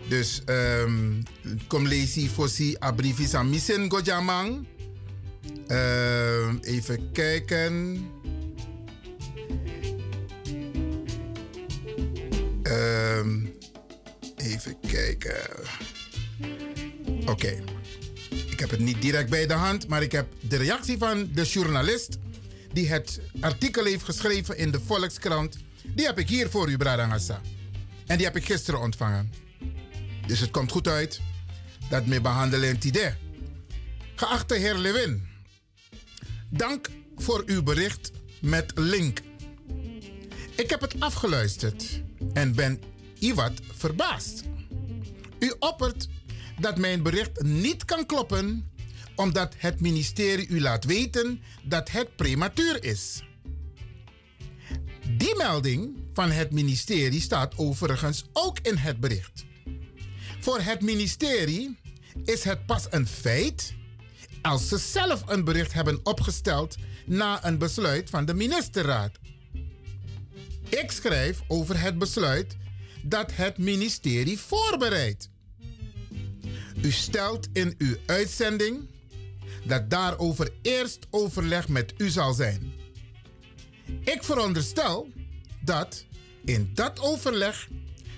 Dus 0.09 0.43
um, 0.47 1.23
kom 1.67 1.87
lezen 1.87 2.29
voor 2.29 2.49
si 2.49 2.77
abrivis 2.79 3.33
missen 3.43 3.91
gojamang. 3.91 4.67
Ehm, 5.67 6.57
even 6.61 7.13
kijken. 7.13 8.05
Ehm, 12.63 13.47
even 14.37 14.77
kijken. 14.89 15.41
Oké. 17.27 17.63
Ik 18.51 18.61
heb 18.61 18.71
het 18.71 18.81
niet 18.81 19.03
direct 19.03 19.31
bij 19.31 19.47
de 19.47 19.55
hand, 19.55 19.89
maar 19.89 20.03
ik 20.03 20.13
heb 20.13 20.27
de 20.41 20.57
reactie 20.57 20.99
van 20.99 21.31
de 21.35 21.43
journalist 21.43 22.19
die 22.73 22.89
het 22.89 23.21
artikel 23.41 23.85
heeft 23.85 24.05
geschreven 24.05 24.57
in 24.57 24.71
de 24.71 24.81
Volkskrant. 24.81 25.59
Die 25.95 26.07
heb 26.07 26.19
ik 26.19 26.29
hier 26.29 26.51
voor 26.51 26.71
u, 26.71 26.77
Bradangasa. 26.77 27.41
En 28.07 28.17
die 28.17 28.27
heb 28.27 28.37
ik 28.37 28.45
gisteren 28.45 28.81
ontvangen. 28.81 29.33
Dus 30.27 30.41
het 30.41 30.51
komt 30.51 30.71
goed 30.73 30.89
uit 30.89 31.21
dat 31.89 32.07
me 32.07 32.21
behandelen 32.21 32.69
het 32.69 32.85
idee. 32.85 33.15
Geachte 34.15 34.55
heer 34.55 34.75
Lewin, 34.75 35.29
dank 36.49 36.91
voor 37.17 37.43
uw 37.47 37.63
bericht 37.63 38.11
met 38.41 38.73
link. 38.75 39.21
Ik 40.57 40.71
heb 40.71 40.81
het 40.81 41.01
afgeluisterd 41.01 42.03
en 42.33 42.55
ben 42.55 42.83
iwat 43.19 43.53
verbaasd. 43.77 44.43
U 45.39 45.55
oppert 45.59 46.09
dat 46.59 46.79
mijn 46.79 47.03
bericht 47.03 47.43
niet 47.43 47.85
kan 47.85 48.07
kloppen 48.07 48.71
omdat 49.21 49.55
het 49.59 49.81
ministerie 49.81 50.49
u 50.49 50.61
laat 50.61 50.85
weten 50.85 51.43
dat 51.63 51.91
het 51.91 52.17
prematuur 52.17 52.85
is. 52.85 53.23
Die 55.17 55.37
melding 55.37 55.97
van 56.13 56.31
het 56.31 56.53
ministerie 56.53 57.21
staat 57.21 57.59
overigens 57.59 58.25
ook 58.33 58.59
in 58.59 58.77
het 58.77 59.01
bericht. 59.01 59.45
Voor 60.41 60.61
het 60.61 60.81
ministerie 60.81 61.79
is 62.25 62.45
het 62.45 62.67
pas 62.67 62.87
een 62.91 63.07
feit 63.07 63.75
als 64.43 64.69
ze 64.69 64.79
zelf 64.79 65.23
een 65.27 65.45
bericht 65.45 65.73
hebben 65.73 66.01
opgesteld 66.03 66.77
na 67.07 67.45
een 67.45 67.59
besluit 67.59 68.11
van 68.11 68.25
de 68.25 68.35
ministerraad. 68.35 69.19
Ik 70.69 70.91
schrijf 70.91 71.41
over 71.49 71.81
het 71.81 71.99
besluit 71.99 72.57
dat 73.03 73.31
het 73.35 73.59
ministerie 73.59 74.39
voorbereidt. 74.39 75.31
U 76.83 76.91
stelt 76.91 77.49
in 77.53 77.75
uw 77.79 77.97
uitzending 78.07 78.89
dat 79.65 79.91
daarover 79.91 80.49
eerst 80.63 81.07
overleg 81.11 81.69
met 81.69 81.93
u 81.97 82.09
zal 82.09 82.33
zijn. 82.33 82.73
Ik 84.05 84.23
veronderstel 84.23 85.09
dat 85.61 86.05
in 86.45 86.71
dat 86.75 87.01
overleg 87.01 87.69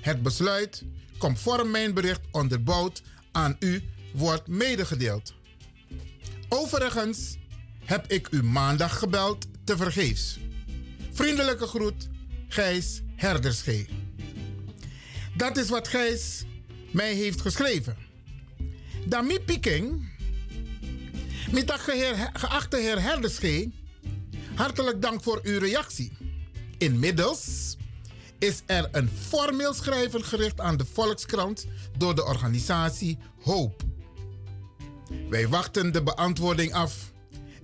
het 0.00 0.22
besluit 0.22 0.84
conform 1.18 1.70
mijn 1.70 1.94
bericht 1.94 2.20
onderbouwd 2.30 3.02
aan 3.32 3.56
u 3.58 3.82
wordt 4.12 4.46
medegedeeld. 4.46 5.34
Overigens 6.48 7.36
heb 7.84 8.06
ik 8.06 8.28
u 8.30 8.42
maandag 8.42 8.98
gebeld 8.98 9.46
te 9.64 9.76
vergeefs. 9.76 10.38
Vriendelijke 11.12 11.66
groet, 11.66 12.08
Gijs 12.48 13.02
Herderschee. 13.16 13.88
Dat 15.36 15.56
is 15.56 15.68
wat 15.68 15.88
Gijs 15.88 16.44
mij 16.90 17.14
heeft 17.14 17.40
geschreven. 17.40 17.96
Dami 19.06 19.40
Piking, 19.40 20.11
middag 21.52 21.84
geachte 22.32 22.76
heer 22.76 23.02
Herderschee, 23.02 23.72
hartelijk 24.54 25.02
dank 25.02 25.22
voor 25.22 25.40
uw 25.42 25.58
reactie. 25.58 26.12
Inmiddels 26.78 27.76
is 28.38 28.62
er 28.66 28.88
een 28.92 29.10
formeel 29.28 29.74
schrijven 29.74 30.24
gericht 30.24 30.60
aan 30.60 30.76
de 30.76 30.84
Volkskrant 30.92 31.66
door 31.96 32.14
de 32.14 32.24
organisatie 32.24 33.18
Hoop. 33.42 33.82
Wij 35.28 35.48
wachten 35.48 35.92
de 35.92 36.02
beantwoording 36.02 36.72
af 36.72 36.94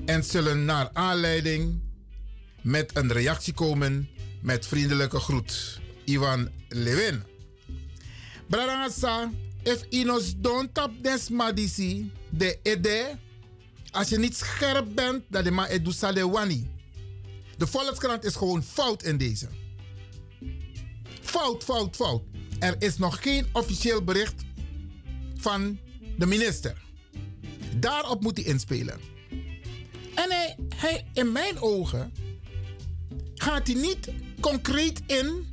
en 0.05 0.25
zullen 0.25 0.65
naar 0.65 0.91
aanleiding 0.93 1.81
met 2.63 2.97
een 2.97 3.13
reactie 3.13 3.55
komen 3.55 4.09
met 4.43 4.67
vriendelijke 4.67 5.19
groet. 5.19 5.81
Ivan 6.05 6.51
Lewin. 6.69 7.23
Brarangasa, 8.47 9.31
if 9.63 9.85
inos 9.89 10.35
don't 10.37 10.75
tap 10.75 10.91
des 11.03 11.29
madisi, 11.29 12.13
de 12.31 12.59
ede, 12.63 13.19
als 13.91 14.09
je 14.09 14.19
niet 14.19 14.37
scherp 14.37 14.95
bent, 14.95 15.23
dat 15.29 15.45
de 15.45 15.67
edu 15.69 15.93
sale 15.93 16.31
wani. 16.31 16.71
De 17.57 17.67
Volkskrant 17.67 18.25
is 18.25 18.35
gewoon 18.35 18.63
fout 18.63 19.03
in 19.03 19.17
deze. 19.17 19.49
Fout, 21.21 21.65
fout, 21.65 21.97
fout. 21.97 22.23
Er 22.59 22.77
is 22.79 22.99
nog 22.99 23.23
geen 23.23 23.47
officieel 23.53 24.05
bericht 24.05 24.43
van 25.37 25.79
de 26.17 26.27
minister. 26.27 26.83
Daarop 27.77 28.23
moet 28.23 28.37
hij 28.37 28.47
inspelen. 28.47 29.01
En 30.15 30.31
hij, 30.31 30.57
hij, 30.77 31.07
in 31.13 31.33
mijn 31.33 31.61
ogen 31.61 32.13
gaat 33.35 33.67
hij 33.67 33.77
niet 33.77 34.09
concreet 34.41 35.03
in 35.07 35.47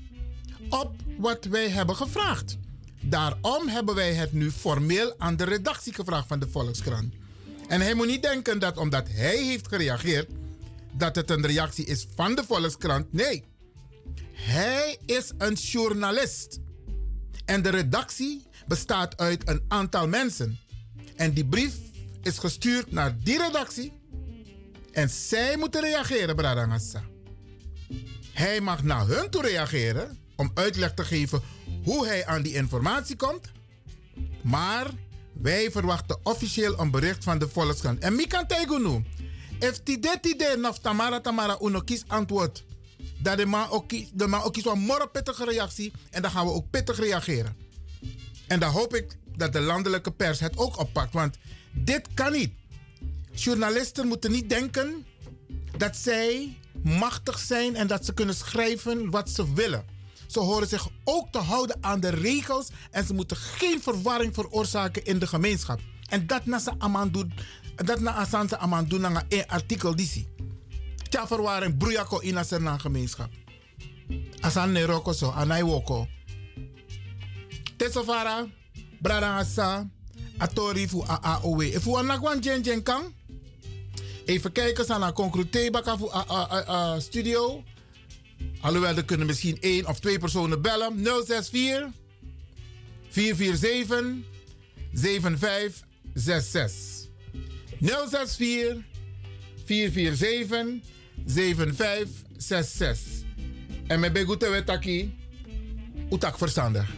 op 0.70 0.96
wat 1.18 1.46
wij 1.46 1.70
hebben 1.70 1.96
gevraagd. 1.96 2.58
Daarom 3.02 3.68
hebben 3.68 3.96
wij 3.96 4.14
het 4.14 4.34
nu 4.34 4.52
formeel 4.52 5.14
aan 5.18 5.36
de 5.36 5.44
redactie 5.44 5.94
gevraagd 5.94 6.28
van 6.28 6.40
de 6.40 6.48
Volkskrant. 6.48 7.14
En 7.68 7.82
hij 7.82 7.94
moet 7.94 8.08
niet 8.08 8.24
denken 8.24 8.60
dat 8.60 8.78
omdat 8.78 9.08
hij 9.10 9.38
heeft 9.44 9.68
gereageerd, 9.68 10.30
dat 10.94 11.16
het 11.16 11.30
een 11.30 11.46
reactie 11.46 11.86
is 11.86 12.08
van 12.16 12.36
de 12.36 12.44
Volkskrant. 12.48 13.14
Nee, 13.14 13.44
hij 14.32 14.98
is 15.06 15.32
een 15.38 15.54
journalist. 15.54 16.60
En 17.46 17.62
de 17.62 17.70
redactie 17.70 18.46
bestaat 18.68 19.18
uit 19.18 19.50
een 19.50 19.64
aantal 19.68 20.08
mensen. 20.08 20.60
En 21.16 21.34
die 21.34 21.46
brief 21.46 21.74
is 22.22 22.38
gestuurd 22.38 22.92
naar 22.92 23.16
die 23.24 23.38
redactie. 23.38 23.94
En 24.92 25.10
zij 25.10 25.58
moeten 25.58 25.82
reageren, 25.82 26.36
Bradangassa. 26.36 27.04
Hij 28.32 28.62
mag 28.62 28.84
naar 28.84 29.08
hun 29.08 29.30
toe 29.30 29.42
reageren 29.42 30.18
om 30.36 30.52
uitleg 30.54 30.94
te 30.94 31.06
geven 31.06 31.42
hoe 31.84 32.06
hij 32.06 32.26
aan 32.26 32.42
die 32.42 32.54
informatie 32.54 33.16
komt. 33.16 33.52
Maar 34.42 34.92
wij 35.42 35.72
verwachten 35.72 36.20
officieel 36.24 36.80
een 36.80 36.92
bericht 36.92 37.24
van 37.24 37.40
de 37.40 37.50
Volkskrant. 37.50 38.00
En 38.00 38.16
wie 38.16 38.28
kan 38.28 38.48
tegenu? 38.48 39.04
If 39.60 39.84
die 39.84 40.00
dit 40.00 40.26
idee 40.26 40.58
Tamara 40.82 41.22
Tamara 41.22 41.58
uno 41.62 41.82
antwoord. 42.08 42.64
Dat 43.20 43.38
de 43.38 43.46
man 43.46 43.70
ook 43.70 43.90
de 44.14 44.28
man 44.28 44.44
ook 44.44 44.58
een 44.58 45.12
pittige 45.12 45.46
reactie. 45.46 45.94
En 46.10 46.22
dan 46.22 46.32
gaan 46.32 46.46
we 46.46 46.52
ook 46.52 46.70
pittig 46.70 47.00
reageren. 47.00 47.56
En 48.48 48.60
dan 48.60 48.72
hoop 48.72 48.96
ik 48.96 49.18
dat 49.38 49.54
de 49.54 49.60
landelijke 49.60 50.12
pers 50.12 50.40
het 50.40 50.58
ook 50.58 50.80
oppakt. 50.80 51.14
Want 51.14 51.38
dit 51.72 52.08
kan 52.14 52.32
niet. 52.32 52.54
Journalisten 53.32 54.08
moeten 54.08 54.32
niet 54.32 54.50
denken 54.50 55.06
dat 55.78 55.96
zij 55.96 56.58
machtig 56.84 57.40
zijn 57.40 57.76
en 57.76 57.88
dat 57.88 58.06
ze 58.06 58.14
kunnen 58.14 58.36
schrijven 58.36 59.10
wat 59.10 59.30
ze 59.30 59.54
willen. 59.54 59.95
Ze 60.28 60.40
horen 60.40 60.68
zich 60.68 60.88
ook 61.04 61.32
te 61.32 61.38
houden 61.38 61.78
aan 61.82 62.00
de 62.00 62.10
regels 62.10 62.68
en 62.92 63.06
ze 63.06 63.14
moeten 63.14 63.38
geen 63.38 63.82
verwarring 63.82 64.34
veroorzaken 64.34 65.06
in 65.06 65.20
de 65.20 65.28
gemeenschap. 65.28 65.80
En 66.10 66.28
dat 66.28 66.46
na 66.46 66.60
ze 66.60 66.72
aman 66.78 67.10
doen, 67.10 67.34
dat 67.76 68.00
na 68.00 68.14
asan 68.14 68.58
aman 68.58 68.86
doen 68.86 69.02
na 69.02 69.24
een 69.30 69.48
artikel 69.48 69.96
disi. 69.96 70.28
Tja 71.10 71.28
verwarring 71.28 71.78
broeiako 71.78 72.20
in 72.20 72.34
na 72.60 72.78
gemeenschap. 72.78 73.30
Asan 74.42 74.72
ne 74.72 74.86
roko 74.86 75.14
so, 75.14 75.32
anai 75.32 75.64
woko. 75.64 76.08
Tesofara, 77.78 78.48
brada 79.02 79.38
asa, 79.38 79.90
atori 80.38 80.88
fu 80.88 81.04
a 81.08 81.20
AOW. 81.22 81.62
If 81.62 81.86
u 81.86 81.96
anakwan 81.96 82.40
jen 82.40 82.62
jen 82.62 82.84
kan, 82.84 83.14
even 84.26 84.52
kijken 84.52 84.86
sana 84.86 85.12
concrete 85.12 85.70
fu 85.98 86.10
a, 86.12 86.24
a 86.68 87.00
studio. 87.00 87.64
Alhoewel, 88.62 88.98
er 88.98 89.06
kunnen 89.06 89.28
misschien 89.28 89.58
één 89.60 89.88
of 89.88 90.00
twee 90.00 90.20
personen 90.20 90.62
bellen. 90.62 91.04
064 91.04 91.90
447 93.10 94.06
7566. 94.94 97.10
064 97.80 98.84
447 99.66 100.82
7566. 101.26 103.24
En 103.88 104.00
met 104.00 104.14
begute 104.14 104.50
wetaki, 104.50 105.16
utak 106.12 106.38
verstandig. 106.38 106.90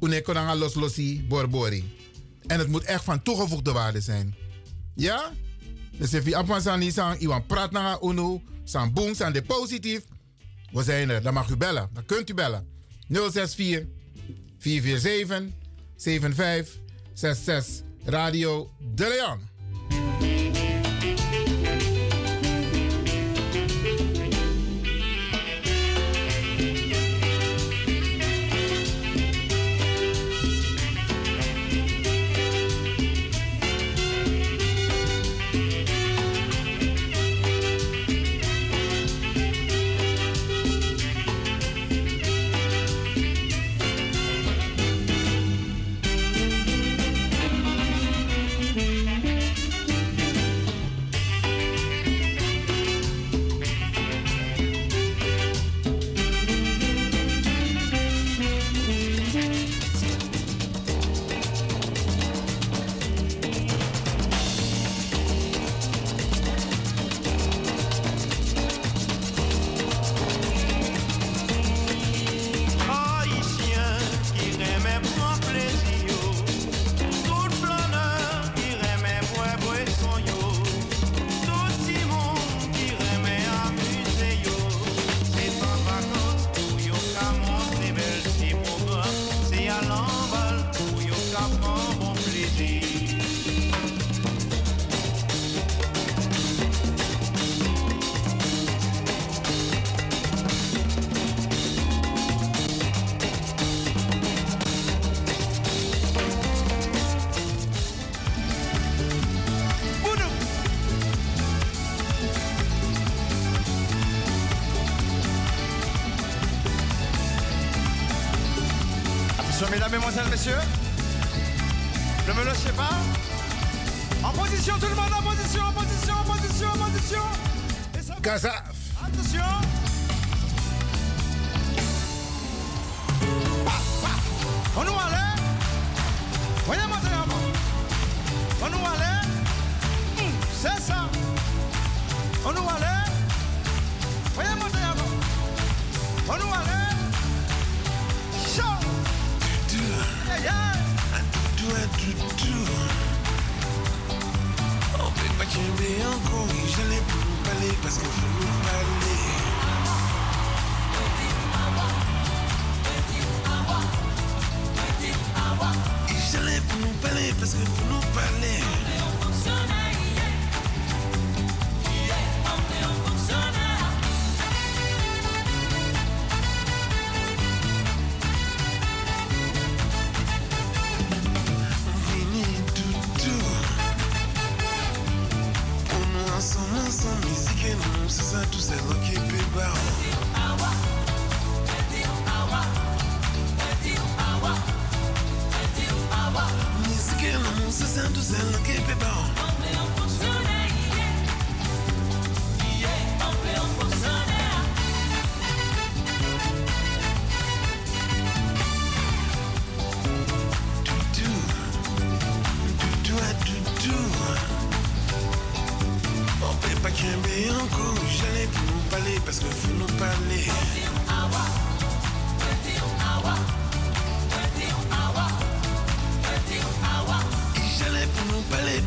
Uneko 0.00 0.32
nanga 0.32 0.56
los 0.56 0.74
losi 0.74 1.24
borbori. 1.28 1.94
En 2.46 2.58
het 2.58 2.68
moet 2.68 2.84
echt 2.84 3.04
van 3.04 3.22
toegevoegde 3.22 3.72
waarde 3.72 4.00
zijn. 4.00 4.34
Ja? 4.94 5.32
Dus 5.98 6.12
if 6.12 6.24
je 6.24 6.74
niet 6.78 6.94
sang, 6.94 7.18
iwan 7.18 7.46
praat 7.46 7.70
naar 7.70 8.02
unu, 8.02 8.40
san 8.64 8.92
boom, 8.92 9.14
san 9.14 9.32
de 9.32 9.42
positief. 9.42 10.04
We 10.72 10.82
zijn 10.82 11.10
er, 11.10 11.22
dan 11.22 11.34
mag 11.34 11.48
u 11.48 11.56
bellen. 11.56 11.90
Dan 11.92 12.04
kunt 12.04 12.30
u 12.30 12.34
bellen. 12.34 12.68
064 13.08 13.86
447 14.58 15.52
7566 15.96 17.84
Radio 18.04 18.70
De 18.94 19.08
Leon. 19.08 19.55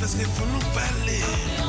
Parce 0.10 0.23
que 0.23 0.27
faut. 0.31 1.69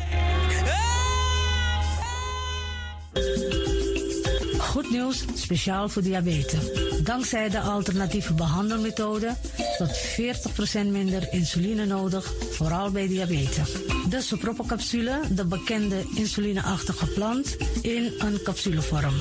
Nieuws, 4.91 5.23
speciaal 5.33 5.89
voor 5.89 6.01
diabetes. 6.01 6.71
Dankzij 7.03 7.49
de 7.49 7.59
alternatieve 7.59 8.33
behandelmethode 8.33 9.35
tot 9.77 9.89
40% 10.83 10.85
minder 10.91 11.27
insuline 11.31 11.85
nodig, 11.85 12.33
vooral 12.51 12.91
bij 12.91 13.07
diabetes. 13.07 13.71
De 14.09 14.21
sopropocapsule, 14.21 15.19
de 15.29 15.45
bekende 15.45 16.03
insulineachtige 16.15 17.07
plant, 17.07 17.57
in 17.81 18.13
een 18.19 18.39
capsulevorm. 18.43 19.13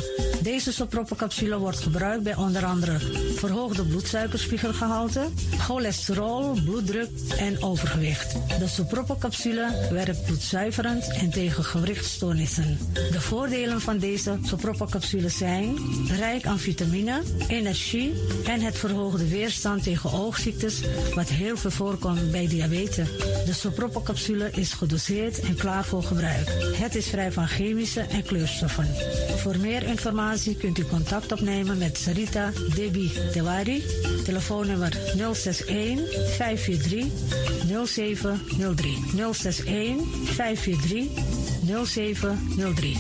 Deze 0.43 0.73
sopropocapsule 0.73 1.59
wordt 1.59 1.81
gebruikt 1.81 2.23
bij 2.23 2.37
onder 2.37 2.65
andere 2.65 2.99
verhoogde 3.37 3.85
bloedsuikerspiegelgehalte, 3.85 5.29
cholesterol, 5.71 6.57
bloeddruk 6.65 7.11
en 7.39 7.63
overgewicht. 7.63 8.33
De 8.59 8.69
sopropocapsule 8.69 9.89
werkt 9.91 10.25
bloedzuiverend 10.25 11.13
en 11.13 11.31
tegen 11.31 11.65
gewrichtstoornissen. 11.65 12.79
De 12.93 13.21
voordelen 13.21 13.81
van 13.81 13.99
deze 13.99 14.39
sopropocapsule 14.43 15.29
zijn 15.29 15.77
rijk 16.19 16.47
aan 16.47 16.59
vitamine, 16.59 17.23
energie 17.49 18.13
en 18.47 18.61
het 18.61 18.79
verhoogde 18.79 19.29
weerstand 19.29 19.83
tegen 19.83 20.13
oogziektes, 20.13 20.81
wat 21.15 21.29
heel 21.29 21.57
veel 21.57 21.71
voorkomt 21.71 22.31
bij 22.31 22.49
diabetes. 22.49 23.09
De 23.47 23.53
sopropocapsule 23.53 24.51
is 24.51 24.73
gedoseerd 24.73 25.41
en 25.41 25.57
klaar 25.57 25.85
voor 25.85 26.03
gebruik. 26.03 26.49
Het 26.77 26.95
is 26.95 27.07
vrij 27.07 27.33
van 27.33 27.49
chemische 27.49 28.01
en 28.01 28.23
kleurstoffen. 28.23 28.89
Voor 29.37 29.59
meer 29.59 29.83
informatie 29.83 30.57
kunt 30.57 30.79
u 30.79 30.85
contact 30.85 31.33
opnemen 31.33 31.79
met 31.79 31.99
Sarita 31.99 32.51
Debi 32.75 33.13
Dewari. 33.33 33.85
Telefoonnummer 34.25 34.99
061 35.67 36.07
543 36.37 37.07
0703. 37.87 38.99
061 39.15 40.07
543 40.25 41.09
0703. 41.87 42.97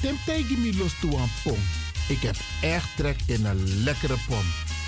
Tim 0.00 0.16
tegen 0.26 0.60
me 0.60 0.76
los 0.76 1.00
toe 1.00 1.16
aan 1.16 1.30
pom. 1.44 1.58
Ik 2.08 2.20
heb 2.20 2.36
echt 2.62 2.96
trek 2.96 3.16
in 3.26 3.44
een 3.44 3.82
lekkere 3.84 4.16
pom. 4.28 4.44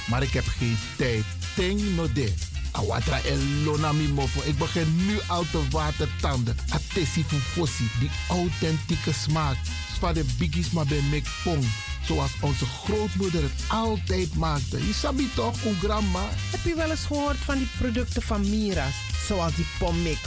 Maar 0.09 0.23
ik 0.23 0.31
heb 0.31 0.45
geen 0.45 0.79
tijd. 0.97 1.25
Ting 1.57 1.97
no 1.97 2.13
de. 2.13 2.52
Awatra 2.73 3.21
elona 3.23 3.93
mi 3.93 4.09
mofo. 4.09 4.41
Ik 4.45 4.59
begin 4.59 5.07
nu 5.07 5.19
al 5.27 5.45
te 5.51 5.69
watertanden. 5.71 6.57
Atesi 6.69 7.25
fufosi. 7.25 7.91
Die 8.01 8.11
authentieke 8.29 9.13
smaak. 9.13 9.57
Zwa 9.97 10.13
de 10.13 10.25
biggies 10.39 10.71
maar 10.71 10.87
bij 10.87 11.03
mek 11.11 11.27
pom. 11.45 11.61
Zoals 12.07 12.31
onze 12.41 12.65
grootmoeder 12.65 13.43
het 13.43 13.65
altijd 13.69 14.35
maakte. 14.35 14.87
Je 14.87 14.93
sabi 14.93 15.31
toch, 15.35 15.65
o 15.65 15.73
grandma? 15.83 16.29
Heb 16.51 16.65
je 16.65 16.75
wel 16.75 16.91
eens 16.91 17.05
gehoord 17.05 17.37
van 17.37 17.59
die 17.59 17.69
producten 17.79 18.23
van 18.23 18.51
Mira's? 18.51 18.95
Zoals 19.27 19.55
die 19.55 19.67
pommix. 19.79 20.21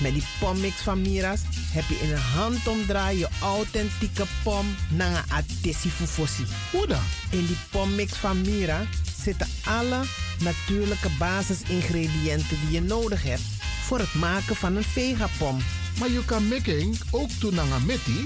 Met 0.00 0.12
die 0.12 0.24
pommix 0.40 0.76
van 0.76 1.00
Mira's 1.00 1.40
heb 1.72 1.84
je 1.88 1.98
in 2.02 2.12
een 2.12 2.18
handomdraai 2.18 3.18
je 3.18 3.28
authentieke 3.40 4.26
pom 4.42 4.66
naar 4.88 5.10
een 5.10 5.32
atesi 5.32 5.90
fufosi. 5.90 6.44
Hoe 6.70 6.86
dan? 6.86 7.02
In 7.30 7.46
die 7.46 7.56
pommix 7.70 8.12
van 8.12 8.40
Mira 8.40 8.86
zitten 9.22 9.48
alle 9.64 10.00
natuurlijke 10.40 11.10
basisingrediënten 11.18 12.58
die 12.60 12.70
je 12.70 12.82
nodig 12.82 13.22
hebt 13.22 13.42
voor 13.82 13.98
het 13.98 14.14
maken 14.14 14.56
van 14.56 14.76
een 14.76 14.84
vegapom. 14.84 15.58
Maar 15.98 16.10
je 16.10 16.24
kan 16.24 16.48
making 16.48 17.00
ook 17.10 17.40
doen 17.40 17.60
aan 17.60 17.72
een 17.72 17.86
metti? 17.86 18.24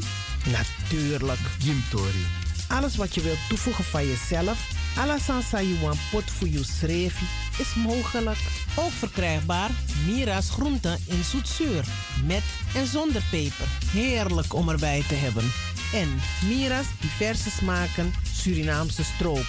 Natuurlijk. 0.51 1.41
Jim 1.59 1.83
Tori. 1.91 2.27
Alles 2.69 2.97
wat 2.97 3.15
je 3.15 3.21
wilt 3.21 3.49
toevoegen 3.49 3.85
van 3.85 4.07
jezelf, 4.07 4.59
alla 4.97 5.19
sansa 5.19 5.63
you 5.63 5.79
want 5.81 5.99
pot 6.11 6.31
voor 6.31 6.49
je 6.49 6.65
schreef, 6.65 7.21
is 7.59 7.75
mogelijk. 7.75 8.39
Ook 8.77 8.91
verkrijgbaar 8.91 9.71
Mira's 10.07 10.51
groenten 10.51 10.99
in 11.07 11.25
zoetzuur. 11.25 11.85
Met 12.25 12.43
en 12.75 12.87
zonder 12.87 13.23
peper. 13.31 13.67
Heerlijk 13.93 14.55
om 14.55 14.69
erbij 14.69 15.05
te 15.09 15.15
hebben. 15.15 15.53
En 15.93 16.21
Mira's 16.49 16.87
diverse 17.01 17.51
smaken 17.51 18.13
Surinaamse 18.33 19.05
stroop. 19.05 19.47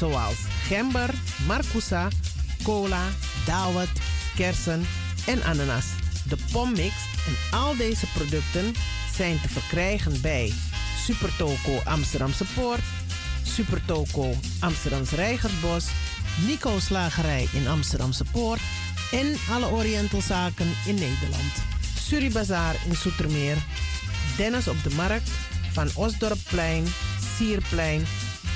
Zoals 0.00 0.36
gember, 0.66 1.14
marcousa, 1.46 2.08
cola, 2.62 3.02
dawet, 3.44 3.88
kersen 4.36 4.86
en 5.26 5.42
ananas. 5.42 5.84
De 6.28 6.36
pommix 6.52 6.94
en 7.26 7.58
al 7.58 7.76
deze 7.76 8.06
producten 8.14 8.74
zijn 9.16 9.40
te 9.40 9.48
verkrijgen 9.48 10.20
bij 10.20 10.52
Supertoco 11.04 11.80
Amsterdamse 11.84 12.44
Poort, 12.54 12.80
Supertoco 13.42 14.34
Amsterdamse 14.60 15.14
Reigersbos, 15.14 15.86
Nico's 16.46 16.84
Slagerij 16.84 17.48
in 17.52 17.68
Amsterdamse 17.68 18.24
Poort 18.30 18.60
en 19.10 19.36
alle 19.50 19.66
Orientalzaken 19.66 20.72
in 20.86 20.94
Nederland. 20.94 21.52
Suribazaar 21.98 22.74
in 22.88 22.96
Soetermeer, 22.96 23.56
Dennis 24.36 24.68
op 24.68 24.82
de 24.82 24.94
Markt, 24.94 25.30
Van 25.72 25.88
Osdorpplein, 25.94 26.84
Sierplein 27.36 28.06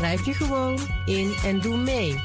Schrijf 0.00 0.24
je 0.24 0.34
gewoon 0.34 0.78
in 1.04 1.34
en 1.44 1.60
doe 1.60 1.76
mee. 1.76 2.20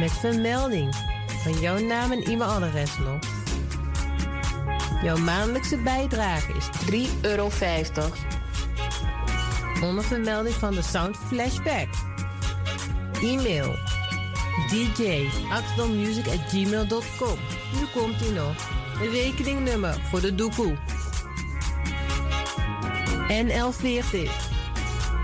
Met 0.00 0.12
vermelding 0.12 0.94
van 1.42 1.60
jouw 1.60 1.78
naam 1.78 2.12
en 2.12 2.22
e-mailadres 2.22 2.98
nog. 2.98 3.18
Jouw 5.02 5.16
maandelijkse 5.16 5.76
bijdrage 5.76 6.52
is 6.52 6.68
3,50 7.08 7.20
euro. 7.20 7.50
Onder 9.82 10.04
vermelding 10.04 10.54
van 10.54 10.74
de 10.74 10.82
Sound 10.82 11.16
Flashback. 11.16 11.88
E-mail 13.22 13.74
dj.axelmusic.gmail.com 14.70 17.38
Nu 17.72 17.86
komt 17.94 18.20
ie 18.20 18.32
nog. 18.32 18.54
Een 19.02 19.10
rekeningnummer 19.10 20.00
voor 20.10 20.20
de 20.20 20.34
doekoe. 20.34 20.76
NL40 23.28 24.47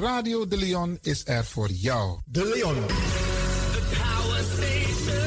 Radio 0.00 0.48
De 0.48 0.56
Leon 0.56 0.98
is 1.02 1.22
er 1.26 1.44
voor 1.44 1.70
jou. 1.70 2.18
De 2.24 2.44
Leon. 2.54 2.74
The 2.74 3.82
power 4.02 4.42
station. 4.44 5.20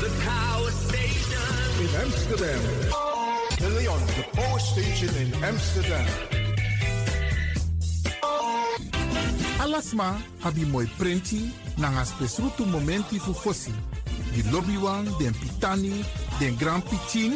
The 0.00 0.10
power 0.24 0.72
station. 0.86 1.80
In 1.80 2.04
Amsterdam. 2.04 2.60
De 3.58 3.70
Leon, 3.78 3.98
the 4.06 4.24
power 4.32 4.60
station 4.60 5.14
in 5.16 5.44
Amsterdam. 5.44 6.04
Alasma 9.58 10.16
abi 10.40 10.66
moi 10.66 10.88
prenti 10.96 11.52
nanga 11.76 12.04
spesrutu 12.04 12.64
momenti 12.64 13.18
fu 13.18 13.32
fosi. 13.32 13.74
Di 14.32 14.50
lobby 14.50 14.76
wan, 14.76 15.04
den 15.18 15.32
pitani, 15.38 16.04
den 16.38 16.56
grand 16.56 16.82
pitin, 16.82 17.32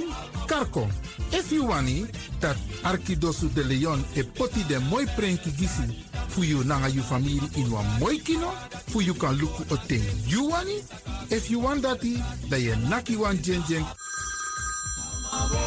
karko. 0.48 0.88
If 1.32 1.52
you 1.52 1.66
wani, 1.66 2.06
dat 2.40 2.56
Arkidosu 2.82 3.48
de 3.54 3.62
Leon 3.64 4.04
e 4.16 4.22
poti 4.22 4.64
den 4.68 4.82
moi 4.88 5.04
prenki 5.16 5.50
gisi 5.50 5.84
fu 6.28 6.42
you 6.42 6.64
nanga 6.64 6.88
you 6.88 7.02
family 7.02 7.40
in 7.56 7.70
wan 7.70 7.84
moi 8.00 8.18
kino, 8.18 8.50
fu 8.88 9.00
you 9.00 9.14
kan 9.14 9.36
luku 9.36 9.62
o 9.70 9.76
ten 9.86 10.02
you 10.26 10.48
wani. 10.48 10.82
If 11.30 11.50
you 11.50 11.60
want 11.60 11.82
dati, 11.82 12.16
da 12.48 12.56
ye 12.56 12.74
naki 12.88 13.16
wan 13.16 13.36
jen 13.42 13.62
jen 13.68 13.84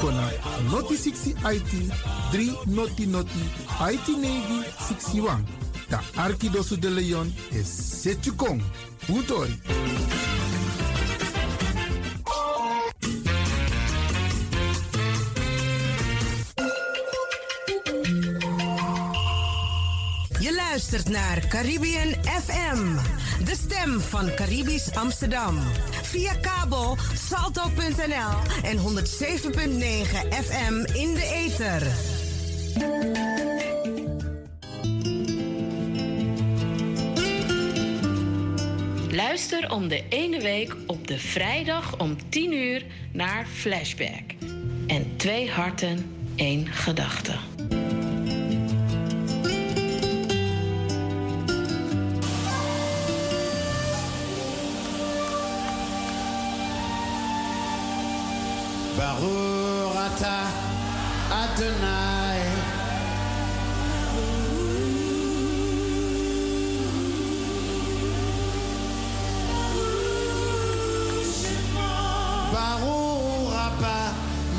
kona 0.01 0.31
noti 0.71 0.97
60 0.97 1.35
IT 1.45 1.71
3 2.31 2.67
noti 2.67 3.05
noti 3.05 3.43
IT 3.79 4.07
negi 4.17 4.63
61. 4.79 5.45
Da 5.89 5.99
Arkidosu 6.17 6.77
de 6.77 6.89
Leon 6.89 7.31
is 7.51 7.67
Setchukong. 7.67 8.61
Utori. 9.09 9.59
Luistert 20.91 21.15
naar 21.15 21.47
Caribbean 21.47 22.13
FM, 22.23 22.95
de 23.45 23.55
stem 23.55 23.99
van 23.99 24.34
Caribisch 24.35 24.95
Amsterdam. 24.95 25.59
Via 26.01 26.34
kabel 26.34 26.97
salto.nl 27.13 28.63
en 28.63 28.77
107.9 28.77 28.84
FM 30.43 30.73
in 30.93 31.13
de 31.13 31.31
ether. 31.34 31.88
Luister 39.11 39.72
om 39.72 39.88
de 39.88 40.03
ene 40.09 40.41
week 40.41 40.76
op 40.88 41.07
de 41.07 41.19
vrijdag 41.19 41.99
om 41.99 42.30
10 42.30 42.53
uur 42.53 42.85
naar 43.11 43.45
Flashback. 43.45 44.34
En 44.88 45.18
twee 45.18 45.49
harten, 45.49 46.15
één 46.35 46.68
gedachte. 46.68 47.51
Baruch 59.22 60.34
Adonai. 61.30 62.41
Baruch 72.52 73.85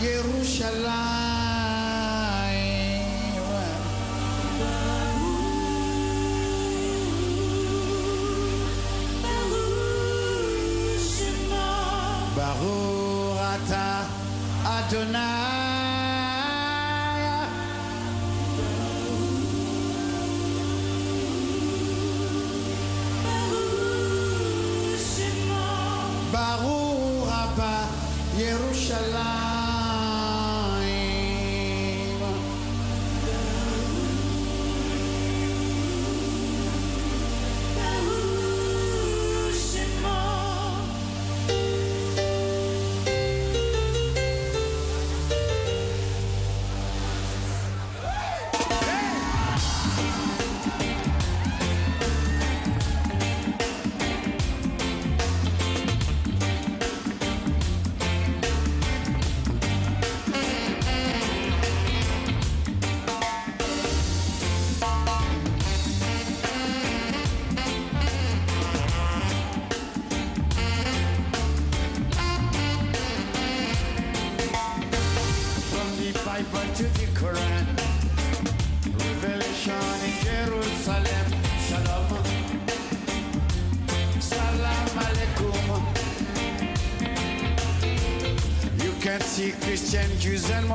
Yerushalayim. 0.01 1.22
Baruch 26.33 27.25
Rabbah, 27.25 27.89
Yerushalayim. 28.37 29.42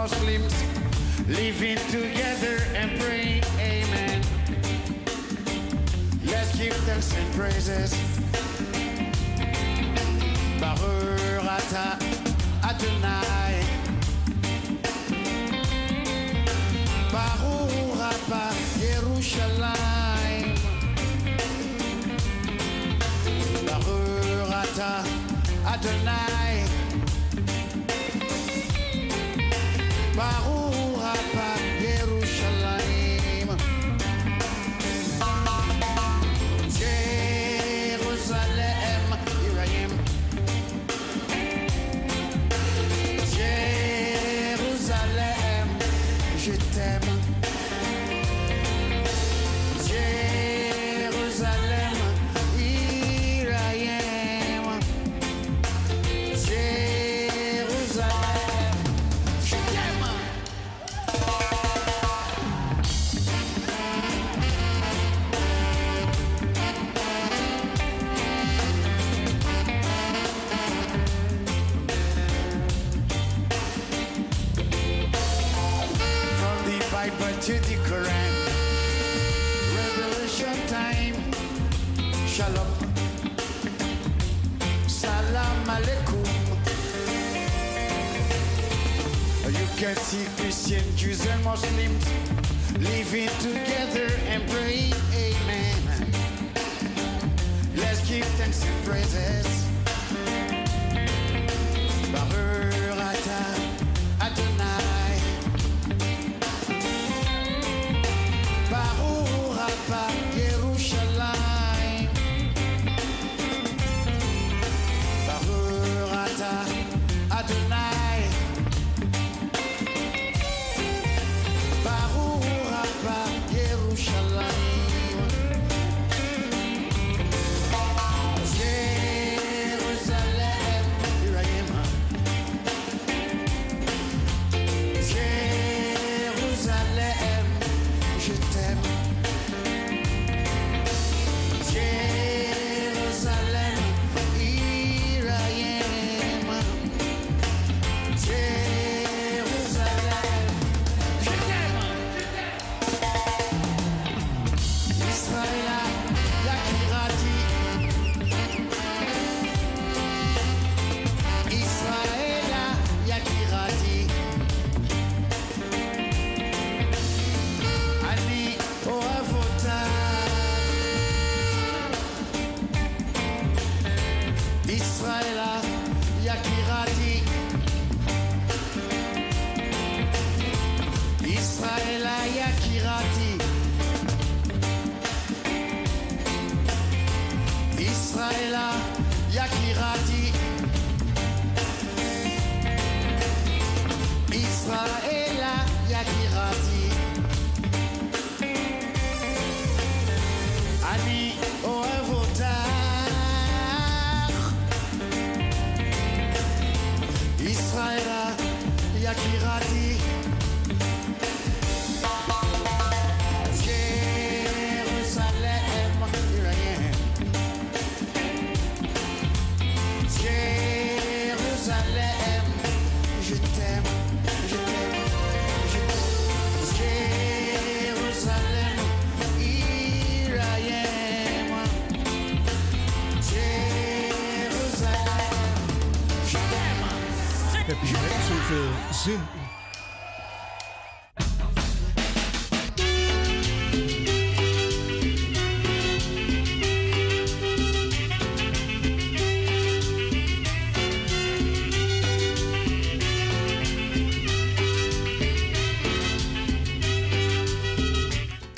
sleeps 0.07 0.66
par 30.17 30.49
où 30.49 30.56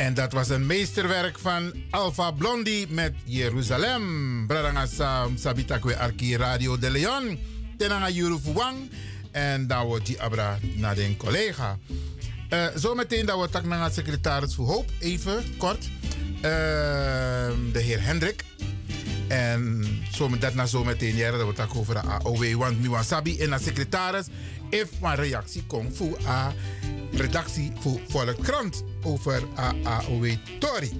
En 0.10 0.16
dat 0.16 0.34
was 0.34 0.50
een 0.50 0.66
meesterwerk 0.66 1.40
van 1.40 1.74
Alpha 1.90 2.32
Blondie 2.32 2.88
met 2.90 3.14
Jeruzalem. 3.24 4.48
Bradangasa 4.48 5.28
Sabitakwe 5.36 5.98
Arki 5.98 6.38
Radio 6.38 6.78
de 6.78 6.90
Leon. 6.90 7.40
Tenanga 7.78 8.10
Yuruf 8.10 8.44
Wang. 8.44 8.78
En 9.32 9.68
daar 9.68 9.86
wordt 9.86 10.06
die 10.06 10.22
abra 10.22 10.58
naar 10.76 10.96
den 10.96 11.18
collega. 11.18 11.78
Uh, 12.50 12.66
eh, 12.66 12.72
zometeen 12.76 13.26
dat 13.26 13.36
wordt 13.36 13.52
tak 13.52 13.64
naar 13.66 13.92
secretaris 13.92 14.56
voor 14.56 14.68
Hoop. 14.68 14.90
Even 15.00 15.44
kort. 15.58 15.86
Uh, 16.36 16.42
de 16.42 17.80
heer 17.80 18.04
Hendrik. 18.04 18.44
En 19.28 19.86
zo, 20.12 20.38
dat 20.38 20.54
na 20.54 20.66
zometeen, 20.66 21.16
ja, 21.16 21.32
dat 21.32 21.42
wordt 21.42 21.60
ook 21.60 21.76
over 21.76 21.94
de 21.94 22.02
AOW. 22.02 22.54
Want 22.54 22.82
nu 22.82 22.90
Sabi 23.02 23.40
en 23.40 23.50
de 23.50 23.60
secretaris 23.60 24.26
heeft 24.70 25.00
mijn 25.02 25.16
reactie 25.16 25.64
komt 25.64 25.98
voor 25.98 26.18
de 26.18 27.18
redactie 27.18 27.72
voor 27.80 28.00
Volkskrant. 28.08 28.84
over 29.04 29.44
AAW 29.56 30.26
Tori. 30.60 30.92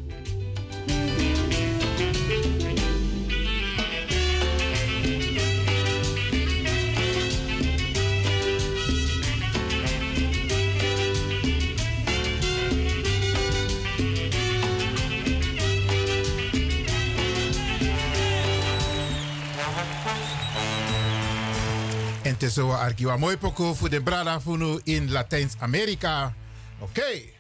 En 22.40 22.52
zo 22.52 22.72
archiva 22.72 23.18
mooi 23.18 23.38
poko 23.38 23.74
voor 23.74 23.90
de 23.90 24.02
brada 24.02 24.40
in 24.84 25.12
Latijns-Amerika. 25.12 26.34
Oké. 26.80 27.00
Okay. 27.00 27.39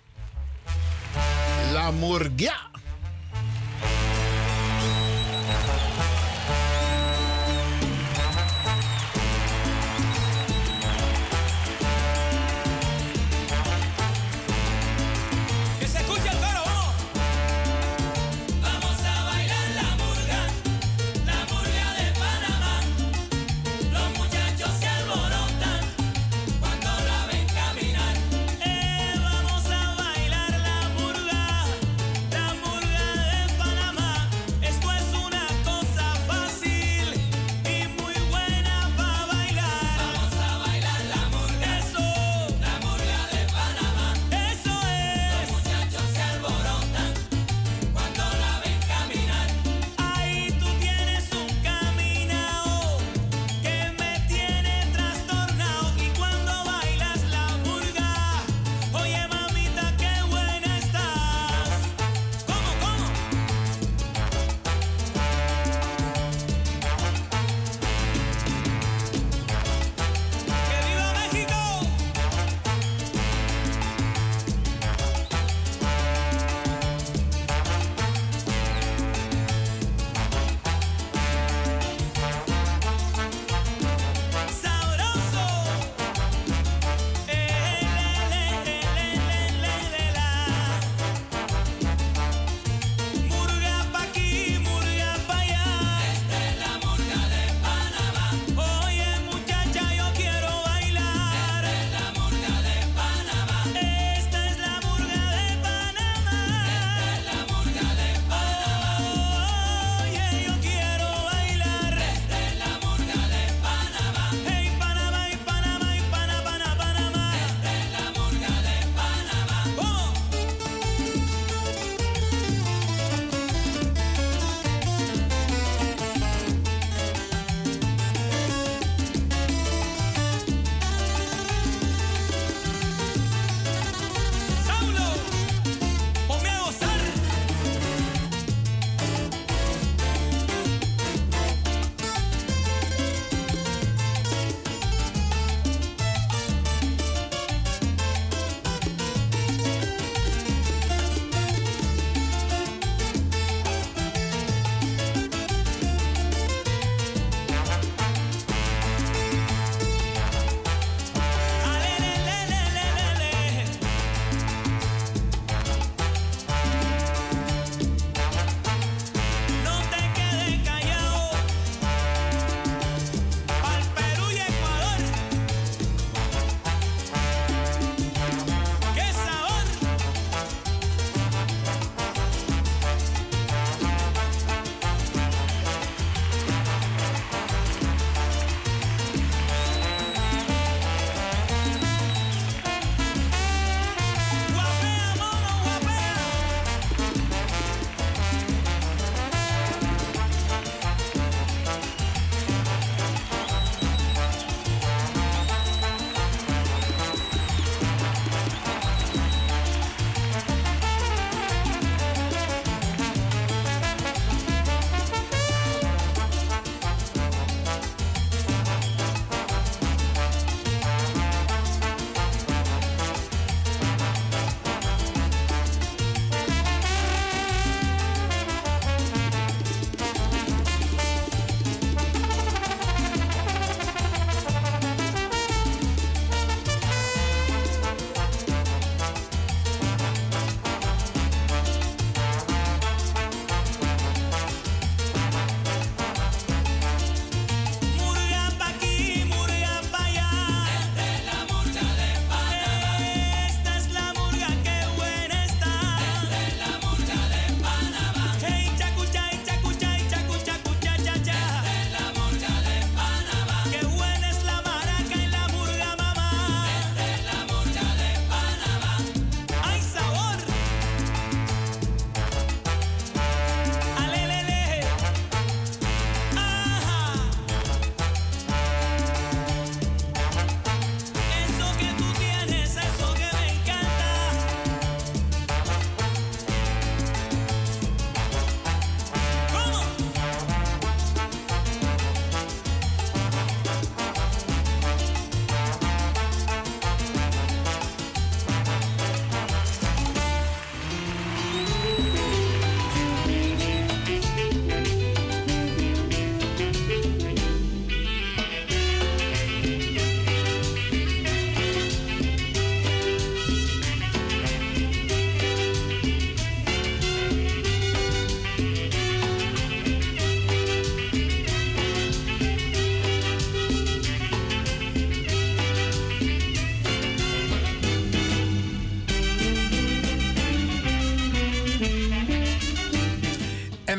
Morgia. 1.91 2.69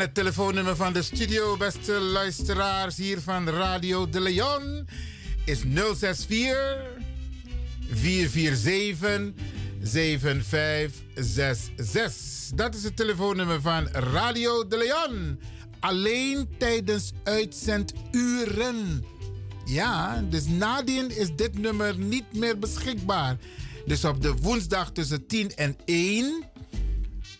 En 0.00 0.06
het 0.06 0.14
telefoonnummer 0.14 0.76
van 0.76 0.92
de 0.92 1.02
studio, 1.02 1.56
beste 1.56 1.92
luisteraars 1.92 2.96
hier 2.96 3.20
van 3.20 3.48
Radio 3.48 4.08
de 4.08 4.20
Leon, 4.20 4.88
is 5.44 5.60
064 5.60 6.56
447 7.90 9.44
7566. 9.80 12.54
Dat 12.54 12.74
is 12.74 12.82
het 12.82 12.96
telefoonnummer 12.96 13.60
van 13.60 13.88
Radio 13.88 14.66
de 14.66 14.76
Leon. 14.76 15.40
Alleen 15.80 16.48
tijdens 16.58 17.12
uitzenduren. 17.24 19.04
Ja, 19.64 20.24
dus 20.28 20.46
nadien 20.46 21.16
is 21.16 21.34
dit 21.36 21.58
nummer 21.58 21.98
niet 21.98 22.36
meer 22.36 22.58
beschikbaar. 22.58 23.36
Dus 23.86 24.04
op 24.04 24.22
de 24.22 24.34
woensdag 24.34 24.92
tussen 24.92 25.26
10 25.26 25.56
en 25.56 25.76
1. 25.84 26.49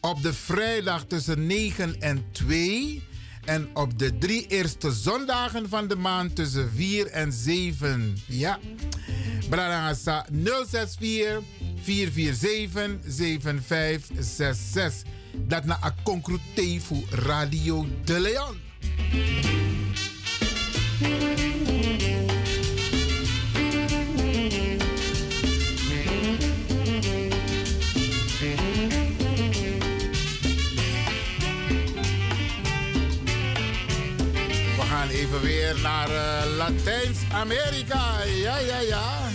Op 0.01 0.23
de 0.23 0.33
vrijdag 0.33 1.05
tussen 1.05 1.47
9 1.47 2.01
en 2.01 2.25
2. 2.33 3.03
En 3.45 3.69
op 3.75 3.99
de 3.99 4.19
drie 4.19 4.47
eerste 4.47 4.93
zondagen 4.93 5.69
van 5.69 5.89
de 5.89 5.97
maand 5.97 6.37
tussen 6.37 6.71
4 6.75 7.07
en 7.07 7.33
7. 7.33 8.17
Ja. 8.27 8.59
Bradangasa 9.49 10.27
064 10.31 11.43
447 11.83 12.99
7566. 13.07 15.11
Dat 15.37 15.65
na 15.65 15.79
a 15.85 15.95
concrete 16.03 16.81
voor 16.81 17.05
Radio 17.11 17.87
de 18.05 18.21
Leon. 18.21 18.69
Even 35.11 35.41
weer 35.41 35.81
naar 35.81 36.11
eh, 36.11 36.57
Latijns-Amerika. 36.57 38.23
Ja, 38.23 38.59
ja, 38.59 38.79
ja. 38.81 39.29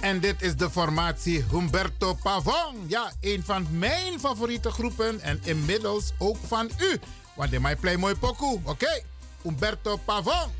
En 0.00 0.20
dit 0.20 0.42
is 0.42 0.56
de 0.56 0.70
formatie 0.70 1.44
Humberto 1.50 2.14
Pavon. 2.14 2.84
Ja, 2.86 3.12
een 3.20 3.42
van 3.44 3.66
mijn 3.70 4.20
favoriete 4.20 4.70
groepen 4.70 5.20
en 5.20 5.40
inmiddels 5.44 6.12
ook 6.18 6.36
van 6.46 6.70
u. 6.78 7.00
Want 7.34 7.52
in 7.52 7.62
mij 7.62 7.76
play 7.76 7.96
mooi 7.96 8.14
pokoe. 8.14 8.60
Oké, 8.64 9.02
Humberto 9.42 9.96
Pavon. 9.96 10.50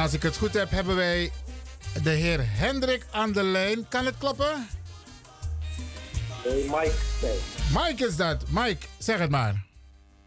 Als 0.00 0.12
ik 0.12 0.22
het 0.22 0.36
goed 0.36 0.54
heb, 0.54 0.70
hebben 0.70 0.96
wij 0.96 1.30
de 2.02 2.10
heer 2.10 2.40
Hendrik 2.42 3.06
aan 3.10 3.32
de 3.32 3.42
lijn. 3.42 3.88
Kan 3.88 4.06
het 4.06 4.14
kloppen? 4.18 4.68
Nee, 6.44 6.62
Mike. 6.62 6.92
Nee. 7.22 7.38
Mike 7.74 8.06
is 8.06 8.16
dat. 8.16 8.44
Mike, 8.48 8.86
zeg 8.98 9.18
het 9.18 9.30
maar. 9.30 9.64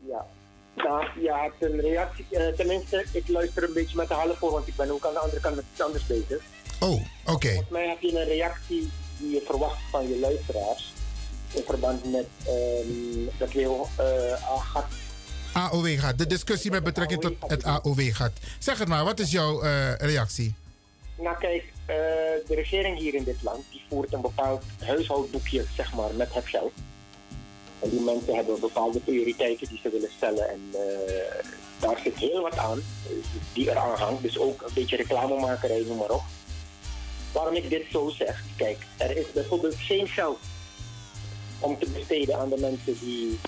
Ja. 0.07 0.25
Nou, 0.75 1.05
ja, 1.21 1.51
ten 1.59 1.79
reactie, 1.79 2.25
eh, 2.31 2.53
tenminste, 2.55 3.05
ik 3.11 3.27
luister 3.27 3.63
een 3.63 3.73
beetje 3.73 3.95
met 3.95 4.07
de 4.07 4.13
halen 4.13 4.35
voor, 4.35 4.51
want 4.51 4.67
ik 4.67 4.75
ben 4.75 4.91
ook 4.91 5.05
aan 5.05 5.13
de 5.13 5.19
andere 5.19 5.41
kant 5.41 5.55
met 5.55 5.65
iets 5.71 5.81
anders 5.81 6.05
bezig. 6.05 6.43
Oh, 6.79 7.01
oké. 7.25 7.47
Volgens 7.47 7.69
mij 7.69 7.87
heb 7.87 8.01
je 8.01 8.19
een 8.19 8.27
reactie 8.27 8.91
die 9.17 9.31
je 9.31 9.41
verwacht 9.45 9.81
van 9.91 10.07
je 10.07 10.19
luisteraars. 10.19 10.93
In 11.53 11.63
verband 11.65 12.11
met 12.11 12.27
ehm, 12.45 13.37
dat 13.37 13.53
Leo 13.53 13.87
uh, 13.99 14.63
gaat. 14.73 15.02
AOW 15.53 15.99
gaat. 15.99 16.17
De 16.17 16.27
discussie 16.27 16.71
met 16.71 16.83
betrekking 16.83 17.21
tot 17.21 17.33
het 17.47 17.63
AOW 17.63 18.13
gaat. 18.13 18.31
Zeg 18.59 18.79
het 18.79 18.87
maar, 18.87 19.03
wat 19.03 19.19
is 19.19 19.31
jouw 19.31 19.61
eh, 19.61 19.95
reactie? 19.95 20.53
Nou 21.15 21.37
kijk, 21.37 21.63
eh, 21.85 21.95
de 22.47 22.55
regering 22.55 22.97
hier 22.97 23.13
in 23.13 23.23
dit 23.23 23.43
land 23.43 23.63
die 23.71 23.81
voert 23.89 24.13
een 24.13 24.21
bepaald 24.21 24.63
huishoudboekje 24.79 25.65
zeg 25.75 25.93
maar, 25.93 26.13
met 26.13 26.33
het 26.33 26.47
geld. 26.47 26.73
En 27.79 27.89
die 27.89 28.01
mensen 28.01 28.35
hebben 28.35 28.59
bepaalde 28.59 28.99
prioriteiten 28.99 29.67
die 29.67 29.79
ze 29.83 29.89
willen 29.89 30.09
stellen. 30.15 30.49
En 30.49 30.59
eh, 30.71 31.45
daar 31.79 31.99
zit 32.03 32.17
heel 32.17 32.41
wat 32.41 32.57
aan 32.57 32.81
die 33.53 33.69
eraan 33.69 33.97
hangt. 33.97 34.21
Dus 34.21 34.39
ook 34.39 34.61
een 34.61 34.73
beetje 34.73 34.95
reclamemakerij, 34.95 35.83
noem 35.87 35.97
maar 35.97 36.11
op. 36.11 36.23
Waarom 37.31 37.55
ik 37.55 37.69
dit 37.69 37.85
zo 37.91 38.09
zeg? 38.09 38.43
Kijk, 38.55 38.77
er 38.97 39.17
is 39.17 39.31
bijvoorbeeld 39.31 39.75
geen 39.75 40.07
geld 40.07 40.39
om 41.63 41.79
te 41.79 41.89
besteden 41.89 42.39
aan 42.39 42.49
de 42.49 42.59
mensen 42.59 42.97
die 42.99 43.39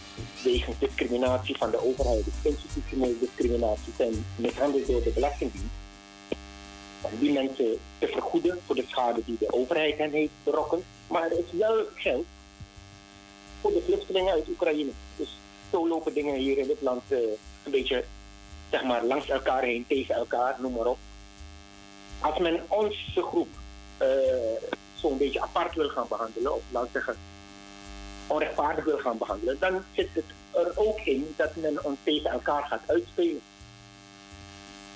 wegens 0.43 0.79
discriminatie 0.79 1.57
van 1.57 1.71
de 1.71 1.85
overheid, 1.85 2.25
institutionele 2.41 3.19
discriminatie, 3.19 3.93
zijn 3.97 4.25
mishandeld 4.35 4.87
door 4.87 5.03
de 5.03 5.09
Belastingdienst 5.09 5.73
om 7.01 7.11
die 7.19 7.31
mensen 7.31 7.77
te 7.99 8.07
vergoeden 8.07 8.59
voor 8.65 8.75
de 8.75 8.85
schade 8.87 9.21
die 9.25 9.37
de 9.39 9.53
overheid 9.53 9.97
hen 9.97 10.11
heeft 10.11 10.31
berokkend. 10.43 10.83
Maar 11.07 11.23
er 11.23 11.39
is 11.39 11.51
wel 11.51 11.83
geld 11.95 12.25
voor 13.61 13.71
de 13.71 13.81
vluchtelingen 13.85 14.33
uit 14.33 14.49
Oekraïne. 14.49 14.91
Dus 15.15 15.37
zo 15.71 15.87
lopen 15.87 16.13
dingen 16.13 16.35
hier 16.35 16.57
in 16.57 16.67
dit 16.67 16.81
land 16.81 17.01
eh, 17.07 17.17
een 17.63 17.71
beetje 17.71 18.03
zeg 18.71 18.83
maar, 18.83 19.03
langs 19.03 19.29
elkaar 19.29 19.63
heen, 19.63 19.85
tegen 19.87 20.15
elkaar, 20.15 20.55
noem 20.59 20.73
maar 20.73 20.85
op. 20.85 20.97
Als 22.19 22.39
men 22.39 22.63
onze 22.67 23.21
groep 23.21 23.47
eh, 23.97 24.07
zo'n 24.95 25.17
beetje 25.17 25.41
apart 25.41 25.75
wil 25.75 25.89
gaan 25.89 26.07
behandelen, 26.09 26.55
of 26.55 26.61
laat 26.71 26.87
zeggen 26.93 27.15
onrechtvaardig 28.27 28.83
wil 28.83 28.97
gaan 28.97 29.17
behandelen, 29.17 29.57
dan 29.59 29.83
zit 29.93 30.09
het 30.13 30.25
er 30.51 30.71
ook 30.75 30.99
in 30.99 31.33
dat 31.35 31.55
men 31.55 31.83
ons 31.83 31.97
tegen 32.03 32.29
elkaar 32.29 32.63
gaat 32.63 32.81
uitspelen. 32.85 33.41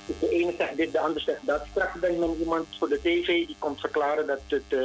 Dus 0.05 0.19
de 0.19 0.29
ene 0.29 0.53
zegt 0.57 0.77
dit, 0.77 0.91
de 0.91 0.99
ander 0.99 1.21
zegt 1.21 1.45
dat. 1.45 1.65
Straks 1.69 1.99
brengt 1.99 2.19
men 2.19 2.35
iemand 2.39 2.67
voor 2.77 2.89
de 2.89 2.99
tv 2.99 3.25
die 3.25 3.55
komt 3.59 3.79
verklaren 3.79 4.27
dat 4.27 4.39
het, 4.47 4.63
eh, 4.67 4.79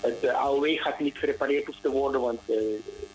het 0.00 0.24
eh, 0.24 0.34
AOW 0.34 0.78
gaat 0.78 1.00
niet 1.00 1.18
gerepareerd 1.18 1.66
hoeft 1.66 1.82
te 1.82 1.90
worden, 1.90 2.20
want 2.20 2.40
eh, 2.46 2.56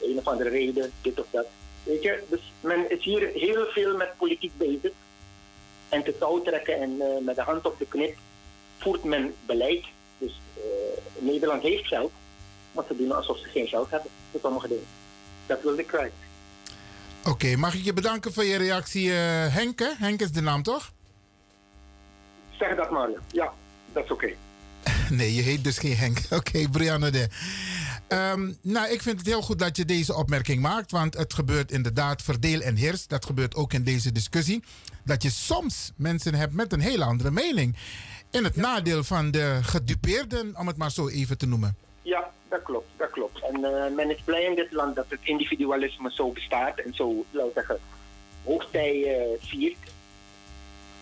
een 0.02 0.18
of 0.18 0.28
andere 0.28 0.50
reden, 0.50 0.92
dit 1.02 1.20
of 1.20 1.26
dat. 1.32 1.46
Weet 1.84 2.04
je, 2.04 2.24
dus 2.30 2.52
men 2.60 2.90
is 2.90 3.04
hier 3.04 3.28
heel 3.28 3.66
veel 3.66 3.98
met 3.98 4.18
politiek 4.18 4.58
bezig. 4.58 4.92
En 5.90 6.04
te 6.04 6.18
touw 6.18 6.42
trekken 6.42 6.82
en 6.82 7.24
met 7.24 7.36
de 7.36 7.42
hand 7.42 7.66
op 7.66 7.80
de 7.80 7.86
knip 7.86 8.18
voert 8.78 9.04
men 9.04 9.36
beleid. 9.46 9.86
Dus 10.18 10.40
Nederland 11.18 11.64
heeft 11.64 11.88
geld, 11.88 12.12
maar 12.74 12.84
ze 12.88 12.96
doen 12.98 13.12
alsof 13.12 13.38
ze 13.38 13.48
geen 13.48 13.68
geld 13.68 13.90
hebben 13.90 14.10
voor 14.32 14.40
sommige 14.40 14.68
dingen. 14.68 14.86
Dat 15.46 15.62
wilde 15.64 15.82
ik 15.82 15.88
kwijt. 15.88 16.14
Oké, 17.26 17.56
mag 17.56 17.74
ik 17.74 17.84
je 17.84 17.94
bedanken 17.94 18.34
voor 18.34 18.44
je 18.44 18.58
reactie, 18.58 19.12
eh 19.12 19.54
Henk? 19.54 19.80
hè? 19.80 19.90
Henk 19.98 20.22
is 20.22 20.32
de 20.32 20.42
naam, 20.42 20.64
toch? 20.64 20.92
Zeg 22.50 22.76
dat 22.76 22.92
maar, 22.92 23.10
ja. 23.32 23.54
Dat 23.94 24.04
is 24.04 24.12
oké. 24.12 24.30
Nee, 25.10 25.34
je 25.34 25.42
heet 25.42 25.64
dus 25.64 25.78
geen 25.78 25.96
Henk. 25.96 26.18
Oké, 26.40 26.70
Brianne 26.70 27.10
de. 27.12 27.28
Ehm, 28.08 28.52
nou, 28.62 28.92
ik 28.92 29.02
vind 29.02 29.18
het 29.18 29.28
heel 29.28 29.42
goed 29.42 29.60
dat 29.60 29.78
je 29.78 29.86
deze 29.86 30.16
opmerking 30.16 30.62
maakt. 30.62 30.92
Want 30.92 31.18
het 31.18 31.34
gebeurt 31.34 31.72
inderdaad 31.72 32.22
verdeel 32.22 32.60
en 32.62 32.76
heers. 32.76 33.08
Dat 33.08 33.26
gebeurt 33.26 33.56
ook 33.56 33.74
in 33.74 33.84
deze 33.84 34.12
discussie. 34.12 34.64
Dat 35.04 35.24
je 35.24 35.30
soms 35.30 35.92
mensen 35.96 36.34
hebt 36.36 36.54
met 36.54 36.74
een 36.74 36.80
hele 36.80 37.04
andere 37.04 37.32
mening. 37.32 37.76
In 38.32 38.44
het 38.44 38.56
nadeel 38.56 39.04
van 39.04 39.32
de 39.32 39.60
gedupeerden, 39.62 40.58
om 40.58 40.68
het 40.68 40.78
maar 40.78 40.92
zo 40.92 41.08
even 41.08 41.38
te 41.38 41.46
noemen. 41.46 41.76
Ja, 42.02 42.32
dat 42.54 42.64
klopt, 42.64 42.90
dat 42.98 43.10
klopt. 43.10 43.42
En 43.42 43.64
eh, 43.64 43.92
men 43.92 44.10
is 44.10 44.22
blij 44.22 44.44
in 44.44 44.56
dit 44.56 44.72
land 44.72 44.96
dat 44.96 45.06
het 45.08 45.20
individualisme 45.24 46.12
zo 46.12 46.30
bestaat 46.30 46.80
en 46.80 46.94
zo, 46.94 47.26
laten 47.32 47.52
zeggen, 47.54 47.80
hoogtij 48.44 49.04
eh, 49.04 49.40
viert. 49.40 49.92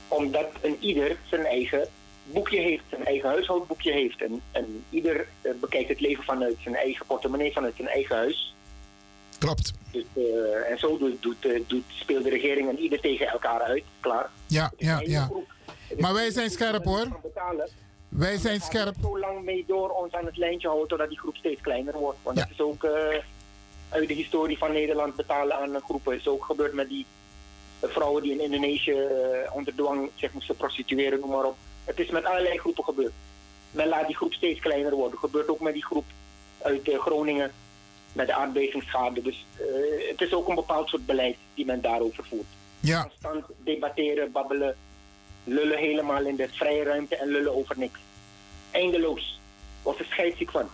Omdat 0.07 0.49
een 0.61 0.77
ieder 0.79 1.17
zijn 1.29 1.45
eigen 1.45 1.87
boekje 2.23 2.59
heeft, 2.59 2.83
zijn 2.89 3.05
eigen 3.05 3.29
huishoudboekje 3.29 3.91
heeft. 3.91 4.21
En, 4.21 4.41
en 4.51 4.83
ieder 4.89 5.27
eh, 5.41 5.51
bekijkt 5.61 5.89
het 5.89 5.99
leven 5.99 6.23
vanuit 6.23 6.55
zijn 6.63 6.75
eigen 6.75 7.05
portemonnee, 7.05 7.51
vanuit 7.51 7.75
zijn 7.75 7.87
eigen 7.87 8.15
huis. 8.15 8.55
Klopt. 9.37 9.73
Dus, 9.91 10.03
en 10.69 10.79
zo 10.79 10.97
doet, 10.97 11.21
doet, 11.21 11.47
doet, 11.67 11.83
speelt 11.87 12.23
de 12.23 12.29
regering 12.29 12.69
en 12.69 12.79
ieder 12.79 12.99
tegen 12.99 13.27
elkaar 13.27 13.61
uit, 13.61 13.83
klaar. 13.99 14.29
Ja, 14.47 14.71
ja, 14.77 14.99
ja. 14.99 15.29
Maar 15.97 16.13
wij 16.13 16.31
zijn 16.31 16.49
scherp 16.49 16.85
hoor. 16.85 17.07
Wij 18.11 18.37
zijn 18.37 18.59
We 18.59 18.63
scherp. 18.63 18.95
er 18.95 19.01
zo 19.01 19.19
lang 19.19 19.43
mee 19.43 19.63
door 19.67 19.89
ons 19.89 20.13
aan 20.13 20.25
het 20.25 20.37
lijntje 20.37 20.67
houden 20.67 20.89
totdat 20.89 21.09
die 21.09 21.19
groep 21.19 21.35
steeds 21.35 21.61
kleiner 21.61 21.97
wordt. 21.97 22.17
Want 22.23 22.37
dat 22.37 22.49
is 22.49 22.59
ook 22.59 22.83
eh, 22.83 22.91
uit 23.89 24.07
de 24.07 24.13
historie 24.13 24.57
van 24.57 24.71
Nederland 24.71 25.15
betalen 25.15 25.57
aan 25.57 25.81
groepen. 25.81 26.15
is 26.15 26.27
ook 26.27 26.45
gebeurd 26.45 26.73
met 26.73 26.89
die 26.89 27.05
vrouwen 27.81 28.23
die 28.23 28.31
in 28.31 28.39
Indonesië 28.39 28.91
eh, 28.91 29.55
onder 29.55 29.75
dwang 29.75 30.09
moesten 30.33 30.55
prostitueren, 30.55 31.19
noem 31.19 31.29
maar 31.29 31.43
op. 31.43 31.55
Het 31.83 31.99
is 31.99 32.09
met 32.09 32.25
allerlei 32.25 32.57
groepen 32.57 32.83
gebeurd. 32.83 33.13
Men 33.71 33.87
laat 33.87 34.07
die 34.07 34.15
groep 34.15 34.33
steeds 34.33 34.59
kleiner 34.59 34.95
worden. 34.95 35.19
gebeurt 35.19 35.49
ook 35.49 35.59
met 35.59 35.73
die 35.73 35.85
groep 35.85 36.05
uit 36.61 36.89
eh, 36.89 36.99
Groningen 36.99 37.51
met 38.13 38.27
de 38.27 38.33
aardbevingsschade. 38.33 39.21
Dus 39.21 39.45
het 40.09 40.21
is 40.21 40.33
ook 40.33 40.47
een 40.47 40.55
bepaald 40.55 40.89
soort 40.89 41.05
beleid 41.05 41.37
die 41.53 41.65
men 41.65 41.81
daarover 41.81 42.23
voert. 42.23 42.47
Ja. 42.79 43.01
Constant 43.01 43.45
debatteren, 43.63 44.31
babbelen, 44.31 44.75
lullen 45.43 45.77
helemaal 45.77 46.25
in 46.25 46.35
de 46.35 46.47
vrije 46.51 46.83
ruimte 46.83 47.15
en 47.15 47.27
lullen 47.27 47.55
over 47.55 47.77
niks. 47.77 47.99
Eindeloos. 48.71 49.39
Wordt 49.81 49.99
er 49.99 50.05
scheidsziek 50.05 50.51
van. 50.51 50.69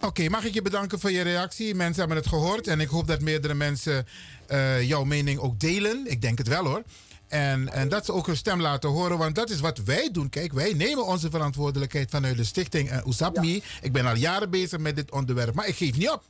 Oké, 0.00 0.28
mag 0.28 0.44
ik 0.44 0.54
je 0.54 0.62
bedanken 0.62 1.00
voor 1.00 1.10
je 1.10 1.22
reactie? 1.22 1.74
Mensen 1.74 1.98
hebben 1.98 2.16
het 2.16 2.26
gehoord 2.26 2.66
en 2.66 2.80
ik 2.80 2.88
hoop 2.88 3.06
dat 3.06 3.20
meerdere 3.20 3.54
mensen 3.54 4.06
eh, 4.46 4.82
jouw 4.82 5.04
mening 5.04 5.38
ook 5.38 5.60
delen. 5.60 6.04
Ik 6.06 6.22
denk 6.22 6.38
het 6.38 6.48
wel 6.48 6.64
hoor. 6.64 6.82
En, 7.28 7.72
en 7.72 7.88
dat 7.88 8.04
ze 8.04 8.12
ook 8.12 8.26
hun 8.26 8.36
stem 8.36 8.60
laten 8.60 8.90
horen, 8.90 9.18
want 9.18 9.34
dat 9.34 9.50
is 9.50 9.60
wat 9.60 9.78
wij 9.78 10.08
doen. 10.12 10.28
Kijk, 10.28 10.52
wij 10.52 10.72
nemen 10.72 11.06
onze 11.06 11.30
verantwoordelijkheid 11.30 12.10
vanuit 12.10 12.36
de 12.36 12.44
stichting 12.44 13.06
USAPMI. 13.06 13.62
Ik 13.82 13.92
ben 13.92 14.06
al 14.06 14.16
jaren 14.16 14.50
bezig 14.50 14.78
met 14.78 14.96
dit 14.96 15.10
onderwerp, 15.10 15.54
maar 15.54 15.68
ik 15.68 15.76
geef 15.76 15.96
niet 15.96 16.10
op. 16.10 16.24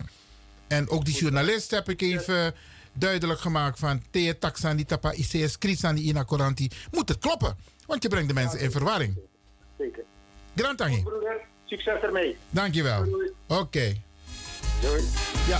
En 0.66 0.88
ook 0.88 1.04
die 1.04 1.14
journalist 1.14 1.70
heb 1.70 1.88
ik 1.88 2.00
even 2.00 2.54
duidelijk 2.98 3.40
gemaakt 3.40 3.78
van... 3.78 4.02
Thea 4.10 4.34
taxan 4.38 4.76
die 4.76 4.86
tapa 4.86 5.12
ICS 5.12 5.58
krisan 5.58 5.94
die 5.94 6.04
ina 6.04 6.22
koranti. 6.22 6.70
Moet 6.90 7.08
het 7.08 7.18
kloppen, 7.18 7.56
want 7.86 8.02
je 8.02 8.08
brengt 8.08 8.28
de 8.28 8.34
mensen 8.34 8.60
in 8.60 8.70
verwarring. 8.70 9.18
Zeker. 9.78 10.04
Grantangi. 10.54 11.02
Broeder, 11.02 11.40
succes 11.64 12.02
ermee. 12.02 12.36
Dankjewel. 12.50 13.32
Oké. 13.46 13.96
Doei. 14.80 15.02
Ja. 15.48 15.58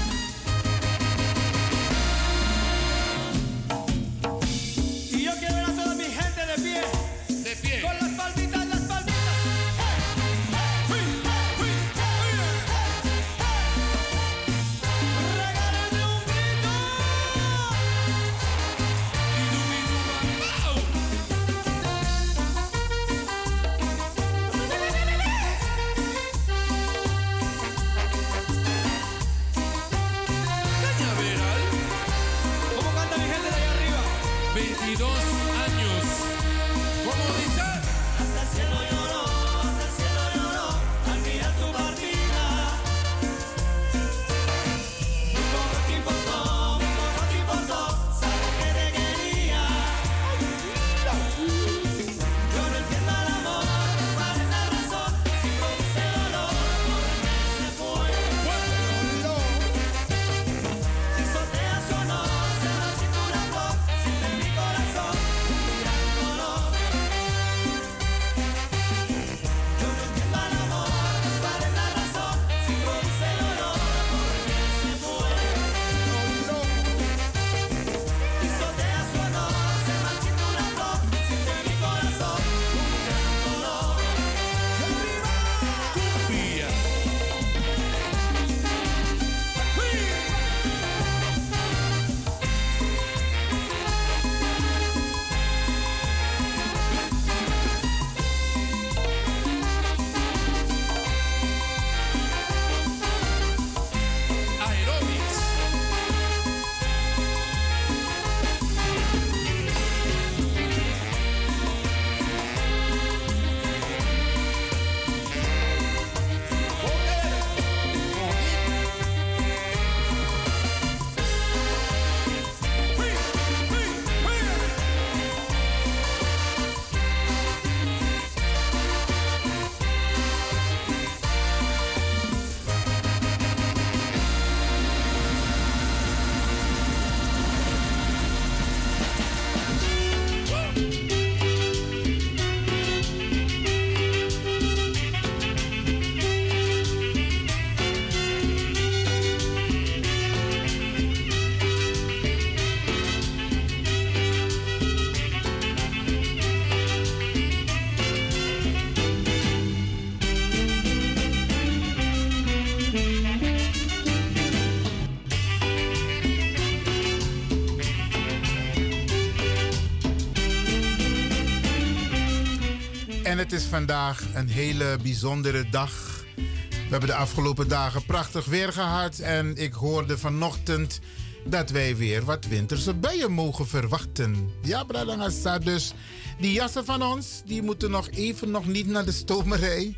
Is 173.58 173.64
vandaag 173.64 174.22
een 174.34 174.48
hele 174.48 174.96
bijzondere 175.02 175.68
dag. 175.70 176.24
We 176.70 176.88
hebben 176.90 177.08
de 177.08 177.14
afgelopen 177.14 177.68
dagen 177.68 178.04
prachtig 178.04 178.44
weer 178.44 178.72
gehad. 178.72 179.18
En 179.18 179.56
ik 179.56 179.72
hoorde 179.72 180.18
vanochtend 180.18 181.00
dat 181.44 181.70
wij 181.70 181.96
weer 181.96 182.24
wat 182.24 182.46
winterse 182.46 182.94
buien 182.94 183.32
mogen 183.32 183.66
verwachten. 183.66 184.50
Ja, 184.62 184.84
Bradangasa. 184.84 185.58
Dus 185.58 185.92
die 186.40 186.52
jassen 186.52 186.84
van 186.84 187.02
ons, 187.02 187.42
die 187.44 187.62
moeten 187.62 187.90
nog 187.90 188.08
even 188.10 188.50
nog 188.50 188.66
niet 188.66 188.86
naar 188.86 189.04
de 189.04 189.12
stomerij. 189.12 189.96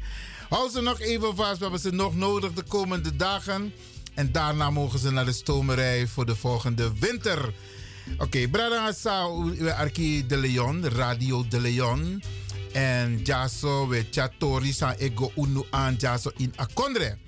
Hou 0.48 0.70
ze 0.70 0.80
nog 0.80 1.00
even 1.00 1.36
vast. 1.36 1.56
We 1.56 1.62
hebben 1.62 1.80
ze 1.80 1.90
nog 1.90 2.14
nodig 2.16 2.52
de 2.52 2.62
komende 2.62 3.16
dagen. 3.16 3.72
En 4.14 4.32
daarna 4.32 4.70
mogen 4.70 4.98
ze 4.98 5.10
naar 5.10 5.24
de 5.24 5.32
stomerij 5.32 6.06
voor 6.06 6.26
de 6.26 6.36
volgende 6.36 6.92
winter. 7.00 7.52
Oké, 8.12 8.22
okay, 8.22 8.48
Bradangasa, 8.48 9.26
Arki 9.76 10.26
de 10.26 10.36
Leon, 10.36 10.88
Radio 10.88 11.44
de 11.48 11.60
Leon. 11.60 12.22
En 12.72 13.20
jaso 13.22 13.88
we 13.88 14.06
chatori 14.10 14.72
sa 14.72 14.94
ego 14.96 15.32
unu 15.36 15.62
aan 15.70 15.94
jaso 15.98 16.30
in 16.36 16.52
akondre. 16.56 17.18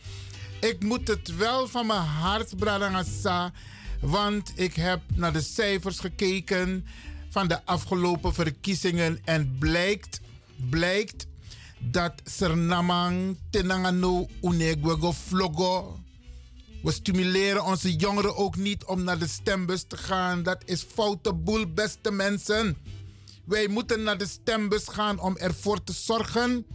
Ik 0.61 0.83
moet 0.83 1.09
het 1.09 1.37
wel 1.37 1.69
van 1.69 1.87
mijn 1.87 2.01
hart 2.01 2.57
bradangasa, 2.57 3.53
want 4.01 4.53
ik 4.55 4.75
heb 4.75 5.01
naar 5.15 5.33
de 5.33 5.41
cijfers 5.41 5.99
gekeken 5.99 6.87
van 7.29 7.49
de 7.49 7.65
afgelopen 7.65 8.35
verkiezingen 8.35 9.21
en 9.25 9.57
blijkt, 9.59 10.21
blijkt 10.71 11.27
dat 11.79 12.13
Sernamang 12.25 13.39
tenangano 13.51 14.27
unegwego 14.43 15.13
vlogo. 15.13 16.02
We 16.83 16.93
stimuleren 16.93 17.65
onze 17.65 17.95
jongeren 17.97 18.37
ook 18.37 18.57
niet 18.57 18.85
om 18.85 19.05
naar 19.05 19.19
de 19.19 19.29
stembus 19.29 19.83
te 19.83 19.97
gaan. 19.97 20.43
Dat 20.43 20.63
is 20.65 20.83
foute 20.83 21.33
boel, 21.35 21.73
beste 21.73 22.11
mensen. 22.11 22.77
Wij 23.45 23.69
moeten 23.69 24.03
naar 24.03 24.19
de 24.19 24.27
stembus 24.27 24.89
gaan 24.89 25.21
om 25.21 25.37
ervoor 25.37 25.85
te 25.85 25.93
zorgen 25.93 26.67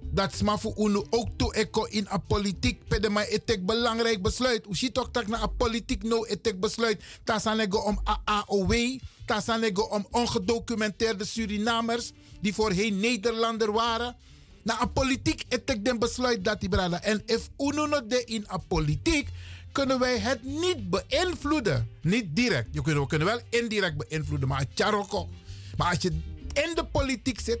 dat 0.00 0.34
smafu 0.34 0.72
unu 0.76 1.02
ook 1.10 1.28
toe 1.36 1.54
in 1.90 2.08
a 2.08 2.18
politiek 2.18 2.88
pede 2.88 3.08
maar 3.08 3.26
etek 3.26 3.66
belangrijk 3.66 4.22
besluit. 4.22 4.66
U 4.70 4.74
ziet 4.74 4.98
ook 4.98 5.14
dat 5.14 5.26
na 5.26 5.40
a 5.40 5.46
politiek 5.46 6.02
no 6.02 6.24
etek 6.24 6.60
besluit. 6.60 7.02
Tasanego 7.24 7.78
om 7.78 8.00
AAOW, 8.04 8.98
tasanego 9.26 9.82
om 9.82 10.06
ongedocumenteerde 10.10 11.24
Surinamers 11.24 12.12
die 12.40 12.54
voorheen 12.54 13.00
Nederlander 13.00 13.72
waren. 13.72 14.16
Na 14.62 14.86
politiek 14.86 15.44
etek 15.48 15.84
den 15.84 15.98
besluit 15.98 16.44
dat 16.44 16.60
die 16.60 16.68
brada. 16.68 17.02
En 17.02 17.22
if 17.26 17.48
unu 17.58 17.88
no 17.88 18.06
de 18.06 18.24
in 18.24 18.46
politiek 18.68 19.28
kunnen 19.72 19.98
wij 19.98 20.18
het 20.18 20.42
niet 20.42 20.90
beïnvloeden. 20.90 21.88
Niet 22.02 22.36
direct. 22.36 22.68
Je 22.72 22.82
kunt, 22.82 22.98
we 22.98 23.06
kunnen 23.06 23.26
wel 23.26 23.40
indirect 23.48 23.96
beïnvloeden, 23.96 24.48
maar 24.48 24.64
charoko. 24.74 25.28
Maar 25.76 25.88
als 25.88 26.02
je 26.02 26.10
in 26.52 26.74
de 26.74 26.84
politiek 26.92 27.40
zit, 27.40 27.60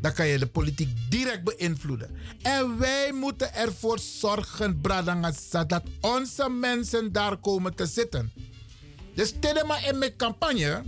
dan 0.00 0.12
kan 0.12 0.26
je 0.26 0.38
de 0.38 0.46
politiek 0.46 0.88
direct 1.08 1.44
beïnvloeden. 1.44 2.10
En 2.42 2.78
wij 2.78 3.12
moeten 3.12 3.54
ervoor 3.54 3.98
zorgen, 3.98 4.80
Bradangasa, 4.80 5.64
dat 5.64 5.82
onze 6.00 6.48
mensen 6.48 7.12
daar 7.12 7.36
komen 7.36 7.74
te 7.74 7.86
zitten. 7.86 8.32
Dus 9.14 9.32
Tedema 9.40 9.86
in 9.86 9.98
mijn 9.98 10.16
campagne. 10.16 10.82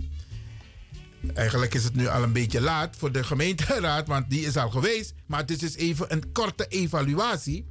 Eigenlijk 1.33 1.73
is 1.73 1.83
het 1.83 1.95
nu 1.95 2.07
al 2.07 2.23
een 2.23 2.33
beetje 2.33 2.61
laat 2.61 2.95
voor 2.95 3.11
de 3.11 3.23
gemeenteraad, 3.23 4.07
want 4.07 4.29
die 4.29 4.45
is 4.45 4.57
al 4.57 4.69
geweest. 4.69 5.13
Maar 5.25 5.39
het 5.39 5.61
is 5.61 5.75
even 5.75 6.11
een 6.11 6.31
korte 6.31 6.65
evaluatie. 6.67 7.65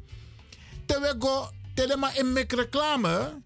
Terwijl 0.86 1.14
go 1.18 1.50
Tedema 1.74 2.16
in 2.16 2.32
mijn 2.32 2.46
reclame. 2.48 3.42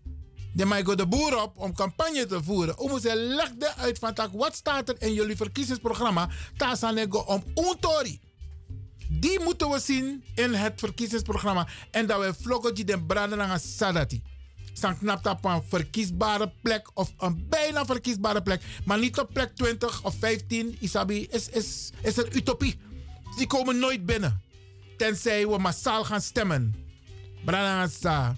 De 0.53 0.67
go 0.85 0.95
de 0.95 1.07
boer 1.07 1.43
op 1.43 1.59
om 1.59 1.75
campagne 1.75 2.27
te 2.27 2.43
voeren. 2.43 2.79
Om 2.79 3.01
ze 3.01 3.17
legde 3.17 3.75
uit 3.75 3.99
van 3.99 4.15
wat 4.33 4.55
staat 4.55 4.89
er 4.89 5.03
in 5.03 5.13
jullie 5.13 5.37
verkiezingsprogramma? 5.37 6.29
Tasanego 6.57 7.19
om 7.19 7.45
Untori. 7.55 8.21
Die 9.09 9.41
moeten 9.41 9.71
we 9.71 9.81
zien 9.81 10.25
in 10.35 10.55
het 10.55 10.73
verkiezingsprogramma. 10.77 11.69
En 11.91 12.07
dat 12.07 12.21
we 12.21 12.35
vloggen 12.43 12.87
den 12.87 13.07
branden 13.07 13.43
aan 13.43 13.61
Sadati. 13.61 14.23
San 14.75 14.99
knap 14.99 15.27
op 15.27 15.45
een 15.45 15.63
verkiesbare 15.69 16.53
plek 16.63 16.91
of 16.95 17.13
een 17.19 17.47
bijna 17.49 17.85
verkiesbare 17.85 18.43
plek. 18.43 18.63
Maar 18.85 18.99
niet 18.99 19.19
op 19.19 19.31
plek 19.33 19.57
20 19.57 20.05
of 20.05 20.15
15, 20.19 20.77
Isabi, 20.81 21.27
is, 21.31 21.49
is, 21.49 21.91
is 22.03 22.17
een 22.17 22.37
utopie. 22.37 22.79
Die 23.37 23.47
komen 23.47 23.79
nooit 23.79 24.07
binnen. 24.07 24.43
Tenzij 24.97 25.47
we 25.47 25.59
massaal 25.59 26.05
gaan 26.05 26.21
stemmen. 26.21 26.75
Branagasa. 27.45 28.37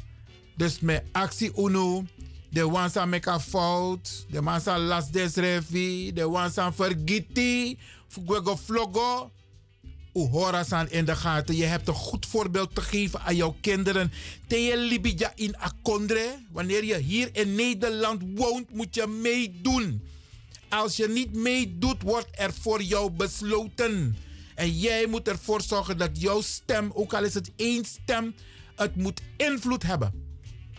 Dus 0.57 0.81
met 0.81 1.05
actie 1.13 1.53
UNO. 1.57 2.05
De 2.51 2.69
wansa 2.69 3.07
meka 3.07 3.41
fout. 3.41 4.27
De 4.31 4.43
wansa 4.43 4.79
las 4.79 5.11
desrevi. 5.11 6.13
De 6.13 6.29
wansa 6.29 6.73
vergiti. 6.73 7.79
Fugwego 8.09 8.57
vlogo. 8.57 9.31
U 10.17 10.21
horasan 10.21 10.91
in 10.91 11.05
de 11.05 11.17
gaten. 11.17 11.57
Je 11.57 11.65
hebt 11.65 11.89
een 11.89 11.95
goed 11.95 12.27
voorbeeld 12.27 12.75
te 12.75 12.81
geven 12.81 13.21
aan 13.21 13.37
jouw 13.37 13.57
kinderen. 13.61 14.13
Teye 14.47 14.77
Libija 14.77 15.33
in 15.35 15.57
Akondre. 15.59 16.39
Wanneer 16.53 16.85
je 16.85 16.97
hier 16.97 17.29
in 17.33 17.55
Nederland 17.55 18.23
woont, 18.35 18.71
moet 18.71 18.95
je 18.95 19.07
meedoen. 19.07 20.03
Als 20.69 20.97
je 20.97 21.09
niet 21.09 21.35
meedoet, 21.35 22.03
wordt 22.03 22.29
er 22.31 22.53
voor 22.53 22.83
jou 22.83 23.11
besloten. 23.11 24.17
En 24.55 24.79
jij 24.79 25.07
moet 25.07 25.29
ervoor 25.29 25.61
zorgen 25.63 25.99
dat 25.99 26.21
jouw 26.21 26.41
stem, 26.41 26.91
ook 26.95 27.15
al 27.15 27.25
is 27.25 27.35
het 27.35 27.51
één 27.57 27.85
stem, 27.85 28.35
het 28.77 28.97
moet 28.97 29.21
invloed 29.37 29.83
hebben. 29.83 30.25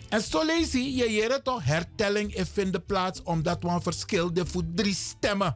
En 0.10 0.22
zo 0.22 0.46
lees 0.46 0.72
je, 0.72 1.12
je 1.14 1.40
toch 1.44 1.64
hertelling 1.64 2.36
in 2.36 2.46
vinden 2.46 2.86
plaats 2.86 3.24
omdat 3.24 3.62
we 3.62 3.68
een 3.68 3.82
verschil 3.82 4.32
voor 4.34 4.64
drie 4.76 4.96
stemmen. 4.96 5.56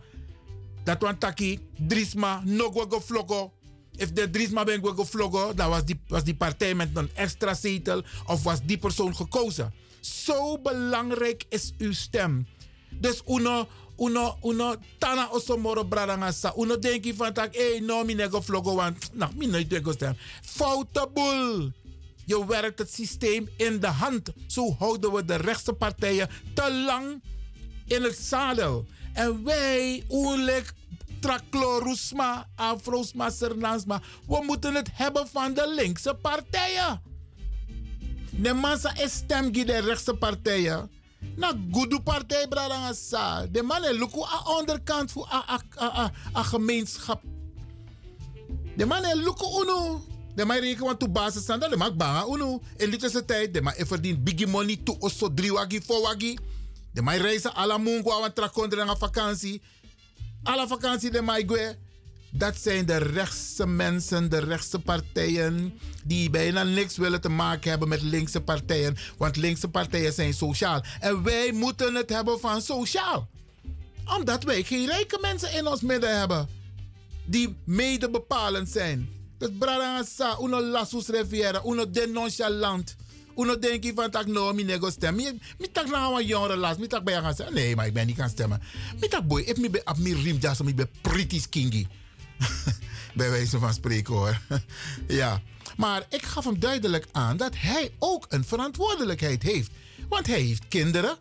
Dat 0.84 1.02
we 1.02 1.18
taki, 1.18 1.60
drisma, 1.88 2.42
no 2.46 2.72
go. 2.72 3.54
If 4.02 4.14
de 4.14 4.30
drisma 4.30 4.64
ben 4.64 4.82
go 4.82 5.04
vloggo, 5.04 5.54
dan 5.54 5.70
was 5.70 5.86
die, 5.86 6.00
was 6.08 6.24
die 6.24 6.36
partij 6.36 6.74
met 6.74 6.90
een 6.94 7.10
extra 7.14 7.54
zetel 7.54 8.04
of 8.26 8.44
was 8.44 8.60
die 8.66 8.78
persoon 8.78 9.16
gekozen. 9.16 9.74
Zo 10.00 10.58
belangrijk 10.58 11.46
is 11.50 11.74
uw 11.78 11.94
stem. 11.94 12.48
Dus 12.90 13.22
uno, 13.28 13.68
uno, 13.98 14.38
uno, 14.44 14.76
tana 14.98 15.30
osomoro 15.30 15.84
bradangasa. 15.84 16.54
Uno 16.58 16.78
je 16.80 17.14
van 17.16 17.34
tak, 17.34 17.56
hey, 17.56 17.80
no, 17.80 18.04
mi 18.04 18.14
nego 18.14 18.42
vloggo, 18.42 18.76
want, 18.76 19.10
nou, 19.14 19.32
mi 19.36 19.48
nooit 19.48 19.70
nego 19.70 19.92
stem. 19.92 20.16
Foute 20.42 21.10
boel. 21.14 21.72
Je 22.26 22.46
werkt 22.46 22.80
het 22.80 22.94
systeem 22.94 23.50
in 23.58 23.80
de 23.80 23.88
hand. 23.88 24.34
Zo 24.48 24.76
houden 24.80 25.12
we 25.12 25.26
de 25.26 25.36
rechtse 25.36 25.74
partijen 25.74 26.30
te 26.54 26.74
lang 26.86 27.22
in 27.86 28.04
het 28.04 28.18
zadel. 28.18 28.86
En 29.14 29.44
wij, 29.44 30.04
Oerlijk, 30.10 30.74
Traklorusma, 31.22 32.48
Afrosma, 32.56 33.30
Sernansma, 33.30 34.02
we 34.28 34.44
moeten 34.46 34.76
het 34.76 34.90
hebben 34.94 35.28
van 35.28 35.54
de 35.54 35.74
linkse 35.76 36.14
partijen. 36.22 37.02
De 38.32 38.54
massa 38.54 38.96
is 38.98 39.14
stem 39.14 39.52
de 39.52 39.80
rechtse 39.80 40.14
partijen. 40.14 40.90
Na 41.36 41.54
goede 41.72 42.02
partij, 42.02 42.48
bradangasa. 42.48 43.46
De 43.46 43.62
man 43.62 43.84
is 43.84 43.92
luku 43.92 44.22
aan 44.22 44.58
onderkant 44.58 45.12
voor 45.12 45.46
een 46.34 46.46
gemeenschap. 46.46 47.22
De 48.76 48.86
man 48.86 49.06
is 49.06 49.14
uno. 49.62 50.06
De 50.36 50.46
mij 50.46 50.60
rekenen 50.60 50.86
want 50.86 51.00
toe 51.00 51.10
basis 51.10 51.42
staan, 51.42 51.60
de 51.60 51.78
maak 51.78 51.98
banga 51.98 52.26
uno. 52.30 52.62
In 52.78 52.90
dit 52.90 53.28
tijd, 53.28 53.54
de 53.54 53.62
mij 53.62 53.76
verdient 53.78 54.24
biggie 54.24 54.48
money 54.48 54.80
toe 54.84 55.00
osso 55.00 55.34
drie 55.34 55.54
wagi, 55.54 55.82
four 55.82 56.02
wagi. 56.02 56.38
De 56.94 57.02
mij 57.02 57.18
reizen 57.18 57.54
alla 57.54 57.78
mungo 57.78 58.24
aan 58.24 58.90
aan 58.90 58.98
vakantie. 58.98 59.62
Alle 60.44 60.68
vakantie 60.68 61.12
de 61.12 61.22
mij 61.22 61.44
gue. 61.48 61.76
Dat 62.34 62.58
zijn 62.58 62.86
de 62.86 62.98
rechtse 62.98 63.68
mensen, 63.68 64.30
de 64.30 64.40
rechtse 64.40 64.80
partijen, 64.80 65.80
die 66.04 66.30
bijna 66.30 66.64
niks 66.64 66.98
willen 66.98 67.22
te 67.22 67.30
maken 67.30 67.70
hebben 67.70 67.88
met 67.88 68.02
linkse 68.02 68.42
partijen. 68.42 68.98
Want 69.18 69.36
linkse 69.36 69.68
partijen 69.68 70.14
zijn 70.14 70.34
sociaal. 70.34 70.84
En 71.00 71.24
wij 71.24 71.52
moeten 71.52 71.96
het 71.96 72.10
hebben 72.10 72.40
van 72.40 72.62
sociaal. 72.62 73.30
Omdat 74.18 74.44
wij 74.44 74.64
geen 74.64 74.86
rijke 74.86 75.18
mensen 75.22 75.54
in 75.54 75.68
ons 75.68 75.82
midden 75.82 76.18
hebben. 76.20 76.50
Die 77.26 77.56
mede 77.66 78.10
bepalend 78.10 78.70
zijn. 78.70 79.10
Dus 79.38 79.50
brada 79.60 80.04
sa, 80.04 80.38
uno 80.42 80.62
lasus 80.62 81.08
reviera, 81.08 81.62
uno 81.66 81.90
den 81.90 82.12
nonchalant. 82.12 82.96
Uno 83.42 83.60
denk 83.60 83.84
je 83.84 83.92
van 83.96 84.12
tak 84.12 84.28
no, 84.28 84.54
mi 84.54 84.64
nego 84.64 84.90
stem. 84.90 85.16
Mi, 85.16 85.40
tak 85.72 85.90
na 85.90 86.08
een 86.08 86.26
jongere 86.26 86.56
las, 86.56 86.78
mi 86.78 86.88
tak 86.88 87.04
bij 87.04 87.22
gaan 87.22 87.36
zeggen. 87.36 87.56
Nee, 87.56 87.76
maar 87.76 87.86
ik 87.86 87.94
ben 87.94 88.08
niet 88.08 88.18
gaan 88.18 88.30
stemmen. 88.30 88.62
Mi 89.00 89.08
tak 89.08 89.28
boy, 89.28 89.42
if 89.42 89.58
mi 89.58 89.70
be 89.70 89.82
op 89.86 89.98
mi 89.98 90.14
rim 90.14 90.38
jas, 90.40 90.62
mi 90.62 90.74
be 90.74 90.88
pretty 91.02 91.42
bij 93.14 93.30
wijze 93.30 93.60
van 93.60 93.74
spreken 93.74 94.14
hoor. 94.14 94.42
ja, 95.22 95.42
maar 95.78 96.06
ik 96.10 96.24
gaf 96.24 96.46
hem 96.46 96.60
duidelijk 96.60 97.08
aan 97.12 97.38
dat 97.38 97.54
hij 97.58 97.92
ook 98.00 98.26
een 98.30 98.46
verantwoordelijkheid 98.46 99.44
heeft. 99.44 99.72
Want 100.10 100.28
hij 100.28 100.40
heeft 100.40 100.68
kinderen. 100.68 101.18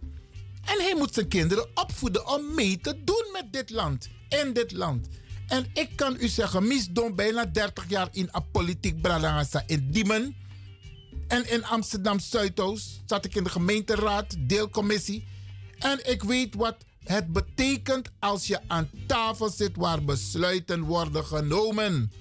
En 0.65 0.78
hij 0.78 0.94
moet 0.99 1.15
zijn 1.15 1.28
kinderen 1.28 1.68
opvoeden 1.74 2.28
om 2.28 2.55
mee 2.55 2.78
te 2.81 3.00
doen 3.05 3.24
met 3.32 3.52
dit 3.52 3.70
land. 3.70 4.08
In 4.28 4.52
dit 4.52 4.73
land. 4.73 5.08
En 5.47 5.66
ik 5.73 5.90
kan 5.97 6.16
u 6.20 6.28
zeggen, 6.28 6.66
misdom 6.66 7.15
bijna 7.15 7.47
30 7.47 7.84
jaar 7.89 8.08
in 8.12 8.28
a 8.34 8.40
politiek 8.40 9.00
bralangasa 9.00 9.62
in 9.66 9.90
Diemen. 9.90 10.36
En 11.31 11.50
in 11.50 11.65
Amsterdam 11.65 12.18
Zuidoost 12.18 13.02
zat 13.07 13.25
ik 13.25 13.34
in 13.34 13.44
de 13.44 13.50
gemeenteraad, 13.50 14.36
deelcommissie. 14.39 15.26
En 15.78 16.10
ik 16.10 16.23
weet 16.23 16.55
wat 16.55 16.76
het 17.05 17.33
betekent 17.33 18.09
als 18.18 18.47
je 18.47 18.59
aan 18.67 18.91
tafel 19.07 19.49
zit 19.50 19.76
waar 19.76 20.05
besluiten 20.05 20.83
worden 20.83 21.25
genomen. 21.25 22.12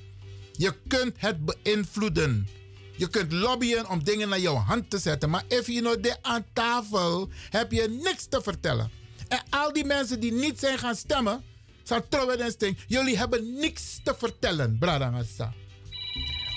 Je 0.52 0.74
kunt 0.88 1.14
het 1.18 1.46
beïnvloeden. 1.46 2.48
Je 2.96 3.08
kunt 3.08 3.32
lobbyen 3.32 3.90
om 3.90 4.04
dingen 4.04 4.30
naar 4.30 4.40
jouw 4.40 4.56
hand 4.56 4.90
te 4.90 4.98
zetten. 4.98 5.30
Maar 5.30 5.44
if 5.48 5.68
you 5.68 5.80
know 5.80 6.14
aan 6.22 6.46
tafel 6.54 7.30
heb 7.50 7.72
je 7.72 8.00
niks 8.04 8.26
te 8.26 8.42
vertellen. 8.42 8.92
En 9.28 9.44
al 9.50 9.74
die 9.74 9.86
mensen 9.86 10.20
die 10.20 10.34
niet 10.34 10.60
zijn 10.60 10.78
gaan 10.78 10.96
stemmen, 10.96 11.44
zijn 11.84 12.04
trouwens 12.10 12.56
jullie 12.88 13.18
hebben 13.18 13.54
niks 13.54 14.00
te 14.04 14.16
vertellen, 14.18 14.78
Bradangasa. 14.80 15.54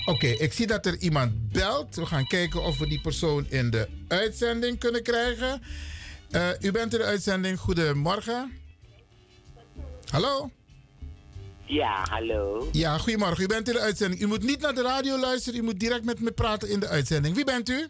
Oké, 0.05 0.27
ik 0.27 0.53
zie 0.53 0.67
dat 0.67 0.85
er 0.85 0.97
iemand 0.99 1.51
belt. 1.51 1.95
We 1.95 2.05
gaan 2.05 2.27
kijken 2.27 2.63
of 2.63 2.77
we 2.77 2.87
die 2.87 3.01
persoon 3.01 3.45
in 3.49 3.69
de 3.69 3.87
uitzending 4.07 4.79
kunnen 4.79 5.03
krijgen. 5.03 5.61
Uh, 6.31 6.49
u 6.61 6.71
bent 6.71 6.93
in 6.93 6.99
de 6.99 7.05
uitzending. 7.05 7.59
Goedemorgen. 7.59 8.51
Hallo? 10.09 10.51
Ja, 11.65 12.05
hallo. 12.09 12.69
Ja, 12.71 12.97
goedemorgen. 12.97 13.43
U 13.43 13.47
bent 13.47 13.67
in 13.67 13.73
de 13.73 13.79
uitzending. 13.79 14.21
U 14.21 14.27
moet 14.27 14.43
niet 14.43 14.61
naar 14.61 14.75
de 14.75 14.81
radio 14.81 15.17
luisteren. 15.17 15.59
U 15.59 15.63
moet 15.63 15.79
direct 15.79 16.05
met 16.05 16.19
me 16.19 16.31
praten 16.31 16.69
in 16.69 16.79
de 16.79 16.87
uitzending. 16.87 17.35
Wie 17.35 17.45
bent 17.45 17.69
u? 17.69 17.87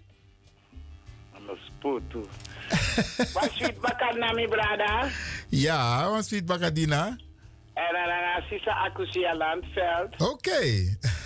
Wat 3.33 3.49
sweet 3.53 3.79
bakar 3.79 4.17
nami 4.17 4.47
brada? 4.47 5.09
Ja, 5.49 6.09
wat 6.09 6.25
sweet 6.25 6.45
bakadina? 6.45 7.17
En 7.73 7.93
dan 7.93 8.43
Sisa 8.49 8.71
Akusia 8.71 9.35
Landveld. 9.35 10.31
Oké. 10.31 10.61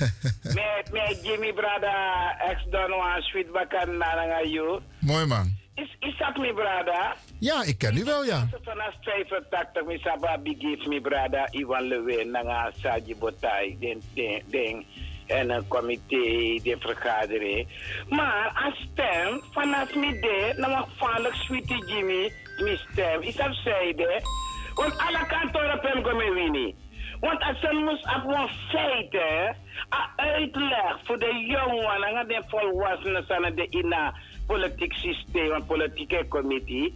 met, 0.59 0.89
met 0.91 1.19
Jimmy 1.23 1.53
brada 1.53 2.35
ex 2.39 2.65
Don 2.69 2.89
Juan 2.89 3.21
sweet 3.21 3.51
bakar 3.51 3.87
nanga 3.87 4.41
you. 4.43 4.79
Mooi 4.99 5.25
man. 5.25 5.55
Is, 5.75 5.95
is 5.99 6.17
dat 6.17 6.37
mijn 6.37 6.53
brada? 6.55 7.15
Ja, 7.39 7.63
ik 7.63 7.77
ken 7.77 7.97
u 7.97 8.03
wel, 8.03 8.23
ja. 8.23 8.47
Vanaf 8.63 8.93
85, 9.01 9.85
mijn 9.85 10.43
begeef 10.43 10.85
mijn 10.85 11.01
brada 11.01 11.47
Ivan 11.51 11.81
Lewin, 11.81 12.31
Nanga 12.31 12.71
Saji 12.81 13.15
Botai, 13.15 13.77
den, 13.79 14.01
den, 14.49 14.85
en 15.27 15.49
een 15.49 15.67
comité, 15.67 16.59
de 16.63 16.75
vergadering. 16.79 17.67
Maar 18.09 18.61
als 18.65 18.87
stem, 18.91 19.41
vanaf 19.51 19.95
midden, 19.95 20.61
dan 20.61 20.69
mag 20.69 20.87
vaarlijk 20.95 21.35
Sweetie 21.35 21.85
Jimmy, 21.85 22.33
mijn 22.63 22.77
stem. 22.91 23.21
Is 23.21 23.35
dat 23.35 23.55
zijde? 23.63 24.21
Want 24.77 24.97
alle 24.97 25.25
kantoren 25.27 25.79
hebben 25.81 26.01
komen 26.03 26.33
winnen. 26.33 26.73
Want 27.19 27.43
als 27.43 27.59
ze 27.59 27.73
moest 27.73 28.05
op 28.15 28.23
een 28.25 28.49
feiten, 28.69 29.55
een 29.89 30.25
uitleg 30.25 30.99
voor 31.03 31.19
de 31.19 31.45
jongen 31.47 32.03
en 32.03 32.27
de 32.27 32.41
volwassenen 32.47 33.55
de 33.55 33.67
in 33.69 33.93
een 33.93 34.13
politiek 34.47 34.93
systeem, 34.93 35.51
een 35.51 35.65
politieke 35.65 36.25
committee. 36.27 36.93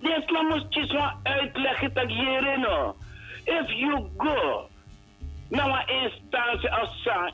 Dus 0.00 0.30
man 0.30 0.46
moest 0.46 0.74
je 0.74 0.86
zo'n 0.86 1.12
uitleg 1.22 1.92
dat 1.92 2.06
hierin. 2.06 2.66
If 3.44 3.72
you 3.72 4.08
go 4.16 4.68
naar 5.48 5.84
een 5.86 6.02
instantie 6.02 6.70
als 6.70 7.02
zo, 7.02 7.30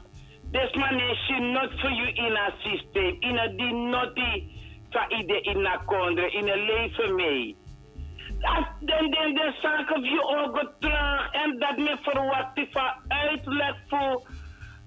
this 0.52 0.72
man 0.74 1.00
is 1.00 1.28
not 1.28 1.70
for 1.80 1.90
you 1.90 2.08
in 2.12 2.36
a 2.36 2.50
systeem, 2.58 3.16
in 3.20 3.38
a 3.38 3.46
die 3.46 3.72
not 3.72 4.14
voor 4.90 5.04
ide 5.08 5.40
in 5.40 5.66
a 5.66 5.76
kondre, 5.76 6.30
in 6.30 6.48
een 6.48 6.64
leven 6.64 7.14
mee. 7.14 7.56
Dan 8.46 9.10
dan 9.10 9.34
de 9.34 9.54
zaken 9.62 10.02
je 10.02 10.22
ook 10.22 10.72
terug 10.80 11.30
en 11.32 11.58
dat 11.58 11.76
me 11.76 11.96
verwacht 12.02 12.60
van 12.70 12.92
uitleg 13.08 13.74
voor 13.88 14.22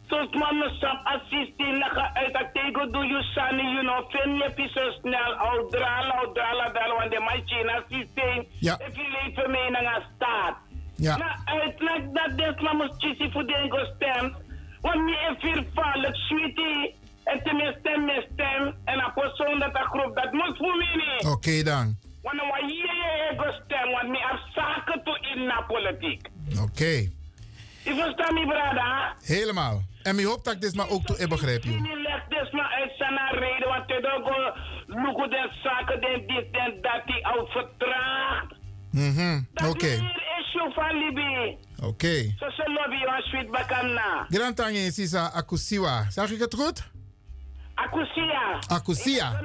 zoals 0.07 0.33
man 0.33 0.63
sap 0.79 0.99
assistent 1.03 1.77
leggen 1.77 2.09
uit 2.13 2.33
dat 2.33 2.47
tegen 2.53 2.91
doe 2.91 3.05
je 3.05 3.21
sani 3.23 3.63
you 3.63 3.81
know 3.81 4.09
fen 4.11 4.35
je 4.35 4.51
pi 4.55 4.67
zo 4.73 4.91
snel 4.91 5.33
au 5.33 5.69
drala 5.69 6.13
au 6.15 6.33
drala 6.33 6.71
drala 6.71 6.95
want 6.95 7.11
de 7.11 7.19
machine 7.19 7.83
systeem 7.89 8.45
Ja. 8.59 8.73
if 8.87 8.95
je 8.95 9.07
leven 9.23 9.51
mee 9.51 9.69
naar 9.69 10.03
staat 10.15 10.55
Ja. 10.95 11.17
na 11.17 11.37
uitleg 11.45 12.01
dat 12.13 12.37
des 12.37 12.71
moet 12.71 12.93
chisi 12.97 13.31
voor 13.31 13.45
de 13.45 13.91
stem 13.95 14.35
want 14.81 15.03
me 15.03 16.15
sweetie 16.27 16.95
en 17.23 17.43
te 17.43 17.53
me 17.53 18.25
stem 18.33 18.75
en 18.85 18.99
a 18.99 19.09
persoon 19.09 19.59
dat 19.59 19.75
a 19.77 19.83
groep 19.83 20.15
dat 20.15 20.31
moet 20.31 20.57
voor 20.57 20.77
Oké 21.31 21.63
dan. 21.63 22.08
Want 22.21 22.39
wa 22.51 22.57
je 22.57 23.33
go 23.37 23.51
stem 23.65 23.91
want 23.91 24.09
me 24.09 24.17
heb 24.17 24.39
zaken 24.55 25.03
toe 25.03 25.19
in 25.33 25.45
na 25.45 25.61
politiek 25.61 26.27
Oké. 26.61 26.93
je 27.83 27.93
verstaat 27.95 28.31
me 28.31 28.45
brada 28.45 29.15
Helemaal. 29.23 29.81
En 30.03 30.19
ik 30.19 30.25
hoop 30.25 30.43
dat 30.43 30.53
ik 30.53 30.61
dit 30.61 30.75
maar 30.75 30.89
ook 30.89 31.05
toe 31.05 31.17
ik 31.17 31.29
begrijp. 31.29 31.63
Niet 31.63 31.81
leg 31.81 32.23
dus 32.29 32.51
maar 32.51 32.71
uit 32.81 32.91
zijn 32.97 33.17
reden, 33.31 33.67
want 33.67 33.83
het 33.87 34.05
ook 34.05 34.53
lukken 34.85 35.29
de 35.29 35.49
zaken, 35.63 36.01
den 36.01 36.27
dit 36.27 36.47
en 36.51 36.77
dat, 36.81 37.01
die 37.05 37.27
al 37.27 37.47
vertraagd. 37.47 38.53
Mhm. 38.91 39.41
Oké. 39.67 40.17
Oké. 41.83 42.33
Zo 42.39 42.49
ze 42.49 42.63
lobby 42.65 43.05
van 43.05 43.21
sweet 43.21 43.51
bakana. 43.51 44.25
Grand 44.29 44.55
Tangi 44.55 44.91
Sisa 44.91 45.25
Akusiwa. 45.33 46.05
Zag 46.09 46.29
ik 46.31 46.39
het 46.39 46.53
goed? 46.53 46.89
Akusia. 47.83 48.59
Akusia. 48.67 49.39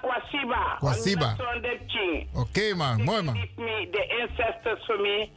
Kwasiba. 0.00 0.76
Kwasiba. 0.78 1.36
De. 1.60 2.26
Oké 2.32 2.74
man, 2.74 3.02
mooi 3.02 3.22
man. 3.22 3.34
Me, 3.34 3.88
the 3.90 4.04
ancestors 4.20 4.84
for 4.84 5.00
me, 5.00 5.30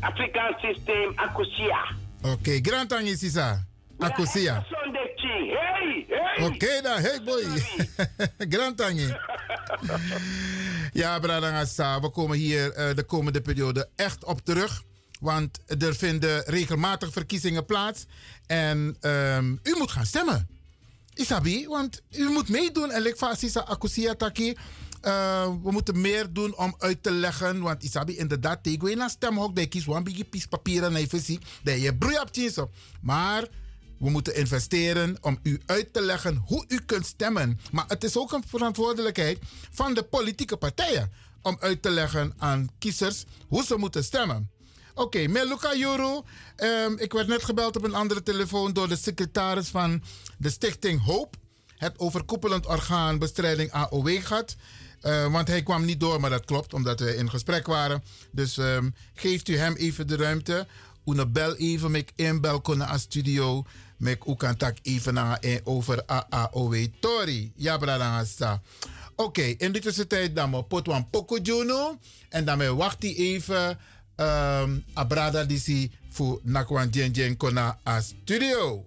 African 0.00 0.54
system, 0.60 1.12
Akusia. 1.14 1.94
Oké, 2.22 2.60
Grand 2.60 2.88
Tangi 2.88 3.16
Sisa 3.16 3.66
Akusia. 3.98 4.64
De. 4.92 5.00
Hey, 5.22 6.06
hey. 6.08 6.46
Oké 6.46 6.80
dan, 6.82 7.00
hey 7.00 7.20
boy. 7.24 7.42
Grand 8.54 8.76
Tangi. 8.76 9.14
Ja, 10.92 11.18
Bradangasa, 11.18 12.00
we 12.00 12.10
komen 12.10 12.38
hier 12.38 12.72
eh, 12.72 12.94
de 12.94 13.02
komende 13.02 13.40
periode 13.40 13.88
echt 13.96 14.24
op 14.24 14.40
terug. 14.44 14.82
Want 15.20 15.58
er 15.82 15.94
vinden 15.94 16.42
regelmatig 16.42 17.12
verkiezingen 17.12 17.64
plaats. 17.64 18.06
En 18.46 18.96
ehm, 19.00 19.52
u 19.62 19.74
moet 19.78 19.90
gaan 19.90 20.06
stemmen. 20.06 20.48
Isabi, 21.14 21.66
want 21.66 22.02
u 22.10 22.28
moet 22.28 22.48
meedoen. 22.48 22.90
En 22.90 23.06
ik 23.06 23.16
Akusia 23.66 24.14
Taki. 24.14 24.54
we 25.62 25.70
moeten 25.70 26.00
meer 26.00 26.32
doen 26.32 26.56
om 26.56 26.74
uit 26.78 27.02
te 27.02 27.10
leggen. 27.10 27.60
Want 27.60 27.82
Isabi, 27.82 28.16
inderdaad, 28.16 28.62
tegen 28.62 28.90
je 28.90 28.96
naar 28.96 29.10
stemhok. 29.10 29.56
Dat 29.56 29.68
kies 29.68 29.84
een 29.96 30.04
beetje 30.04 30.24
pies 30.24 30.46
papieren 30.46 30.96
en 30.96 31.08
visie. 31.08 31.38
Dat 31.62 31.80
je 31.80 31.94
broei 31.94 32.18
op 32.18 32.32
op. 32.58 32.70
Maar 33.00 33.48
we 33.98 34.10
moeten 34.10 34.36
investeren 34.36 35.16
om 35.20 35.38
u 35.42 35.60
uit 35.66 35.92
te 35.92 36.00
leggen 36.00 36.42
hoe 36.46 36.64
u 36.68 36.80
kunt 36.86 37.06
stemmen. 37.06 37.60
Maar 37.72 37.84
het 37.88 38.04
is 38.04 38.16
ook 38.16 38.32
een 38.32 38.44
verantwoordelijkheid 38.46 39.38
van 39.70 39.94
de 39.94 40.02
politieke 40.02 40.56
partijen. 40.56 41.12
Om 41.42 41.56
uit 41.60 41.82
te 41.82 41.90
leggen 41.90 42.34
aan 42.38 42.68
kiezers 42.78 43.24
hoe 43.48 43.64
ze 43.64 43.76
moeten 43.76 44.04
stemmen. 44.04 44.50
Oké, 44.94 45.26
Meluka 45.26 45.74
Juru. 45.74 46.20
ehm, 46.56 46.92
ik 46.96 47.12
werd 47.12 47.26
net 47.28 47.44
gebeld 47.44 47.76
op 47.76 47.84
een 47.84 47.94
andere 47.94 48.22
telefoon 48.22 48.72
door 48.72 48.88
de 48.88 48.96
secretaris 48.96 49.68
van 49.68 50.02
de 50.38 50.50
Stichting 50.50 51.04
Hoop. 51.04 51.36
Het 51.76 51.98
overkoepelend 51.98 52.66
orgaan 52.66 53.18
bestrijding 53.18 53.72
AOW 53.72 54.22
gaat. 54.22 54.56
Eh, 55.00 55.32
want 55.32 55.48
hij 55.48 55.62
kwam 55.62 55.84
niet 55.84 56.00
door, 56.00 56.20
maar 56.20 56.30
dat 56.30 56.44
klopt, 56.44 56.74
omdat 56.74 57.00
we 57.00 57.16
in 57.16 57.30
gesprek 57.30 57.66
waren. 57.66 58.02
Dus 58.30 58.58
ehm, 58.58 58.90
geeft 59.14 59.48
u 59.48 59.56
hem 59.56 59.74
even 59.74 60.06
de 60.06 60.16
ruimte. 60.16 60.66
Una 61.04 61.26
bel 61.26 61.56
even 61.56 61.90
met 61.90 62.12
inbel 62.16 62.60
kunnen 62.60 62.86
als 62.88 63.02
studio. 63.02 63.64
Met 63.96 64.18
u 64.26 64.34
kan 64.34 64.56
even 64.82 65.14
naar 65.14 65.38
eh, 65.38 65.56
over 65.64 66.04
AOW 66.28 66.86
Tori. 67.00 67.52
Ja, 67.56 67.76
brada. 67.78 68.24
Oké, 69.16 69.42
in 69.42 69.72
de 69.72 69.78
tussentijd 69.78 70.36
dan 70.36 70.50
we 70.50 70.62
potwan 70.62 71.10
poko. 71.10 71.38
En 72.28 72.44
dan 72.44 72.76
wacht 72.76 73.02
hij 73.02 73.14
even. 73.14 73.78
Um, 74.16 74.84
abrada 74.94 75.44
disi 75.44 75.90
voor 76.10 76.40
nakwan 76.42 76.88
jen 76.90 77.12
jen 77.12 77.36
kona 77.36 77.78
a 77.84 78.00
studio. 78.00 78.84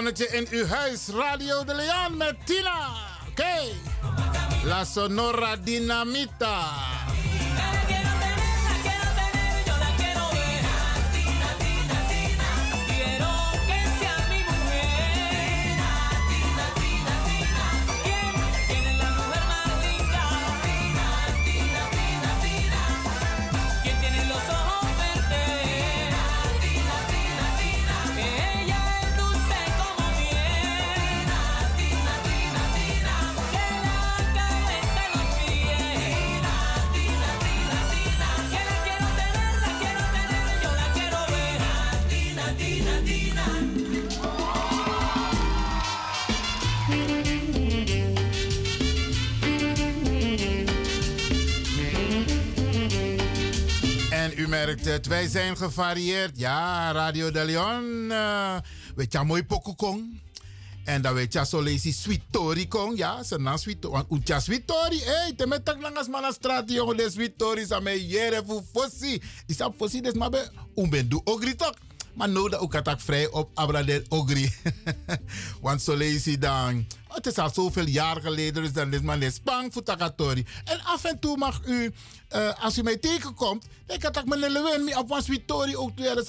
Zonnetje 0.00 0.28
in 0.28 0.46
uw 0.50 0.66
huis, 0.66 1.08
Radio 1.08 1.64
de 1.64 1.74
Leon 1.74 2.16
met 2.16 2.34
Tina. 2.44 2.88
Oké. 3.28 3.60
La 4.64 4.84
Sonora 4.84 5.56
Dinamita. 5.56 6.89
Het, 54.90 55.06
wij 55.06 55.28
zijn 55.28 55.56
gevarieerd. 55.56 56.38
Ja, 56.38 56.92
Radio 56.92 57.30
de 57.30 57.44
Leon. 57.44 58.10
eh, 58.10 58.56
weet 58.94 59.12
je, 59.12 59.24
mooi 59.24 59.44
pokokong. 59.44 60.20
En 60.84 61.02
dan 61.02 61.14
weet 61.14 61.32
je, 61.32 61.46
zo 61.46 61.60
lees 61.60 61.82
je 61.82 61.92
Sweetori 61.92 62.68
kong. 62.68 62.96
Ja, 62.98 63.22
ze 63.22 63.38
na 63.38 63.56
Sweetori. 63.56 63.94
Want 63.94 64.10
uja 64.10 64.40
Sweetori, 64.40 64.98
hé, 64.98 65.12
hey, 65.12 65.32
te 65.36 65.46
met 65.46 65.64
tak 65.64 65.80
langas 65.82 66.08
man 66.08 66.32
straat, 66.32 66.70
jongen, 66.70 66.96
de 66.96 67.10
Sweetori, 67.10 67.66
sa 67.66 67.80
me 67.80 68.06
jere 68.06 68.42
fu 68.46 68.60
fossi. 68.72 69.22
Is 69.46 69.56
dat 69.56 69.72
fossi, 69.76 70.00
des 70.00 70.12
maar 70.12 70.30
be, 70.30 70.50
umben 70.74 71.08
du 71.08 71.20
ogri 71.24 71.54
toch. 71.54 71.74
Maar 72.14 72.32
dat 72.32 72.56
ook 72.56 72.74
attack 72.74 73.00
vrij 73.00 73.30
op 73.30 73.50
Abra 73.54 73.82
de 73.82 74.04
Ogri. 74.08 74.52
Want 75.60 75.82
zo 75.82 75.96
lees 75.96 76.24
je 76.24 76.38
dan. 76.38 76.86
Het 77.08 77.26
is 77.26 77.38
al 77.38 77.50
zoveel 77.50 77.86
jaar 77.86 78.20
geleden, 78.20 78.62
dus 78.62 78.72
dan 78.72 78.92
is 78.92 79.00
man 79.00 79.18
de 79.18 79.30
spang 79.30 79.72
voor 79.72 79.82
Takatori. 79.82 80.46
En 80.64 80.84
af 80.84 81.04
en 81.04 81.18
toe 81.18 81.36
mag 81.36 81.60
u, 81.66 81.92
eh, 82.28 82.64
als 82.64 82.78
u 82.78 82.82
mij 82.82 82.96
tegenkomt, 82.96 83.66
dan 83.86 83.98
kan 83.98 84.22
ik 84.22 84.24
mijn 84.24 84.84
mee 84.84 84.98
op 84.98 85.10
een 85.10 85.22
Sweetori 85.22 85.76
ook 85.76 85.96
toe. 85.96 86.04
Dat 86.04 86.28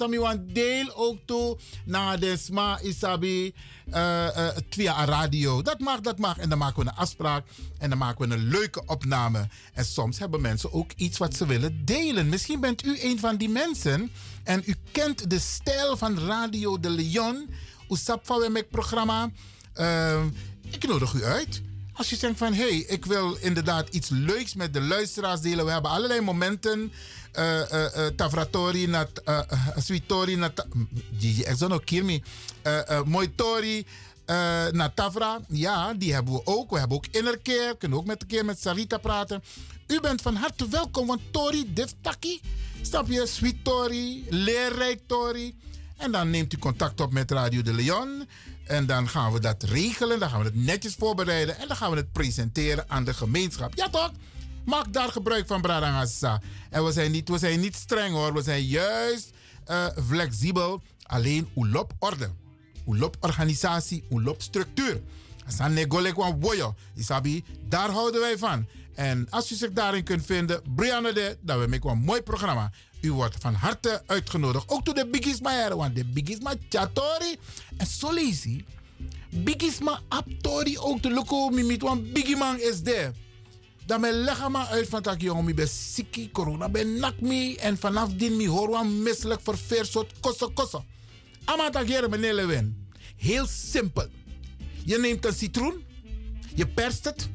deel 0.52 0.94
ook 0.94 1.18
toe 1.24 1.58
naar 1.84 2.20
de 2.20 2.36
Sma 2.36 2.80
Isabi 2.80 3.54
eh, 3.90 4.48
eh, 4.48 4.56
via 4.70 5.04
radio. 5.04 5.62
Dat 5.62 5.80
mag, 5.80 6.00
dat 6.00 6.18
mag. 6.18 6.38
En 6.38 6.48
dan 6.48 6.58
maken 6.58 6.84
we 6.84 6.90
een 6.90 6.96
afspraak 6.96 7.46
en 7.78 7.88
dan 7.88 7.98
maken 7.98 8.28
we 8.28 8.34
een 8.34 8.48
leuke 8.48 8.82
opname. 8.86 9.48
En 9.74 9.84
soms 9.84 10.18
hebben 10.18 10.40
mensen 10.40 10.72
ook 10.72 10.92
iets 10.96 11.18
wat 11.18 11.36
ze 11.36 11.46
willen 11.46 11.84
delen. 11.84 12.28
Misschien 12.28 12.60
bent 12.60 12.84
u 12.84 12.98
een 13.02 13.18
van 13.18 13.36
die 13.36 13.48
mensen 13.48 14.10
en 14.44 14.62
u 14.66 14.74
kent 14.92 15.30
de 15.30 15.38
stijl 15.38 15.96
van 15.96 16.18
Radio 16.18 16.80
de 16.80 16.90
Leon. 16.90 17.50
Oesap 17.88 18.26
van 18.26 18.42
programma. 18.70 19.30
Ehm, 19.74 20.26
ik 20.70 20.86
nodig 20.86 21.12
u 21.12 21.24
uit. 21.24 21.62
Als 21.92 22.10
je 22.10 22.16
zegt 22.16 22.38
van, 22.38 22.52
hé, 22.54 22.68
hey, 22.68 22.78
ik 22.78 23.04
wil 23.04 23.34
inderdaad 23.34 23.88
iets 23.88 24.08
leuks 24.08 24.54
met 24.54 24.72
de 24.72 24.80
luisteraars 24.80 25.40
delen. 25.40 25.64
We 25.64 25.70
hebben 25.70 25.90
allerlei 25.90 26.20
momenten. 26.20 26.92
eh 27.32 27.72
eh 27.72 28.06
eh, 28.06 28.14
Tavratori, 28.14 28.86
nat, 28.86 29.18
eh, 29.24 29.40
Sweetori, 29.76 30.36
nat, 30.36 30.66
ik 31.18 31.46
zou 31.56 31.80
Kirmi. 31.84 32.22
eh 32.62 32.88
eh, 32.90 33.04
Moitori, 33.04 33.86
naar 34.70 34.94
Tavra. 34.94 35.40
Ja, 35.48 35.94
die 35.94 36.12
hebben 36.12 36.32
we 36.32 36.40
ook. 36.44 36.70
We 36.70 36.78
hebben 36.78 36.96
ook 36.96 37.06
Innerkeer. 37.10 37.76
Kunnen 37.76 37.98
ook 37.98 38.06
met 38.06 38.22
een 38.22 38.28
keer 38.28 38.44
met 38.44 38.60
Sarita 38.60 38.98
praten. 38.98 39.42
U 39.86 40.00
bent 40.00 40.22
van 40.22 40.34
harte 40.34 40.68
welkom, 40.68 41.06
want 41.06 41.20
Tori 41.30 41.72
Diftaki. 41.72 42.40
Snap 42.82 43.08
je? 43.08 43.26
Sweet 43.26 43.64
Tori, 43.64 44.26
leerrijk 44.28 45.00
Tori. 45.06 45.54
En 45.96 46.12
dan 46.12 46.30
neemt 46.30 46.52
u 46.52 46.58
contact 46.58 47.00
op 47.00 47.12
met 47.12 47.30
Radio 47.30 47.62
de 47.62 47.72
Leon. 47.72 48.28
En 48.64 48.86
dan 48.86 49.08
gaan 49.08 49.32
we 49.32 49.40
dat 49.40 49.62
regelen. 49.62 50.18
Dan 50.18 50.30
gaan 50.30 50.38
we 50.38 50.44
het 50.44 50.54
netjes 50.54 50.94
voorbereiden. 50.94 51.58
En 51.58 51.68
dan 51.68 51.76
gaan 51.76 51.90
we 51.90 51.96
het 51.96 52.12
presenteren 52.12 52.84
aan 52.88 53.04
de 53.04 53.14
gemeenschap. 53.14 53.74
Ja 53.74 53.88
toch? 53.88 54.12
Maak 54.64 54.92
daar 54.92 55.08
gebruik 55.08 55.46
van, 55.46 55.60
Bradangasa. 55.60 56.40
En 56.70 56.84
we 56.84 56.92
zijn 56.92 57.10
niet, 57.10 57.28
we 57.28 57.38
zijn 57.38 57.60
niet 57.60 57.76
streng 57.76 58.14
hoor. 58.14 58.34
We 58.34 58.42
zijn 58.42 58.64
juist 58.64 59.30
eh, 59.64 59.86
flexibel. 60.06 60.82
Alleen 61.02 61.48
oelop 61.56 61.92
orde. 61.98 62.30
Oelop 62.86 63.16
organisatie, 63.20 64.04
oelop 64.10 64.42
structuur. 64.42 65.00
Asan 65.46 65.72
negolek 65.72 66.16
wan. 66.16 66.74
Isabi, 66.94 67.44
daar 67.68 67.90
houden 67.90 68.20
wij 68.20 68.38
van. 68.38 68.66
En 68.94 69.26
als 69.30 69.52
u 69.52 69.54
zich 69.54 69.72
daarin 69.72 70.04
kunt 70.04 70.26
vinden, 70.26 70.62
Brianna 70.74 71.12
de, 71.12 71.38
dan 71.40 71.60
we 71.60 71.66
maken 71.66 71.90
een 71.90 71.98
mooi 71.98 72.22
programma. 72.22 72.72
U 73.00 73.12
wordt 73.12 73.36
van 73.38 73.54
harte 73.54 74.02
uitgenodigd. 74.06 74.68
Ook 74.68 74.84
door 74.84 74.94
de 74.94 75.06
Bigisma 75.06 75.50
her, 75.50 75.76
want 75.76 75.96
de 75.96 76.04
Bigisma 76.04 76.54
Chatori. 76.68 77.36
En 77.76 77.86
zo 77.86 78.12
lees 78.12 78.42
je, 78.42 78.64
Bigisma 79.30 80.00
Aptori 80.08 80.78
ook 80.78 81.02
de 81.02 81.10
loco 81.10 81.48
mimit, 81.48 81.82
want 81.82 82.12
Bigiman 82.12 82.60
is 82.60 82.82
there. 82.82 83.12
Dan 83.86 84.00
me 84.00 84.12
leg 84.12 84.48
maar 84.48 84.66
uit 84.66 84.88
van 84.88 85.02
dat 85.02 85.20
jongen, 85.20 85.48
ik 85.48 85.54
ben 85.54 85.68
ziek, 85.68 86.32
corona 86.32 86.68
ben 86.68 86.98
nak 86.98 87.20
me. 87.20 87.56
En 87.60 87.78
vanaf 87.78 88.12
die 88.12 88.30
me 88.30 88.48
hoor 88.48 88.70
wan 88.70 89.02
misselijk 89.02 89.40
verveer 89.42 89.84
soort 89.84 90.12
kosso 90.20 90.50
kosso. 90.54 90.84
Ama 91.44 91.70
dat 91.70 91.86
hier 91.86 92.08
meneer 92.08 92.34
Lewin. 92.34 92.90
Heel 93.16 93.46
simpel. 93.46 94.06
Je 94.84 94.98
neemt 94.98 95.26
een 95.26 95.32
citroen, 95.32 95.84
je 96.54 96.66
perst 96.66 97.04
het 97.04 97.28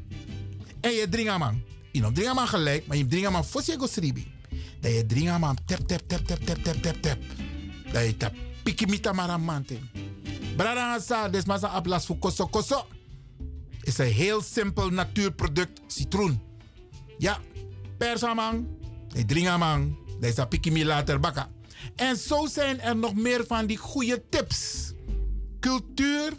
en 0.82 0.92
je 0.92 1.10
drinkt 1.10 1.38
man. 1.38 1.62
Je 1.92 2.46
gelijk, 2.48 2.88
maar 2.88 2.98
je 2.98 3.06
drinkt 3.06 3.28
aan 3.28 3.34
man 3.34 3.46
voor 3.46 3.62
je 3.66 3.78
gosribi. 3.78 4.32
Dat 4.82 4.94
je 4.94 5.06
drinkt 5.06 5.40
man 5.40 5.58
tap 5.66 5.88
tap 5.88 6.02
tap 6.08 6.26
tap 6.26 6.40
tap 6.40 6.58
tap 6.64 6.82
tap 6.82 7.02
tap. 7.02 7.18
Dat 7.92 8.06
je 8.06 8.18
tap 8.18 8.34
pikimita 8.64 9.12
man. 9.14 9.66
Brada 10.56 11.00
maar 11.46 11.60
sa 11.60 11.68
ablas 11.68 12.06
voor 12.06 12.18
kosso 12.18 12.48
kosso. 12.48 12.86
Is 13.82 13.98
een 13.98 14.12
heel 14.12 14.42
simpel 14.42 14.90
natuurproduct, 14.90 15.82
citroen. 15.88 16.42
Ja, 17.18 17.40
pers 17.98 18.24
aan 18.24 18.36
man, 18.36 18.68
je 19.08 19.26
drinkt 19.26 19.50
aan 19.50 19.60
man. 19.60 19.98
Dat 20.20 20.38
is 20.38 20.46
pikimi 20.50 20.86
later 20.86 21.20
bakken. 21.20 21.48
En 21.96 22.18
zo 22.18 22.48
zijn 22.48 22.82
er 22.82 22.96
nog 22.96 23.16
meer 23.16 23.46
van 23.48 23.66
die 23.66 23.78
goede 23.78 24.24
tips. 24.30 24.92
Cultuur, 25.60 26.34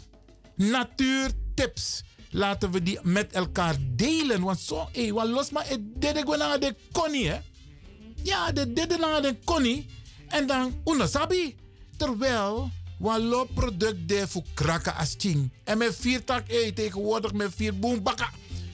natuurtips. 0.55 2.03
Laten 2.29 2.71
we 2.71 2.83
die 2.83 2.99
met 3.03 3.33
elkaar 3.33 3.75
delen. 3.79 4.41
Want 4.41 4.59
zo, 4.59 4.89
hé, 4.91 5.11
wat 5.11 5.27
los 5.27 5.49
maar, 5.49 5.67
dit 5.81 6.17
ik 6.17 6.37
naar 6.37 6.59
de 6.59 6.75
konie, 6.91 7.29
hè? 7.29 7.39
Ja, 8.23 8.51
dit 8.51 8.99
naar 8.99 9.21
de 9.21 9.35
konie. 9.43 9.85
En 10.27 10.47
dan, 10.47 10.81
unasabi. 10.85 11.55
Terwijl, 11.97 12.69
wat 12.99 13.53
product 13.53 14.09
de 14.09 14.27
voor 14.27 14.43
kraken 14.53 14.95
als 14.95 15.15
ching. 15.17 15.51
En 15.63 15.77
met 15.77 15.95
vier 15.95 16.23
tak, 16.23 16.47
hé, 16.47 16.71
tegenwoordig 16.71 17.33
met 17.33 17.51
vier 17.55 17.79
boom 17.79 18.03
bakken. 18.03 18.29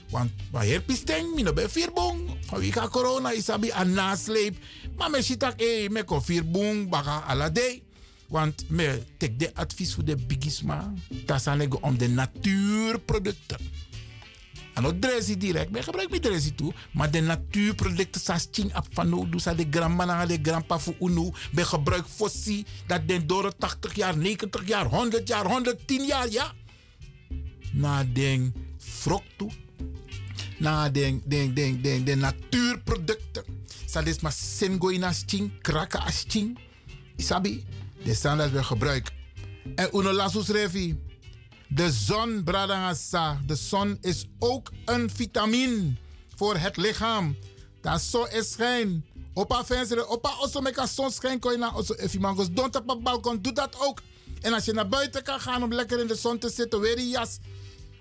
Want 0.09 0.31
waar 0.51 0.81
pisteng, 0.81 1.35
mino 1.35 1.53
bij 1.53 1.69
vier 1.69 1.93
boom. 1.93 2.37
Vanwege 2.45 2.89
corona 2.89 3.31
is 3.31 3.49
abi 3.49 3.71
aan 3.71 3.93
nasleep. 3.93 4.55
Maar 4.97 5.09
met 5.09 5.25
shit 5.25 5.39
tak, 5.39 5.59
hé, 5.59 5.87
met 5.89 6.05
kon 6.05 6.23
vier 6.23 6.51
boom 6.51 6.89
bakken 6.89 7.23
alla 7.25 7.49
day. 7.49 7.84
Want 8.27 8.69
me 8.69 9.03
tek 9.17 9.39
de 9.39 9.55
advies 9.55 9.93
voor 9.93 10.05
de 10.05 10.15
bigisma. 10.15 10.93
Dat 11.25 11.41
zijn 11.41 11.81
om 11.81 11.97
de 11.97 12.09
natuurproducten. 12.09 13.57
En 14.75 14.85
ook 14.85 15.01
dresi 15.01 15.37
direct. 15.37 15.71
Maar 15.71 15.83
gebruik 15.83 16.11
niet 16.11 16.21
dresi 16.21 16.55
toe. 16.55 16.73
Maar 16.91 17.11
de 17.11 17.21
natuurproducten 17.21 18.21
zoals 18.21 18.47
ching 18.51 18.73
ap 18.73 18.87
van 18.91 19.09
nou. 19.09 19.29
Dus 19.29 19.43
de 19.43 19.67
grandma 19.69 20.25
de 20.25 20.39
grandpa 20.41 20.79
voor 20.79 20.95
unu. 20.99 21.31
Bij 21.51 21.63
gebruik 21.63 22.05
fossie. 22.07 22.65
Dat 22.87 23.07
den 23.07 23.27
door 23.27 23.43
de 23.43 23.53
80 23.57 23.95
jaar, 23.95 24.17
90 24.17 24.67
jaar, 24.67 24.85
100 24.85 25.27
jaar, 25.27 25.45
110 25.45 26.05
jaar. 26.05 26.31
Ja. 26.31 26.53
Na 27.71 28.03
den 28.03 28.53
frok 28.77 29.23
toe. 29.35 29.51
Na 30.57 30.89
den, 30.89 31.21
den, 31.25 31.53
den, 31.53 31.81
den, 31.81 32.03
den 32.03 32.19
natuurproducten. 32.19 33.43
Dat 33.91 34.07
is 34.07 34.19
maar 34.19 34.31
sengoi 34.31 34.97
na 34.97 35.13
ching. 35.25 35.61
Kraken 35.61 36.01
as 36.01 36.23
ching. 36.27 36.57
Isabi. 37.15 37.63
De 38.05 38.13
staan 38.13 38.37
dat 38.37 38.51
we 38.51 38.63
gebruiken. 38.63 39.13
En 39.75 39.89
uno 39.93 40.11
lasus 40.11 40.47
revi. 40.47 40.99
De 41.67 41.91
zon, 41.91 42.43
bradangasa. 42.43 43.41
De 43.45 43.55
zon 43.55 43.97
is 44.01 44.25
ook 44.39 44.71
een 44.85 45.09
vitamine 45.09 45.95
voor 46.35 46.57
het 46.57 46.77
lichaam. 46.77 47.37
Dat 47.81 48.01
zo 48.01 48.23
is 48.23 48.51
schijn. 48.51 49.05
Opa 49.33 49.65
venster, 49.65 50.07
opa 50.07 50.29
also 50.29 50.61
met 50.61 50.77
een 50.77 50.87
zonschijn 50.87 51.39
kon 51.39 51.51
je 51.51 51.57
naar 51.57 51.69
also 51.69 51.93
if 51.93 52.19
mangos 52.19 52.47
don't 52.51 52.75
op 52.75 52.87
het 52.87 53.03
balkon, 53.03 53.41
doe 53.41 53.53
dat 53.53 53.75
ook. 53.79 54.01
En 54.41 54.53
als 54.53 54.65
je 54.65 54.73
naar 54.73 54.87
buiten 54.87 55.23
kan 55.23 55.39
gaan 55.39 55.63
om 55.63 55.73
lekker 55.73 55.99
in 55.99 56.07
de 56.07 56.15
zon 56.15 56.37
te 56.37 56.49
zitten, 56.49 56.79
weer 56.79 56.97
een 56.97 57.09
jas. 57.09 57.37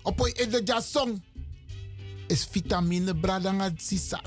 Op 0.01 0.27
in 0.27 0.49
de 0.49 0.61
jasong. 0.65 1.23
Is 2.27 2.47
vitamine 2.51 3.15
bradangasa. 3.15 4.21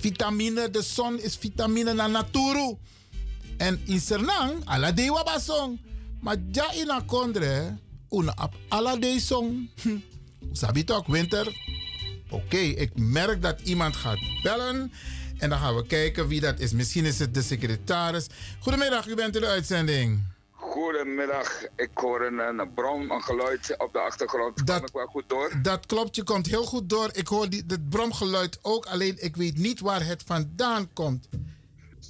Vitamine, 0.00 0.70
de 0.70 0.82
zon 0.82 1.20
is 1.20 1.36
vitamine 1.36 1.92
na 1.92 2.06
naturu. 2.06 2.76
En 3.62 3.80
in 3.86 4.00
Sernang, 4.00 4.52
ala 4.64 4.92
de 4.92 5.06
wabasong. 5.10 5.78
Maar 6.20 6.36
ja 6.52 6.72
in 6.72 6.90
a 6.90 7.00
kondre, 7.06 7.76
una 8.10 8.32
ap 8.36 8.54
alla 8.68 8.96
de 8.96 9.20
song. 9.20 9.70
Sabi 10.60 10.84
toch, 10.84 11.06
winter? 11.06 11.46
Oké, 12.30 12.56
ik 12.56 12.90
merk 12.94 13.42
dat 13.42 13.60
iemand 13.60 13.96
gaat 13.96 14.18
bellen. 14.42 14.92
En 15.38 15.48
dan 15.50 15.58
gaan 15.58 15.76
we 15.76 15.86
kijken 15.86 16.28
wie 16.28 16.40
dat 16.40 16.60
is. 16.60 16.72
Misschien 16.72 17.04
is 17.04 17.18
het 17.18 17.34
de 17.34 17.42
secretaris. 17.42 18.26
Goedemiddag, 18.60 19.06
u 19.06 19.14
bent 19.14 19.34
in 19.34 19.40
de 19.40 19.46
uitzending. 19.46 20.24
Goedemiddag, 20.52 21.62
ik 21.76 21.90
hoor 21.94 22.20
een, 22.26 22.38
een 22.38 22.74
brom, 22.74 23.10
een 23.10 23.22
geluid 23.22 23.74
op 23.78 23.92
de 23.92 23.98
achtergrond. 23.98 24.66
Dat- 24.66 24.76
Kom 24.78 24.86
ik 24.86 24.92
wel 24.92 25.06
goed 25.06 25.28
door? 25.28 25.58
Dat 25.62 25.86
klopt, 25.86 26.16
je 26.16 26.22
komt 26.22 26.46
heel 26.46 26.64
goed 26.64 26.88
door. 26.88 27.08
Ik 27.12 27.26
hoor 27.28 27.48
die, 27.48 27.64
het 27.66 27.88
bromgeluid 27.88 28.58
ook, 28.62 28.86
alleen 28.86 29.16
ik 29.24 29.36
weet 29.36 29.56
niet 29.58 29.80
waar 29.80 30.06
het 30.06 30.22
vandaan 30.26 30.92
komt. 30.92 31.28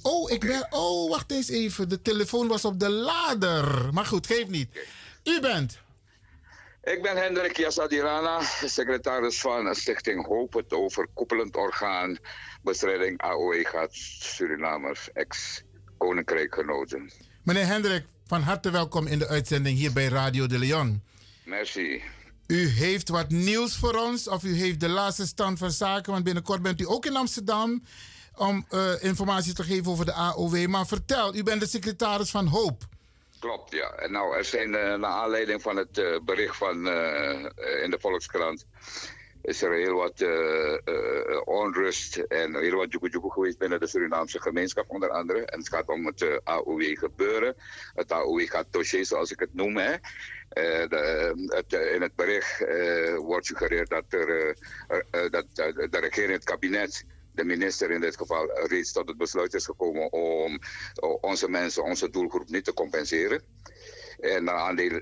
Oh, 0.03 0.31
ik 0.31 0.39
ben. 0.39 0.67
Oh, 0.69 1.09
wacht 1.09 1.31
eens 1.31 1.49
even. 1.49 1.89
De 1.89 2.01
telefoon 2.01 2.47
was 2.47 2.65
op 2.65 2.79
de 2.79 2.89
lader. 2.89 3.93
Maar 3.93 4.05
goed, 4.05 4.27
geeft 4.27 4.49
niet. 4.49 4.69
U 5.23 5.39
bent. 5.41 5.81
Ik 6.83 7.01
ben 7.01 7.17
Hendrik 7.17 7.57
Jassadirana, 7.57 8.41
secretaris 8.65 9.41
van 9.41 9.75
Stichting 9.75 10.25
Hoop, 10.25 10.53
het 10.53 10.73
overkoepelend 10.73 11.55
orgaan 11.55 12.17
bestrijding 12.61 13.21
AOE 13.21 13.65
gaat 13.65 13.93
Surinamers, 13.93 15.11
ex-koninkrijkgenoten. 15.13 17.11
Meneer 17.43 17.65
Hendrik, 17.65 18.05
van 18.27 18.41
harte 18.41 18.71
welkom 18.71 19.07
in 19.07 19.19
de 19.19 19.27
uitzending 19.27 19.77
hier 19.77 19.93
bij 19.93 20.07
Radio 20.07 20.47
de 20.47 20.59
Leon. 20.59 21.03
Merci. 21.45 22.01
U 22.47 22.67
heeft 22.67 23.09
wat 23.09 23.29
nieuws 23.29 23.77
voor 23.77 23.93
ons, 23.95 24.27
of 24.27 24.43
u 24.43 24.53
heeft 24.55 24.79
de 24.79 24.89
laatste 24.89 25.27
stand 25.27 25.57
van 25.57 25.71
zaken, 25.71 26.11
want 26.11 26.23
binnenkort 26.23 26.61
bent 26.61 26.81
u 26.81 26.87
ook 26.87 27.05
in 27.05 27.15
Amsterdam 27.15 27.83
om 28.37 28.65
eh, 28.69 29.03
informatie 29.03 29.53
te 29.53 29.63
geven 29.63 29.91
over 29.91 30.05
de 30.05 30.13
AOW. 30.13 30.67
Maar 30.67 30.87
vertel, 30.87 31.35
u 31.35 31.43
bent 31.43 31.61
de 31.61 31.67
secretaris 31.67 32.31
van 32.31 32.47
Hoop. 32.47 32.81
Klopt, 33.39 33.71
ja. 33.71 33.91
En 33.91 34.11
nou, 34.11 34.35
er 34.35 34.45
zijn 34.45 34.75
eh, 34.75 34.95
naar 34.95 35.11
aanleiding 35.11 35.61
van 35.61 35.75
het 35.75 35.97
eh, 35.97 36.19
bericht 36.25 36.55
van, 36.55 36.75
in 37.83 37.89
de 37.89 37.97
Volkskrant... 37.99 38.65
is 39.41 39.61
er 39.61 39.73
heel 39.73 39.95
wat 39.95 40.25
onrust 41.45 42.17
en 42.17 42.55
heel 42.55 42.77
wat 42.77 42.91
joekoe 42.91 43.31
geweest 43.31 43.57
binnen 43.57 43.79
de 43.79 43.87
Surinaamse 43.87 44.41
gemeenschap 44.41 44.89
onder 44.89 45.09
andere. 45.09 45.45
En 45.45 45.59
het 45.59 45.69
gaat 45.69 45.89
om 45.89 46.05
het 46.05 46.39
AOW 46.43 46.97
gebeuren. 46.97 47.55
Het 47.93 48.11
AOW 48.11 48.49
gaat 48.49 48.65
dossier 48.71 49.05
zoals 49.05 49.31
ik 49.31 49.39
het 49.39 49.53
noem. 49.53 49.77
Hè. 49.77 49.93
In 51.93 52.01
het 52.01 52.15
bericht 52.15 52.63
wordt 53.17 53.45
suggereerd 53.45 53.89
dat, 53.89 54.03
er, 54.09 54.57
dat 55.29 55.45
de 55.55 55.99
regering, 55.99 56.33
het 56.33 56.43
kabinet 56.43 57.05
de 57.33 57.43
minister 57.43 57.91
in 57.91 58.01
dit 58.01 58.17
geval 58.17 58.51
reeds 58.67 58.91
tot 58.91 59.07
het 59.07 59.17
besluit 59.17 59.53
is 59.53 59.65
gekomen 59.65 60.11
om 60.11 60.59
onze 61.21 61.49
mensen, 61.49 61.83
onze 61.83 62.09
doelgroep 62.09 62.49
niet 62.49 62.65
te 62.65 62.73
compenseren. 62.73 63.43
En 64.19 64.43
naar 64.43 64.55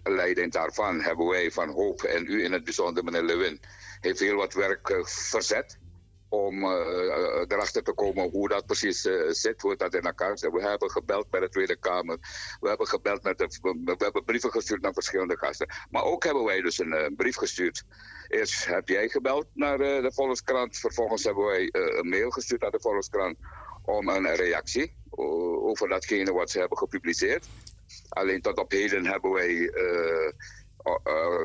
aanleiding 0.03 0.51
daarvan 0.51 1.01
hebben 1.01 1.27
wij 1.27 1.51
van 1.51 1.69
Hoop 1.69 2.03
en 2.03 2.26
u 2.27 2.43
in 2.43 2.51
het 2.51 2.64
bijzonder, 2.64 3.03
meneer 3.03 3.24
Lewin, 3.24 3.60
heeft 4.00 4.19
heel 4.19 4.35
wat 4.35 4.53
werk 4.53 4.90
eh, 4.90 5.03
verzet 5.03 5.77
om 6.32 6.64
eh, 6.64 6.69
eh, 6.69 7.45
erachter 7.48 7.84
te 7.84 7.93
komen 7.93 8.30
hoe 8.30 8.50
dat 8.50 8.66
precies 8.66 9.06
eh, 9.06 9.30
zit, 9.30 9.61
hoe 9.61 9.76
dat 9.76 9.93
in 9.93 10.01
elkaar 10.01 10.38
zit. 10.38 10.51
We 10.51 10.61
hebben 10.61 10.92
gebeld 10.92 11.30
bij 11.30 11.40
de 11.40 11.50
Tweede 11.50 11.76
Kamer, 11.76 12.18
we 12.60 12.68
hebben 12.68 12.88
gebeld 12.88 13.24
met 13.24 13.38
de, 13.38 13.48
we 13.85 13.95
hebben 13.98 14.24
brieven 14.24 14.51
gestuurd 14.51 14.82
naar 14.82 14.93
verschillende 14.93 15.38
gasten. 15.38 15.68
Maar 15.90 16.03
ook 16.03 16.24
hebben 16.24 16.43
wij 16.43 16.61
dus 16.61 16.80
een 16.80 16.93
eh, 16.93 17.16
brief 17.16 17.35
gestuurd. 17.35 17.84
Eerst 18.27 18.66
heb 18.66 18.88
jij 18.88 19.10
gebeld 19.10 19.45
naar 19.53 19.80
eh, 19.80 20.01
de 20.01 20.11
Volkskrant, 20.14 20.77
vervolgens 20.77 21.24
hebben 21.24 21.45
wij 21.45 21.69
eh, 21.69 21.98
een 21.98 22.10
mail 22.10 22.30
gestuurd 22.30 22.61
naar 22.61 22.72
de 22.72 22.80
Volkskrant 22.80 23.38
om 23.85 24.10
een 24.10 24.35
reactie 24.35 24.93
over 25.64 25.88
datgene 25.88 26.34
wat 26.34 26.50
ze 26.50 26.60
hebben 26.60 26.77
gepubliceerd. 26.77 27.48
Alleen 28.10 28.42
tot 28.42 28.58
op 28.58 28.72
heden 28.72 29.06
hebben 29.06 29.32
wij 29.32 29.69
eh, 29.69 30.27
eh, 30.27 30.34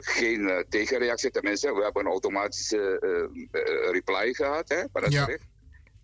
geen 0.00 0.48
eh, 0.48 0.58
tegenreactie. 0.68 1.30
Tenminste, 1.30 1.74
we 1.74 1.82
hebben 1.82 2.04
een 2.04 2.10
automatische 2.10 2.98
eh, 3.50 3.60
eh, 3.60 3.90
reply 3.90 4.32
gehad 4.34 4.68
hè, 4.68 4.82
van 4.92 5.02
het 5.02 5.12
Ja. 5.12 5.24
bericht. 5.24 5.44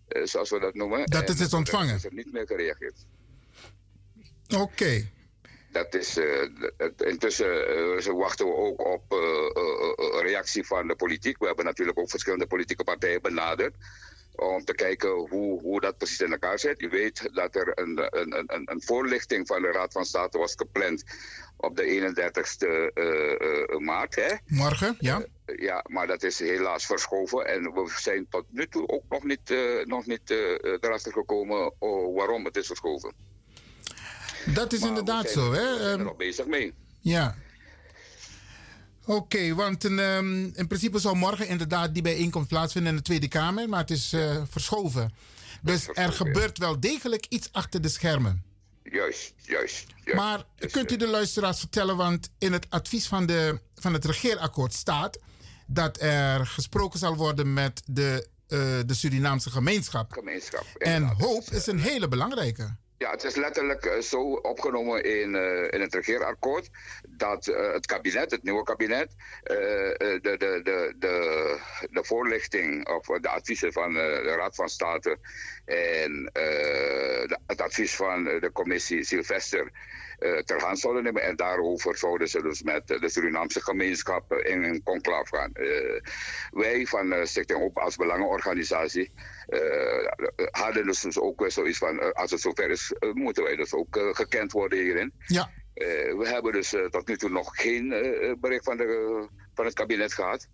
Eh, 0.07 0.23
zoals 0.25 0.49
we 0.49 0.59
dat 0.59 0.73
noemen. 0.73 1.05
Dat 1.05 1.23
is 1.23 1.29
En 1.29 1.35
dus 1.43 1.53
ontvangen. 1.53 1.95
is 1.95 2.05
er 2.05 2.13
niet 2.13 2.31
meer 2.33 2.47
gereageerd. 2.47 3.05
Oké. 4.57 5.07
Dat 5.71 5.95
is, 5.95 6.17
eh, 6.17 6.47
het- 6.77 7.01
intussen 7.01 7.67
eh, 7.97 8.13
wachten 8.13 8.45
we 8.45 8.53
ook 8.55 8.85
op 8.85 9.03
eh, 9.11 9.17
eh, 9.17 10.15
eh, 10.17 10.21
reactie 10.21 10.65
van 10.65 10.87
de 10.87 10.95
politiek. 10.95 11.37
We 11.39 11.45
hebben 11.45 11.65
natuurlijk 11.65 11.99
ook 11.99 12.09
verschillende 12.09 12.47
politieke 12.47 12.83
partijen 12.83 13.21
benaderd. 13.21 13.75
Om 14.35 14.63
te 14.65 14.73
kijken 14.75 15.09
hoe, 15.11 15.61
hoe 15.61 15.81
dat 15.81 15.97
precies 15.97 16.19
in 16.19 16.31
elkaar 16.31 16.59
zit. 16.59 16.81
U 16.81 16.89
weet 16.89 17.29
dat 17.33 17.55
er 17.55 17.71
een, 17.79 17.97
een, 18.19 18.33
een, 18.55 18.71
een 18.71 18.81
voorlichting 18.81 19.47
van 19.47 19.61
de 19.61 19.71
Raad 19.71 19.91
van 19.93 20.05
State 20.05 20.37
was 20.37 20.53
gepland 20.55 21.03
op 21.63 21.75
de 21.75 21.83
31ste 21.83 22.93
eh, 22.93 23.31
eh, 23.31 23.79
maart. 23.79 24.15
Hè? 24.15 24.35
Morgen, 24.45 24.95
ja? 24.99 25.25
Ja, 25.45 25.85
maar 25.87 26.07
dat 26.07 26.23
is 26.23 26.39
helaas 26.39 26.85
verschoven. 26.85 27.47
En 27.47 27.61
we 27.63 27.93
zijn 27.99 28.25
tot 28.29 28.45
nu 28.49 28.67
toe 28.67 28.87
ook 28.87 29.03
nog 29.09 29.23
niet, 29.23 29.51
eh, 29.51 29.85
nog 29.85 30.05
niet 30.05 30.31
eh, 30.31 30.37
erachter 30.79 31.11
gekomen 31.11 31.73
oh, 31.79 32.15
waarom 32.15 32.45
het 32.45 32.55
is 32.55 32.67
verschoven. 32.67 33.13
Dat 34.53 34.73
is 34.73 34.81
inderdaad 34.81 35.23
We 35.23 35.29
zo, 35.29 35.53
zijn 35.53 35.65
hè? 35.65 35.85
er 35.85 35.93
Ehm, 35.93 36.03
nog 36.03 36.15
bezig 36.15 36.45
mee. 36.45 36.73
Ja. 36.99 37.35
Oké, 39.05 39.55
want 39.55 39.83
een, 39.83 39.99
ehm, 39.99 40.43
in 40.43 40.67
principe 40.67 40.99
zou 40.99 41.15
morgen 41.15 41.47
inderdaad 41.47 41.93
die 41.93 42.03
bijeenkomst 42.03 42.47
plaatsvinden 42.49 42.91
in 42.91 42.97
de 42.97 43.03
Tweede 43.03 43.27
Kamer, 43.27 43.69
maar 43.69 43.79
het 43.79 43.91
is 43.91 44.13
eh, 44.13 44.41
verschoven. 44.49 45.13
Dus 45.61 45.87
er 45.93 46.11
gebeurt 46.11 46.57
wel 46.57 46.79
degelijk 46.79 47.25
iets 47.29 47.49
achter 47.51 47.81
de 47.81 47.89
schermen. 47.89 48.43
Juist, 48.93 49.33
juist. 49.37 49.85
juist. 50.03 50.19
Maar 50.19 50.45
kunt 50.71 50.91
u 50.91 50.95
de 50.95 51.07
luisteraars 51.07 51.59
vertellen, 51.59 51.97
want 51.97 52.29
in 52.37 52.53
het 52.53 52.65
advies 52.69 53.07
van, 53.07 53.25
de, 53.25 53.59
van 53.75 53.93
het 53.93 54.05
regeerakkoord 54.05 54.73
staat 54.73 55.19
dat 55.67 56.01
er 56.01 56.45
gesproken 56.45 56.99
zal 56.99 57.15
worden 57.15 57.53
met 57.53 57.81
de, 57.85 58.27
eh, 58.47 58.59
de 58.85 58.93
Surinaamse 58.93 59.49
gemeenschap. 59.49 60.11
Gemeenschap. 60.11 60.65
En 60.77 61.03
hoop 61.03 61.43
is 61.43 61.67
een 61.67 61.79
hele 61.79 62.07
belangrijke. 62.07 62.75
Ja, 63.03 63.11
het 63.11 63.23
is 63.23 63.35
letterlijk 63.35 63.85
eh, 63.85 63.99
zo 63.99 64.33
opgenomen 64.33 65.03
in, 65.03 65.35
eh, 65.35 65.71
in 65.71 65.81
het 65.81 65.93
regeerakkoord 65.93 66.69
dat 67.07 67.47
eh, 67.47 67.73
het 67.73 67.85
kabinet, 67.85 68.31
het 68.31 68.43
nieuwe 68.43 68.63
kabinet, 68.63 69.15
de, 69.43 70.19
de, 70.21 70.37
de, 70.37 70.93
de, 70.99 71.59
de 71.91 72.03
voorlichting 72.03 72.87
of 72.87 73.05
de 73.05 73.29
adviezen 73.29 73.73
van 73.73 73.93
de 73.93 74.33
Raad 74.37 74.55
van 74.55 74.69
State 74.69 75.17
en 75.65 76.31
het 77.47 77.61
advies 77.61 77.95
van 77.95 78.23
de 78.23 78.49
commissie 78.53 79.03
Sylvester 79.03 79.71
ter 80.45 80.61
hand 80.61 80.79
zouden 80.79 81.03
nemen. 81.03 81.21
En 81.21 81.35
daarover 81.35 81.97
zouden 81.97 82.27
ze 82.27 82.41
dus 82.41 82.61
met 82.61 82.87
de 82.87 83.09
Surinaamse 83.09 83.61
gemeenschap 83.61 84.33
in 84.33 84.63
een 84.63 84.83
conclave 84.83 85.35
gaan. 85.35 85.53
Eh, 85.53 86.01
wij 86.51 86.85
van 86.85 87.13
eh, 87.13 87.25
Stichting 87.25 87.59
Hoop 87.59 87.77
als 87.77 87.95
belangenorganisatie 87.95 89.11
eh, 89.47 89.59
hadden 90.51 90.85
dus, 90.85 91.01
dus 91.01 91.19
ook 91.19 91.45
zoiets 91.47 91.77
van, 91.77 91.99
eh, 91.99 92.09
als 92.11 92.31
het 92.31 92.41
zover 92.41 92.69
is, 92.69 92.93
eh, 92.99 93.11
moeten 93.11 93.43
wij 93.43 93.55
dus 93.55 93.73
ook 93.73 93.95
eh, 93.95 94.09
gekend 94.11 94.51
worden 94.51 94.79
hierin. 94.79 95.13
Ja. 95.25 95.49
Eh, 95.73 96.17
we 96.17 96.27
hebben 96.27 96.51
dus 96.51 96.73
eh, 96.73 96.85
tot 96.85 97.07
nu 97.07 97.17
toe 97.17 97.29
nog 97.29 97.49
geen 97.61 97.91
eh, 97.91 98.33
bericht 98.39 98.63
van, 98.63 98.77
de, 98.77 99.27
van 99.53 99.65
het 99.65 99.73
kabinet 99.73 100.13
gehad. 100.13 100.47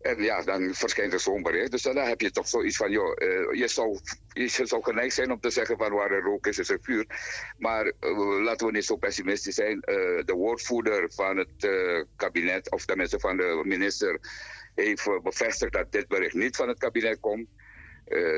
En 0.00 0.22
ja, 0.22 0.42
dan 0.42 0.74
verschijnt 0.74 1.12
er 1.12 1.20
zo'n 1.20 1.42
bericht. 1.42 1.70
Dus 1.70 1.82
dan 1.82 1.96
heb 1.96 2.20
je 2.20 2.30
toch 2.30 2.48
zoiets 2.48 2.76
van, 2.76 2.90
joh, 2.90 3.22
eh, 3.22 3.58
je, 3.58 3.68
zou, 3.68 3.98
je 4.32 4.48
zou 4.48 4.82
geneigd 4.82 5.14
zijn 5.14 5.32
om 5.32 5.40
te 5.40 5.50
zeggen 5.50 5.76
van 5.76 5.92
waar 5.92 6.10
er 6.10 6.22
rook 6.22 6.46
is, 6.46 6.58
is 6.58 6.68
er 6.68 6.78
vuur. 6.82 7.06
Maar 7.58 7.92
eh, 8.00 8.42
laten 8.42 8.66
we 8.66 8.72
niet 8.72 8.84
zo 8.84 8.96
pessimistisch 8.96 9.54
zijn. 9.54 9.80
Eh, 9.80 9.94
de 10.24 10.32
woordvoerder 10.32 11.12
van 11.12 11.36
het 11.36 11.68
kabinet, 12.16 12.70
of 12.70 12.84
tenminste 12.84 13.18
van 13.18 13.36
de 13.36 13.60
minister, 13.64 14.18
heeft 14.74 15.22
bevestigd 15.22 15.72
dat 15.72 15.92
dit 15.92 16.08
bericht 16.08 16.34
niet 16.34 16.56
van 16.56 16.68
het 16.68 16.78
kabinet 16.78 17.20
komt. 17.20 17.48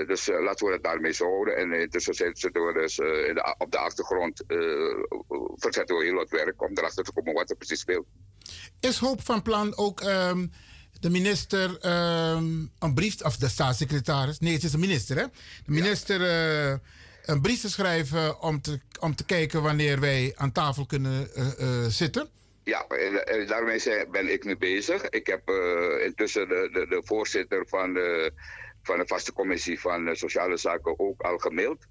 Dus 0.07 0.27
laten 0.27 0.67
we 0.67 0.73
het 0.73 0.83
daarmee 0.83 1.13
zo 1.13 1.25
houden. 1.25 1.57
En 1.57 1.73
intussen 1.73 2.15
zitten 2.15 2.67
we 2.67 2.73
dus 2.73 2.99
op 3.59 3.71
de 3.71 3.79
achtergrond, 3.79 4.43
verzetten 5.55 5.97
we 5.97 6.05
heel 6.05 6.15
wat 6.15 6.31
werk 6.31 6.63
om 6.63 6.71
erachter 6.75 7.05
te 7.05 7.13
komen 7.13 7.35
wat 7.35 7.51
er 7.51 7.57
precies 7.57 7.81
speelt. 7.81 8.07
Is 8.81 8.99
Hoop 8.99 9.23
van 9.23 9.43
plan 9.43 9.77
ook 9.77 10.01
ehm, 10.01 10.47
de 11.03 11.11
minister 11.11 11.79
ehm, 11.81 12.67
een 12.79 12.95
brief, 12.95 13.23
of 13.25 13.37
de 13.37 13.49
staatssecretaris, 13.49 14.39
nee, 14.39 14.53
het 14.53 14.63
is 14.63 14.73
een 14.73 14.81
minister, 14.81 15.17
hè? 15.17 15.25
De 15.65 15.73
minister 15.73 16.21
eh, 16.23 16.79
een 17.25 17.41
brief 17.41 17.61
te 17.61 17.71
schrijven 17.71 18.41
om 18.41 18.61
te, 18.61 18.81
om 19.01 19.15
te 19.15 19.25
kijken 19.25 19.63
wanneer 19.63 20.01
wij 20.01 20.33
aan 20.37 20.53
tafel 20.53 20.87
kunnen 20.87 21.35
eh, 21.35 21.47
eh, 21.59 21.87
zitten? 21.89 22.29
Ja, 22.65 22.87
daarmee 23.47 24.07
ben 24.11 24.33
ik 24.33 24.45
nu 24.45 24.57
bezig. 24.57 25.09
Ik 25.09 25.27
heb 25.27 25.51
intussen 26.05 26.49
de, 26.49 26.69
de, 26.73 26.87
de 26.89 27.03
voorzitter 27.05 27.67
van 27.69 27.95
de, 27.95 28.33
van 28.83 28.99
de 28.99 29.07
vaste 29.07 29.33
commissie 29.33 29.81
van 29.81 30.17
Sociale 30.17 30.57
Zaken 30.57 30.99
ook 30.99 31.21
al 31.21 31.39
gemaild. 31.39 31.87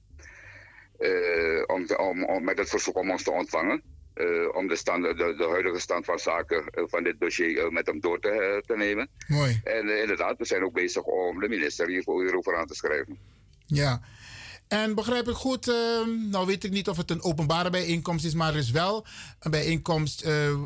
Om, 1.67 1.85
te- 1.85 1.97
om, 1.97 2.25
om, 2.25 2.43
met 2.43 2.57
het 2.57 2.69
verzoek 2.69 2.97
om 2.97 3.11
ons 3.11 3.23
te 3.23 3.31
ontvangen. 3.31 3.83
Eh, 4.13 4.55
om 4.55 4.67
de, 4.67 4.75
stand, 4.75 5.03
de, 5.03 5.35
de 5.37 5.47
huidige 5.49 5.79
stand 5.79 6.05
van 6.05 6.19
zaken 6.19 6.63
eh, 6.69 6.83
van 6.87 7.03
dit 7.03 7.19
dossier 7.19 7.57
eh, 7.57 7.69
met 7.69 7.85
hem 7.85 7.99
door 7.99 8.19
te, 8.19 8.63
te 8.65 8.77
nemen. 8.77 9.09
Mooi. 9.27 9.61
En 9.63 9.99
inderdaad, 10.01 10.37
we 10.37 10.45
zijn 10.45 10.63
ook 10.63 10.73
bezig 10.73 11.03
om 11.03 11.39
de 11.39 11.49
minister 11.49 11.87
hierover 11.87 12.55
aan 12.57 12.67
te 12.67 12.75
schrijven. 12.75 13.17
Ja. 13.65 14.01
En 14.71 14.95
begrijp 14.95 15.27
ik 15.27 15.35
goed, 15.35 15.67
eh, 15.67 16.05
nou 16.31 16.45
weet 16.45 16.63
ik 16.63 16.71
niet 16.71 16.89
of 16.89 16.97
het 16.97 17.11
een 17.11 17.23
openbare 17.23 17.69
bijeenkomst 17.69 18.25
is, 18.25 18.33
maar 18.33 18.49
er 18.49 18.59
is 18.59 18.71
wel 18.71 19.05
een 19.39 19.51
bijeenkomst 19.51 20.21
eh, 20.21 20.49
eh, 20.49 20.57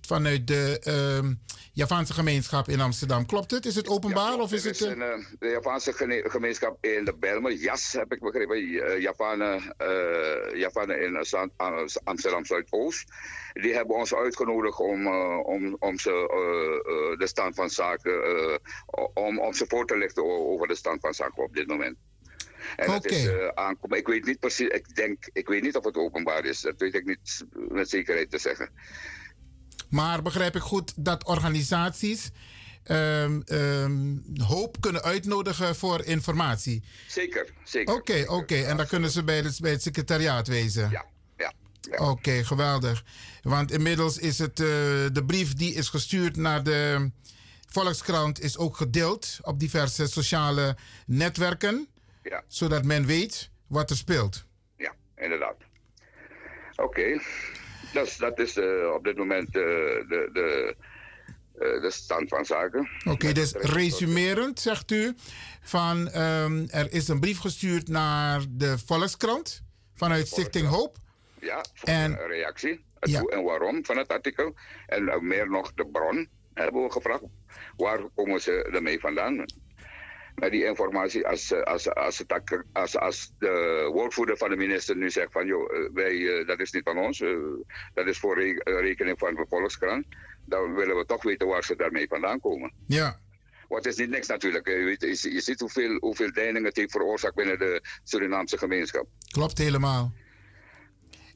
vanuit 0.00 0.46
de 0.46 0.80
eh, 0.82 1.30
Javaanse 1.72 2.12
gemeenschap 2.12 2.68
in 2.68 2.80
Amsterdam. 2.80 3.26
Klopt 3.26 3.50
het? 3.50 3.66
Is 3.66 3.74
het 3.74 3.88
openbaar 3.88 4.38
of 4.38 4.52
is 4.52 4.64
het... 4.64 4.74
is 4.74 4.86
eh, 4.86 4.90
een, 4.90 5.02
eh, 5.02 5.24
de 5.38 5.48
Javaanse 5.48 5.92
gemeenschap 6.24 6.84
in 6.84 7.04
de 7.04 7.14
Belmer, 7.14 7.52
JAS 7.52 7.92
heb 7.92 8.12
ik 8.12 8.20
begrepen, 8.20 8.66
Javanen, 9.00 9.74
Javanen 10.54 11.00
in 11.00 11.16
Amsterdam 12.04 12.44
Zuidoost. 12.44 13.12
Die 13.52 13.74
hebben 13.74 13.96
ons 13.96 14.14
uitgenodigd 14.14 14.78
om, 14.78 15.06
om, 15.42 15.76
om 15.78 15.98
ze 15.98 16.10
de 17.18 17.26
stand 17.26 17.54
van 17.54 17.70
zaken, 17.70 18.20
om, 19.14 19.40
om 19.40 19.52
ze 19.54 19.64
voor 19.68 19.86
te 19.86 19.96
lichten 19.98 20.24
over 20.24 20.68
de 20.68 20.74
stand 20.74 21.00
van 21.00 21.14
zaken 21.14 21.42
op 21.42 21.54
dit 21.54 21.66
moment. 21.66 21.96
En 22.76 22.86
dat 22.86 23.06
is 23.06 23.28
aankomen. 23.54 23.98
Ik 23.98 24.06
weet 24.06 24.24
niet 24.24 24.40
precies, 24.40 24.68
ik 24.68 24.94
denk, 24.94 25.28
ik 25.32 25.48
weet 25.48 25.62
niet 25.62 25.76
of 25.76 25.84
het 25.84 25.96
openbaar 25.96 26.44
is. 26.44 26.60
Dat 26.60 26.74
weet 26.78 26.94
ik 26.94 27.04
niet 27.04 27.44
met 27.68 27.90
zekerheid 27.90 28.30
te 28.30 28.38
zeggen. 28.38 28.70
Maar 29.90 30.22
begrijp 30.22 30.56
ik 30.56 30.62
goed 30.62 30.92
dat 30.96 31.24
organisaties 31.24 32.30
ehm, 32.82 33.40
ehm, 33.44 34.16
hoop 34.34 34.80
kunnen 34.80 35.02
uitnodigen 35.02 35.76
voor 35.76 36.04
informatie? 36.04 36.82
Zeker, 37.06 37.52
zeker. 37.64 37.94
Oké, 37.94 38.24
oké. 38.26 38.54
En 38.54 38.76
dan 38.76 38.86
kunnen 38.86 39.10
ze 39.10 39.24
bij 39.24 39.36
het, 39.36 39.60
bij 39.60 39.70
het 39.70 39.82
secretariaat 39.82 40.46
wezen? 40.46 40.90
Ja, 40.90 41.04
ja. 41.36 41.52
Oké, 41.96 42.44
geweldig. 42.44 43.04
Want 43.42 43.72
inmiddels 43.72 44.18
is 44.18 44.38
het, 44.38 44.60
eh, 44.60 44.66
de 45.12 45.22
brief 45.26 45.54
die 45.54 45.74
is 45.74 45.88
gestuurd 45.88 46.36
naar 46.36 46.62
de 46.62 47.10
Volkskrant... 47.68 48.40
is 48.40 48.58
ook 48.58 48.76
gedeeld 48.76 49.38
op 49.42 49.60
diverse 49.60 50.06
sociale 50.06 50.76
netwerken. 51.06 51.88
Ja. 52.28 52.42
Zodat 52.48 52.84
men 52.84 53.06
weet 53.06 53.50
wat 53.66 53.90
er 53.90 53.96
speelt. 53.96 54.44
Ja, 54.76 54.94
inderdaad. 55.16 55.56
Oké. 56.76 57.20
Dus 57.92 58.16
dat 58.16 58.38
is 58.38 58.56
eh, 58.56 58.92
op 58.94 59.04
dit 59.04 59.16
moment 59.16 59.46
eh, 59.46 59.52
de, 59.52 60.30
de, 60.32 60.76
eh, 61.58 61.80
de 61.82 61.90
stand 61.90 62.28
van 62.28 62.44
zaken. 62.44 62.88
Oké, 63.04 63.32
dus 63.32 63.52
resumerend 63.52 64.60
zegt 64.60 64.90
u 64.90 65.14
van 65.62 66.08
ehm, 66.08 66.66
er 66.70 66.92
is 66.92 67.08
een 67.08 67.20
brief 67.20 67.38
gestuurd 67.38 67.88
naar 67.88 68.44
de 68.48 68.78
Volkskrant 68.78 69.62
vanuit 69.94 70.26
Stichting 70.26 70.66
Hoop. 70.68 70.96
Ja, 71.40 71.64
voor 71.74 71.88
En- 71.88 72.10
een 72.20 72.26
reactie. 72.26 72.86
Ja. 73.00 73.22
en 73.22 73.42
waarom 73.42 73.84
van 73.84 73.96
het 73.96 74.08
artikel. 74.08 74.54
En 74.86 75.26
meer 75.26 75.50
nog 75.50 75.74
de 75.74 75.86
bron 75.86 76.28
hebben 76.54 76.82
we 76.82 76.90
gevraagd. 76.92 77.22
Waar 77.76 78.00
komen 78.14 78.40
ze 78.40 78.62
ermee 78.72 79.00
vandaan? 79.00 79.44
Met 80.38 80.50
die 80.50 80.64
informatie, 80.64 81.26
als, 81.26 81.52
eh, 81.52 81.62
als, 81.62 81.94
als, 81.94 82.18
het, 82.18 82.32
ak- 82.32 82.64
als, 82.72 82.96
als 82.98 83.32
de 83.38 83.88
woordvoerder 83.92 84.36
van 84.36 84.50
de 84.50 84.56
minister 84.56 84.96
nu 84.96 85.10
zegt 85.10 85.32
van 85.32 85.46
joh, 85.46 85.74
eh, 85.74 85.88
wij, 85.92 86.38
eh, 86.38 86.46
dat 86.46 86.60
is 86.60 86.72
niet 86.72 86.82
van 86.84 86.98
ons, 86.98 87.18
dat 87.94 88.06
is 88.06 88.18
voor 88.18 88.38
re- 88.40 88.60
rekening 88.80 89.18
van 89.18 89.34
de 89.34 89.46
Volkskrant, 89.48 90.06
dan 90.44 90.74
willen 90.74 90.96
we 90.96 91.04
toch 91.04 91.22
weten 91.22 91.46
waar 91.46 91.64
ze 91.64 91.76
daarmee 91.76 92.08
vandaan 92.08 92.40
komen. 92.40 92.72
Ja. 92.86 93.20
Het 93.68 93.86
is 93.86 93.96
niet 93.96 94.10
niks 94.10 94.26
natuurlijk. 94.26 94.68
Je, 94.68 94.74
weet, 94.74 95.20
je, 95.22 95.32
je 95.32 95.40
ziet 95.40 95.60
hoeveel, 95.60 95.96
hoeveel 96.00 96.32
deiningen 96.32 96.64
het 96.64 96.76
heeft 96.76 96.90
veroorzaakt 96.90 97.34
binnen 97.34 97.58
de 97.58 97.82
Surinaamse 98.04 98.58
gemeenschap. 98.58 99.06
Klopt 99.30 99.58
helemaal. 99.58 100.12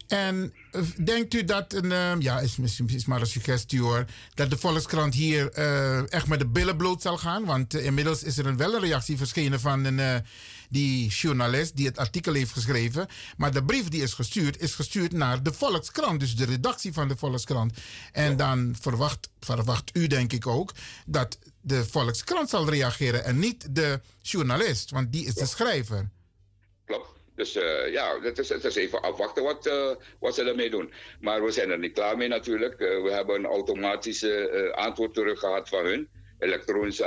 En 0.07 0.55
eh, 0.71 0.83
denkt 1.05 1.35
u 1.35 1.45
dat, 1.45 1.73
een, 1.73 1.93
eh, 1.93 2.13
ja, 2.19 2.41
is 2.41 2.57
misschien 2.57 2.89
is 2.89 3.07
maar 3.07 3.21
een 3.21 3.27
suggestie 3.27 3.81
hoor, 3.81 4.05
dat 4.35 4.51
de 4.51 4.59
Volkskrant 4.59 5.15
hier 5.15 5.51
eh, 5.51 6.13
echt 6.13 6.27
met 6.27 6.39
de 6.39 6.47
billen 6.47 6.77
bloot 6.77 7.03
zal 7.03 7.19
gaan? 7.19 7.45
Want 7.45 7.75
eh, 7.75 7.85
inmiddels 7.85 8.23
is 8.23 8.39
er 8.39 8.47
een, 8.47 8.57
wel 8.57 8.75
een 8.75 8.81
reactie 8.81 9.17
verschenen 9.17 9.61
van 9.61 9.85
een, 9.85 9.99
eh, 9.99 10.17
die 10.69 11.09
journalist 11.09 11.77
die 11.77 11.87
het 11.87 11.99
artikel 11.99 12.35
heeft 12.35 12.53
geschreven. 12.53 13.07
Maar 13.37 13.53
de 13.53 13.65
brief 13.65 13.89
die 13.89 14.03
is 14.03 14.13
gestuurd, 14.13 14.61
is 14.61 14.75
gestuurd 14.75 15.13
naar 15.13 15.43
de 15.43 15.53
Volkskrant, 15.53 16.21
dus 16.21 16.37
de 16.37 16.45
redactie 16.45 16.93
van 16.93 17.09
de 17.09 17.17
Volkskrant. 17.17 17.79
En 18.13 18.37
dan 18.37 18.77
verwacht, 18.81 19.29
verwacht 19.41 19.91
u 19.93 20.07
denk 20.07 20.33
ik 20.33 20.47
ook 20.47 20.73
dat 21.07 21.39
de 21.61 21.85
Volkskrant 21.85 22.49
zal 22.49 22.71
reageren 22.71 23.25
en 23.25 23.39
niet 23.39 23.67
de 23.71 24.01
journalist, 24.23 24.91
want 24.91 25.13
die 25.13 25.27
is 25.27 25.35
de 25.35 25.47
schrijver. 25.47 26.09
Klopt. 26.85 27.09
Dus 27.35 27.57
eh, 27.57 27.93
ja, 27.93 28.21
het 28.21 28.39
is, 28.39 28.51
is 28.51 28.75
even 28.75 29.03
afwachten 29.03 29.43
wat, 29.43 29.67
eh, 29.67 29.91
wat 30.21 30.35
ze 30.35 30.45
ermee 30.45 30.71
doen. 30.71 30.93
Maar 31.21 31.45
we 31.45 31.51
zijn 31.51 31.71
er 31.71 31.79
niet 31.79 31.93
klaar 31.93 32.17
mee 32.17 32.29
natuurlijk. 32.29 32.81
Eh, 32.81 33.03
we 33.03 33.11
hebben 33.13 33.37
een 33.37 33.47
automatische 33.47 34.73
antwoord 34.77 35.15
terug 35.15 35.39
gehad 35.39 35.69
van 35.69 35.85
hun. 35.85 36.09
Elektronisch 36.39 37.03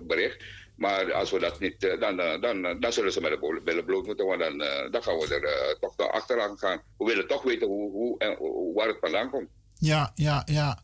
bericht. 0.00 0.44
Maar 0.76 1.12
als 1.12 1.30
we 1.30 1.38
dat 1.38 1.60
niet, 1.60 1.96
dan, 2.00 2.16
dan, 2.16 2.80
dan 2.80 2.92
zullen 2.92 3.12
ze 3.12 3.20
met 3.20 3.30
de 3.30 3.60
billen 3.64 3.84
bloot 3.84 4.06
moeten. 4.06 4.26
Want 4.26 4.40
dan, 4.40 4.58
dan 4.90 5.02
gaan 5.02 5.18
we 5.18 5.34
er 5.34 5.76
toch 5.80 5.96
naar 5.96 6.10
achteraan 6.10 6.58
gaan. 6.58 6.82
We 6.98 7.04
willen 7.04 7.26
toch 7.26 7.42
weten 7.42 7.66
hoe, 7.66 7.90
hoe 7.90 8.18
en 8.18 8.36
waar 8.74 8.88
het 8.88 8.98
vandaan 9.00 9.30
komt. 9.30 9.48
Ja, 9.74 10.12
ja, 10.14 10.42
ja. 10.44 10.78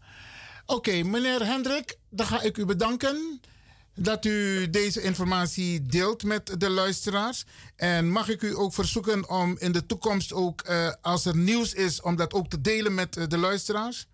Oké, 0.66 1.02
meneer 1.02 1.46
Hendrik, 1.46 1.96
dan 2.10 2.26
ga 2.26 2.42
ik 2.42 2.56
u 2.56 2.64
bedanken 2.64 3.40
dat 3.96 4.24
u 4.24 4.70
deze 4.70 5.02
informatie 5.02 5.82
deelt 5.82 6.22
met 6.24 6.60
de 6.60 6.70
luisteraars. 6.70 7.44
En 7.76 8.08
mag 8.08 8.28
ik 8.28 8.42
u 8.42 8.56
ook 8.56 8.74
verzoeken 8.74 9.28
om 9.28 9.56
in 9.58 9.72
de 9.72 9.86
toekomst 9.86 10.32
ook, 10.32 10.60
eh, 10.60 10.92
als 11.00 11.24
er 11.24 11.36
nieuws 11.36 11.74
is, 11.74 12.00
om 12.00 12.16
dat 12.16 12.32
ook 12.32 12.48
te 12.48 12.60
delen 12.60 12.94
met 12.94 13.16
eh, 13.16 13.26
de 13.26 13.38
luisteraars? 13.38 14.06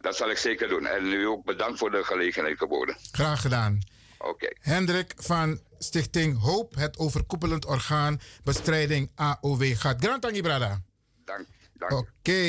Dat 0.00 0.16
zal 0.16 0.30
ik 0.30 0.36
zeker 0.36 0.68
doen. 0.68 0.86
En 0.86 1.12
u 1.12 1.26
ook 1.26 1.44
bedankt 1.44 1.78
voor 1.78 1.90
de 1.90 2.04
gelegenheid 2.04 2.58
geboden. 2.58 2.96
Graag 3.12 3.40
gedaan. 3.40 3.80
Oké. 4.18 4.48
Hendrik 4.60 5.12
van 5.16 5.60
Stichting 5.78 6.40
Hoop, 6.40 6.74
het 6.74 6.98
overkoepelend 6.98 7.66
orgaan 7.66 8.20
bestrijding 8.44 9.10
AOW 9.14 9.76
gaat. 9.76 10.04
Grand 10.04 10.22
Tangi 10.22 10.42
Brada. 10.42 10.82
Dank. 11.24 11.46
dank. 11.72 11.92
Oké. 11.92 12.42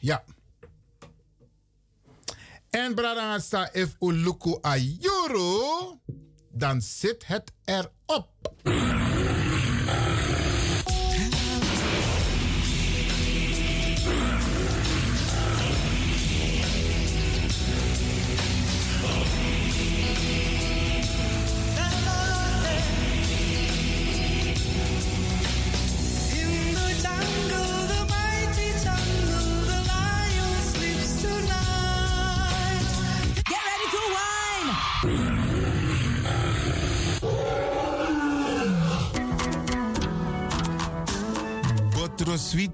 Ja. 0.00 0.24
En 2.72 2.94
Brada 2.94 3.38
sta 3.38 3.68
if 3.72 3.96
uluku 4.00 4.58
ayuro, 4.62 6.00
dan 6.50 6.80
zit 6.80 7.26
het 7.26 7.52
erop. 7.64 8.32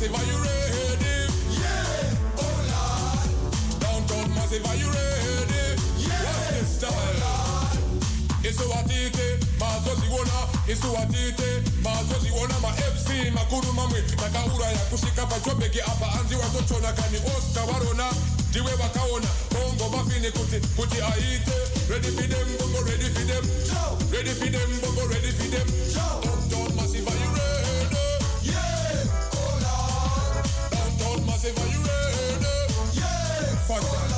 massive, 0.00 0.14
are 0.14 0.24
you 0.24 0.38
ready? 0.40 1.16
Yeah, 1.60 2.40
oh 2.40 2.56
Lord. 2.72 3.80
Downtown 3.80 4.28
massive, 4.34 4.64
are 4.66 4.76
you 4.76 4.88
ready? 4.88 5.76
Yeah, 6.00 6.24
what's 6.24 6.78
the 6.78 6.88
style? 6.88 7.20
Oh 7.22 7.76
Isuwatite, 8.40 9.38
mazoziona, 9.58 10.38
isuwatite, 10.68 11.62
mazoziona 11.82 12.54
my 12.62 12.72
FC 12.72 13.30
makuruma 13.34 13.86
mwe 13.86 14.02
takauraya 14.02 14.78
kusvika 14.78 15.26
pachobheki 15.26 15.80
apa. 15.80 16.12
Anzi 16.20 16.34
hanzi 16.34 16.64
chona 16.68 16.92
kani 16.92 17.18
osta 17.36 17.66
varona 17.66 18.10
ndiwe 18.50 18.72
vakaona 18.74 19.26
bongo 19.52 19.88
bafini 19.96 20.30
kuti 20.30 20.66
kuti 20.76 21.02
aite. 21.02 21.52
Ready 21.90 22.08
for 22.08 22.26
them 22.28 22.48
bongo 22.58 22.80
ready 22.90 23.08
for 23.14 23.24
them. 23.26 23.44
Ready 24.12 24.30
for 24.30 24.48
them 24.50 24.80
bongo 24.80 25.06
ready 25.08 25.30
for 25.32 25.48
them. 25.50 26.29
favor 31.40 31.66
you 31.68 31.78
ready. 31.78 32.44
Yeah. 32.92 33.56
Fuck 33.66 33.80
that. 33.80 34.09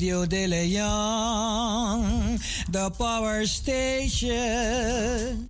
Radio 0.00 0.24
De 0.24 0.46
Leon, 0.46 2.38
the 2.70 2.90
power 2.96 3.44
station. 3.44 5.49